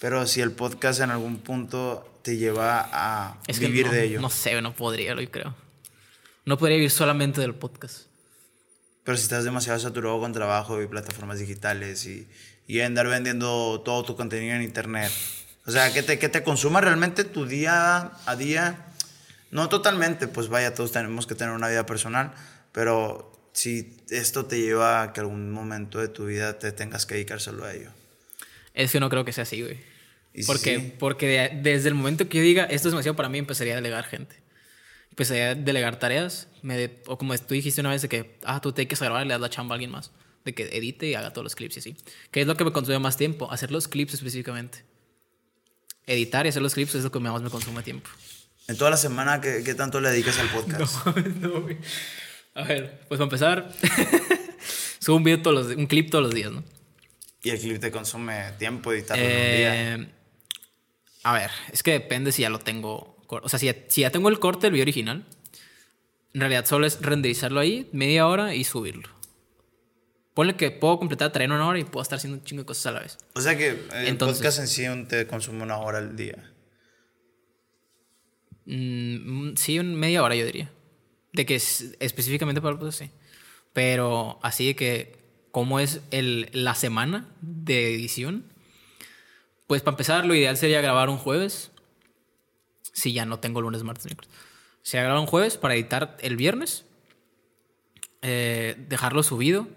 Pero 0.00 0.26
si 0.26 0.40
el 0.40 0.50
podcast 0.50 1.02
en 1.02 1.12
algún 1.12 1.38
punto 1.38 2.18
te 2.22 2.36
lleva 2.36 2.88
a 2.92 3.38
Es 3.46 3.60
que 3.60 3.66
vivir 3.66 3.86
no, 3.86 3.92
de 3.92 4.02
ello. 4.02 4.20
No 4.20 4.28
sé, 4.28 4.60
no 4.60 4.74
podría, 4.74 5.14
lo 5.14 5.24
creo. 5.30 5.67
No 6.48 6.56
podría 6.56 6.76
vivir 6.76 6.90
solamente 6.90 7.42
del 7.42 7.54
podcast. 7.54 8.06
Pero 9.04 9.18
si 9.18 9.24
estás 9.24 9.44
demasiado 9.44 9.78
saturado 9.78 10.18
con 10.18 10.32
trabajo 10.32 10.80
y 10.82 10.86
plataformas 10.86 11.38
digitales 11.38 12.06
y, 12.06 12.26
y 12.66 12.80
andar 12.80 13.06
vendiendo 13.06 13.82
todo 13.84 14.02
tu 14.02 14.16
contenido 14.16 14.54
en 14.54 14.62
internet. 14.62 15.12
O 15.66 15.70
sea, 15.70 15.92
que 15.92 16.02
te, 16.02 16.18
que 16.18 16.30
te 16.30 16.42
consuma 16.42 16.80
realmente 16.80 17.24
tu 17.24 17.44
día 17.44 18.12
a 18.24 18.36
día. 18.36 18.86
No 19.50 19.68
totalmente, 19.68 20.26
pues 20.26 20.48
vaya, 20.48 20.74
todos 20.74 20.90
tenemos 20.92 21.26
que 21.26 21.34
tener 21.34 21.52
una 21.54 21.68
vida 21.68 21.84
personal, 21.84 22.32
pero 22.72 23.30
si 23.52 23.98
esto 24.08 24.46
te 24.46 24.58
lleva 24.58 25.02
a 25.02 25.12
que 25.12 25.20
algún 25.20 25.50
momento 25.50 25.98
de 25.98 26.08
tu 26.08 26.24
vida 26.24 26.58
te 26.58 26.72
tengas 26.72 27.04
que 27.04 27.14
dedicar 27.16 27.40
solo 27.42 27.66
a 27.66 27.74
ello. 27.74 27.90
Es 28.72 28.90
que 28.92 29.00
no 29.00 29.10
creo 29.10 29.24
que 29.26 29.34
sea 29.34 29.42
así, 29.42 29.60
güey. 29.60 29.78
¿Y 30.32 30.42
si 30.44 30.46
Porque, 30.46 30.76
sí? 30.80 30.94
porque 30.98 31.26
de- 31.26 31.60
desde 31.62 31.88
el 31.88 31.94
momento 31.94 32.26
que 32.26 32.38
yo 32.38 32.44
diga 32.44 32.64
esto 32.64 32.88
es 32.88 32.92
demasiado 32.92 33.16
para 33.16 33.28
mí, 33.28 33.36
empezaría 33.36 33.74
a 33.74 33.76
delegar 33.76 34.04
gente. 34.04 34.36
A 35.24 35.54
delegar 35.54 35.98
tareas. 35.98 36.48
Me 36.62 36.76
de- 36.76 37.02
o 37.06 37.18
como 37.18 37.36
tú 37.38 37.54
dijiste 37.54 37.80
una 37.80 37.90
vez 37.90 38.02
de 38.02 38.08
que, 38.08 38.38
ah, 38.44 38.60
tú 38.60 38.72
te 38.72 38.86
que 38.86 38.96
grabar 38.96 39.24
y 39.24 39.28
le 39.28 39.34
das 39.34 39.40
la 39.40 39.50
chamba 39.50 39.74
a 39.74 39.76
alguien 39.76 39.90
más. 39.90 40.10
De 40.44 40.54
que 40.54 40.64
edite 40.64 41.06
y 41.08 41.14
haga 41.14 41.32
todos 41.32 41.44
los 41.44 41.54
clips 41.54 41.76
y 41.76 41.80
así. 41.80 41.96
Que 42.30 42.40
es 42.40 42.46
lo 42.46 42.56
que 42.56 42.64
me 42.64 42.72
consume 42.72 42.98
más 42.98 43.16
tiempo. 43.16 43.50
Hacer 43.50 43.70
los 43.70 43.88
clips 43.88 44.14
específicamente. 44.14 44.84
Editar 46.06 46.46
y 46.46 46.48
hacer 46.50 46.62
los 46.62 46.74
clips 46.74 46.94
es 46.94 47.04
lo 47.04 47.12
que 47.12 47.18
más 47.18 47.42
me 47.42 47.50
consume 47.50 47.82
tiempo. 47.82 48.08
En 48.66 48.76
toda 48.76 48.90
la 48.90 48.96
semana, 48.96 49.40
¿qué, 49.40 49.62
qué 49.64 49.74
tanto 49.74 50.00
le 50.00 50.10
dedicas 50.10 50.38
al 50.38 50.48
podcast? 50.48 51.06
no, 51.40 51.60
güey. 51.62 51.78
A 52.54 52.64
ver, 52.64 53.00
pues 53.08 53.18
para 53.18 53.24
empezar, 53.24 53.72
subo 54.98 55.16
un 55.16 55.24
video 55.24 55.42
todos 55.42 55.68
los, 55.68 55.76
un 55.76 55.86
clip 55.86 56.10
todos 56.10 56.24
los 56.24 56.34
días, 56.34 56.50
¿no? 56.50 56.64
¿Y 57.42 57.50
el 57.50 57.58
clip 57.60 57.80
te 57.80 57.90
consume 57.90 58.52
tiempo 58.58 58.92
editarlo 58.92 59.22
en 59.24 59.30
un 59.30 59.56
día? 59.56 59.94
Eh, 59.94 60.08
a 61.22 61.32
ver, 61.34 61.50
es 61.72 61.82
que 61.82 61.92
depende 61.92 62.32
si 62.32 62.42
ya 62.42 62.50
lo 62.50 62.58
tengo. 62.58 63.16
O 63.28 63.48
sea, 63.48 63.58
si 63.58 63.66
ya, 63.66 63.76
si 63.88 64.00
ya 64.02 64.10
tengo 64.10 64.28
el 64.28 64.38
corte 64.38 64.62
del 64.66 64.72
video 64.72 64.84
original, 64.84 65.24
en 66.34 66.40
realidad 66.40 66.64
solo 66.66 66.86
es 66.86 67.00
renderizarlo 67.00 67.60
ahí, 67.60 67.88
media 67.92 68.26
hora 68.26 68.54
y 68.54 68.64
subirlo. 68.64 69.08
Ponle 70.34 70.56
que 70.56 70.70
puedo 70.70 70.98
completar 70.98 71.32
tarea 71.32 71.46
en 71.46 71.52
una 71.52 71.66
hora 71.66 71.78
y 71.78 71.84
puedo 71.84 72.02
estar 72.02 72.16
haciendo 72.16 72.38
un 72.38 72.44
chingo 72.44 72.62
de 72.62 72.66
cosas 72.66 72.86
a 72.86 72.90
la 72.92 73.00
vez. 73.00 73.18
O 73.34 73.40
sea 73.40 73.56
que 73.58 73.70
el 73.70 74.06
Entonces- 74.06 74.38
podcast 74.38 74.58
en 74.60 74.68
sí 74.68 74.84
te 75.08 75.26
consume 75.26 75.62
una 75.62 75.78
hora 75.78 75.98
al 75.98 76.16
día. 76.16 76.52
Mm, 78.66 79.54
sí, 79.56 79.78
un 79.78 79.94
media 79.94 80.22
hora 80.22 80.34
yo 80.34 80.44
diría. 80.46 80.70
De 81.32 81.46
que 81.46 81.54
es 81.56 81.96
específicamente 82.00 82.60
para 82.60 82.72
el 82.74 82.78
podcast, 82.78 83.00
sí. 83.00 83.10
Pero 83.72 84.38
así 84.42 84.66
de 84.68 84.76
que, 84.76 85.16
¿cómo 85.50 85.80
es 85.80 86.00
el, 86.10 86.48
la 86.52 86.74
semana 86.74 87.28
de 87.40 87.94
edición? 87.94 88.44
Pues 89.66 89.82
para 89.82 89.94
empezar, 89.94 90.24
lo 90.26 90.34
ideal 90.34 90.56
sería 90.56 90.80
grabar 90.80 91.08
un 91.10 91.18
jueves. 91.18 91.70
Si 92.92 93.12
ya 93.12 93.24
no 93.24 93.38
tengo 93.38 93.60
lunes, 93.60 93.82
martes, 93.82 94.06
miércoles. 94.06 94.30
Sería 94.82 95.04
grabar 95.04 95.20
un 95.20 95.26
jueves 95.26 95.56
para 95.56 95.74
editar 95.74 96.16
el 96.20 96.36
viernes. 96.36 96.84
eh, 98.22 98.74
dejarlo 98.88 99.22
subido. 99.22 99.68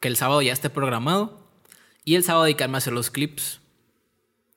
Que 0.00 0.08
el 0.08 0.16
sábado 0.16 0.42
ya 0.42 0.52
esté 0.52 0.70
programado. 0.70 1.40
Y 2.04 2.14
el 2.16 2.22
sábado 2.24 2.44
dedicarme 2.44 2.76
a 2.76 2.78
hacer 2.78 2.92
los 2.92 3.10
clips. 3.10 3.60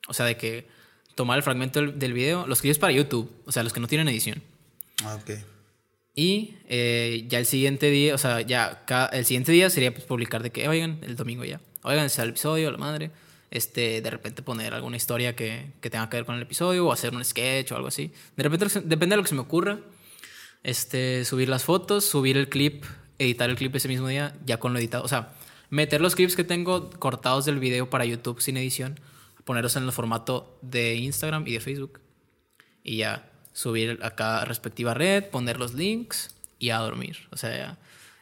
O 0.08 0.14
sea, 0.14 0.26
de 0.26 0.38
que 0.38 0.68
tomar 1.16 1.38
el 1.38 1.44
fragmento 1.44 1.80
del, 1.82 1.98
del 2.00 2.14
video, 2.14 2.46
los 2.48 2.62
clips 2.62 2.78
para 2.78 2.94
YouTube, 2.94 3.32
o 3.46 3.52
sea, 3.52 3.64
los 3.64 3.74
que 3.74 3.80
no 3.80 3.88
tienen 3.88 4.08
edición. 4.08 4.44
Ah, 5.04 5.16
ok. 5.22 5.32
Y 6.14 6.56
eh, 6.68 7.26
ya 7.28 7.40
el 7.40 7.46
siguiente 7.46 7.90
día, 7.90 8.14
o 8.14 8.18
sea, 8.18 8.42
ya 8.42 8.84
cada- 8.86 9.08
el 9.10 9.26
siguiente 9.26 9.52
día 9.52 9.70
sería 9.70 9.94
pues, 9.94 10.06
publicar 10.06 10.44
de 10.44 10.52
que, 10.52 10.68
oigan, 10.68 11.00
el 11.04 11.16
domingo 11.16 11.44
ya, 11.46 11.60
oigan, 11.84 12.06
está 12.06 12.24
el 12.24 12.30
episodio, 12.30 12.72
la 12.72 12.78
madre. 12.78 13.12
Este, 13.50 14.02
de 14.02 14.10
repente 14.10 14.42
poner 14.42 14.74
alguna 14.74 14.98
historia 14.98 15.36
que, 15.36 15.72
que 15.80 15.90
tenga 15.90 16.10
que 16.10 16.18
ver 16.18 16.26
con 16.26 16.36
el 16.36 16.42
episodio 16.42 16.86
o 16.88 16.92
hacer 16.92 17.16
un 17.16 17.24
sketch 17.24 17.72
o 17.72 17.76
algo 17.76 17.88
así. 17.88 18.12
De 18.36 18.44
repente, 18.44 18.68
depende 18.82 19.14
de 19.14 19.18
lo 19.18 19.24
que 19.24 19.30
se 19.30 19.36
me 19.36 19.42
ocurra. 19.42 19.80
Este, 20.64 21.24
subir 21.24 21.48
las 21.50 21.64
fotos, 21.64 22.04
subir 22.06 22.36
el 22.38 22.50
clip, 22.50 22.84
editar 23.20 23.50
el 23.50 23.56
clip 23.56 23.74
ese 23.76 23.88
mismo 23.88 24.08
día, 24.08 24.36
ya 24.46 24.58
con 24.60 24.74
lo 24.74 24.80
editado. 24.80 25.04
O 25.04 25.08
sea, 25.08 25.34
meter 25.70 26.02
los 26.02 26.16
clips 26.16 26.36
que 26.36 26.44
tengo 26.44 26.90
cortados 26.90 27.46
del 27.46 27.60
video 27.60 27.90
para 27.90 28.04
YouTube 28.06 28.42
sin 28.42 28.58
edición, 28.58 29.00
ponerlos 29.46 29.76
en 29.78 29.84
el 29.84 29.92
formato 29.94 30.58
de 30.62 30.96
Instagram 30.96 31.48
y 31.48 31.54
de 31.54 31.60
Facebook. 31.62 32.02
Y 32.84 32.98
ya 32.98 33.32
subir 33.54 34.00
a 34.02 34.12
cada 34.12 34.44
respectiva 34.46 34.94
red, 34.94 35.24
poner 35.26 35.58
los 35.58 35.74
links 35.74 36.36
y 36.60 36.72
a 36.72 36.80
dormir. 36.80 37.28
O 37.32 37.38
sea, 37.38 37.56
ya. 37.58 37.78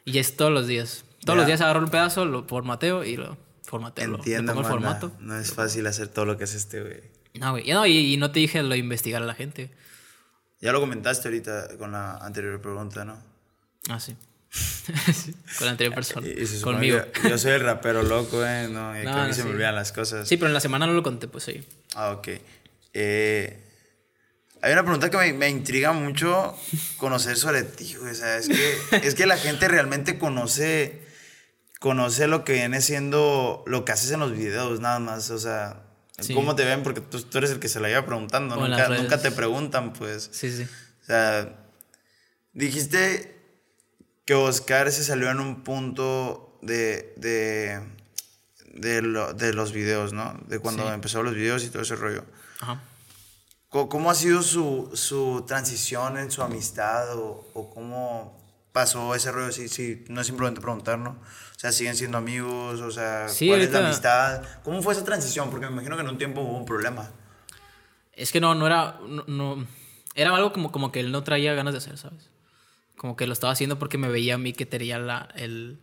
Y 0.06 0.20
es 0.20 0.38
todos 0.38 0.52
los 0.52 0.68
días. 0.68 1.04
Todos 1.22 1.36
Ya. 1.36 1.40
los 1.42 1.48
días 1.48 1.62
agarro 1.62 1.80
un 1.80 1.90
pedazo, 1.90 2.26
lo 2.26 2.44
formateo 2.44 3.04
y 3.04 3.18
lo 3.18 3.38
formateo. 3.66 4.06
lo- 4.08 4.14
le 4.14 4.18
Entiendo, 4.20 4.54
pongo 4.54 4.68
el 4.68 4.72
formato. 4.72 5.12
No 5.20 5.38
es 5.38 5.52
fácil 5.54 5.86
hacer 5.88 6.08
todo 6.08 6.26
lo 6.26 6.38
que 6.38 6.44
hace 6.46 6.58
este 6.58 6.82
güey. 6.82 7.02
No, 7.36 7.52
güey. 7.52 7.70
Y, 7.70 7.74
no, 7.74 7.86
y, 7.86 8.14
y 8.14 8.18
no 8.18 8.32
te 8.32 8.40
dije 8.40 8.62
lo 8.64 8.70
de 8.70 8.78
investigar 8.78 9.22
a 9.22 9.26
la 9.26 9.34
gente. 9.36 9.72
Ya 10.62 10.72
lo 10.72 10.80
comentaste 10.80 11.28
ahorita 11.28 11.78
con 11.78 11.92
la 11.92 12.18
anterior 12.18 12.60
pregunta, 12.62 13.04
¿no? 13.06 13.18
Ah, 13.90 14.00
sí. 14.00 14.16
Con 15.58 15.66
la 15.66 15.72
anterior 15.72 15.94
persona. 15.96 16.26
Y- 16.28 16.32
y 16.44 16.62
Conmigo. 16.62 17.00
que 17.12 17.30
yo 17.30 17.38
soy 17.38 17.52
el 17.52 17.60
rapero 17.62 18.04
loco, 18.04 18.44
¿eh? 18.46 18.68
No, 18.70 18.98
y 19.00 19.04
No, 19.06 19.12
que 19.14 19.20
a 19.20 19.24
mí 19.24 19.28
no, 19.30 19.34
se 19.34 19.44
me 19.44 19.50
sí. 19.50 19.56
olvidan 19.56 19.76
las 19.76 19.92
cosas. 19.92 20.28
Sí, 20.28 20.38
pero 20.38 20.48
en 20.48 20.54
la 20.54 20.60
semana 20.62 20.88
no 20.88 20.94
lo 20.94 21.04
conté, 21.04 21.28
pues 21.28 21.44
sí. 21.44 21.64
Ah, 21.96 22.12
ok. 22.12 22.30
Eh, 22.94 23.60
hay 24.62 24.72
una 24.74 24.84
pregunta 24.84 25.10
que 25.12 25.18
me, 25.18 25.34
me 25.34 25.50
intriga 25.50 25.92
mucho 25.92 26.58
conocer 26.98 27.36
sobre 27.38 27.64
ti, 27.64 27.96
güey. 27.96 28.12
O 28.12 28.16
sea, 28.16 28.38
es 28.38 28.48
que, 28.48 28.78
es 29.06 29.14
que 29.14 29.26
la 29.26 29.38
gente 29.38 29.68
realmente 29.68 30.18
conoce, 30.18 31.02
conoce 31.86 32.26
lo 32.26 32.44
que 32.44 32.54
viene 32.54 32.82
siendo 32.82 33.64
lo 33.68 33.86
que 33.86 33.92
haces 33.92 34.10
en 34.10 34.20
los 34.20 34.32
videos, 34.32 34.80
nada 34.80 34.98
más. 34.98 35.30
O 35.30 35.38
sea, 35.38 35.84
Sí. 36.20 36.34
cómo 36.34 36.56
te 36.56 36.66
ven, 36.66 36.82
porque 36.82 37.00
tú, 37.00 37.22
tú 37.22 37.38
eres 37.38 37.52
el 37.52 37.60
que 37.60 37.70
se 37.70 37.80
la 37.80 37.90
lleva 37.90 38.08
preguntando. 38.08 38.56
O 38.56 38.68
Nunca, 38.68 38.90
nunca 38.90 39.22
te 39.22 39.30
preguntan, 39.32 39.94
pues. 39.94 40.28
Sí, 40.32 40.50
sí. 40.52 40.64
O 40.64 41.06
sea, 41.06 41.56
dijiste 42.54 43.40
que 44.26 44.34
Oscar 44.34 44.92
se 44.92 45.04
salió 45.04 45.30
en 45.30 45.40
un 45.40 45.64
punto 45.64 46.58
de, 46.64 47.14
de, 47.18 47.80
de, 48.74 49.02
lo- 49.04 49.34
de 49.34 49.54
los 49.54 49.72
videos, 49.72 50.12
¿no? 50.14 50.40
De 50.48 50.58
cuando 50.58 50.88
Sí. 50.88 50.94
empezó 50.94 51.22
los 51.22 51.36
videos 51.36 51.64
y 51.64 51.70
todo 51.70 51.84
ese 51.84 51.96
rollo. 51.96 52.26
Ajá. 52.62 52.82
¿Cómo, 53.70 54.10
ha 54.10 54.16
sido 54.16 54.42
su, 54.42 54.90
su 54.96 55.44
transición 55.46 56.18
en 56.18 56.32
su 56.32 56.42
amistad 56.42 57.14
o, 57.16 57.46
o 57.54 57.70
cómo 57.74 58.42
pasó 58.72 59.14
ese 59.14 59.32
rollo? 59.34 59.52
Sí, 59.52 59.68
sí, 59.68 60.06
no 60.08 60.22
es 60.22 60.28
simplemente 60.28 60.62
preguntar, 60.62 60.98
¿no? 60.98 61.18
Sea, 61.66 61.72
¿siguen 61.72 61.96
siendo 61.96 62.20
amigos? 62.20 62.80
O 62.82 62.92
sea, 62.92 63.28
Sí, 63.28 63.48
¿cuál 63.48 63.62
es 63.62 63.72
la 63.72 63.80
ahorita- 63.80 63.88
amistad? 64.36 64.62
¿Cómo 64.64 64.84
fue 64.84 64.94
esa 64.94 65.04
transición? 65.04 65.50
Porque 65.50 65.66
me 65.66 65.72
imagino 65.72 65.96
que 65.96 66.04
en 66.04 66.10
un 66.10 66.18
tiempo 66.20 66.42
hubo 66.42 66.56
un 66.58 66.66
problema. 66.66 67.10
Es 68.14 68.32
que 68.32 68.40
no, 68.40 68.54
no 68.54 68.68
era. 68.68 69.00
No, 69.08 69.24
no- 69.28 69.68
era 70.14 70.36
algo 70.36 70.54
como, 70.54 70.72
como 70.72 70.92
que 70.92 71.00
él 71.00 71.12
no 71.12 71.24
traía 71.24 71.54
ganas 71.56 71.74
de 71.74 71.80
hacer, 71.80 71.98
¿sabes? 71.98 72.30
Como 72.98 73.16
que 73.16 73.26
lo 73.26 73.34
estaba 73.34 73.52
haciendo 73.52 73.80
porque 73.80 73.98
me 73.98 74.08
veía 74.10 74.36
a 74.36 74.38
mí 74.38 74.54
que 74.54 74.68
tenía 74.68 75.00
la, 75.00 75.28
el, 75.36 75.80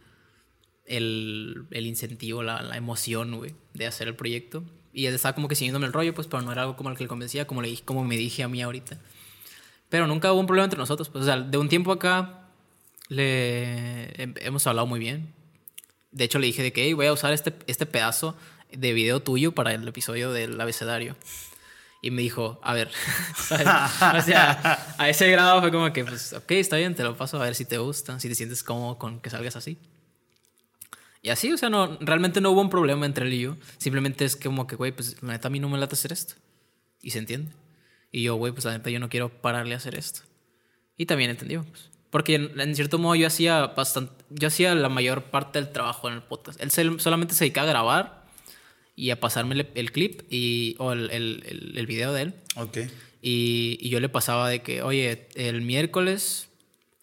el, 0.87 1.66
el 1.72 1.87
incentivo, 1.87 2.43
la, 2.45 2.62
la 2.62 2.76
emoción, 2.76 3.35
güey, 3.37 3.55
de 3.74 3.87
hacer 3.89 4.07
el 4.07 4.14
proyecto. 4.14 4.62
Y 4.93 5.07
él 5.07 5.14
estaba 5.14 5.35
como 5.35 5.49
que 5.49 5.57
siguiéndome 5.57 5.87
el 5.87 5.93
rollo, 5.93 6.14
pues, 6.14 6.28
pero 6.28 6.43
no 6.43 6.53
era 6.53 6.62
algo 6.62 6.76
como 6.76 6.91
el 6.91 6.97
que 6.97 7.03
le 7.05 7.09
convencía, 7.09 7.47
como, 7.47 7.61
le, 7.61 7.68
dije- 7.68 7.83
como 7.85 8.05
me 8.05 8.16
dije 8.16 8.43
a 8.45 8.49
mí 8.49 8.62
ahorita. 8.62 8.99
Pero 9.89 10.07
nunca 10.07 10.33
hubo 10.33 10.39
un 10.41 10.47
problema 10.47 10.64
entre 10.64 10.78
nosotros, 10.78 11.09
pues, 11.09 11.22
o 11.22 11.26
sea, 11.26 11.41
de 11.41 11.59
un 11.59 11.68
tiempo 11.68 11.91
acá 11.93 12.39
le 13.09 14.12
hem- 14.14 14.39
hemos 14.41 14.66
hablado 14.66 14.87
muy 14.87 15.01
bien. 15.01 15.35
De 16.13 16.25
hecho, 16.25 16.39
le 16.39 16.47
dije 16.47 16.63
de 16.63 16.73
que 16.73 16.85
"Hey, 16.85 16.93
voy 16.93 17.07
a 17.07 17.13
usar 17.13 17.33
este, 17.33 17.55
este 17.67 17.87
pedazo 17.87 18.37
de 18.71 18.93
video 18.93 19.21
tuyo 19.21 19.53
para 19.53 19.73
el 19.73 19.87
episodio 19.87 20.33
del 20.33 20.61
abecedario. 20.61 21.17
Y 22.05 22.11
me 22.11 22.23
dijo, 22.23 22.59
a 22.65 22.75
ver, 22.75 22.89
o 23.51 24.21
sea, 24.23 24.95
a 24.99 25.09
ese 25.09 25.31
grado 25.31 25.61
fue 25.61 25.71
como 25.71 25.93
que, 25.93 26.05
pues, 26.05 26.33
ok, 26.33 26.51
está 26.53 26.77
bien, 26.77 26.97
te 26.97 27.05
lo 27.05 27.17
paso 27.17 27.41
a 27.41 27.45
ver 27.45 27.55
si 27.55 27.65
te 27.65 27.79
gusta, 27.79 28.19
si 28.19 28.29
te 28.29 28.35
sientes 28.35 28.65
cómodo 28.65 28.99
con 28.99 29.21
que 29.21 29.31
salgas 29.31 29.55
así. 29.55 29.79
Y 31.23 31.31
así, 31.31 31.53
o 31.53 31.57
sea, 31.57 31.71
no, 31.71 31.97
realmente 32.01 32.41
no 32.41 32.51
hubo 32.51 32.61
un 32.61 32.71
problema 32.71 33.07
entre 33.07 33.27
él 33.27 33.35
y 33.35 33.41
yo. 33.43 33.57
Simplemente 33.79 34.25
es 34.25 34.35
como 34.35 34.67
que, 34.67 34.75
güey, 34.75 34.91
pues 34.91 35.23
la 35.23 35.33
neta 35.33 35.47
a 35.47 35.51
mí 35.53 35.61
no 35.61 35.69
me 35.69 35.79
late 35.79 35.95
hacer 35.95 36.13
esto. 36.13 36.35
Y 37.01 37.11
se 37.13 37.21
entiende. 37.21 37.53
Y 38.11 38.25
yo, 38.25 38.35
güey, 38.35 38.53
pues 38.53 38.65
la 38.65 38.73
neta 38.73 38.91
yo 38.91 38.99
no 38.99 39.09
quiero 39.09 39.29
pararle 39.41 39.75
a 39.75 39.77
hacer 39.77 39.95
esto. 39.95 40.23
Y 40.97 41.07
también 41.07 41.31
entendió, 41.31 41.63
pues. 41.63 41.91
Porque 42.13 42.37
en, 42.37 42.61
en 42.61 42.77
cierto 42.77 42.99
modo 43.01 43.17
yo 43.17 43.27
hacía 43.27 43.67
bastante, 43.67 44.13
yo 44.31 44.47
hacía 44.47 44.75
la 44.77 44.89
mayor 44.89 45.25
parte 45.25 45.59
del 45.61 45.73
trabajo 45.73 46.07
en 46.09 46.15
el 46.15 46.23
podcast. 46.23 46.61
Él 46.61 46.71
se- 46.71 47.01
solamente 47.01 47.35
se 47.35 47.45
dedicaba 47.45 47.67
a 47.67 47.71
grabar 47.71 48.24
y 48.95 49.11
a 49.11 49.19
pasarme 49.19 49.55
el, 49.57 49.69
el 49.74 49.91
clip 49.91 50.23
y, 50.31 50.77
o 50.78 50.93
el, 50.93 51.11
el, 51.11 51.43
el, 51.49 51.78
el 51.78 51.86
video 51.86 52.12
de 52.12 52.23
él. 52.23 52.35
Ok. 52.57 52.78
Y, 53.23 53.78
y 53.81 53.89
yo 53.89 53.99
le 53.99 54.09
pasaba 54.09 54.49
de 54.49 54.62
que, 54.62 54.82
oye, 54.82 55.27
el 55.35 55.62
miércoles, 55.62 56.49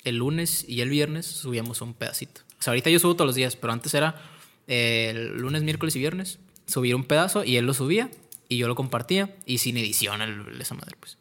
el 0.03 0.17
lunes 0.17 0.63
y 0.67 0.81
el 0.81 0.89
viernes 0.89 1.25
subíamos 1.25 1.81
un 1.81 1.93
pedacito. 1.95 2.41
O 2.59 2.61
sea, 2.61 2.71
ahorita 2.71 2.89
yo 2.89 2.99
subo 2.99 3.15
todos 3.15 3.25
los 3.27 3.35
días, 3.35 3.55
pero 3.55 3.73
antes 3.73 3.93
era 3.93 4.21
eh, 4.67 5.11
el 5.15 5.37
lunes, 5.39 5.63
miércoles 5.63 5.95
y 5.95 5.99
viernes. 5.99 6.39
Subir 6.67 6.93
un 6.93 7.03
pedazo 7.05 7.43
y 7.43 7.57
él 7.57 7.65
lo 7.65 7.73
subía 7.73 8.11
y 8.47 8.57
yo 8.57 8.67
lo 8.67 8.75
compartía 8.75 9.35
y 9.47 9.57
sin 9.57 9.75
edición 9.77 10.21
el- 10.21 10.61
esa 10.61 10.75
madre, 10.75 10.95
pues. 10.99 11.17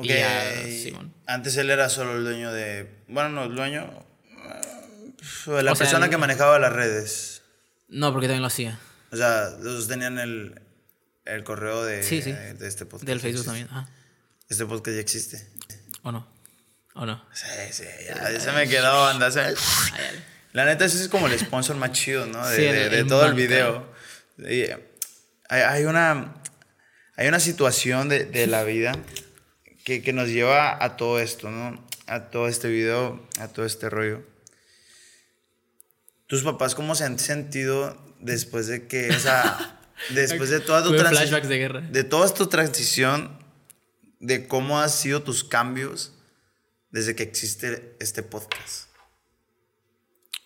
Ok. 0.00 0.06
Y 0.06 0.08
ya, 0.08 0.62
Simón. 0.66 1.14
Antes 1.26 1.56
él 1.56 1.70
era 1.70 1.88
solo 1.88 2.16
el 2.16 2.24
dueño 2.24 2.52
de. 2.52 2.88
Bueno, 3.08 3.28
no, 3.30 3.44
el 3.44 3.54
dueño. 3.54 3.88
eh, 4.32 5.62
La 5.62 5.72
O 5.72 5.74
sea, 5.74 5.84
persona 5.84 6.06
el- 6.06 6.10
que 6.10 6.16
manejaba 6.16 6.58
las 6.58 6.72
redes. 6.72 7.42
No, 7.88 8.12
porque 8.12 8.26
también 8.26 8.42
lo 8.42 8.48
hacía. 8.48 8.78
O 9.12 9.16
sea, 9.16 9.50
los 9.60 9.88
tenían 9.88 10.18
el, 10.18 10.60
el 11.24 11.44
correo 11.44 11.84
de, 11.84 12.02
Sí, 12.02 12.22
sí. 12.22 12.32
de 12.32 12.66
este 12.68 12.86
podcast. 12.86 13.06
Del 13.06 13.20
Facebook 13.20 13.44
también. 13.46 13.66
Ajá. 13.70 13.88
Este 14.48 14.66
podcast 14.66 14.94
ya 14.94 15.00
existe. 15.00 15.46
¿O 16.02 16.12
no? 16.12 16.26
¿O 16.94 17.06
no? 17.06 17.24
Sí, 17.32 17.46
sí, 17.72 17.84
ya, 18.08 18.30
ya 18.32 18.40
se 18.40 18.52
me 18.52 18.68
quedó 18.68 19.02
banda. 19.02 19.30
¿sabes? 19.30 19.58
La 20.52 20.64
neta, 20.64 20.84
ese 20.84 21.00
es 21.02 21.08
como 21.08 21.26
el 21.28 21.38
sponsor 21.38 21.76
más 21.76 21.92
chido, 21.92 22.26
¿no? 22.26 22.46
De, 22.48 22.56
Sí, 22.56 22.64
el- 22.64 22.90
de- 22.90 23.04
todo 23.04 23.26
el 23.26 23.34
video. 23.34 23.92
Hay, 25.48 25.60
hay 25.62 25.84
una, 25.84 26.34
hay 27.16 27.28
una 27.28 27.40
situación 27.40 28.08
de, 28.08 28.24
de 28.24 28.46
la 28.46 28.62
vida 28.64 28.92
que, 29.84 30.02
que 30.02 30.12
nos 30.12 30.28
lleva 30.28 30.82
a 30.82 30.96
todo 30.96 31.18
esto, 31.20 31.50
¿no? 31.50 31.82
A 32.06 32.30
todo 32.30 32.48
este 32.48 32.68
video, 32.68 33.20
a 33.38 33.48
todo 33.48 33.64
este 33.66 33.88
rollo. 33.90 34.22
¿Tus 36.26 36.42
papás 36.42 36.74
cómo 36.74 36.94
se 36.94 37.04
han 37.04 37.18
sentido 37.18 37.96
después 38.20 38.66
de 38.66 38.86
que, 38.86 39.10
o 39.10 39.18
sea, 39.18 39.80
después 40.10 40.50
de 40.50 40.60
toda 40.60 40.82
tu 40.82 40.90
Tuve 40.90 41.00
transi- 41.00 41.10
flashbacks 41.10 41.48
de 41.48 41.58
guerra. 41.58 41.80
de 41.80 42.04
toda 42.04 42.32
tu 42.32 42.46
transición, 42.46 43.38
de 44.20 44.46
cómo 44.46 44.80
han 44.80 44.90
sido 44.90 45.22
tus 45.22 45.44
cambios 45.44 46.12
desde 46.90 47.14
que 47.16 47.22
existe 47.22 47.96
este 48.00 48.22
podcast? 48.22 48.88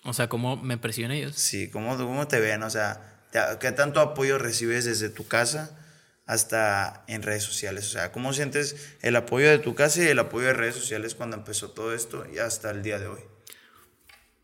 O 0.04 0.12
sea, 0.12 0.28
¿cómo 0.28 0.56
me 0.56 0.76
presionan 0.78 1.16
ellos? 1.16 1.34
Sí, 1.36 1.70
¿cómo, 1.70 1.96
cómo 1.96 2.28
te 2.28 2.38
ven? 2.40 2.62
O 2.62 2.70
sea, 2.70 3.20
¿qué 3.60 3.72
tanto 3.72 4.00
apoyo 4.00 4.38
recibes 4.38 4.84
desde 4.84 5.08
tu 5.08 5.26
casa 5.26 5.78
hasta 6.26 7.04
en 7.06 7.22
redes 7.22 7.42
sociales? 7.44 7.86
O 7.86 7.90
sea, 7.90 8.12
¿cómo 8.12 8.32
sientes 8.32 8.96
el 9.02 9.16
apoyo 9.16 9.48
de 9.50 9.58
tu 9.58 9.74
casa 9.74 10.02
y 10.02 10.06
el 10.08 10.18
apoyo 10.18 10.46
de 10.46 10.52
redes 10.54 10.74
sociales 10.74 11.14
cuando 11.14 11.36
empezó 11.36 11.70
todo 11.70 11.94
esto 11.94 12.24
y 12.32 12.38
hasta 12.38 12.70
el 12.70 12.82
día 12.82 12.98
de 12.98 13.06
hoy? 13.08 13.20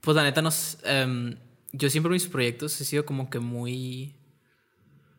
Pues 0.01 0.15
la 0.17 0.23
neta 0.23 0.43
nos... 0.43 0.79
em, 0.85 1.37
yo 1.73 1.89
siempre 1.91 2.09
en 2.09 2.15
mis 2.15 2.27
proyectos 2.27 2.81
he 2.81 2.85
sido 2.85 3.05
como 3.07 3.31
que 3.31 3.39
muy... 3.39 4.15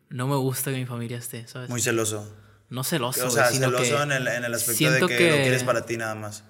No 0.08 0.28
me 0.28 0.36
gusta 0.36 0.70
que 0.70 0.76
mi 0.76 0.86
familia 0.86 1.16
esté, 1.18 1.46
¿sabes? 1.48 1.70
Muy 1.70 1.80
celoso. 1.80 2.36
No 2.68 2.84
celoso. 2.84 3.26
O 3.26 3.30
sea, 3.30 3.50
sino 3.50 3.66
celoso 3.66 3.96
que 3.96 4.02
en, 4.02 4.12
el, 4.12 4.28
en 4.28 4.44
el 4.44 4.54
aspecto 4.54 4.90
de 4.90 5.00
que, 5.00 5.06
que- 5.16 5.30
lo 5.30 5.36
quieres 5.36 5.64
para 5.64 5.86
ti 5.86 5.96
nada 5.96 6.14
más. 6.14 6.44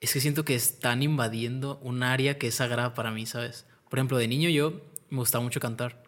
Es 0.00 0.12
que 0.12 0.20
siento 0.20 0.44
que 0.44 0.54
están 0.54 1.02
invadiendo 1.02 1.78
un 1.78 2.04
área 2.04 2.38
que 2.38 2.48
es 2.48 2.54
sagrada 2.54 2.94
para 2.94 3.10
mí, 3.10 3.26
¿sabes? 3.26 3.66
Por 3.90 3.98
ejemplo, 3.98 4.16
de 4.18 4.28
niño 4.28 4.48
yo 4.50 4.80
me 5.10 5.18
gustaba 5.18 5.42
mucho 5.42 5.58
cantar. 5.58 6.04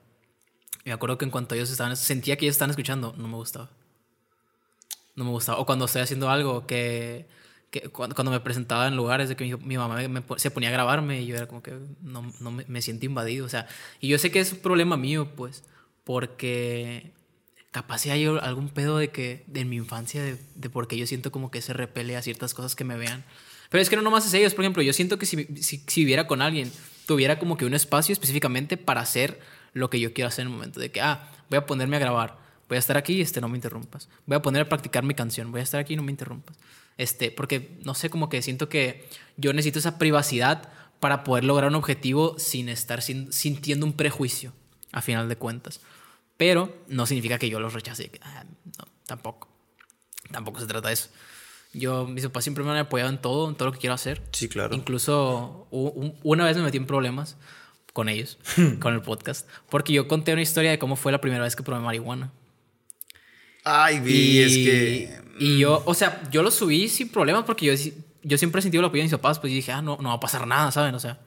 Me 0.85 0.93
acuerdo 0.93 1.19
que 1.19 1.25
en 1.25 1.31
cuanto 1.31 1.55
ellos 1.55 1.71
estaban, 1.71 1.97
sentía 1.97 2.37
que 2.37 2.47
ellos 2.47 2.55
estaban 2.55 2.71
escuchando, 2.71 3.15
no 3.17 3.29
me 3.29 3.37
gustaba. 3.37 3.71
No 5.17 5.25
me 5.25 5.31
gustaba. 5.31 5.59
O 5.59 5.67
cuando 5.67 5.85
estoy 5.85 6.03
haciendo 6.03 6.31
algo 6.31 6.67
que, 6.67 7.27
que 7.71 7.83
cuando, 7.91 8.15
cuando 8.15 8.31
me 8.31 8.41
presentaba 8.41 8.89
en 8.89 8.97
lugares 8.97 9.29
de 9.29 9.37
que 9.37 9.45
mi, 9.45 9.55
mi 9.57 9.77
mamá 9.77 9.97
me- 9.97 10.09
me 10.09 10.23
se 10.37 10.51
ponía 10.51 10.71
a 10.71 10.73
grabarme 10.73 11.21
y 11.21 11.27
yo 11.27 11.37
era 11.37 11.47
como 11.47 11.63
que 11.63 11.75
no, 12.03 12.33
no 12.41 12.51
me, 12.51 12.65
me 12.67 12.81
siento 12.83 13.07
invadido. 13.07 13.45
O 13.45 13.49
sea, 13.49 13.67
y 14.01 14.09
yo 14.09 14.19
sé 14.19 14.31
que 14.31 14.41
es 14.41 14.53
un 14.53 14.59
problema 14.61 14.97
mío, 14.97 15.33
pues, 15.37 15.65
porque 16.05 17.13
capaz 17.71 17.99
si 18.01 18.11
hay 18.11 18.25
algún 18.25 18.69
pedo 18.71 18.99
de 18.99 19.11
que 19.11 19.45
de 19.47 19.65
mi 19.65 19.77
infancia, 19.77 20.23
de, 20.23 20.39
de 20.55 20.71
porque 20.71 20.97
yo 20.97 21.07
siento 21.07 21.31
como 21.31 21.51
que 21.51 21.61
se 21.63 21.73
repele 21.73 22.17
a 22.17 22.23
ciertas 22.23 22.55
cosas 22.55 22.75
que 22.75 22.85
me 22.85 22.97
vean. 22.97 23.25
Pero 23.69 23.83
es 23.83 23.91
que 23.91 23.97
no 23.97 24.03
nomás 24.03 24.27
es 24.27 24.35
ellos, 24.35 24.55
por 24.55 24.65
ejemplo, 24.65 24.83
yo 24.83 24.93
siento 24.93 25.19
que 25.19 25.27
si, 25.27 25.45
si, 25.63 25.85
si 25.87 26.01
viviera 26.01 26.27
con 26.27 26.43
alguien, 26.43 26.73
tuviera 27.07 27.39
como 27.39 27.57
que 27.57 27.65
un 27.65 27.75
espacio 27.75 28.13
específicamente 28.13 28.77
para 28.77 29.03
hacer 29.03 29.41
lo 29.73 29.91
que 29.91 30.01
yo 30.01 30.13
quiero 30.13 30.29
hacer 30.29 30.43
en 30.43 30.49
el 30.49 30.55
momento 30.55 30.81
de 30.81 30.91
que, 30.91 31.01
ah, 31.01 31.31
voy 31.49 31.59
a 31.59 31.67
ponerme 31.67 31.97
a 31.97 32.01
grabar, 32.01 32.39
voy 32.69 32.77
a 32.77 32.79
estar 32.79 32.97
aquí, 32.97 33.21
este, 33.21 33.41
no 33.41 33.49
me 33.49 33.57
interrumpas. 33.57 34.09
Voy 34.27 34.37
a 34.37 34.43
poner 34.43 34.63
a 34.63 34.69
practicar 34.69 35.05
mi 35.05 35.15
canción, 35.15 35.51
voy 35.53 35.61
a 35.61 35.65
estar 35.65 35.81
aquí, 35.81 35.97
no 35.97 36.03
me 36.03 36.11
interrumpas. 36.13 36.57
Este, 36.99 37.31
porque, 37.31 37.79
no 37.85 37.95
sé, 37.95 38.11
como 38.11 38.29
que 38.29 38.43
siento 38.43 38.69
que 38.69 39.09
yo 39.37 39.53
necesito 39.53 39.79
esa 39.79 39.99
privacidad 39.99 40.69
para 41.01 41.25
poder 41.25 41.45
lograr 41.45 41.69
un 41.71 41.77
objetivo 41.77 42.39
sin 42.39 42.69
estar 42.69 43.01
sin- 43.03 43.33
sintiendo 43.33 43.87
un 43.87 43.95
prejuicio, 43.95 44.53
a 44.93 45.01
final 45.03 45.29
de 45.29 45.37
cuentas. 45.37 45.81
Pero 46.37 46.77
no 46.89 47.07
significa 47.07 47.39
que 47.39 47.49
yo 47.49 47.59
los 47.61 47.73
rechace. 47.73 48.11
ah, 48.23 48.45
no, 48.79 48.85
tampoco. 49.07 49.49
Tampoco 50.31 50.61
se 50.61 50.67
trata 50.67 50.89
de 50.89 50.95
eso. 50.95 51.09
Yo, 51.73 52.07
mis 52.07 52.25
papás 52.25 52.45
siempre 52.45 52.65
me 52.65 52.71
han 52.71 52.77
apoyado 52.79 53.11
en 53.11 53.19
todo, 53.21 53.49
en 53.49 53.55
todo 53.55 53.67
lo 53.67 53.73
que 53.73 53.79
quiero 53.79 53.95
hacer. 53.95 54.23
Sí, 54.33 54.49
claro. 54.49 54.75
Incluso 54.75 55.67
u- 55.71 56.13
una 56.23 56.45
vez 56.45 56.57
me 56.57 56.63
metí 56.65 56.77
en 56.79 56.87
problemas 56.87 57.37
con 57.93 58.09
ellos, 58.09 58.39
con 58.81 58.95
el 58.95 59.03
podcast, 59.03 59.49
porque 59.69 59.93
yo 59.93 60.07
conté 60.09 60.33
una 60.33 60.43
historia 60.43 60.71
de 60.71 60.79
cómo 60.79 60.97
fue 60.97 61.13
la 61.13 61.21
primera 61.21 61.43
vez 61.45 61.57
que 61.57 61.63
probé 61.63 61.81
marihuana. 61.81 62.31
Ay, 63.65 64.01
vi, 64.01 64.39
es 64.41 64.53
que. 64.55 65.21
y 65.39 65.59
yo, 65.59 65.83
o 65.85 65.95
sea, 65.95 66.23
yo 66.31 66.43
lo 66.43 66.51
subí 66.51 66.89
sin 66.89 67.11
problemas 67.11 67.45
porque 67.45 67.67
yo, 67.67 67.93
yo 68.23 68.39
siempre 68.39 68.61
he 68.61 68.63
sentido 68.63 68.81
el 68.81 68.87
apoyo 68.87 69.01
de 69.03 69.05
mis 69.05 69.13
papás, 69.13 69.39
pues 69.39 69.51
yo 69.53 69.57
dije, 69.57 69.73
ah, 69.73 69.83
no, 69.83 69.99
no 70.01 70.09
va 70.11 70.15
a 70.15 70.21
pasar 70.21 70.47
nada, 70.47 70.71
¿saben? 70.73 70.95
O 70.95 71.01
sea, 71.01 71.19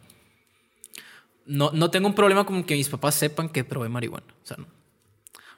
no, 1.45 1.71
no 1.73 1.91
tengo 1.91 2.07
un 2.07 2.15
problema 2.15 2.45
con 2.45 2.63
que 2.63 2.75
mis 2.75 2.89
papás 2.89 3.15
sepan 3.15 3.49
que 3.49 3.63
probé 3.63 3.89
marihuana. 3.89 4.25
O 4.43 4.45
sea, 4.47 4.57
no, 4.57 4.65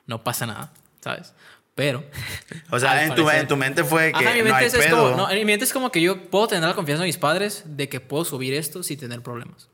no 0.07 0.23
pasa 0.23 0.45
nada, 0.45 0.73
¿sabes? 1.02 1.34
Pero. 1.76 2.03
O 2.72 2.80
sea, 2.80 3.03
en 3.06 3.15
tu, 3.15 3.23
parecer- 3.23 3.41
en 3.41 3.48
tu 3.48 3.56
mente 3.57 3.84
fue 3.84 4.11
que 4.11 4.18
Ajá, 4.26 4.34
mi 4.34 4.40
no 4.40 4.45
mente 4.45 4.60
hay 4.60 4.65
es, 4.65 4.73
es 4.73 4.86
pedo. 4.86 4.98
como, 5.11 5.15
no, 5.18 5.30
en 5.30 5.38
mi 5.38 5.45
mente 5.45 5.65
es 5.65 5.72
como 5.73 5.91
que 5.91 6.02
yo 6.02 6.30
puedo 6.30 6.48
tener 6.48 6.68
la 6.68 6.76
confianza 6.76 7.03
de 7.03 7.07
mis 7.07 7.18
padres 7.18 7.64
de 7.65 7.88
que 7.88 7.99
puedo 8.02 8.26
subir 8.26 8.53
esto 8.53 8.84
sin 8.84 8.99
tener 8.99 9.22
problemas. 9.22 9.69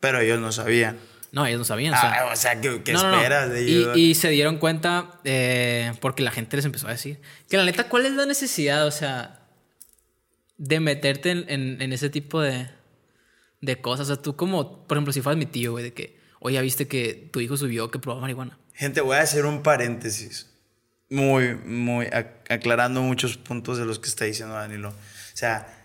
Pero 0.00 0.20
ellos 0.20 0.40
no 0.40 0.52
sabían. 0.52 0.98
No, 1.32 1.44
ellos 1.46 1.58
no 1.58 1.64
sabían. 1.64 1.92
o 1.94 1.96
sea, 2.00 2.12
Ah, 2.20 2.32
o 2.32 2.36
sea, 2.36 2.60
¿qué, 2.60 2.82
qué 2.82 2.92
no, 2.92 3.02
no, 3.02 3.10
no. 3.10 3.16
esperas 3.16 3.50
de 3.50 3.60
ellos? 3.66 3.96
y 3.96 4.14
se 4.14 4.28
dieron 4.30 4.58
cuenta 4.58 5.20
eh, 5.24 5.92
porque 6.00 6.22
la 6.22 6.30
gente 6.30 6.56
les 6.56 6.64
empezó 6.64 6.86
a 6.88 6.92
decir 6.92 7.20
que 7.48 7.56
la 7.56 7.64
neta, 7.64 7.88
¿cuál 7.88 8.06
es 8.06 8.12
la 8.12 8.24
necesidad, 8.26 8.86
o 8.86 8.90
sea, 8.90 9.40
de 10.58 10.80
meterte 10.80 11.30
en, 11.30 11.44
en- 11.48 11.82
en 11.82 11.92
ese 11.92 12.08
tipo 12.10 12.40
de, 12.40 12.68
de 13.60 13.80
cosas? 13.80 14.08
O 14.08 14.14
sea, 14.14 14.22
tú 14.22 14.36
como, 14.36 14.86
por 14.86 14.96
ejemplo, 14.96 15.12
si 15.12 15.20
fueras 15.20 15.38
mi 15.38 15.46
tío, 15.46 15.72
güey, 15.72 15.84
de 15.84 15.92
que, 15.92 16.18
oye, 16.40 16.54
¿ya 16.54 16.60
viste 16.62 16.88
que 16.88 17.28
tu 17.32 17.40
hijo 17.40 17.56
subió 17.56 17.90
que 17.90 17.98
probaba 17.98 18.20
marihuana? 18.22 18.58
Gente, 18.74 19.00
voy 19.00 19.16
a 19.16 19.20
hacer 19.22 19.44
un 19.46 19.62
paréntesis. 19.62 20.50
Muy, 21.10 21.54
muy, 21.54 22.06
ac- 22.06 22.32
aclarando 22.50 23.02
muchos 23.02 23.36
puntos 23.36 23.78
de 23.78 23.84
los 23.84 23.98
que 23.98 24.08
está 24.08 24.24
diciendo 24.24 24.54
Danilo. 24.54 24.88
O 24.90 24.94
sea, 25.36 25.75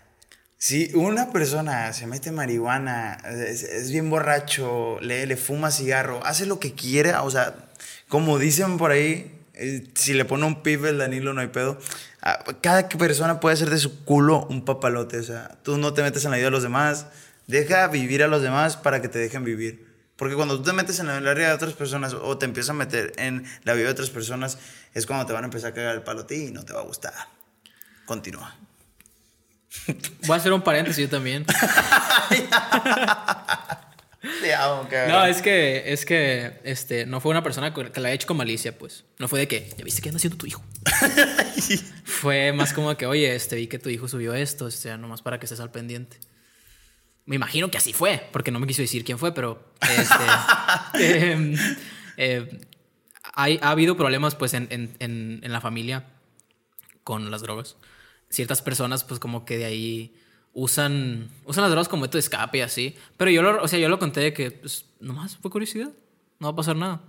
si 0.62 0.92
una 0.94 1.32
persona 1.32 1.92
se 1.92 2.06
mete 2.06 2.30
marihuana, 2.30 3.18
es, 3.24 3.64
es 3.64 3.90
bien 3.90 4.08
borracho, 4.08 5.00
le, 5.00 5.26
le 5.26 5.36
fuma 5.36 5.72
cigarro, 5.72 6.24
hace 6.24 6.46
lo 6.46 6.60
que 6.60 6.72
quiera, 6.72 7.24
o 7.24 7.30
sea, 7.32 7.56
como 8.06 8.38
dicen 8.38 8.78
por 8.78 8.92
ahí, 8.92 9.40
eh, 9.54 9.88
si 9.94 10.14
le 10.14 10.24
pone 10.24 10.46
un 10.46 10.62
pibe 10.62 10.90
el 10.90 10.98
Danilo 10.98 11.34
no 11.34 11.40
hay 11.40 11.48
pedo. 11.48 11.78
Ah, 12.20 12.44
Cada 12.60 12.88
persona 12.88 13.40
puede 13.40 13.54
hacer 13.54 13.70
de 13.70 13.78
su 13.78 14.04
culo 14.04 14.46
un 14.50 14.64
papalote, 14.64 15.18
o 15.18 15.22
sea, 15.24 15.58
tú 15.64 15.78
no 15.78 15.94
te 15.94 16.02
metes 16.02 16.24
en 16.26 16.30
la 16.30 16.36
vida 16.36 16.46
de 16.46 16.52
los 16.52 16.62
demás, 16.62 17.06
deja 17.48 17.88
vivir 17.88 18.22
a 18.22 18.28
los 18.28 18.40
demás 18.40 18.76
para 18.76 19.02
que 19.02 19.08
te 19.08 19.18
dejen 19.18 19.42
vivir. 19.42 19.84
Porque 20.14 20.36
cuando 20.36 20.58
tú 20.58 20.62
te 20.62 20.72
metes 20.72 21.00
en 21.00 21.08
la 21.08 21.34
vida 21.34 21.48
de 21.48 21.54
otras 21.54 21.72
personas 21.72 22.14
o 22.14 22.38
te 22.38 22.46
empiezas 22.46 22.70
a 22.70 22.74
meter 22.74 23.14
en 23.16 23.44
la 23.64 23.72
vida 23.72 23.86
de 23.86 23.90
otras 23.90 24.10
personas, 24.10 24.58
es 24.94 25.06
cuando 25.06 25.26
te 25.26 25.32
van 25.32 25.42
a 25.42 25.46
empezar 25.46 25.72
a 25.72 25.74
cagar 25.74 25.96
el 25.96 26.02
palo 26.02 26.20
a 26.20 26.26
ti 26.28 26.36
y 26.36 26.50
no 26.52 26.64
te 26.64 26.72
va 26.72 26.82
a 26.82 26.84
gustar. 26.84 27.14
Continúa. 28.06 28.56
Voy 30.26 30.34
a 30.34 30.36
hacer 30.36 30.52
un 30.52 30.62
paréntesis 30.62 31.02
yo 31.04 31.08
también. 31.08 31.46
Te 34.40 34.54
amo, 34.54 34.86
cabrón. 34.88 35.08
No, 35.08 35.24
es 35.26 35.42
que, 35.42 35.92
es 35.92 36.04
que, 36.04 36.60
este, 36.62 37.06
no 37.06 37.20
fue 37.20 37.32
una 37.32 37.42
persona 37.42 37.74
que 37.74 38.00
la 38.00 38.08
haya 38.08 38.14
hecho 38.14 38.28
con 38.28 38.36
malicia, 38.36 38.78
pues. 38.78 39.04
No 39.18 39.26
fue 39.26 39.40
de 39.40 39.48
que, 39.48 39.68
ya 39.76 39.82
viste 39.84 40.00
que 40.00 40.10
anda 40.10 40.18
haciendo 40.18 40.38
tu 40.38 40.46
hijo. 40.46 40.62
fue 42.04 42.52
más 42.52 42.72
como 42.72 42.96
que, 42.96 43.06
oye, 43.06 43.34
este, 43.34 43.56
vi 43.56 43.66
que 43.66 43.80
tu 43.80 43.88
hijo 43.88 44.06
subió 44.06 44.32
esto, 44.34 44.66
o 44.66 44.70
sea, 44.70 44.96
nomás 44.96 45.22
para 45.22 45.40
que 45.40 45.46
estés 45.46 45.58
al 45.58 45.72
pendiente. 45.72 46.18
Me 47.24 47.34
imagino 47.34 47.68
que 47.70 47.78
así 47.78 47.92
fue, 47.92 48.28
porque 48.32 48.52
no 48.52 48.60
me 48.60 48.68
quiso 48.68 48.82
decir 48.82 49.04
quién 49.04 49.18
fue, 49.18 49.34
pero, 49.34 49.72
este, 49.80 50.24
em, 51.32 51.56
eh, 52.16 52.60
hay, 53.34 53.58
ha 53.60 53.70
habido 53.70 53.96
problemas, 53.96 54.36
pues, 54.36 54.54
en, 54.54 54.68
en, 54.70 54.94
en, 55.00 55.40
en 55.42 55.52
la 55.52 55.60
familia 55.60 56.04
con 57.02 57.32
las 57.32 57.42
drogas. 57.42 57.76
Ciertas 58.32 58.62
personas, 58.62 59.04
pues, 59.04 59.20
como 59.20 59.44
que 59.44 59.58
de 59.58 59.66
ahí 59.66 60.14
usan, 60.54 61.28
usan 61.44 61.62
las 61.62 61.70
drogas 61.70 61.88
como 61.88 62.00
método 62.00 62.16
de 62.16 62.20
escape 62.20 62.58
y 62.58 62.60
así. 62.62 62.96
Pero 63.18 63.30
yo 63.30 63.42
lo, 63.42 63.62
o 63.62 63.68
sea, 63.68 63.78
yo 63.78 63.90
lo 63.90 63.98
conté 63.98 64.20
de 64.20 64.32
que, 64.32 64.50
pues, 64.50 64.86
nomás 65.00 65.36
fue 65.36 65.50
curiosidad. 65.50 65.90
No 66.38 66.46
va 66.46 66.52
a 66.52 66.56
pasar 66.56 66.76
nada. 66.76 67.02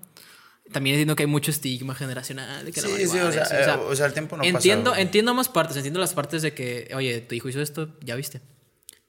También 0.74 0.96
entiendo 0.96 1.16
que 1.16 1.24
hay 1.24 1.28
mucho 1.28 1.50
estigma 1.50 1.96
generacional 1.96 2.66
de 2.66 2.74
que 2.74 2.82
la 2.82 2.88
Sí, 2.88 2.94
sí, 2.94 3.00
marihuana 3.08 3.30
o 3.30 3.32
sea, 3.32 3.42
y 3.42 3.46
así, 3.62 3.70
eh, 3.70 3.84
o 3.86 3.96
sea, 3.96 4.06
el 4.08 4.14
tiempo 4.14 4.36
no 4.36 4.44
pasa, 4.44 4.54
entiendo, 4.54 4.92
güey. 4.92 5.02
Entiendo 5.02 5.32
ambas 5.32 5.48
partes. 5.48 5.78
Entiendo 5.78 6.02
las 6.02 6.14
partes 6.14 6.42
de 6.42 6.54
que, 6.54 6.92
oye, 6.94 7.22
tu 7.22 7.36
hijo 7.36 7.48
hizo 7.48 7.62
esto, 7.62 7.98
ya 8.02 8.16
viste. 8.16 8.42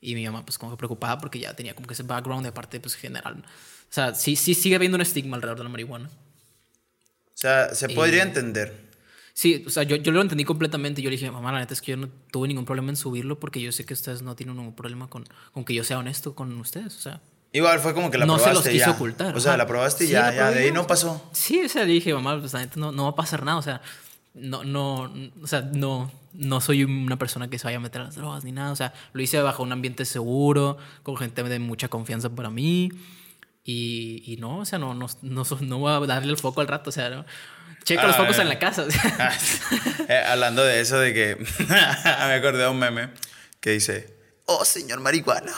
Y 0.01 0.15
mi 0.15 0.24
mamá, 0.24 0.45
pues, 0.45 0.57
como 0.57 0.70
que 0.70 0.77
preocupada 0.77 1.19
porque 1.19 1.41
ya 1.41 1.55
tenía 1.55 1.74
como 1.74 1.89
que 1.89 1.95
ese 1.95 2.05
background 2.05 2.47
de 2.47 2.53
parte, 2.53 2.78
pues, 2.78 2.95
general. 2.95 3.45
O 3.91 3.93
sea, 3.93 4.15
sí, 4.15 4.36
sí 4.36 4.55
sigue 4.55 4.77
habiendo 4.77 4.95
un 4.95 5.03
estigma 5.03 5.35
alrededor 5.35 5.59
de 5.59 5.65
la 5.65 5.70
marihuana. 5.70 6.09
O 6.09 7.36
sea, 7.36 7.74
se 7.74 7.89
podría 7.89 8.23
entender. 8.23 8.84
Sí, 9.36 9.65
o 9.66 9.70
sea, 9.70 9.82
yo, 9.82 9.97
yo 9.97 10.12
lo 10.12 10.23
entendí 10.23 10.44
completamente. 10.44 11.02
Yo 11.02 11.11
le 11.11 11.16
dije, 11.16 11.28
mamá, 11.31 11.51
la 11.52 11.59
neta 11.59 11.74
es 11.74 11.82
que 11.82 11.90
yo 11.90 11.97
no 11.97 12.09
tuve 12.31 12.47
ningún 12.47 12.65
problema 12.65 12.90
en 12.90 12.97
subirlo 12.97 13.40
porque 13.40 13.61
yo 13.61 13.73
sé 13.73 13.85
que 13.85 13.93
ustedes 13.93 14.23
no 14.23 14.36
tienen 14.36 14.56
ningún 14.56 14.74
problema 14.77 15.09
con, 15.09 15.24
con 15.52 15.65
que 15.65 15.74
yo 15.74 15.82
sea 15.82 15.98
honesto 15.98 16.35
con 16.36 16.56
ustedes. 16.61 16.97
O 16.97 17.01
sea, 17.01 17.20
Igual 17.52 17.78
fue 17.81 17.94
como 17.94 18.11
que 18.11 18.19
la 18.19 18.27
no 18.27 18.39
se 18.39 18.44
probaste 18.44 18.70
los 18.70 18.73
quiso 18.73 18.86
ya. 18.86 18.93
ocultar. 18.93 19.36
O 19.36 19.40
sea, 19.40 19.56
la 19.56 19.66
probaste 19.66 20.05
y 20.05 20.06
Sí, 20.09 20.12
ya, 20.12 20.32
ya, 20.32 20.51
de 20.51 20.61
ahí 20.65 20.73
no 20.73 20.86
pasó. 20.86 21.28
Sí, 21.32 21.61
o 21.65 21.69
sea, 21.69 21.85
le 21.85 21.93
dije, 21.93 22.12
mamá, 22.15 22.39
pues 22.40 22.52
la 22.52 22.61
neta 22.61 22.78
no, 22.81 22.93
no 22.93 23.05
va 23.05 23.11
a 23.11 23.15
pasar 23.16 23.44
nada. 23.44 23.59
O 23.59 23.62
sea, 23.62 23.81
no, 24.35 24.65
no, 24.65 25.12
o 25.43 25.47
sea, 25.47 25.62
no, 25.62 26.11
no 26.32 26.61
soy 26.61 26.85
una 26.85 27.16
persona 27.16 27.48
que 27.51 27.59
se 27.59 27.65
vaya 27.66 27.77
a 27.78 27.81
meter 27.81 28.02
a 28.02 28.05
las 28.05 28.16
drogas 28.16 28.44
ni 28.44 28.51
nada. 28.52 28.73
O 28.73 28.77
sea, 28.77 28.93
lo 29.12 29.23
hice 29.23 29.40
bajo 29.40 29.62
un 29.62 29.70
ambiente 29.73 30.05
seguro, 30.05 30.78
con 31.02 31.16
gente 31.16 31.43
de 31.43 31.59
mucha 31.61 31.89
confianza 31.89 32.28
para 32.31 32.51
mí. 32.51 32.90
Y, 33.65 34.23
y 34.27 34.36
no, 34.36 34.59
o 34.59 34.65
sea, 34.65 34.78
no, 34.78 34.94
no, 34.94 35.06
no, 35.23 35.44
no 35.61 35.78
voy 35.78 35.93
a 35.93 36.06
darle 36.06 36.31
el 36.32 36.39
foco 36.39 36.61
al 36.61 36.69
rato. 36.69 36.90
O 36.90 36.93
sea, 36.93 37.09
no. 37.11 37.24
Checa 37.85 38.06
los 38.06 38.16
Ah, 38.16 38.19
focos 38.19 38.39
eh. 38.39 38.43
en 38.43 38.48
la 38.48 38.59
casa. 38.59 38.90
sea. 38.90 39.39
Eh, 40.09 40.24
hablando 40.27 40.65
de 40.65 40.81
eso, 40.81 40.98
de 40.98 41.15
que 41.15 41.36
me 41.69 42.35
acordé 42.35 42.62
de 42.62 42.69
un 42.69 42.78
meme 42.78 43.11
que 43.61 43.70
dice: 43.70 44.15
Oh, 44.47 44.65
señor 44.65 45.01
marihuana. 45.01 45.52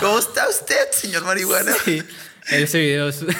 ¿Cómo 0.00 0.18
está 0.18 0.48
usted, 0.48 0.90
señor 0.92 1.24
marihuana? 1.24 1.72
Ah. 1.74 1.82
Sí, 1.84 2.02
ese 2.50 2.78
video 2.78 3.08
es... 3.08 3.24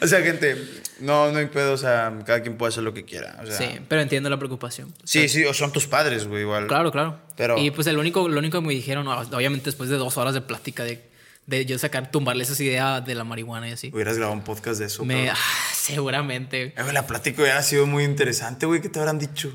O 0.00 0.06
sea, 0.06 0.20
gente, 0.22 0.56
no, 1.00 1.32
no 1.32 1.38
hay 1.38 1.46
pedo, 1.46 1.72
o 1.72 1.76
sea, 1.76 2.12
cada 2.24 2.40
quien 2.40 2.56
puede 2.56 2.68
hacer 2.70 2.84
lo 2.84 2.94
que 2.94 3.04
quiera. 3.04 3.36
O 3.42 3.46
sea, 3.46 3.56
Sí, 3.56 3.80
pero 3.88 4.00
entiendo 4.00 4.30
la 4.30 4.36
preocupación. 4.36 4.94
sí, 5.02 5.28
sí, 5.28 5.44
o 5.44 5.52
son 5.52 5.72
tus 5.72 5.88
padres, 5.88 6.26
güey, 6.28 6.42
igual. 6.42 6.68
Claro, 6.68 6.92
claro. 6.92 7.18
Pero- 7.36 7.58
Y 7.58 7.72
pues 7.72 7.88
el 7.88 7.98
único, 7.98 8.28
lo 8.28 8.38
único 8.38 8.60
que 8.60 8.66
me 8.68 8.74
dijeron, 8.74 9.08
obviamente 9.08 9.66
después 9.66 9.90
de 9.90 9.96
dos 9.96 10.16
horas 10.18 10.34
de 10.34 10.40
plática 10.40 10.84
de, 10.84 11.02
de 11.46 11.66
yo 11.66 11.78
sacar, 11.78 12.10
tumbarles 12.10 12.50
esa 12.50 12.62
idea 12.62 13.00
de 13.00 13.14
la 13.14 13.24
marihuana 13.24 13.68
y 13.68 13.72
así. 13.72 13.90
Hubieras 13.92 14.16
grabado 14.16 14.36
un 14.36 14.44
podcast 14.44 14.78
de 14.80 14.86
eso. 14.86 15.04
Me, 15.04 15.30
ah, 15.30 15.36
seguramente. 15.74 16.74
Eh, 16.76 16.92
la 16.92 17.06
plática 17.06 17.42
hubiera 17.42 17.62
sido 17.62 17.86
muy 17.86 18.04
interesante, 18.04 18.66
güey, 18.66 18.80
¿qué 18.80 18.88
te 18.88 18.98
habrán 18.98 19.18
dicho? 19.18 19.52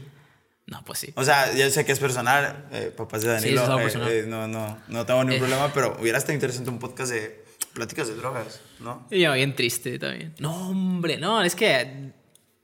No, 0.65 0.83
pues 0.83 0.99
sí. 0.99 1.13
O 1.15 1.23
sea, 1.23 1.53
ya 1.53 1.69
sé 1.69 1.85
que 1.85 1.93
es 1.93 1.99
personal, 1.99 2.67
eh, 2.73 2.91
papás 2.95 3.21
de 3.21 3.29
Danilo, 3.29 3.65
Sí, 3.79 3.85
es 3.87 3.95
eh, 3.95 4.19
eh, 4.19 4.25
no, 4.27 4.47
no, 4.49 4.77
no 4.89 5.05
tengo 5.05 5.23
ningún 5.23 5.35
Eh. 5.35 5.39
problema, 5.39 5.73
pero 5.73 5.97
hubiera 5.99 6.17
estado 6.17 6.33
interesante 6.33 6.69
un 6.69 6.77
podcast 6.79 7.11
de 7.11 7.45
pláticas 7.73 8.09
de 8.09 8.15
drogas, 8.15 8.59
¿no? 8.79 9.07
Y 9.09 9.21
yo 9.21 9.31
bien 9.33 9.55
triste 9.55 9.97
también. 9.97 10.35
No, 10.39 10.69
hombre, 10.69 11.17
no, 11.17 11.41
es 11.41 11.55
que 11.55 12.11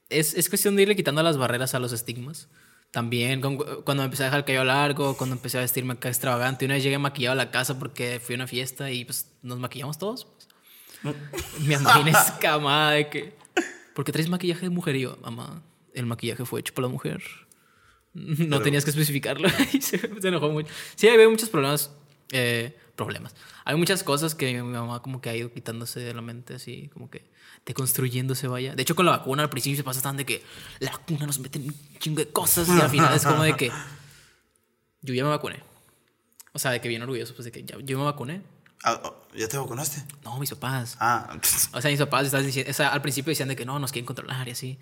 es, 0.10 0.34
es 0.34 0.50
cuestión 0.50 0.76
de 0.76 0.82
irle 0.82 0.96
quitando 0.98 1.24
las 1.24 1.38
barreras 1.38 1.76
a 1.76 1.80
los 1.80 1.94
estigmas. 1.94 2.50
También 2.94 3.42
con- 3.42 3.58
cuando 3.84 4.04
empecé 4.04 4.22
a 4.22 4.26
dejar 4.28 4.42
el 4.42 4.46
cabello 4.46 4.66
largo, 4.66 5.18
cuando 5.18 5.36
empecé 5.36 5.58
a 5.58 5.62
vestirme 5.62 5.94
acá 5.94 6.10
extravagante. 6.10 6.64
Una 6.66 6.76
vez 6.76 6.84
llegué 6.84 7.00
maquillado 7.00 7.32
a 7.34 7.36
la 7.36 7.50
casa 7.50 7.80
porque 7.80 8.20
fui 8.24 8.36
a 8.36 8.38
una 8.38 8.46
fiesta 8.46 8.92
y 8.92 9.04
pues 9.04 9.32
nos 9.42 9.58
maquillamos 9.58 9.98
todos. 9.98 10.28
pues. 11.02 11.16
Mi 11.60 11.76
mamá 11.76 12.08
escamada 12.28 12.92
de 12.92 13.10
que... 13.10 13.36
¿Por 13.96 14.06
qué 14.06 14.12
traes 14.12 14.30
maquillaje 14.30 14.62
de 14.62 14.70
mujer? 14.70 14.96
Y 14.96 15.02
yo, 15.02 15.18
mamá, 15.24 15.64
el 15.96 16.06
maquillaje 16.06 16.46
fue 16.46 16.60
hecho 16.60 16.72
por 16.76 16.84
la 16.84 16.88
mujer. 16.90 17.24
No 18.14 18.62
tenías 18.62 18.84
que 18.84 18.92
especificarlo. 18.92 19.48
y 19.74 19.82
se, 19.82 19.98
se 20.22 20.28
enojó 20.28 20.50
mucho. 20.50 20.72
Sí, 20.96 21.08
hay 21.08 21.28
muchos 21.28 21.50
problemas. 21.50 21.90
Eh, 22.32 22.78
problemas. 22.96 23.36
Hay 23.66 23.76
muchas 23.76 24.04
cosas 24.04 24.36
que 24.36 24.54
mi 24.54 24.62
mamá 24.62 25.02
como 25.02 25.22
que 25.22 25.30
ha 25.30 25.36
ido 25.36 25.52
quitándose 25.52 26.00
de 26.00 26.14
la 26.14 26.22
mente, 26.22 26.56
así 26.56 26.90
como 26.94 27.10
que 27.10 27.32
deconstruyéndose, 27.66 28.48
vaya. 28.48 28.76
De 28.76 28.82
hecho, 28.82 28.96
con 28.96 29.06
la 29.06 29.14
vacuna 29.14 29.44
al 29.44 29.50
principio 29.50 29.78
se 29.78 29.84
pasa 29.84 30.02
tan 30.02 30.18
de 30.18 30.26
que 30.26 30.44
la 30.80 30.92
vacuna 30.92 31.26
nos 31.26 31.40
mete 31.40 31.60
un 31.60 31.76
chingo 32.00 32.20
de 32.20 32.30
cosas 32.30 32.68
y 32.68 32.80
al 32.80 32.90
final 32.90 33.14
es 33.14 33.26
como 33.26 33.44
de 33.44 33.56
que 33.56 33.72
yo 35.02 35.14
ya 35.14 35.24
me 35.24 35.30
vacuné. 35.30 35.64
O 36.54 36.60
sea, 36.60 36.72
de 36.72 36.82
que 36.82 36.88
bien 36.88 37.02
orgulloso, 37.02 37.34
pues 37.34 37.46
de 37.46 37.52
que 37.52 37.64
ya, 37.64 37.78
yo 37.80 37.98
me 37.98 38.06
vacuné. 38.06 38.42
Ah, 38.84 39.02
oh, 39.04 39.16
¿Ya 39.36 39.48
te 39.48 39.58
vacunaste? 39.58 40.04
No, 40.24 40.38
mis 40.40 40.50
papás. 40.50 40.98
Ah, 41.00 41.38
O 41.74 41.82
sea, 41.82 41.90
mis 41.90 42.00
papás 42.00 42.26
estaban 42.26 42.46
diciendo, 42.46 42.70
o 42.70 42.74
sea, 42.74 42.90
al 42.90 43.02
principio 43.02 43.32
decían 43.32 43.48
de 43.48 43.56
que 43.56 43.66
no, 43.66 43.80
nos 43.80 43.92
quieren 43.92 44.06
controlar 44.06 44.48
y 44.48 44.52
así. 44.52 44.78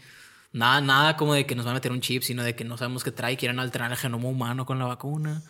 Nada, 0.53 0.81
nada 0.81 1.15
como 1.15 1.33
de 1.33 1.45
que 1.45 1.55
nos 1.55 1.65
van 1.65 1.73
a 1.73 1.75
meter 1.75 1.91
un 1.91 2.01
chip, 2.01 2.23
sino 2.23 2.43
de 2.43 2.55
que 2.55 2.63
no 2.63 2.77
sabemos 2.77 3.03
qué 3.03 3.11
trae, 3.11 3.37
quieren 3.37 3.59
alterar 3.59 3.91
el 3.91 3.97
genoma 3.97 4.27
humano 4.27 4.65
con 4.65 4.79
la 4.79 4.85
vacuna. 4.85 5.43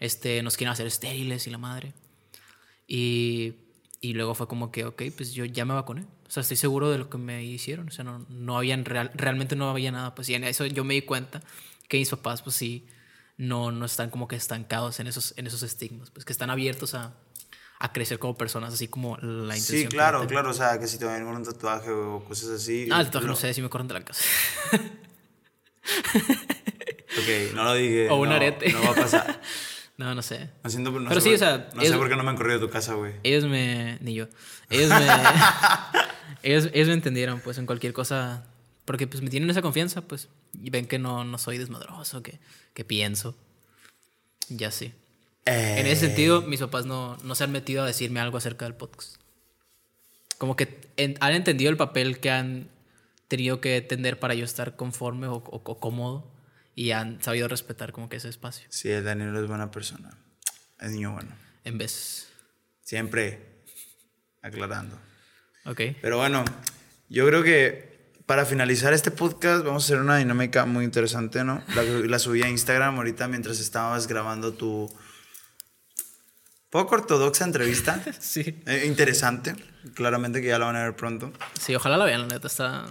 Este, 0.00 0.42
nos 0.42 0.56
quieren 0.56 0.72
hacer 0.72 0.86
estériles 0.86 1.46
y 1.46 1.50
la 1.50 1.58
madre. 1.58 1.92
Y, 2.86 3.54
y 4.00 4.12
luego 4.14 4.34
fue 4.34 4.46
como 4.48 4.70
que, 4.70 4.84
ok, 4.84 5.02
pues 5.16 5.32
yo 5.32 5.44
ya 5.44 5.64
me 5.64 5.74
vacuné. 5.74 6.06
O 6.26 6.30
sea, 6.30 6.40
estoy 6.42 6.56
seguro 6.56 6.90
de 6.90 6.98
lo 6.98 7.08
que 7.10 7.18
me 7.18 7.44
hicieron. 7.44 7.88
O 7.88 7.90
sea, 7.90 8.04
no, 8.04 8.24
no 8.28 8.56
habían 8.58 8.84
real, 8.84 9.10
realmente 9.14 9.56
no 9.56 9.70
había 9.70 9.90
nada. 9.92 10.14
Pues 10.14 10.28
y 10.28 10.34
en 10.34 10.44
eso 10.44 10.66
yo 10.66 10.84
me 10.84 10.94
di 10.94 11.02
cuenta 11.02 11.42
que 11.88 11.98
mis 11.98 12.10
papás, 12.10 12.42
pues 12.42 12.56
sí, 12.56 12.86
no, 13.36 13.70
no 13.72 13.86
están 13.86 14.10
como 14.10 14.28
que 14.28 14.36
estancados 14.36 14.98
en 15.00 15.06
esos, 15.06 15.34
en 15.36 15.46
esos 15.46 15.62
estigmas. 15.62 16.10
Pues 16.10 16.24
que 16.24 16.32
están 16.32 16.50
abiertos 16.50 16.94
a, 16.94 17.14
a 17.78 17.92
crecer 17.92 18.18
como 18.18 18.36
personas, 18.36 18.74
así 18.74 18.88
como 18.88 19.16
la 19.18 19.56
intención. 19.56 19.82
sí, 19.82 19.86
claro, 19.88 20.26
claro. 20.26 20.50
O 20.50 20.54
sea, 20.54 20.78
que 20.80 20.86
si 20.88 20.98
te 20.98 21.04
venir 21.06 21.24
un 21.24 21.42
tatuaje 21.44 21.90
o 21.90 22.24
cosas 22.24 22.50
así. 22.50 22.88
Ah, 22.92 23.00
el 23.00 23.06
tatuaje 23.06 23.26
lo- 23.26 23.32
no 23.32 23.38
sé 23.38 23.54
si 23.54 23.62
me 23.62 23.68
corren 23.70 23.88
de 23.88 23.94
la 23.94 24.04
casa. 24.04 24.22
Ok, 27.18 27.54
no 27.54 27.64
lo 27.64 27.74
dije. 27.74 28.08
O 28.10 28.16
un 28.16 28.28
no, 28.28 28.34
arete. 28.34 28.72
No 28.72 28.82
va 28.82 28.90
a 28.90 28.94
pasar. 28.94 29.40
no, 29.98 30.14
no 30.14 30.22
sé. 30.22 30.50
No, 30.62 30.70
siento- 30.70 30.90
no 30.90 31.08
Pero 31.08 31.20
sé 31.20 31.24
sí, 31.24 31.28
por- 31.30 31.34
o 31.36 31.38
sea, 31.38 31.68
No 31.74 31.80
sé 31.82 31.86
es- 31.88 31.92
por 31.94 32.08
qué 32.08 32.16
no 32.16 32.22
me 32.22 32.30
han 32.30 32.36
corrido 32.36 32.58
de 32.60 32.66
tu 32.66 32.72
casa, 32.72 32.94
güey. 32.94 33.14
Ellos 33.22 33.44
me. 33.44 33.98
Ni 34.00 34.14
yo. 34.14 34.26
Ellos 34.70 34.90
me. 34.90 35.06
ellos, 36.42 36.68
ellos 36.72 36.88
me 36.88 36.94
entendieron, 36.94 37.40
pues, 37.40 37.58
en 37.58 37.66
cualquier 37.66 37.92
cosa. 37.92 38.44
Porque, 38.84 39.06
pues, 39.06 39.22
me 39.22 39.30
tienen 39.30 39.50
esa 39.50 39.62
confianza, 39.62 40.02
pues. 40.02 40.28
Y 40.62 40.70
ven 40.70 40.86
que 40.86 40.98
no, 40.98 41.24
no 41.24 41.38
soy 41.38 41.58
desmadroso, 41.58 42.22
que, 42.22 42.38
que 42.74 42.84
pienso. 42.84 43.36
Ya 44.48 44.70
sí. 44.70 44.92
En 45.44 45.86
ese 45.86 45.92
Eh, 45.92 46.08
sentido, 46.08 46.42
mis 46.42 46.60
papás 46.60 46.86
no, 46.86 47.16
no 47.22 47.34
se 47.34 47.44
han 47.44 47.52
metido 47.52 47.82
a 47.82 47.86
decirme 47.86 48.20
algo 48.20 48.36
acerca 48.38 48.64
del 48.64 48.74
podcast. 48.74 49.16
Como 50.38 50.56
que 50.56 50.80
en- 50.96 51.16
han 51.20 51.32
entendido 51.34 51.70
el 51.70 51.76
papel 51.76 52.20
que 52.20 52.30
han 52.30 52.68
tenido 53.28 53.60
que 53.60 53.80
tender 53.80 54.18
para 54.20 54.34
yo 54.34 54.44
estar 54.44 54.76
conforme 54.76 55.26
o, 55.28 55.36
o- 55.36 55.62
o 55.64 55.78
cómodo 55.80 56.24
y 56.76 56.92
han 56.92 57.20
sabido 57.22 57.48
respetar 57.48 57.90
como 57.90 58.08
que 58.08 58.16
ese 58.16 58.28
espacio. 58.28 58.66
Sí, 58.68 58.90
el 58.90 59.02
Danilo 59.02 59.40
es 59.42 59.48
buena 59.48 59.70
persona. 59.72 60.10
Es 60.78 60.92
niño 60.92 61.12
bueno. 61.12 61.34
En 61.64 61.78
vez. 61.78 62.28
Siempre 62.82 63.64
aclarando. 64.42 64.96
Ok. 65.64 65.80
Pero 66.00 66.18
bueno, 66.18 66.44
yo 67.08 67.26
creo 67.26 67.42
que 67.42 68.12
para 68.26 68.44
finalizar 68.44 68.92
este 68.92 69.10
podcast 69.10 69.64
vamos 69.64 69.84
a 69.84 69.86
hacer 69.86 70.00
una 70.00 70.18
dinámica 70.18 70.66
muy 70.66 70.84
interesante, 70.84 71.42
¿no? 71.44 71.62
La, 71.74 71.82
la 71.82 72.18
subí 72.18 72.42
a 72.42 72.48
Instagram 72.48 72.96
ahorita 72.96 73.26
mientras 73.26 73.58
estabas 73.58 74.06
grabando 74.06 74.52
tu 74.52 74.94
poco 76.68 76.94
ortodoxa 76.96 77.44
entrevista. 77.44 78.04
Sí. 78.20 78.62
Eh, 78.66 78.84
interesante. 78.86 79.56
Claramente 79.94 80.42
que 80.42 80.48
ya 80.48 80.58
la 80.58 80.66
van 80.66 80.76
a 80.76 80.82
ver 80.84 80.94
pronto. 80.94 81.32
Sí, 81.58 81.74
ojalá 81.74 81.96
la 81.96 82.04
vean, 82.04 82.28
la 82.28 82.34
neta 82.34 82.48
está. 82.48 82.84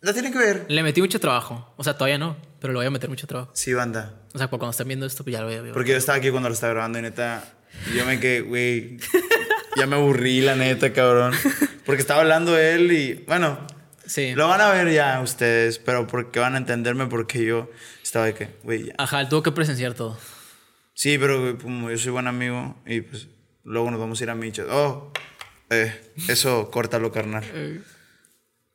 La 0.00 0.12
tienen 0.12 0.32
que 0.32 0.38
ver. 0.38 0.66
Le 0.68 0.82
metí 0.82 1.00
mucho 1.00 1.18
trabajo. 1.18 1.72
O 1.76 1.84
sea, 1.84 1.94
todavía 1.94 2.18
no, 2.18 2.36
pero 2.60 2.72
le 2.72 2.78
voy 2.78 2.86
a 2.86 2.90
meter 2.90 3.08
mucho 3.08 3.26
trabajo. 3.26 3.50
Sí, 3.54 3.72
banda. 3.74 4.14
O 4.34 4.38
sea, 4.38 4.48
cuando 4.48 4.70
estén 4.70 4.86
viendo 4.88 5.06
esto, 5.06 5.24
pues 5.24 5.32
ya 5.34 5.40
lo 5.40 5.46
voy 5.46 5.56
a 5.56 5.62
ver. 5.62 5.72
Porque 5.72 5.92
yo 5.92 5.96
estaba 5.96 6.18
aquí 6.18 6.30
cuando 6.30 6.48
lo 6.48 6.54
estaba 6.54 6.72
grabando 6.74 6.98
y 6.98 7.02
neta, 7.02 7.44
yo 7.94 8.04
me 8.04 8.20
quedé, 8.20 8.42
güey, 8.42 8.98
ya 9.76 9.86
me 9.86 9.96
aburrí, 9.96 10.40
la 10.42 10.54
neta, 10.54 10.92
cabrón. 10.92 11.34
Porque 11.84 12.00
estaba 12.02 12.20
hablando 12.20 12.56
él 12.58 12.92
y, 12.92 13.14
bueno, 13.26 13.66
Sí. 14.06 14.34
lo 14.34 14.46
van 14.48 14.60
a 14.60 14.70
ver 14.70 14.92
ya 14.92 15.20
ustedes, 15.22 15.78
pero 15.78 16.06
porque 16.06 16.38
van 16.38 16.54
a 16.54 16.58
entenderme 16.58 17.06
porque 17.06 17.44
yo 17.44 17.70
estaba 18.02 18.26
de 18.26 18.34
que, 18.34 18.48
güey, 18.62 18.86
ya. 18.86 18.94
Ajá, 18.98 19.20
él 19.22 19.28
tuvo 19.28 19.42
que 19.42 19.52
presenciar 19.52 19.94
todo. 19.94 20.18
Sí, 20.94 21.18
pero 21.18 21.40
güey, 21.40 21.56
como 21.58 21.90
yo 21.90 21.98
soy 21.98 22.12
buen 22.12 22.26
amigo 22.26 22.76
y 22.86 23.00
pues 23.00 23.28
luego 23.64 23.90
nos 23.90 23.98
vamos 24.00 24.20
a 24.20 24.24
ir 24.24 24.30
a 24.30 24.34
Micho. 24.34 24.66
Oh, 24.70 25.12
eh, 25.70 25.92
eso, 26.28 26.70
córtalo, 26.70 27.10
carnal. 27.12 27.44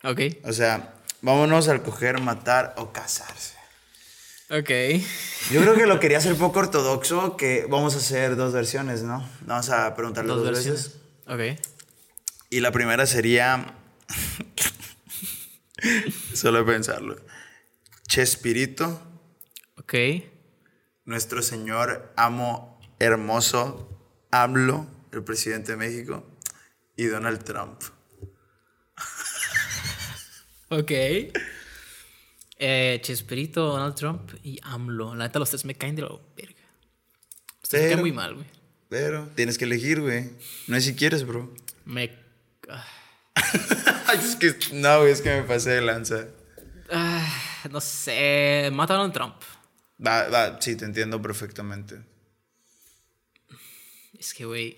Ok. 0.03 0.19
O 0.43 0.51
sea, 0.51 0.95
vámonos 1.21 1.67
al 1.67 1.83
coger, 1.83 2.19
matar 2.21 2.73
o 2.77 2.91
casarse. 2.91 3.55
Ok. 4.49 4.69
Yo 5.51 5.61
creo 5.61 5.75
que 5.75 5.85
lo 5.85 5.99
quería 5.99 6.17
hacer 6.17 6.35
poco 6.35 6.59
ortodoxo, 6.59 7.37
que 7.37 7.65
vamos 7.69 7.95
a 7.95 7.99
hacer 7.99 8.35
dos 8.35 8.53
versiones, 8.53 9.03
¿no? 9.03 9.27
Vamos 9.41 9.69
a 9.69 9.95
preguntarle 9.95 10.33
dos, 10.33 10.43
Dos 10.43 10.51
veces. 10.65 10.99
versiones. 11.27 11.59
Ok. 11.59 11.67
Y 12.49 12.59
la 12.59 12.71
primera 12.71 13.05
sería. 13.05 13.73
Solo 16.33 16.65
pensarlo. 16.65 17.17
Chespirito, 18.07 19.01
Ok. 19.77 19.93
nuestro 21.05 21.41
señor 21.41 22.11
amo 22.17 22.79
hermoso, 22.99 23.89
AMLO, 24.31 24.85
el 25.11 25.23
presidente 25.23 25.71
de 25.71 25.77
México, 25.77 26.25
y 26.95 27.05
Donald 27.05 27.43
Trump. 27.43 27.81
Ok. 30.71 30.91
Eh, 32.57 32.99
Chespirito, 33.01 33.65
Donald 33.65 33.93
Trump 33.95 34.31
y 34.41 34.57
AMLO. 34.63 35.15
La 35.15 35.25
neta, 35.25 35.37
los 35.37 35.49
tres 35.49 35.65
me 35.65 35.75
caen 35.75 35.97
de 35.97 36.03
la 36.03 36.11
verga. 36.37 36.61
Ustedes 37.61 37.83
me 37.83 37.89
caen 37.89 37.99
muy 37.99 38.11
mal, 38.13 38.35
güey. 38.35 38.45
Pero 38.87 39.27
tienes 39.35 39.57
que 39.57 39.65
elegir, 39.65 39.99
güey. 39.99 40.29
No 40.67 40.77
es 40.77 40.85
si 40.85 40.95
quieres, 40.95 41.25
bro. 41.27 41.53
Me. 41.83 42.17
es 44.13 44.35
que. 44.37 44.55
No, 44.73 44.99
güey, 44.99 45.11
es 45.11 45.21
que 45.21 45.41
me 45.41 45.43
pasé 45.43 45.71
de 45.71 45.81
lanza. 45.81 46.27
ah, 46.89 47.27
no 47.69 47.81
sé. 47.81 48.69
Mata 48.71 48.93
a 48.93 48.97
Donald 48.97 49.13
Trump. 49.13 49.35
Va, 50.05 50.29
va, 50.29 50.61
sí, 50.61 50.77
te 50.77 50.85
entiendo 50.85 51.21
perfectamente. 51.21 51.99
Es 54.17 54.33
que, 54.33 54.45
güey. 54.45 54.77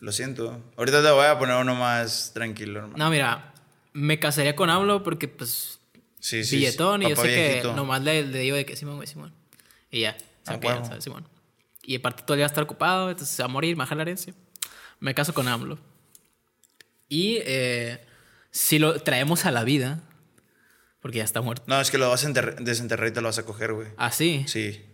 Lo 0.00 0.12
siento. 0.12 0.72
Ahorita 0.78 1.02
te 1.02 1.10
voy 1.10 1.26
a 1.26 1.38
poner 1.38 1.56
uno 1.56 1.74
más 1.74 2.30
tranquilo, 2.32 2.78
hermano. 2.80 2.96
No, 2.96 3.10
mira. 3.10 3.52
Me 3.96 4.18
casaría 4.18 4.54
con 4.54 4.68
AMLO 4.70 5.02
porque, 5.02 5.26
pues. 5.28 5.80
Sí, 6.20 6.44
sí. 6.44 6.56
billetón 6.56 7.00
sí. 7.00 7.06
y 7.06 7.10
yo 7.10 7.16
sé 7.16 7.22
que 7.28 7.46
viejito. 7.48 7.74
nomás 7.74 8.02
le, 8.02 8.22
le 8.26 8.38
digo 8.40 8.56
de 8.56 8.66
que 8.66 8.76
Simón, 8.76 8.96
güey, 8.96 9.06
Simón. 9.08 9.32
Y 9.90 10.00
ya. 10.00 10.16
Se 10.18 10.52
Ah, 10.54 10.60
huevo. 10.62 10.84
¿sabes? 10.84 11.02
Simón. 11.04 11.26
Y 11.82 11.96
aparte 11.96 12.22
todo 12.24 12.34
el 12.34 12.38
día 12.38 12.44
va 12.44 12.48
a 12.48 12.52
estar 12.52 12.64
ocupado, 12.64 13.10
entonces 13.10 13.34
se 13.34 13.42
va 13.42 13.46
a 13.46 13.48
morir, 13.48 13.74
me 13.76 13.78
va 13.78 13.84
a 13.84 13.86
jalar 13.86 14.06
la 14.06 14.10
herencia. 14.10 14.34
Me 15.00 15.14
caso 15.14 15.32
con 15.34 15.46
AMLO. 15.48 15.78
Y 17.08 17.38
eh, 17.44 18.04
si 18.50 18.78
lo 18.78 19.00
traemos 19.02 19.44
a 19.46 19.50
la 19.52 19.62
vida, 19.64 20.00
porque 21.00 21.18
ya 21.18 21.24
está 21.24 21.40
muerto. 21.40 21.64
No, 21.68 21.80
es 21.80 21.90
que 21.90 21.98
lo 21.98 22.08
vas 22.10 22.24
a 22.24 22.28
enterr- 22.28 22.56
desenterrar 22.58 23.08
y 23.08 23.12
te 23.12 23.20
lo 23.20 23.28
vas 23.28 23.38
a 23.38 23.44
coger, 23.44 23.72
güey. 23.72 23.88
Así. 23.96 24.44
Sí. 24.48 24.84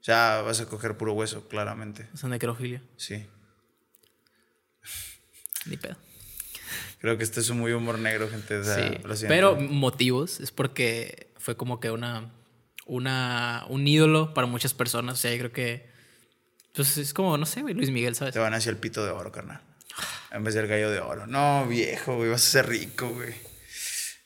O 0.00 0.04
sea, 0.04 0.42
vas 0.42 0.60
a 0.60 0.66
coger 0.66 0.96
puro 0.96 1.12
hueso, 1.14 1.48
claramente. 1.48 2.08
Es 2.14 2.22
una 2.22 2.34
necrofilia. 2.36 2.82
Sí. 2.96 3.26
Ni 5.66 5.76
pedo. 5.76 5.96
Creo 7.00 7.16
que 7.16 7.24
este 7.24 7.40
es 7.40 7.48
un 7.50 7.58
muy 7.58 7.72
humor 7.72 7.98
negro, 7.98 8.28
gente. 8.28 8.56
o 8.58 8.64
sea, 8.64 8.88
Sí. 8.88 8.98
lo. 9.04 9.14
Pero 9.28 9.56
motivos 9.56 10.40
es 10.40 10.50
porque 10.50 11.28
fue 11.38 11.56
como 11.56 11.78
que 11.80 11.90
una, 11.90 12.30
una, 12.86 13.64
un 13.68 13.86
ídolo 13.86 14.34
para 14.34 14.46
muchas 14.46 14.74
personas. 14.74 15.14
O 15.14 15.16
sea, 15.16 15.30
yo 15.32 15.38
creo 15.38 15.52
que. 15.52 15.88
Pues 16.74 16.96
es 16.98 17.12
como, 17.14 17.36
no 17.38 17.46
sé, 17.46 17.62
güey, 17.62 17.74
Luis 17.74 17.90
Miguel, 17.90 18.14
¿sabes? 18.14 18.34
Te 18.34 18.40
van 18.40 18.54
hacia 18.54 18.70
el 18.70 18.76
pito 18.76 19.04
de 19.04 19.10
oro, 19.10 19.32
carnal. 19.32 19.60
En 20.30 20.44
vez 20.44 20.54
del 20.54 20.66
gallo 20.66 20.90
de 20.90 21.00
oro. 21.00 21.26
No, 21.26 21.66
viejo, 21.66 22.16
güey. 22.16 22.30
Vas 22.30 22.46
a 22.46 22.50
ser 22.50 22.68
rico, 22.68 23.08
güey. 23.08 23.34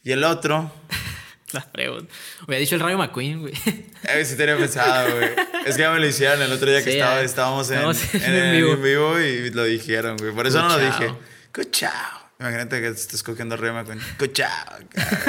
Y 0.03 0.13
el 0.13 0.25
otro. 0.25 0.73
La 1.53 1.71
pregunta. 1.71 2.13
Hubiera 2.47 2.61
dicho 2.61 2.75
el 2.77 2.81
Rayo 2.81 2.97
McQueen, 2.97 3.41
güey. 3.41 3.53
Eh, 4.09 4.25
sí 4.25 4.37
tenía 4.37 4.57
pensado, 4.57 5.15
güey. 5.17 5.31
Es 5.67 5.77
que 5.77 5.83
ya 5.83 5.93
me 5.93 6.01
lo 6.01 6.07
hicieron 6.07 6.41
el 6.43 6.51
otro 6.51 6.69
día 6.71 6.83
que 6.83 6.93
estaba, 6.95 7.21
estábamos 7.21 7.71
en, 7.71 7.79
en, 8.23 8.23
en 8.23 8.35
en 8.35 8.53
vivo. 8.57 8.77
vivo 8.79 9.21
y 9.21 9.51
lo 9.51 9.63
dijeron, 9.65 10.17
güey. 10.17 10.33
Por 10.33 10.47
eso 10.47 10.61
no 10.63 10.77
lo 10.77 10.79
dije. 10.79 11.13
Cuchao. 11.55 12.22
Imagínate 12.43 12.81
que 12.81 12.89
estés 12.89 13.23
cogiendo 13.23 13.57
rema 13.57 13.85
con 13.85 14.01
cuchao. 14.19 14.79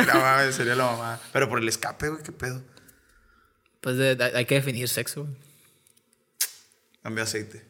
No 0.08 0.20
mames, 0.20 0.56
sería 0.56 0.74
la 0.76 0.86
mamá. 0.86 1.20
Pero 1.32 1.48
por 1.48 1.60
el 1.60 1.70
escape, 1.70 2.10
güey, 2.10 2.24
qué 2.24 2.32
pedo. 2.32 2.64
Pues 3.82 3.98
de- 3.98 4.16
de- 4.16 4.36
hay 4.36 4.46
que 4.46 4.56
definir 4.56 4.90
sexo, 4.90 5.26
güey. 5.26 5.36
Cambia 7.04 7.24
aceite. 7.26 7.64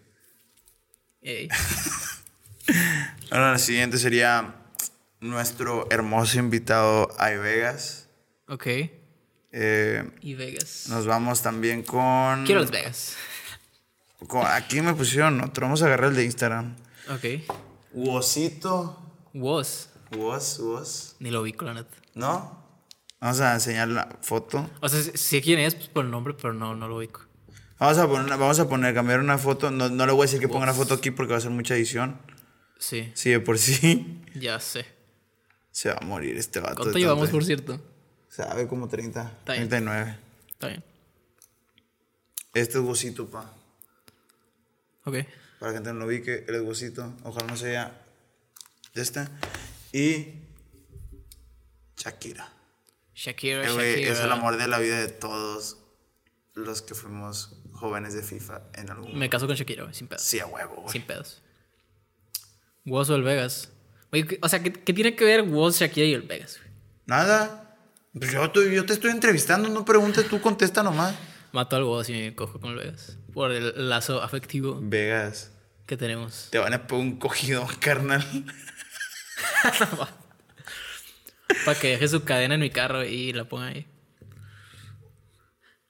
Ey. 1.22 1.49
Ahora 3.32 3.52
la 3.52 3.57
siguiente 3.57 3.98
sería 3.98 4.56
nuestro 5.20 5.88
hermoso 5.91 6.40
invitado 6.40 7.10
Ay 7.18 7.36
Vegas. 7.38 8.07
Ok. 8.48 8.68
Eh, 9.52 10.10
Y 10.22 10.36
Vegas. 10.36 10.86
nos 10.88 11.06
vamos 11.06 11.41
también 11.41 11.84
con, 11.84 12.45
Quiero 12.45 12.61
Las 12.61 12.72
Vegas. 12.72 13.15
con- 14.28 14.45
Aquí 14.48 14.80
me 14.82 14.94
pusieron 14.94 15.41
otro. 15.41 15.65
Vamos 15.65 15.82
a 15.82 15.88
agarrar 15.88 16.11
el 16.11 16.15
de 16.15 16.24
Instagram. 16.24 16.76
Ok. 17.10 17.44
Wosito. 17.91 18.99
Was. 19.34 19.89
Wos, 20.15 20.60
Wos. 20.60 21.15
Ni 21.19 21.31
lo 21.31 21.41
ubico, 21.41 21.65
la 21.65 21.73
neta. 21.73 21.95
¿No? 22.14 22.64
Vamos 23.19 23.39
a 23.39 23.53
enseñar 23.53 23.88
la 23.88 24.18
foto. 24.22 24.69
O 24.81 24.89
sea, 24.89 25.01
sé 25.01 25.41
quién 25.41 25.60
es 25.60 25.76
pues, 25.76 25.88
por 25.88 26.05
el 26.05 26.11
nombre, 26.11 26.34
pero 26.34 26.53
no, 26.53 26.76
no 26.76 26.88
lo 26.88 26.97
ubico. 26.97 27.22
Vamos 27.80 27.97
a 27.97 28.07
poner, 28.07 28.30
vamos 28.30 28.60
a 28.60 28.69
poner, 28.69 28.93
cambiar 28.93 29.19
una 29.19 29.38
foto. 29.38 29.72
No, 29.72 29.89
no 29.89 30.05
le 30.05 30.11
voy 30.11 30.22
a 30.23 30.26
decir 30.26 30.39
que 30.39 30.47
ponga 30.47 30.64
una 30.64 30.73
foto 30.73 30.93
aquí 30.93 31.11
porque 31.11 31.31
va 31.31 31.38
a 31.38 31.41
ser 31.41 31.51
mucha 31.51 31.76
edición. 31.76 32.19
Sí, 32.77 33.11
Sí, 33.15 33.30
de 33.30 33.39
por 33.39 33.57
sí 33.57 34.22
ya 34.35 34.60
sé. 34.60 34.85
se 35.72 35.89
va 35.89 35.97
a 36.01 36.05
morir 36.05 36.38
este 36.38 36.60
vato. 36.60 36.76
¿Cuánto 36.76 36.97
llevamos, 36.99 37.30
por 37.30 37.43
cierto? 37.45 37.80
Sabe 38.27 38.68
como 38.68 38.88
30, 38.88 39.22
bien. 39.23 39.69
39. 39.69 40.18
Está 40.51 40.68
bien. 40.68 40.84
Este 42.53 42.77
es 42.77 42.84
Wosito, 42.84 43.30
pa. 43.30 43.51
Ok. 45.05 45.15
Para 45.60 45.73
que 45.73 45.80
no 45.80 45.93
lo 45.93 46.05
ubique, 46.07 46.45
él 46.47 46.55
es 46.55 46.61
Wosito. 46.61 47.14
Ojalá 47.23 47.47
no 47.47 47.55
sea 47.55 48.02
este. 49.02 49.28
Y 49.91 50.41
Shakira. 51.98 52.49
Shakira, 53.15 53.64
Eh, 53.64 53.68
Shakira. 53.68 54.11
es 54.11 54.20
el 54.20 54.32
amor 54.32 54.57
de 54.57 54.68
la 54.68 54.80
vida 54.80 54.99
de 54.99 55.07
todos 55.07 55.78
los 56.56 56.82
que 56.82 56.95
fuimos 56.95 57.56
jóvenes 57.72 58.14
de 58.14 58.24
FIFA 58.24 58.61
en 58.76 58.90
algún 58.90 59.18
Me 59.18 59.30
caso 59.30 59.48
con 59.48 59.56
Shakira, 59.56 59.84
güey, 59.84 59.94
sin 59.95 60.07
pedos. 60.07 60.24
Sí, 60.24 60.40
a 60.40 60.45
huevo, 60.48 60.76
güey. 60.78 60.90
Sin 60.91 61.03
pedos. 61.03 61.41
Was 62.86 63.10
o 63.10 63.15
el 63.15 63.24
Vegas. 63.24 63.70
¿qué- 64.11 64.40
o 64.41 64.49
sea, 64.49 64.61
¿qué, 64.61 64.72
qué 64.74 64.94
tiene 64.94 65.15
que 65.15 65.26
ver 65.26 65.41
Was, 65.44 65.80
Shakira 65.80 66.06
y 66.07 66.14
el 66.14 66.24
Vegas? 66.24 66.57
güey? 66.60 66.72
Nada. 67.06 67.60
Pues 68.18 68.32
yo, 68.32 68.49
te- 68.52 68.74
yo 68.74 68.86
te 68.86 68.94
estoy 68.94 69.11
entrevistando, 69.11 69.70
no 69.70 69.86
preguntes, 69.86 70.28
tú 70.28 70.40
contesta 70.41 70.84
nomás. 70.84 71.15
Mato 71.52 71.76
al 71.76 71.84
Was 71.84 72.10
y 72.10 72.14
me 72.14 72.36
cojo 72.36 72.60
con 72.60 72.72
el 72.72 72.78
Vegas. 72.78 73.18
Por 73.34 73.52
el 73.52 73.90
lazo 73.90 74.22
afectivo 74.22 74.80
Vegas. 74.82 75.52
que 75.88 75.98
tenemos. 75.98 76.48
Te 76.52 76.57
van 76.60 76.74
a 76.74 76.88
poner 76.88 77.06
un 77.06 77.20
cogido, 77.20 77.68
carnal. 77.80 78.24
Para 81.65 81.80
que 81.80 81.90
deje 81.90 82.07
su 82.07 82.23
cadena 82.23 82.56
en 82.56 82.61
mi 82.61 82.69
carro 82.69 83.03
y 83.03 83.31
la 83.34 83.45
ponga 83.45 83.68
ahí. 83.68 83.85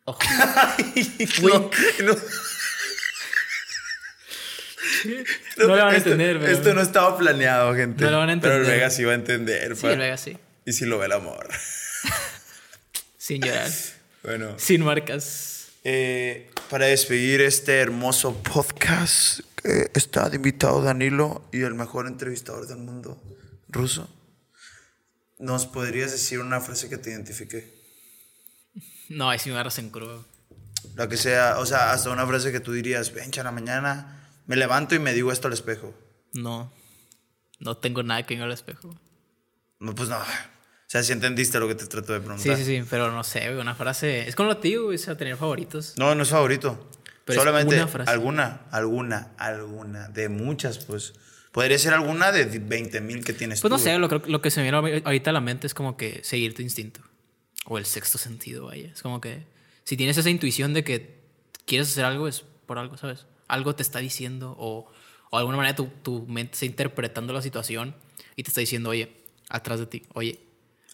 Ojo. 0.06 0.20
no, 1.41 1.70
no. 2.04 2.16
No 5.58 5.66
lo 5.68 5.70
van 5.78 5.94
a 5.94 5.98
esto, 5.98 6.12
entender, 6.12 6.40
pero- 6.40 6.52
Esto 6.52 6.74
no 6.74 6.82
estaba 6.82 7.18
planeado, 7.18 7.74
gente. 7.76 8.04
No 8.06 8.12
lo 8.12 8.18
van 8.18 8.30
a 8.30 8.40
Pero 8.41 8.54
el 8.54 8.60
entender. 8.62 8.78
Vegas 8.80 8.95
sí 8.95 9.04
va 9.04 9.12
a 9.12 9.16
entender. 9.16 9.76
Sí, 9.76 9.82
pa. 9.82 9.91
el 9.94 10.00
Vegas 10.00 10.22
sí. 10.22 10.38
Y 10.66 10.74
si 10.74 10.86
lo 10.86 10.98
ve 11.00 11.06
el 11.08 11.12
amor. 11.14 11.48
Sin 13.18 13.41
llorar. 13.41 13.70
Bueno. 14.24 14.56
Sin 14.58 14.84
marcas. 14.84 15.68
Eh, 15.84 16.50
para 16.70 16.86
despedir 16.86 17.41
este 17.41 17.80
hermoso 17.80 18.36
podcast, 18.41 19.41
eh, 19.66 19.90
está 19.94 20.30
de 20.30 20.38
invitado 20.38 20.82
Danilo 20.82 21.48
y 21.52 21.62
el 21.62 21.74
mejor 21.76 22.08
entrevistador 22.08 22.68
del 22.68 22.78
mundo, 22.78 23.22
ruso. 23.74 24.10
¿Nos 25.40 25.66
podrías 25.66 26.12
decir 26.12 26.40
una 26.40 26.62
frase 26.62 26.90
que 26.90 26.98
te 26.98 27.10
identifique? 27.12 27.82
No, 29.10 29.30
ahí 29.30 29.40
sí 29.40 29.50
me 29.50 29.56
agarras 29.56 29.80
en 29.80 29.90
curva. 29.90 30.24
La 30.95 31.10
que 31.10 31.18
sea, 31.18 31.60
o 31.60 31.66
sea, 31.66 31.91
hasta 31.91 32.10
una 32.10 32.26
frase 32.28 32.52
que 32.52 32.60
tú 32.60 32.72
dirías, 32.72 33.14
vencha 33.14 33.44
la 33.44 33.52
mañana, 33.52 34.30
me 34.45 34.56
levanto 34.56 34.95
y 34.95 35.00
me 35.00 35.14
digo 35.14 35.32
esto 35.32 35.48
al 35.48 35.54
espejo. 35.54 35.94
No. 36.34 36.72
No 37.60 37.78
tengo 37.78 38.04
nada 38.04 38.24
que 38.24 38.36
ver 38.36 38.44
al 38.44 38.52
espejo. 38.52 38.98
No, 39.80 39.94
pues 39.95 40.10
no. 40.10 40.18
O 40.20 40.24
sea, 40.88 41.04
si 41.04 41.12
entendiste 41.12 41.60
lo 41.60 41.68
que 41.68 41.76
te 41.76 41.88
trato 41.88 42.14
de 42.14 42.20
Sí, 42.20 42.26
preguntar. 42.26 42.58
sí, 42.58 42.64
sí, 42.66 42.84
pero 42.90 43.12
no 43.12 43.24
sé, 43.24 43.56
una 43.58 43.76
frase. 43.76 44.28
Es 44.28 44.36
como 44.36 44.50
lo 44.50 44.58
tío, 44.58 44.88
o 44.88 44.98
sea, 44.98 45.18
tener 45.18 45.36
favoritos. 45.38 45.95
No, 45.98 46.14
no 46.16 46.24
es 46.24 46.30
favorito. 46.30 46.90
Pero 47.26 47.40
es 47.40 47.44
Solamente 47.44 47.76
una 47.76 47.88
frase. 47.88 48.12
alguna, 48.12 48.62
alguna, 48.72 49.32
alguna. 49.38 50.08
De 50.10 50.30
muchas, 50.30 50.80
pues. 50.80 51.14
Podría 51.54 51.78
ser 51.78 51.94
alguna 51.94 52.32
de 52.34 52.46
20 52.46 53.00
mil 53.00 53.24
que 53.24 53.32
tienes 53.32 53.62
Pues 53.62 53.72
no 53.72 53.78
tú, 53.78 53.84
sé, 53.84 53.98
lo, 53.98 54.08
lo 54.10 54.42
que 54.42 54.52
se 54.52 54.60
me 54.60 54.70
viene 54.70 55.02
ahorita 55.06 55.30
a 55.30 55.34
la 55.34 55.40
mente 55.40 55.68
es 55.68 55.74
como 55.74 55.96
que 55.96 56.22
seguir 56.24 56.54
tu 56.54 56.62
instinto. 56.62 57.00
O 57.66 57.78
el 57.78 57.86
sexto 57.86 58.18
sentido, 58.18 58.66
vaya. 58.66 58.90
Es 58.92 59.02
como 59.02 59.22
que 59.22 59.46
si 59.86 59.96
tienes 59.96 60.18
esa 60.18 60.30
intuición 60.30 60.74
de 60.74 60.84
que 60.84 61.22
quieres 61.66 61.90
hacer 61.90 62.04
algo, 62.06 62.28
es 62.28 62.44
por 62.66 62.78
algo, 62.80 62.98
¿sabes? 62.98 63.26
Algo 63.48 63.76
te 63.76 63.84
está 63.84 64.00
diciendo 64.00 64.56
o, 64.58 64.92
o 65.30 65.38
de 65.38 65.40
alguna 65.40 65.58
manera 65.58 65.76
tu, 65.76 65.86
tu 66.02 66.26
mente 66.28 66.54
está 66.54 66.66
interpretando 66.66 67.32
la 67.34 67.42
situación 67.42 67.96
y 68.36 68.44
te 68.44 68.50
está 68.50 68.60
diciendo, 68.60 68.90
oye, 68.90 69.16
atrás 69.48 69.80
de 69.80 69.86
ti, 69.86 70.04
oye, 70.14 70.40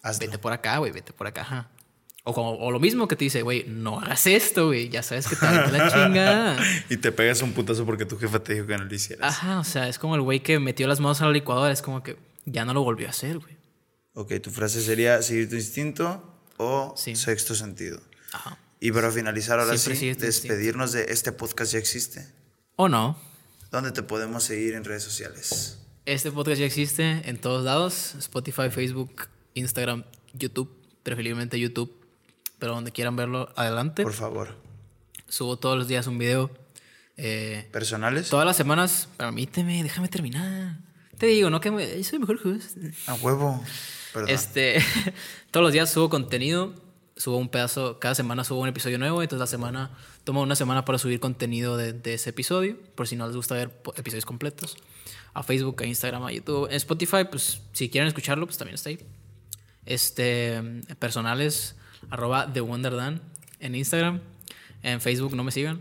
Hazlo. 0.02 0.26
vete 0.26 0.38
por 0.38 0.52
acá, 0.52 0.76
güey, 0.78 0.92
vete 0.92 1.12
por 1.12 1.26
acá. 1.26 1.40
ajá. 1.40 1.70
O, 2.24 2.34
como, 2.34 2.52
o 2.58 2.70
lo 2.70 2.78
mismo 2.80 3.08
que 3.08 3.16
te 3.16 3.24
dice, 3.24 3.40
güey, 3.42 3.64
no 3.66 3.98
hagas 4.00 4.26
esto, 4.26 4.66
güey, 4.66 4.90
ya 4.90 5.02
sabes 5.02 5.26
que 5.26 5.36
te 5.36 5.46
va 5.46 5.66
la 5.68 5.88
chingada. 5.92 6.58
Y 6.90 6.98
te 6.98 7.12
pegas 7.12 7.40
un 7.42 7.52
putazo 7.52 7.86
porque 7.86 8.04
tu 8.04 8.18
jefa 8.18 8.38
te 8.42 8.54
dijo 8.54 8.66
que 8.66 8.76
no 8.76 8.84
lo 8.84 8.94
hicieras. 8.94 9.26
Ajá, 9.26 9.58
o 9.58 9.64
sea, 9.64 9.88
es 9.88 9.98
como 9.98 10.14
el 10.16 10.20
güey 10.20 10.40
que 10.40 10.58
metió 10.58 10.86
las 10.86 11.00
manos 11.00 11.20
a 11.22 11.26
la 11.26 11.32
licuadora, 11.32 11.72
es 11.72 11.80
como 11.82 12.02
que 12.02 12.18
ya 12.44 12.64
no 12.66 12.74
lo 12.74 12.82
volvió 12.82 13.06
a 13.06 13.10
hacer, 13.10 13.38
güey. 13.38 13.56
Ok, 14.14 14.34
tu 14.42 14.50
frase 14.50 14.82
sería 14.82 15.22
seguir 15.22 15.48
tu 15.48 15.56
instinto 15.56 16.38
o 16.58 16.92
Sí. 16.96 17.16
sexto 17.16 17.54
sentido. 17.54 18.00
Ajá. 18.32 18.58
Y 18.80 18.92
para 18.92 19.10
finalizar, 19.10 19.58
ahora 19.58 19.76
Siempre 19.78 19.98
sí, 19.98 20.08
instinto. 20.08 20.26
despedirnos 20.26 20.92
de 20.92 21.06
este 21.08 21.32
podcast 21.32 21.72
ya 21.72 21.78
existe. 21.78 22.26
O 22.76 22.88
no. 22.88 23.16
¿Dónde 23.70 23.92
te 23.92 24.02
podemos 24.02 24.42
seguir 24.44 24.74
en 24.74 24.84
redes 24.84 25.02
sociales? 25.04 25.78
Este 26.06 26.30
podcast 26.32 26.58
ya 26.60 26.66
existe 26.66 27.22
en 27.24 27.38
todos 27.40 27.64
lados: 27.64 28.14
Spotify, 28.18 28.68
Facebook, 28.70 29.28
Instagram, 29.54 30.04
YouTube, 30.34 30.70
preferiblemente 31.02 31.58
YouTube. 31.60 31.94
Pero 32.60 32.74
donde 32.74 32.92
quieran 32.92 33.16
verlo, 33.16 33.48
adelante. 33.56 34.04
Por 34.04 34.12
favor. 34.12 34.54
Subo 35.28 35.56
todos 35.56 35.76
los 35.76 35.88
días 35.88 36.06
un 36.06 36.18
video. 36.18 36.50
Eh, 37.16 37.68
¿Personales? 37.72 38.30
todas 38.30 38.46
las 38.46 38.56
semanas, 38.56 39.08
permíteme, 39.16 39.82
déjame 39.82 40.08
terminar. 40.08 40.78
Te 41.18 41.26
digo, 41.26 41.50
no 41.50 41.60
que 41.60 41.70
me, 41.70 41.98
yo 41.98 42.04
soy 42.04 42.18
mejor 42.18 42.38
host. 42.42 42.76
A 43.06 43.14
huevo. 43.14 43.62
Perdón. 44.12 44.30
Este, 44.30 44.78
todos 45.50 45.64
los 45.64 45.72
días 45.72 45.90
subo 45.90 46.08
contenido, 46.08 46.74
subo 47.16 47.36
un 47.36 47.48
pedazo, 47.48 47.98
cada 47.98 48.14
semana 48.14 48.44
subo 48.44 48.60
un 48.60 48.68
episodio 48.68 48.98
nuevo, 48.98 49.22
entonces 49.22 49.40
la 49.40 49.46
semana, 49.46 49.90
tomo 50.24 50.40
una 50.42 50.56
semana 50.56 50.84
para 50.84 50.98
subir 50.98 51.20
contenido 51.20 51.76
de, 51.76 51.92
de 51.92 52.14
ese 52.14 52.30
episodio, 52.30 52.78
por 52.94 53.06
si 53.06 53.16
no 53.16 53.26
les 53.26 53.36
gusta 53.36 53.54
ver 53.54 53.70
episodios 53.96 54.24
completos, 54.24 54.76
a 55.34 55.42
Facebook, 55.42 55.82
a 55.82 55.86
Instagram, 55.86 56.24
a 56.24 56.32
YouTube, 56.32 56.68
en 56.68 56.76
Spotify, 56.76 57.24
pues 57.30 57.60
si 57.72 57.90
quieren 57.90 58.08
escucharlo, 58.08 58.46
pues 58.46 58.56
también 58.56 58.74
está 58.74 58.88
ahí. 58.88 58.98
Este, 59.84 60.62
personales, 60.98 61.76
arroba 62.10 62.52
The 62.52 62.60
Wonder 62.60 62.94
Dan 62.94 63.22
en 63.58 63.74
Instagram, 63.74 64.20
en 64.82 65.00
Facebook 65.00 65.34
no 65.34 65.44
me 65.44 65.52
sigan. 65.52 65.80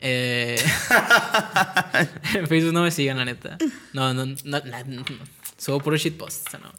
Eh, 0.00 0.56
en 2.34 2.46
Facebook 2.46 2.72
no 2.72 2.82
me 2.82 2.90
sigan, 2.90 3.16
la 3.16 3.24
neta. 3.24 3.56
No, 3.92 4.12
no, 4.12 4.26
no, 4.26 4.34
no, 4.44 4.84
no. 4.86 5.04
Subo 5.56 5.80
puro 5.80 5.96
shitpost, 5.96 6.48
o 6.48 6.50
sea, 6.50 6.60
no. 6.60 6.72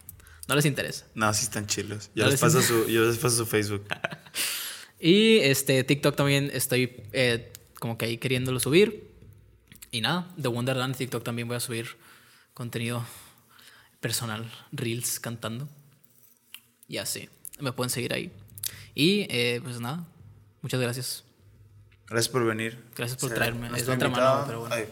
No 0.48 0.56
les 0.56 0.66
interesa. 0.66 1.06
No, 1.16 1.34
sí 1.34 1.44
están 1.46 1.66
chilos. 1.66 2.12
Yo, 2.14 2.24
No 2.24 2.30
les 2.30 2.34
les 2.34 2.42
paso 2.42 2.62
su, 2.62 2.88
yo 2.88 3.06
les 3.06 3.18
paso 3.18 3.38
su 3.38 3.46
Facebook. 3.46 3.86
Y 4.98 5.38
este 5.40 5.84
TikTok 5.84 6.16
también 6.16 6.50
estoy 6.54 7.04
eh, 7.12 7.52
como 7.80 7.98
que 7.98 8.06
ahí 8.06 8.18
queriéndolo 8.18 8.60
subir. 8.60 9.12
Y 9.92 10.02
nada, 10.02 10.34
The 10.42 10.48
Wonderland 10.48 10.96
TikTok 10.96 11.24
también 11.24 11.48
voy 11.48 11.58
a 11.58 11.60
subir 11.60 11.90
contenido 12.54 13.06
personal, 14.00 14.50
reels 14.72 15.20
cantando. 15.20 15.70
Y 16.88 16.98
así, 16.98 17.30
me 17.60 17.72
pueden 17.72 17.90
seguir 17.90 18.14
ahí. 18.14 18.32
Y 18.96 19.28
eh, 19.30 19.60
pues 19.62 19.80
nada, 19.80 20.08
muchas 20.62 20.80
gracias. 20.80 21.24
Gracias 22.08 22.30
por 22.30 22.46
venir. 22.46 22.84
Gracias 22.96 23.20
por 23.20 23.30
Será 23.30 23.40
traerme. 23.42 23.66
Es 23.68 23.72
nuestro 23.72 23.94
otra 23.96 24.08
invitado- 24.08 24.36
mano, 24.36 24.48
pero 24.48 24.60
bueno. 24.62 24.76
Ay. 24.76 24.88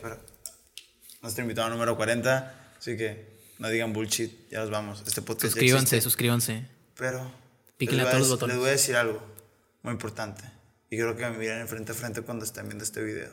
Nuestro 1.22 1.44
invitado 1.44 1.70
número 1.70 1.96
40. 1.96 2.74
Así 2.78 2.98
que 2.98 3.40
no 3.60 3.70
digan 3.70 3.94
bullshit. 3.94 4.50
Ya 4.50 4.60
nos 4.60 4.70
vamos. 4.72 5.04
Este 5.08 5.22
podcast 5.22 5.54
Suscríbanse, 5.54 6.02
suscríbanse. 6.02 6.68
Pero 6.98 7.32
Píquenle 7.78 8.04
a 8.04 8.06
todos 8.12 8.20
los 8.20 8.30
botones. 8.30 8.56
Les 8.56 8.60
voy 8.62 8.70
a 8.70 8.72
decir 8.74 8.96
algo 8.96 9.24
muy 9.84 9.94
importante. 9.94 10.44
Y 10.90 10.96
quiero 10.98 11.16
que 11.16 11.24
me 11.30 11.38
miren 11.38 11.60
en 11.62 11.68
frente 11.68 11.92
a 11.92 11.96
frente 11.96 12.22
cuando 12.24 12.44
estén 12.46 12.66
viendo 12.66 12.84
este 12.84 13.02
video. 13.02 13.32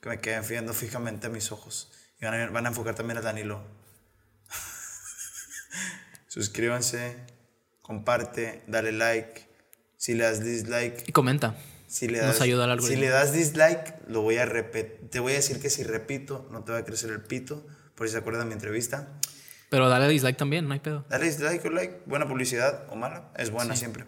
Que 0.00 0.08
me 0.10 0.20
queden 0.20 0.46
viendo 0.46 0.74
fijamente 0.74 1.28
a 1.28 1.30
mis 1.30 1.50
ojos. 1.52 1.90
Y 2.20 2.24
van 2.26 2.34
a, 2.34 2.50
van 2.50 2.66
a 2.66 2.68
enfocar 2.68 2.94
también 2.94 3.18
a 3.18 3.22
Danilo. 3.22 3.62
Suscríbanse, 6.28 7.16
comparte, 7.82 8.62
dale 8.66 8.92
like. 8.92 9.48
Si 10.02 10.14
le 10.14 10.24
das 10.24 10.42
dislike, 10.42 11.04
Y 11.06 11.12
comenta. 11.12 11.54
si 11.86 12.08
le 12.08 12.18
Nos 12.18 12.26
das, 12.32 12.40
ayuda 12.40 12.64
al 12.64 12.70
si 12.70 12.72
algoritmo. 12.72 13.02
le 13.04 13.08
das 13.10 13.32
dislike, 13.32 13.94
lo 14.08 14.22
voy 14.22 14.36
a 14.38 14.46
repetir. 14.46 15.08
Te 15.10 15.20
voy 15.20 15.30
a 15.34 15.36
decir 15.36 15.60
que 15.60 15.70
si 15.70 15.84
repito, 15.84 16.48
no 16.50 16.64
te 16.64 16.72
va 16.72 16.78
a 16.78 16.84
crecer 16.84 17.10
el 17.10 17.20
pito. 17.20 17.64
Por 17.94 18.08
si 18.08 18.12
se 18.14 18.18
acuerdan 18.18 18.42
de 18.42 18.46
mi 18.48 18.54
entrevista. 18.54 19.06
Pero 19.70 19.88
dale 19.88 20.08
dislike 20.08 20.36
también, 20.36 20.66
no 20.66 20.74
hay 20.74 20.80
pedo. 20.80 21.04
Dale 21.08 21.26
dislike 21.26 21.64
o 21.66 21.70
like. 21.70 22.00
Buena 22.06 22.26
publicidad 22.26 22.84
o 22.90 22.96
mala. 22.96 23.30
Es 23.36 23.50
buena 23.50 23.76
siempre. 23.76 24.04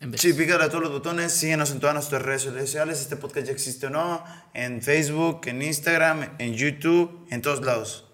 En 0.00 0.10
vez. 0.10 0.20
Sí, 0.20 0.34
pícale 0.34 0.64
a 0.64 0.68
todos 0.68 0.82
los 0.84 0.92
botones, 0.92 1.32
síguenos 1.32 1.70
en 1.70 1.80
todas 1.80 1.94
nuestras 1.94 2.20
redes 2.20 2.42
sociales, 2.42 3.00
este 3.00 3.16
podcast 3.16 3.46
ya 3.46 3.52
existe 3.54 3.86
o 3.86 3.90
no, 3.90 4.22
en 4.52 4.82
Facebook, 4.82 5.40
en 5.46 5.62
Instagram, 5.62 6.34
en 6.38 6.52
YouTube, 6.54 7.26
en 7.30 7.40
todos 7.40 7.64
lados. 7.64 8.06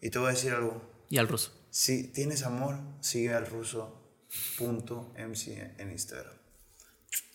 Y 0.00 0.10
te 0.10 0.20
voy 0.20 0.28
a 0.28 0.30
decir 0.34 0.52
algo, 0.52 0.80
Y 1.08 1.18
al 1.18 1.26
ruso. 1.26 1.52
si 1.70 2.04
tienes 2.04 2.44
amor, 2.44 2.78
sigue 3.00 3.34
al 3.34 3.44
ruso.mc 4.58 5.70
en 5.78 5.90
Instagram. 5.90 6.32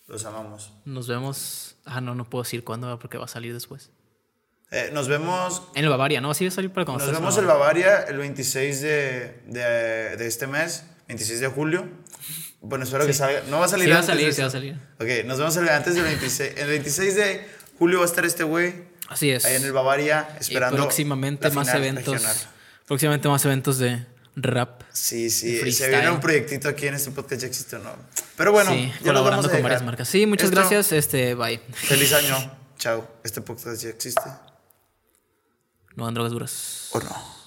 Los 0.08 0.26
amamos. 0.26 0.74
Nos 0.86 1.08
vemos. 1.08 1.76
Ah, 1.86 2.02
no, 2.02 2.14
no 2.16 2.26
puedo 2.30 2.44
decir 2.44 2.64
cuándo 2.64 2.98
porque 3.00 3.18
va 3.18 3.26
a 3.26 3.30
salir 3.30 3.54
después. 3.54 3.90
Eh, 4.72 4.90
nos 4.94 5.08
vemos. 5.08 5.62
En 5.76 5.84
el 5.84 5.90
Bavaria, 5.90 6.20
¿no? 6.20 6.32
Así 6.32 6.46
va 6.46 6.50
a 6.50 6.52
salir 6.52 6.72
para 6.72 6.86
cuando 6.86 7.06
Nos 7.06 7.14
en 7.16 7.22
vemos 7.22 7.38
en 7.38 7.48
Bavaria 7.48 8.02
el 8.04 8.18
26 8.18 8.82
de, 8.82 9.42
de, 9.48 10.18
de 10.18 10.28
este 10.28 10.48
mes, 10.48 10.84
26 11.08 11.40
de 11.40 11.48
julio. 11.48 11.88
Bueno, 12.62 12.84
espero 12.86 13.06
que 13.06 13.14
salga. 13.14 13.42
No 13.50 13.60
va 13.60 13.66
a 13.66 13.70
salir 13.70 13.86
Sí 13.88 13.92
va 13.92 14.00
a 14.00 14.04
salir, 14.04 14.26
de 14.28 14.34
sí 14.34 14.42
va 14.42 14.48
a 14.48 14.52
salir. 14.52 14.76
Ok, 15.00 15.26
nos 15.26 15.38
vemos 15.38 15.56
el, 15.58 15.70
antes 15.70 15.96
del 15.96 16.04
26. 16.04 16.58
El 16.58 16.68
26 16.68 17.16
de 17.16 17.48
julio 17.78 18.00
va 18.00 18.06
a 18.06 18.08
estar 18.08 18.26
este 18.26 18.44
güey 18.44 18.74
Así 19.10 19.30
es. 19.30 19.46
ahí 19.46 19.56
en 19.56 19.64
el 19.64 19.72
Bavaria 19.74 20.28
y 20.40 20.42
esperando. 20.44 20.78
próximamente 20.78 21.48
la 21.50 21.54
más 21.56 21.74
eventos. 21.74 22.06
regional. 22.14 22.36
Próximamente 22.88 23.28
más 23.30 23.46
eventos 23.46 23.78
de 23.80 24.06
rap. 24.36 24.82
Sí, 24.92 25.30
sí, 25.30 25.72
se 25.72 25.90
viene 25.90 26.10
un 26.10 26.20
proyectito 26.20 26.68
aquí 26.70 26.88
en 26.88 26.96
este 26.96 27.12
podcast, 27.12 27.42
ya 27.42 27.48
existe 27.48 27.76
o 27.76 27.80
no. 27.80 27.92
Pero 28.38 28.52
bueno, 28.52 28.72
sí, 28.72 28.92
ya 29.00 29.08
colaborando 29.08 29.50
con 29.50 29.62
varias 29.62 29.84
marcas. 29.84 30.08
Sí, 30.08 30.26
muchas 30.26 30.46
Esto- 30.50 30.60
gracias. 30.60 30.92
Este, 30.92 31.36
bye. 31.36 31.60
Feliz 31.74 32.12
año. 32.14 32.36
Chao. 32.78 33.08
Este 33.24 33.42
podcast 33.42 33.82
ya 33.84 33.90
existe. 33.90 34.22
No 35.96 36.06
dan 36.06 36.14
drogas 36.16 36.32
duras. 36.34 36.90
¿O 36.94 37.00
no? 37.00 37.43